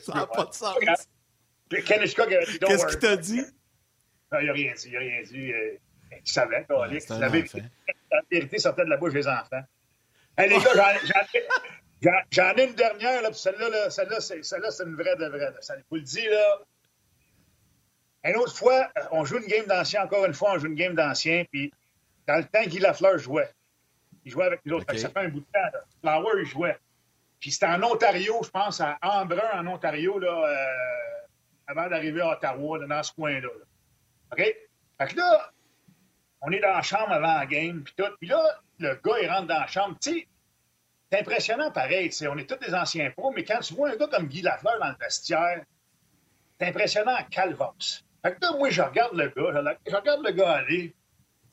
Ça 0.00 0.14
n'a 0.14 0.26
pas 0.26 0.44
de 0.46 0.54
sens. 0.54 0.76
Ken 1.84 2.02
Hitchcock 2.02 2.32
a 2.32 2.44
dit 2.44 2.58
Qu'est-ce 2.58 2.86
qu'il 2.86 2.98
t'a 2.98 3.16
dit? 3.16 3.42
Non, 4.32 4.40
il 4.40 4.46
n'a 4.46 4.52
rien 4.52 4.72
dit. 4.74 4.88
Il 4.88 4.92
n'a 4.94 4.98
rien 5.00 5.22
dit. 5.22 5.52
Il 6.12 6.30
savait. 6.30 6.66
La 6.68 7.28
vérité, 7.28 7.62
la 8.10 8.20
vérité 8.30 8.58
sortait 8.58 8.84
de 8.84 8.90
la 8.90 8.96
bouche 8.96 9.12
des 9.12 9.28
enfants. 9.28 9.62
Hey, 10.38 10.48
les 10.48 10.58
gars, 10.58 10.94
j'en 12.30 12.54
ai 12.54 12.64
une 12.64 12.74
dernière, 12.74 13.22
là, 13.22 13.32
celle-là, 13.32 13.90
celle-là, 13.90 14.20
c'est 14.20 14.84
une 14.84 14.96
vraie 14.96 15.16
de 15.16 15.26
vraie. 15.26 15.52
Ça 15.60 15.74
vous 15.90 15.96
le 15.96 16.02
dit, 16.02 16.26
là. 16.26 16.58
Une 18.24 18.36
autre 18.36 18.54
fois, 18.54 18.88
on 19.10 19.24
joue 19.24 19.38
une 19.38 19.46
game 19.46 19.66
d'ancien, 19.66 20.04
encore 20.04 20.24
une 20.24 20.34
fois, 20.34 20.52
on 20.54 20.58
joue 20.58 20.66
une 20.66 20.74
game 20.74 20.94
d'ancien, 20.94 21.44
puis 21.50 21.72
dans 22.26 22.36
le 22.36 22.44
temps, 22.44 22.62
Guy 22.64 22.78
Lafleur 22.78 23.18
jouait. 23.18 23.50
Il 24.24 24.30
jouait 24.30 24.44
avec 24.44 24.60
nous 24.64 24.76
autres. 24.76 24.96
Ça 24.96 25.08
fait 25.08 25.18
un 25.18 25.28
bout 25.28 25.40
de 25.40 25.46
temps. 25.52 25.70
Là. 25.72 25.82
Flower, 26.00 26.40
il 26.40 26.46
jouait. 26.46 26.78
Puis 27.40 27.50
c'était 27.50 27.66
en 27.66 27.82
Ontario, 27.82 28.40
je 28.44 28.50
pense, 28.50 28.80
à 28.80 28.98
Embrun, 29.02 29.50
en 29.54 29.66
Ontario, 29.66 30.18
là, 30.20 30.46
euh, 30.46 31.26
avant 31.66 31.88
d'arriver 31.88 32.20
à 32.20 32.30
Ottawa, 32.30 32.78
là, 32.78 32.86
dans 32.86 33.02
ce 33.02 33.12
coin-là. 33.12 33.48
OK? 34.30 34.38
Fait 34.38 35.06
que 35.08 35.16
là, 35.16 35.52
on 36.42 36.52
est 36.52 36.60
dans 36.60 36.74
la 36.74 36.82
chambre 36.82 37.10
avant 37.10 37.38
la 37.38 37.46
game, 37.46 37.82
puis 37.82 37.94
tout. 37.96 38.16
Puis 38.20 38.28
là, 38.28 38.40
le 38.78 38.94
gars, 38.94 39.18
il 39.20 39.28
rentre 39.28 39.48
dans 39.48 39.58
la 39.58 39.66
chambre. 39.66 39.96
Tu 40.00 40.12
sais, 40.12 40.28
c'est 41.12 41.20
impressionnant 41.20 41.70
pareil. 41.70 42.10
On 42.22 42.38
est 42.38 42.48
tous 42.48 42.66
des 42.66 42.74
anciens 42.74 43.10
pros, 43.10 43.32
mais 43.32 43.44
quand 43.44 43.60
tu 43.60 43.74
vois 43.74 43.90
un 43.90 43.96
gars 43.96 44.06
comme 44.06 44.28
Guy 44.28 44.40
Lafleur 44.40 44.78
dans 44.80 44.88
le 44.88 44.96
vestiaire, 44.98 45.62
c'est 46.58 46.68
impressionnant 46.68 47.14
à 47.14 47.24
calvos. 47.24 47.74
Fait 48.24 48.34
que 48.34 48.38
là, 48.40 48.56
moi, 48.56 48.70
je 48.70 48.80
regarde 48.80 49.14
le 49.14 49.28
gars, 49.28 49.76
je 49.86 49.94
regarde 49.94 50.24
le 50.24 50.32
gars 50.32 50.52
aller. 50.52 50.94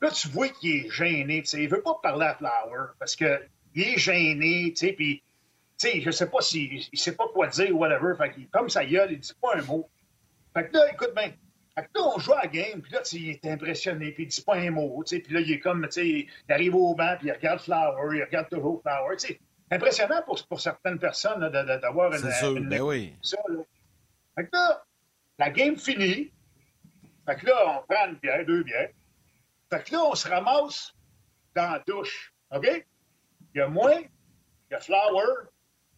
Là, 0.01 0.11
tu 0.11 0.29
vois 0.29 0.47
qu'il 0.47 0.85
est 0.85 0.89
gêné, 0.89 1.41
tu 1.41 1.47
sais. 1.47 1.63
Il 1.63 1.67
veut 1.67 1.81
pas 1.81 1.99
parler 2.01 2.27
à 2.27 2.35
Flower 2.35 2.91
parce 2.99 3.17
qu'il 3.17 3.37
est 3.75 3.97
gêné, 3.97 4.73
puis, 4.95 5.21
je 5.77 6.11
sais 6.11 6.29
pas 6.29 6.39
s'il 6.39 6.87
il 6.93 6.97
sait 6.97 7.15
pas 7.15 7.27
quoi 7.33 7.47
dire 7.47 7.75
ou 7.75 7.79
whatever. 7.79 8.13
Fait 8.17 8.31
qu'il, 8.31 8.47
comme 8.47 8.69
ça 8.69 8.85
gueule, 8.85 9.11
il 9.11 9.19
dit 9.19 9.33
pas 9.41 9.57
un 9.57 9.61
mot. 9.63 9.89
Fait 10.53 10.69
que 10.69 10.77
là, 10.77 10.89
écoute 10.93 11.13
bien. 11.13 11.33
Fait 11.75 11.81
là, 11.93 12.01
on 12.15 12.17
joue 12.17 12.31
à 12.31 12.43
la 12.43 12.47
game, 12.47 12.81
puis 12.81 12.93
là, 12.93 13.01
il 13.11 13.29
est 13.29 13.45
impressionné, 13.45 14.11
puis 14.13 14.23
il 14.23 14.27
dit 14.27 14.41
pas 14.41 14.55
un 14.55 14.71
mot, 14.71 15.03
tu 15.05 15.17
sais. 15.17 15.21
Puis 15.21 15.33
là, 15.33 15.41
il 15.41 15.51
est 15.51 15.59
comme, 15.59 15.83
tu 15.87 15.91
sais, 15.91 16.07
il 16.07 16.29
arrive 16.47 16.75
au 16.75 16.95
banc, 16.95 17.15
puis 17.19 17.27
il 17.27 17.33
regarde 17.33 17.59
Flower, 17.59 18.15
il 18.15 18.23
regarde 18.23 18.47
toujours 18.47 18.81
Flower, 18.81 19.17
tu 19.17 19.27
sais. 19.27 19.39
Impressionnant 19.71 20.21
pour, 20.25 20.45
pour 20.47 20.61
certaines 20.61 20.99
personnes 20.99 21.49
d'avoir 21.49 22.11
une. 22.13 22.19
C'est 22.19 22.31
sûr, 22.33 22.59
ben 22.61 22.81
oui. 22.81 23.15
Ça, 23.21 23.37
là. 23.47 23.63
Fait 24.35 24.45
que 24.45 24.49
là, 24.53 24.83
la 25.37 25.49
game 25.49 25.77
finie. 25.77 26.31
Fait 27.25 27.35
que 27.35 27.45
là, 27.45 27.55
on 27.67 27.85
prend 27.87 28.07
une 28.07 28.15
bière, 28.15 28.45
deux 28.45 28.63
bières. 28.63 28.89
Fait 29.69 29.83
que 29.83 29.91
là, 29.91 30.03
on 30.03 30.15
se 30.15 30.27
ramasse 30.27 30.93
dans 31.55 31.71
la 31.71 31.83
douche. 31.85 32.33
OK? 32.51 32.67
Il 33.53 33.59
y 33.59 33.61
a 33.61 33.67
moi, 33.67 33.93
il 33.95 34.73
y 34.73 34.75
a 34.75 34.79
Flower, 34.79 35.49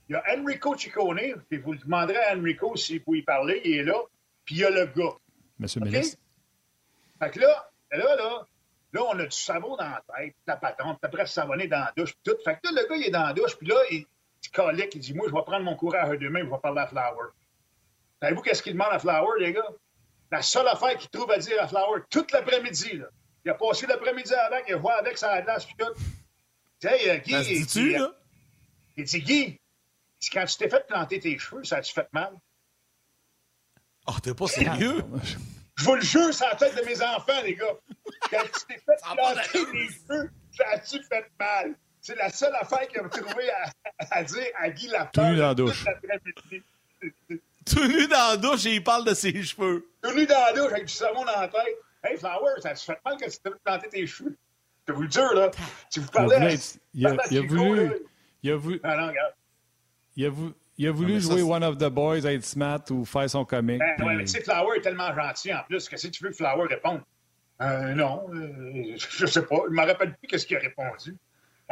il 0.09 0.13
y 0.13 0.15
a 0.15 0.23
Enrico 0.35 0.77
Ciccone, 0.77 1.41
puis 1.49 1.59
vous 1.59 1.73
le 1.73 1.79
demanderez 1.79 2.17
à 2.17 2.35
Enrico 2.35 2.75
s'il 2.75 3.03
peut 3.03 3.17
y 3.17 3.21
parler, 3.21 3.61
il 3.63 3.79
est 3.79 3.83
là, 3.83 4.01
puis 4.43 4.55
il 4.55 4.61
y 4.61 4.65
a 4.65 4.69
le 4.69 4.85
gars. 4.87 5.15
Monsieur 5.59 5.81
OK? 5.81 5.89
Mélis. 5.89 6.17
Fait 7.19 7.29
que 7.29 7.39
là, 7.39 7.69
là, 7.91 8.15
là, 8.15 8.45
là, 8.93 9.03
on 9.03 9.19
a 9.19 9.23
du 9.25 9.31
savon 9.31 9.75
dans 9.75 9.89
la 9.89 10.03
tête, 10.17 10.35
la 10.45 10.57
patente, 10.57 10.99
puis 10.99 11.07
après 11.07 11.25
savonner 11.25 11.67
dans 11.67 11.79
la 11.79 11.93
douche, 11.95 12.13
puis 12.13 12.33
tout. 12.33 12.37
Fait 12.43 12.55
que 12.55 12.67
là, 12.73 12.81
le 12.81 12.87
gars, 12.87 12.95
il 12.95 13.07
est 13.07 13.11
dans 13.11 13.23
la 13.23 13.33
douche, 13.33 13.57
puis 13.57 13.67
là, 13.67 13.75
il, 13.91 14.05
colique, 14.53 14.95
il 14.95 14.99
dit, 15.01 15.13
moi, 15.13 15.27
je 15.29 15.33
vais 15.33 15.43
prendre 15.43 15.63
mon 15.63 15.75
courage 15.75 16.17
demain, 16.19 16.41
je 16.43 16.49
vais 16.49 16.59
parler 16.61 16.81
à 16.81 16.87
Flower. 16.87 17.29
Savez-vous 18.21 18.41
qu'est-ce 18.41 18.61
qu'il 18.63 18.73
demande 18.73 18.91
à 18.91 18.99
Flower, 18.99 19.39
les 19.39 19.53
gars? 19.53 19.69
La 20.31 20.41
seule 20.41 20.67
affaire 20.67 20.97
qu'il 20.97 21.09
trouve 21.09 21.31
à 21.31 21.37
dire 21.37 21.61
à 21.61 21.67
Flower 21.67 22.01
toute 22.09 22.31
l'après-midi, 22.31 22.97
là. 22.97 23.07
Il 23.43 23.49
a 23.49 23.55
passé 23.55 23.87
l'après-midi 23.87 24.33
avec, 24.33 24.65
il 24.67 24.75
a 24.75 24.79
joué 24.79 24.91
avec 24.91 25.17
sa 25.17 25.41
glace, 25.41 25.65
puis 25.65 25.75
tout. 25.77 25.93
Tu 26.79 26.87
sais, 26.87 27.09
euh, 27.09 27.17
Guy, 27.17 27.31
Ça 27.31 27.43
se 27.43 27.49
il 27.49 27.65
dit, 27.65 27.91
là? 27.93 28.11
il 28.97 29.03
dit, 29.03 29.21
Guy, 29.21 29.61
quand 30.31 30.45
tu 30.45 30.57
t'es 30.57 30.69
fait 30.69 30.85
planter 30.85 31.19
tes 31.19 31.37
cheveux, 31.39 31.63
ça 31.63 31.77
a-tu 31.77 31.93
fait 31.93 32.07
mal? 32.13 32.33
Oh, 34.07 34.13
t'es 34.21 34.33
pas 34.33 34.47
sérieux? 34.47 35.03
Je 35.77 35.83
vous 35.85 35.95
le 35.95 36.01
jure, 36.01 36.33
c'est 36.33 36.45
la 36.47 36.55
tête 36.55 36.75
de 36.75 36.85
mes 36.85 37.01
enfants, 37.01 37.41
les 37.43 37.55
gars. 37.55 37.65
Quand 38.29 38.41
tu 38.43 38.65
t'es 38.67 38.75
fait 38.75 39.01
planter 39.01 39.65
les 39.73 39.87
cheveux, 39.87 40.29
ça 40.55 40.63
a-tu 40.73 41.01
fait 41.03 41.25
mal? 41.39 41.75
C'est 42.01 42.15
la 42.15 42.29
seule 42.29 42.53
affaire 42.55 42.87
qu'il 42.87 42.99
a 42.99 43.09
trouvé 43.09 43.49
à, 43.51 43.71
à 44.11 44.23
dire 44.23 44.45
à 44.57 44.69
Guy 44.69 44.87
Lafleur. 44.87 45.11
Tout 45.11 45.21
nu 45.21 45.35
dans 45.37 45.47
la 45.47 45.55
douche. 45.55 45.85
Tout 47.65 47.87
nu 47.87 48.07
dans 48.07 48.29
la 48.31 48.37
douche 48.37 48.65
et 48.65 48.75
il 48.75 48.83
parle 48.83 49.05
de 49.05 49.13
ses 49.13 49.41
cheveux. 49.43 49.87
Tout 50.01 50.13
nu 50.13 50.25
dans 50.25 50.39
la 50.39 50.53
douche 50.53 50.71
avec 50.71 50.85
du 50.85 50.93
savon 50.93 51.23
dans 51.23 51.39
la 51.39 51.47
tête. 51.47 51.77
Hey, 52.03 52.17
Flower, 52.17 52.53
ça 52.59 52.73
te 52.73 52.79
fait 52.79 52.97
mal 53.05 53.15
quand 53.19 53.29
tu 53.29 53.37
t'es 53.37 53.49
fait 53.51 53.55
planter 53.63 53.89
tes 53.89 54.07
cheveux. 54.07 54.35
Je 54.87 54.93
vous 54.93 55.03
le 55.03 55.11
jure, 55.11 55.33
là. 55.35 55.51
Si 55.89 55.99
vous 55.99 56.07
Il 56.07 56.09
a 56.09 56.11
parlez 56.11 56.35
à... 56.35 56.49
il 56.95 57.07
a- 57.07 57.17
il 57.29 57.37
a 57.37 57.41
voulu- 57.41 57.87
là, 57.87 57.93
Il 58.43 58.51
a 58.51 58.55
voulu, 58.55 58.79
Ah 58.83 58.97
non, 58.97 59.07
regarde. 59.09 59.33
il 60.15 60.25
a 60.25 60.29
voulu, 60.29 60.53
il 60.81 60.87
a 60.87 60.91
voulu 60.91 61.19
jouer 61.21 61.41
One 61.41 61.63
of 61.63 61.77
the 61.77 61.89
Boys, 61.89 62.25
être 62.25 62.43
smart 62.45 62.81
ou 62.89 63.05
faire 63.05 63.29
son 63.29 63.45
comique. 63.45 63.79
Ben, 63.79 63.93
puis- 63.97 64.05
ouais, 64.07 64.15
mais 64.15 64.23
tu 64.25 64.31
sais, 64.31 64.41
Flower 64.43 64.77
est 64.77 64.81
tellement 64.81 65.13
gentil 65.15 65.53
en 65.53 65.63
plus. 65.63 65.87
Qu'est-ce 65.87 66.07
que 66.07 66.11
tu 66.11 66.23
veux 66.23 66.29
que 66.31 66.35
Flower 66.37 66.67
réponde? 66.67 67.01
Euh, 67.61 67.93
non, 67.93 68.25
euh, 68.33 68.95
je 68.97 69.25
sais 69.27 69.43
pas. 69.43 69.57
Je 69.69 69.73
me 69.73 69.85
rappelle 69.85 70.15
plus 70.17 70.27
qu'est-ce 70.27 70.45
qu'il 70.47 70.57
a 70.57 70.59
répondu. 70.59 71.15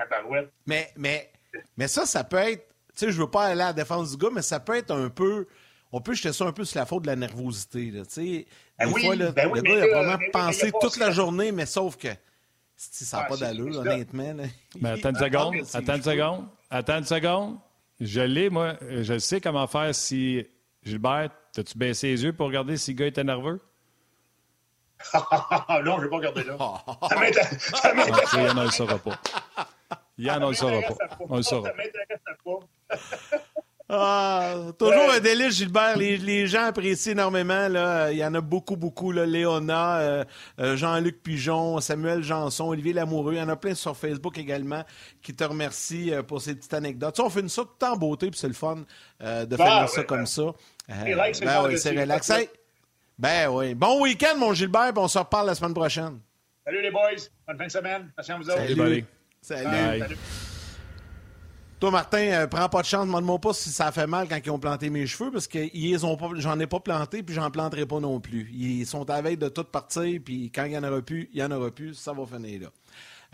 Barouette. 0.10 0.52
Mais, 0.66 0.90
mais, 0.96 1.30
mais 1.76 1.88
ça, 1.88 2.06
ça 2.06 2.24
peut 2.24 2.38
être. 2.38 2.66
Tu 2.96 3.06
sais, 3.06 3.12
je 3.12 3.20
veux 3.20 3.30
pas 3.30 3.46
aller 3.48 3.62
à 3.62 3.68
la 3.68 3.74
défense 3.74 4.12
du 4.12 4.18
gars, 4.18 4.30
mais 4.34 4.42
ça 4.42 4.60
peut 4.60 4.76
être 4.76 4.92
un 4.92 5.10
peu. 5.10 5.46
On 5.92 6.00
peut 6.00 6.14
jeter 6.14 6.32
ça 6.32 6.46
un 6.46 6.52
peu 6.54 6.64
sur 6.64 6.80
la 6.80 6.86
faute 6.86 7.02
de 7.04 7.08
la 7.08 7.16
nervosité. 7.16 7.92
Là, 7.92 8.06
tu 8.06 8.12
sais. 8.14 8.46
Ben 8.78 8.88
des 8.88 8.94
oui, 8.94 9.06
fois, 9.06 9.16
là, 9.16 9.32
ben 9.32 9.52
le 9.54 9.62
gars, 9.62 9.86
il 9.88 9.94
a 9.94 10.18
mais 10.18 10.30
pensé 10.30 10.68
a 10.68 10.72
toute 10.80 10.98
la 10.98 11.12
journée, 11.12 11.52
mais 11.52 11.66
sauf 11.66 11.98
que 11.98 12.08
si, 12.78 13.04
ça 13.04 13.18
n'a 13.18 13.24
Ah, 13.26 13.28
pas 13.30 13.38
d'allure, 13.38 13.78
honnêtement. 13.80 14.34
Là. 14.34 14.44
Mais 14.80 14.90
attends 14.92 15.10
une 15.10 15.16
Il- 15.16 15.20
seconde, 15.20 15.56
attends 15.74 15.96
une 15.96 16.04
seconde, 16.04 16.48
attends 16.70 16.98
une 17.00 17.06
seconde. 17.06 17.58
Je 18.00 18.22
l'ai, 18.22 18.50
moi. 18.50 18.76
Je 18.90 19.18
sais 19.20 19.42
comment 19.42 19.68
faire 19.68 19.94
si. 19.94 20.46
Gilbert, 20.84 21.30
t'as-tu 21.54 21.78
baissé 21.78 22.08
les 22.08 22.24
yeux 22.24 22.34
pour 22.34 22.48
regarder 22.48 22.78
si 22.78 22.92
le 22.94 22.98
gars 22.98 23.08
était 23.08 23.24
nerveux? 23.24 23.60
non, 25.84 25.98
je 25.98 26.04
vais 26.04 26.10
pas 26.10 26.16
regarder 26.18 26.44
là. 26.44 26.58
Ça 27.10 27.16
m'intéresse 27.20 27.58
ça 27.82 27.94
m'intéresse- 27.94 28.30
ça, 28.30 28.42
Yann, 28.42 28.58
on 28.60 28.64
le 28.64 28.72
saura 28.72 28.98
pas. 29.00 29.20
Yann, 30.18 30.44
on 30.44 30.50
le 30.50 30.56
saura 30.56 30.82
pas. 30.82 30.96
On 31.30 31.38
le 31.38 31.42
saura. 31.44 31.70
Ça 31.70 31.76
m'intéresse 31.76 32.20
pas. 32.44 32.60
Ah, 33.92 34.54
toujours 34.78 35.12
un 35.12 35.20
délice, 35.20 35.56
Gilbert. 35.58 35.98
Les, 35.98 36.18
les 36.18 36.46
gens 36.46 36.66
apprécient 36.66 37.14
énormément. 37.14 37.68
Là. 37.68 38.12
Il 38.12 38.18
y 38.20 38.24
en 38.24 38.34
a 38.36 38.42
beaucoup, 38.42 38.76
beaucoup. 38.76 39.12
Là. 39.12 39.26
Léona, 39.26 39.98
euh, 39.98 40.24
euh, 40.60 40.78
Jean-Luc 40.78 41.24
Pigeon, 41.24 41.80
Samuel 41.82 42.22
Janson, 42.22 42.68
Olivier 42.68 42.94
Lamoureux. 42.94 43.34
Il 43.34 43.40
y 43.40 43.42
en 43.42 43.50
a 43.50 43.56
plein 43.56 43.74
sur 43.74 43.98
Facebook 43.98 44.38
également 44.38 44.84
qui 45.24 45.36
te 45.36 45.44
remercient 45.44 46.12
euh, 46.14 46.22
pour 46.22 46.40
ces 46.40 46.54
petites 46.54 46.74
anecdotes. 46.76 47.16
Tu 47.16 47.22
sais, 47.22 47.26
on 47.26 47.32
fait 47.32 47.40
une 47.40 47.50
ça 47.50 47.64
tout 47.64 47.84
en 47.86 47.96
beauté, 47.98 48.30
puis 48.30 48.40
c'est 48.40 48.48
le 48.48 48.54
fun 48.54 48.84
euh, 49.24 49.46
de 49.48 49.56
Ben, 49.56 49.66
faire 49.66 49.82
ouais, 49.82 49.88
ça 49.88 50.02
ben. 50.02 50.06
comme 50.08 50.26
ça. 50.28 50.42
Euh, 50.44 50.54
Relax, 51.06 51.40
c'est 51.40 51.46
ben 51.46 51.64
oui, 51.66 51.72
c'est 51.72 51.90
suivre. 51.90 52.02
relax. 52.04 52.30
Hey, 52.30 52.50
Ben 53.18 53.50
oui. 53.50 53.74
Bon 53.74 54.02
week-end, 54.04 54.38
mon 54.38 54.54
Gilbert, 54.54 54.94
puis 54.94 55.04
on 55.04 55.08
se 55.08 55.18
reparle 55.18 55.48
la 55.48 55.56
semaine 55.56 55.74
prochaine. 55.74 56.20
Salut 56.64 56.82
les 56.84 56.92
boys. 56.92 57.02
Bonne 57.48 57.58
fin 57.58 57.66
de 57.66 57.72
semaine. 57.72 58.12
Merci 58.16 58.32
à 58.32 58.38
vous 58.38 58.48
autres. 58.50 58.60
Salut. 58.68 59.06
Salut. 59.42 59.64
Bye. 59.66 60.00
Salut. 60.00 60.18
Toi, 61.80 61.92
Martin, 61.92 62.18
euh, 62.18 62.48
prends 62.48 62.68
pas 62.68 62.82
de 62.82 62.88
chance. 62.88 63.06
Demande-moi 63.06 63.40
pas 63.40 63.54
si 63.54 63.70
ça 63.70 63.92
fait 63.94 64.08
mal 64.08 64.28
quand 64.28 64.38
ils 64.44 64.50
ont 64.52 64.60
planté 64.60 64.90
mes 64.90 65.08
cheveux, 65.08 65.32
parce 65.32 65.48
que 65.48 65.60
ils 65.74 66.06
ont 66.06 66.18
pas, 66.18 66.30
j'en 66.36 66.60
ai 66.60 66.68
pas 66.68 66.82
planté, 66.82 67.24
puis 67.24 67.34
j'en 67.34 67.50
planterai 67.50 67.86
pas 67.86 68.02
non 68.02 68.20
plus. 68.20 68.50
Ils 68.54 68.86
sont 68.86 69.10
à 69.10 69.22
de 69.22 69.50
tout 69.50 69.64
partir, 69.64 70.20
puis 70.24 70.52
quand 70.54 70.66
il 70.66 70.74
y 70.74 70.78
en 70.78 70.84
aura 70.84 71.02
plus, 71.02 71.30
il 71.32 71.40
y 71.40 71.44
en 71.44 71.52
aura 71.52 71.72
plus. 71.72 71.94
Ça 71.94 72.12
va 72.12 72.26
finir 72.26 72.64
là. 72.64 72.68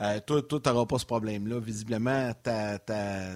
Euh, 0.01 0.19
toi, 0.19 0.41
toi, 0.43 0.59
t'auras 0.59 0.85
pas 0.85 0.99
ce 0.99 1.05
problème-là. 1.05 1.59
Visiblement, 1.59 2.31
ta, 2.43 2.77
ta, 2.77 3.31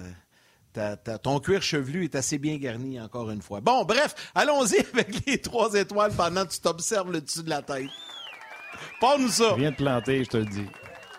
ta- 0.72 1.18
ton 1.18 1.40
cuir 1.40 1.62
chevelu 1.62 2.04
est 2.04 2.14
assez 2.14 2.38
bien 2.38 2.56
garni, 2.58 3.00
encore 3.00 3.30
une 3.30 3.42
fois. 3.42 3.60
Bon, 3.60 3.84
bref, 3.84 4.14
allons-y 4.34 4.78
avec 4.92 5.26
les 5.26 5.40
trois 5.40 5.74
étoiles 5.74 6.12
pendant 6.12 6.44
que 6.44 6.52
tu 6.52 6.60
t'observes 6.60 7.10
le 7.10 7.20
dessus 7.20 7.42
de 7.42 7.50
la 7.50 7.62
tête. 7.62 7.88
Parle-nous 9.00 9.28
ça. 9.28 9.54
Viens 9.56 9.72
de 9.72 9.76
planter, 9.76 10.22
je 10.22 10.30
te 10.30 10.36
le 10.36 10.46
dis. 10.46 10.66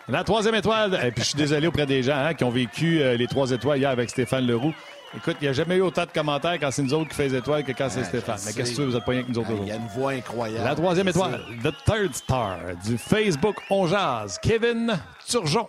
La 0.08 0.24
troisième 0.24 0.54
étoile, 0.56 0.94
et 1.04 1.12
puis 1.12 1.22
je 1.22 1.28
suis 1.28 1.36
désolé 1.36 1.66
auprès 1.68 1.86
des 1.86 2.02
gens 2.02 2.16
hein, 2.16 2.34
qui 2.34 2.42
ont 2.44 2.50
vécu 2.50 3.00
euh, 3.00 3.16
les 3.16 3.26
trois 3.28 3.50
étoiles 3.50 3.78
hier 3.78 3.90
avec 3.90 4.10
Stéphane 4.10 4.46
Leroux. 4.46 4.74
Écoute, 5.16 5.36
il 5.40 5.44
n'y 5.44 5.48
a 5.48 5.52
jamais 5.52 5.76
eu 5.76 5.82
autant 5.82 6.06
de 6.06 6.10
commentaires 6.10 6.58
quand 6.58 6.70
c'est 6.70 6.82
nous 6.82 6.94
autres 6.94 7.10
qui 7.10 7.14
faisons 7.14 7.34
les 7.34 7.38
étoiles 7.38 7.64
que 7.64 7.72
quand 7.72 7.88
c'est 7.90 8.00
Ah, 8.00 8.04
Stéphane. 8.04 8.40
Mais 8.46 8.52
qu'est-ce 8.52 8.70
que 8.70 8.76
tu 8.76 8.80
veux, 8.82 8.86
vous 8.88 8.96
êtes 8.96 9.04
pas 9.04 9.12
rien 9.12 9.22
que 9.22 9.28
nous 9.30 9.38
autres 9.38 9.50
Ah, 9.52 9.58
Il 9.60 9.68
y 9.68 9.70
a 9.70 9.76
une 9.76 9.86
voix 9.88 10.12
incroyable. 10.12 10.64
La 10.64 10.74
troisième 10.74 11.08
étoile, 11.08 11.40
The 11.62 11.72
Third 11.84 12.14
Star 12.14 12.58
du 12.84 12.98
Facebook 12.98 13.56
On 13.70 13.86
Jazz, 13.86 14.38
Kevin 14.42 14.98
Turgeon. 15.28 15.68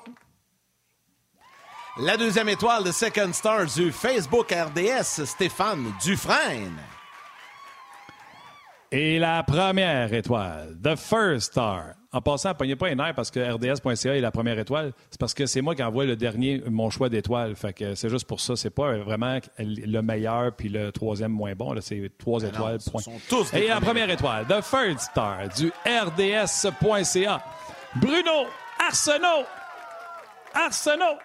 La 2.00 2.18
deuxième 2.18 2.50
étoile 2.50 2.86
de 2.86 2.92
Second 2.92 3.32
Star 3.34 3.66
du 3.66 3.92
Facebook 3.92 4.52
RDS, 4.52 5.26
Stéphane 5.26 5.94
Dufresne. 6.04 6.78
Et 8.92 9.20
la 9.20 9.44
première 9.44 10.12
étoile, 10.14 10.76
The 10.84 10.96
First 10.96 11.52
Star. 11.52 11.84
En 12.14 12.22
passant, 12.22 12.54
pognez 12.54 12.76
pas 12.76 12.90
les 12.90 12.96
nerfs 12.96 13.16
parce 13.16 13.32
que 13.32 13.40
RDS.ca 13.40 14.16
est 14.16 14.22
la 14.22 14.30
première 14.30 14.60
étoile. 14.60 14.94
C'est 15.10 15.20
parce 15.20 15.34
que 15.34 15.48
c'est 15.48 15.62
moi 15.62 15.74
qui 15.74 15.82
envoie 15.82 16.06
le 16.06 16.16
dernier, 16.16 16.62
mon 16.70 16.92
choix 16.92 17.10
d'étoile. 17.10 17.56
Fait 17.56 17.74
que 17.74 17.96
c'est 17.96 18.10
juste 18.10 18.28
pour 18.28 18.40
ça. 18.40 18.56
C'est 18.56 18.70
pas 18.70 18.98
vraiment 18.98 19.40
le 19.58 20.02
meilleur 20.02 20.56
puis 20.56 20.70
le 20.70 20.92
troisième 20.92 21.32
moins 21.32 21.56
bon. 21.56 21.74
C'est 21.82 22.12
trois 22.20 22.44
étoiles, 22.44 22.80
ce 22.82 22.90
point. 22.92 23.02
sont 23.02 23.20
tous 23.28 23.52
Et 23.54 23.68
la 23.68 23.82
première 23.82 24.10
étoile, 24.12 24.46
The 24.48 24.62
First 24.62 25.00
Star 25.12 25.50
du 25.58 25.72
RDS.ca. 25.86 27.44
Bruno 27.96 28.48
Arsenault. 28.80 29.46
Arsenault. 30.54 31.18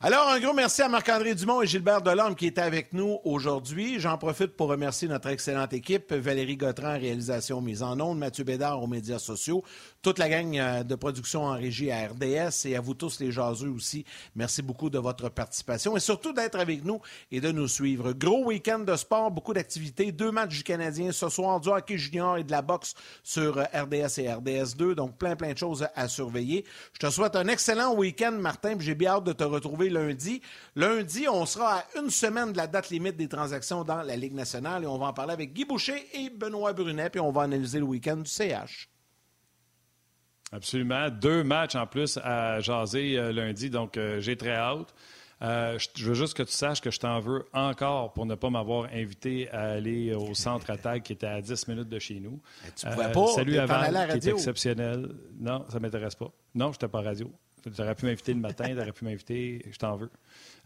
Alors, 0.00 0.28
un 0.28 0.38
gros 0.38 0.52
merci 0.52 0.80
à 0.80 0.88
Marc-André 0.88 1.34
Dumont 1.34 1.60
et 1.60 1.66
Gilbert 1.66 2.00
Delorme 2.02 2.36
qui 2.36 2.46
étaient 2.46 2.60
avec 2.60 2.92
nous 2.92 3.18
aujourd'hui. 3.24 3.98
J'en 3.98 4.16
profite 4.16 4.56
pour 4.56 4.68
remercier 4.68 5.08
notre 5.08 5.26
excellente 5.26 5.72
équipe, 5.72 6.12
Valérie 6.12 6.56
Gautran 6.56 6.92
réalisation 6.92 7.60
mise 7.60 7.82
en 7.82 7.98
ondes, 7.98 8.16
Mathieu 8.16 8.44
Bédard 8.44 8.80
aux 8.80 8.86
médias 8.86 9.18
sociaux, 9.18 9.64
toute 10.00 10.20
la 10.20 10.28
gang 10.28 10.56
euh, 10.56 10.84
de 10.84 10.94
production 10.94 11.46
en 11.46 11.54
régie 11.54 11.90
à 11.90 12.06
RDS 12.06 12.66
et 12.66 12.76
à 12.76 12.80
vous 12.80 12.94
tous 12.94 13.18
les 13.18 13.32
jaseux 13.32 13.70
aussi. 13.70 14.04
Merci 14.36 14.62
beaucoup 14.62 14.88
de 14.88 15.00
votre 15.00 15.30
participation 15.30 15.96
et 15.96 16.00
surtout 16.00 16.32
d'être 16.32 16.60
avec 16.60 16.84
nous 16.84 17.00
et 17.32 17.40
de 17.40 17.50
nous 17.50 17.66
suivre. 17.66 18.12
Gros 18.12 18.44
week-end 18.44 18.78
de 18.78 18.94
sport, 18.94 19.32
beaucoup 19.32 19.52
d'activités, 19.52 20.12
deux 20.12 20.30
matchs 20.30 20.58
du 20.58 20.62
Canadien 20.62 21.10
ce 21.10 21.28
soir, 21.28 21.58
du 21.58 21.70
hockey 21.70 21.98
junior 21.98 22.38
et 22.38 22.44
de 22.44 22.52
la 22.52 22.62
boxe 22.62 22.94
sur 23.24 23.58
euh, 23.58 23.64
RDS 23.74 24.20
et 24.20 24.28
RDS2, 24.28 24.94
donc 24.94 25.18
plein 25.18 25.34
plein 25.34 25.54
de 25.54 25.58
choses 25.58 25.88
à 25.96 26.06
surveiller. 26.06 26.64
Je 26.92 27.00
te 27.00 27.10
souhaite 27.10 27.34
un 27.34 27.48
excellent 27.48 27.96
week-end, 27.96 28.30
Martin, 28.38 28.76
j'ai 28.78 28.94
bien 28.94 29.14
hâte 29.14 29.24
de 29.24 29.32
te 29.32 29.42
retrouver 29.42 29.87
lundi. 29.90 30.40
Lundi, 30.76 31.26
on 31.28 31.46
sera 31.46 31.78
à 31.78 31.84
une 31.98 32.10
semaine 32.10 32.52
de 32.52 32.56
la 32.56 32.66
date 32.66 32.90
limite 32.90 33.16
des 33.16 33.28
transactions 33.28 33.84
dans 33.84 34.02
la 34.02 34.16
Ligue 34.16 34.34
nationale 34.34 34.84
et 34.84 34.86
on 34.86 34.98
va 34.98 35.06
en 35.06 35.12
parler 35.12 35.32
avec 35.32 35.52
Guy 35.52 35.64
Boucher 35.64 36.06
et 36.14 36.30
Benoît 36.30 36.72
Brunet, 36.72 37.10
puis 37.10 37.20
on 37.20 37.30
va 37.30 37.42
analyser 37.42 37.78
le 37.78 37.84
week-end 37.84 38.16
du 38.16 38.30
CH. 38.30 38.88
Absolument. 40.52 41.10
Deux 41.10 41.44
matchs 41.44 41.74
en 41.74 41.86
plus 41.86 42.18
à 42.22 42.60
jaser 42.60 43.18
euh, 43.18 43.32
lundi, 43.32 43.68
donc 43.68 43.96
euh, 43.96 44.20
j'ai 44.20 44.36
très 44.36 44.54
hâte. 44.54 44.94
Euh, 45.40 45.78
je, 45.94 46.04
veux 46.04 46.14
juste 46.14 46.34
que 46.34 46.42
tu 46.42 46.52
saches 46.52 46.80
que 46.80 46.90
je 46.90 46.98
t'en 46.98 47.20
veux 47.20 47.44
encore 47.52 48.12
pour 48.12 48.26
ne 48.26 48.34
pas 48.34 48.50
m'avoir 48.50 48.88
invité 48.92 49.48
à 49.50 49.70
aller 49.70 50.12
au 50.12 50.34
centre 50.34 50.68
attaque 50.70 51.04
qui 51.04 51.12
était 51.12 51.28
à 51.28 51.40
10 51.40 51.68
minutes 51.68 51.88
de 51.88 51.98
chez 51.98 52.18
nous. 52.18 52.40
Euh, 52.64 52.68
tu 52.74 52.86
pouvais 52.86 53.12
pas, 53.12 53.26
Salut 53.28 53.58
à 53.58 53.66
Val, 53.66 53.90
qui 53.90 53.96
est 53.96 54.06
radio. 54.06 54.34
exceptionnel. 54.34 55.08
Non, 55.38 55.64
ça 55.68 55.78
m'intéresse 55.78 56.16
pas. 56.16 56.30
Non, 56.54 56.66
je 56.66 56.72
n'étais 56.72 56.88
pas 56.88 56.98
à 56.98 57.02
radio. 57.02 57.32
Tu 57.62 57.82
aurais 57.82 57.94
pu 57.94 58.06
m'inviter 58.06 58.34
le 58.34 58.40
matin, 58.40 58.66
tu 58.66 58.80
aurais 58.80 58.92
pu 58.92 59.04
m'inviter, 59.04 59.64
je 59.70 59.78
t'en 59.78 59.96
veux. 59.96 60.10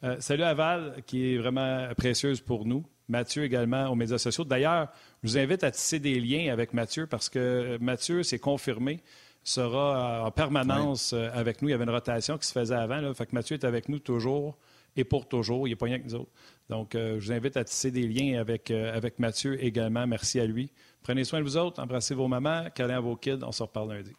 Euh, 0.04 0.16
salut 0.20 0.42
à 0.42 0.54
Val, 0.54 1.02
qui 1.06 1.34
est 1.34 1.38
vraiment 1.38 1.88
précieuse 1.96 2.40
pour 2.40 2.64
nous. 2.64 2.84
Mathieu 3.08 3.44
également 3.44 3.88
aux 3.88 3.94
médias 3.94 4.18
sociaux. 4.18 4.44
D'ailleurs, 4.44 4.88
je 5.22 5.28
vous 5.28 5.38
invite 5.38 5.64
à 5.64 5.70
tisser 5.70 5.98
des 5.98 6.18
liens 6.20 6.52
avec 6.52 6.72
Mathieu 6.72 7.06
parce 7.06 7.28
que 7.28 7.78
Mathieu 7.80 8.22
s'est 8.22 8.38
confirmé 8.38 9.00
sera 9.44 10.24
en 10.24 10.30
permanence 10.30 11.12
avec 11.12 11.62
nous. 11.62 11.68
Il 11.68 11.72
y 11.72 11.74
avait 11.74 11.84
une 11.84 11.90
rotation 11.90 12.38
qui 12.38 12.46
se 12.46 12.52
faisait 12.52 12.76
avant. 12.76 13.00
Là. 13.00 13.12
Fait 13.12 13.26
que 13.26 13.34
Mathieu 13.34 13.54
est 13.54 13.64
avec 13.64 13.88
nous 13.88 13.98
toujours 13.98 14.56
et 14.96 15.02
pour 15.02 15.26
toujours. 15.26 15.66
Il 15.66 15.70
n'est 15.70 15.76
pas 15.76 15.86
rien 15.86 15.98
que 15.98 16.04
nous 16.04 16.14
autres. 16.14 16.30
Donc, 16.70 16.90
je 16.94 17.18
vous 17.18 17.32
invite 17.32 17.56
à 17.56 17.64
tisser 17.64 17.90
des 17.90 18.06
liens 18.06 18.40
avec, 18.40 18.70
avec 18.70 19.18
Mathieu 19.18 19.62
également. 19.62 20.06
Merci 20.06 20.38
à 20.38 20.46
lui. 20.46 20.70
Prenez 21.02 21.24
soin 21.24 21.40
de 21.40 21.44
vous 21.44 21.56
autres. 21.56 21.82
Embrassez 21.82 22.14
vos 22.14 22.28
mamans. 22.28 22.66
Câlin 22.72 22.98
à 22.98 23.00
vos 23.00 23.16
kids. 23.16 23.40
On 23.42 23.50
se 23.50 23.64
reparle 23.64 23.92
lundi. 23.92 24.12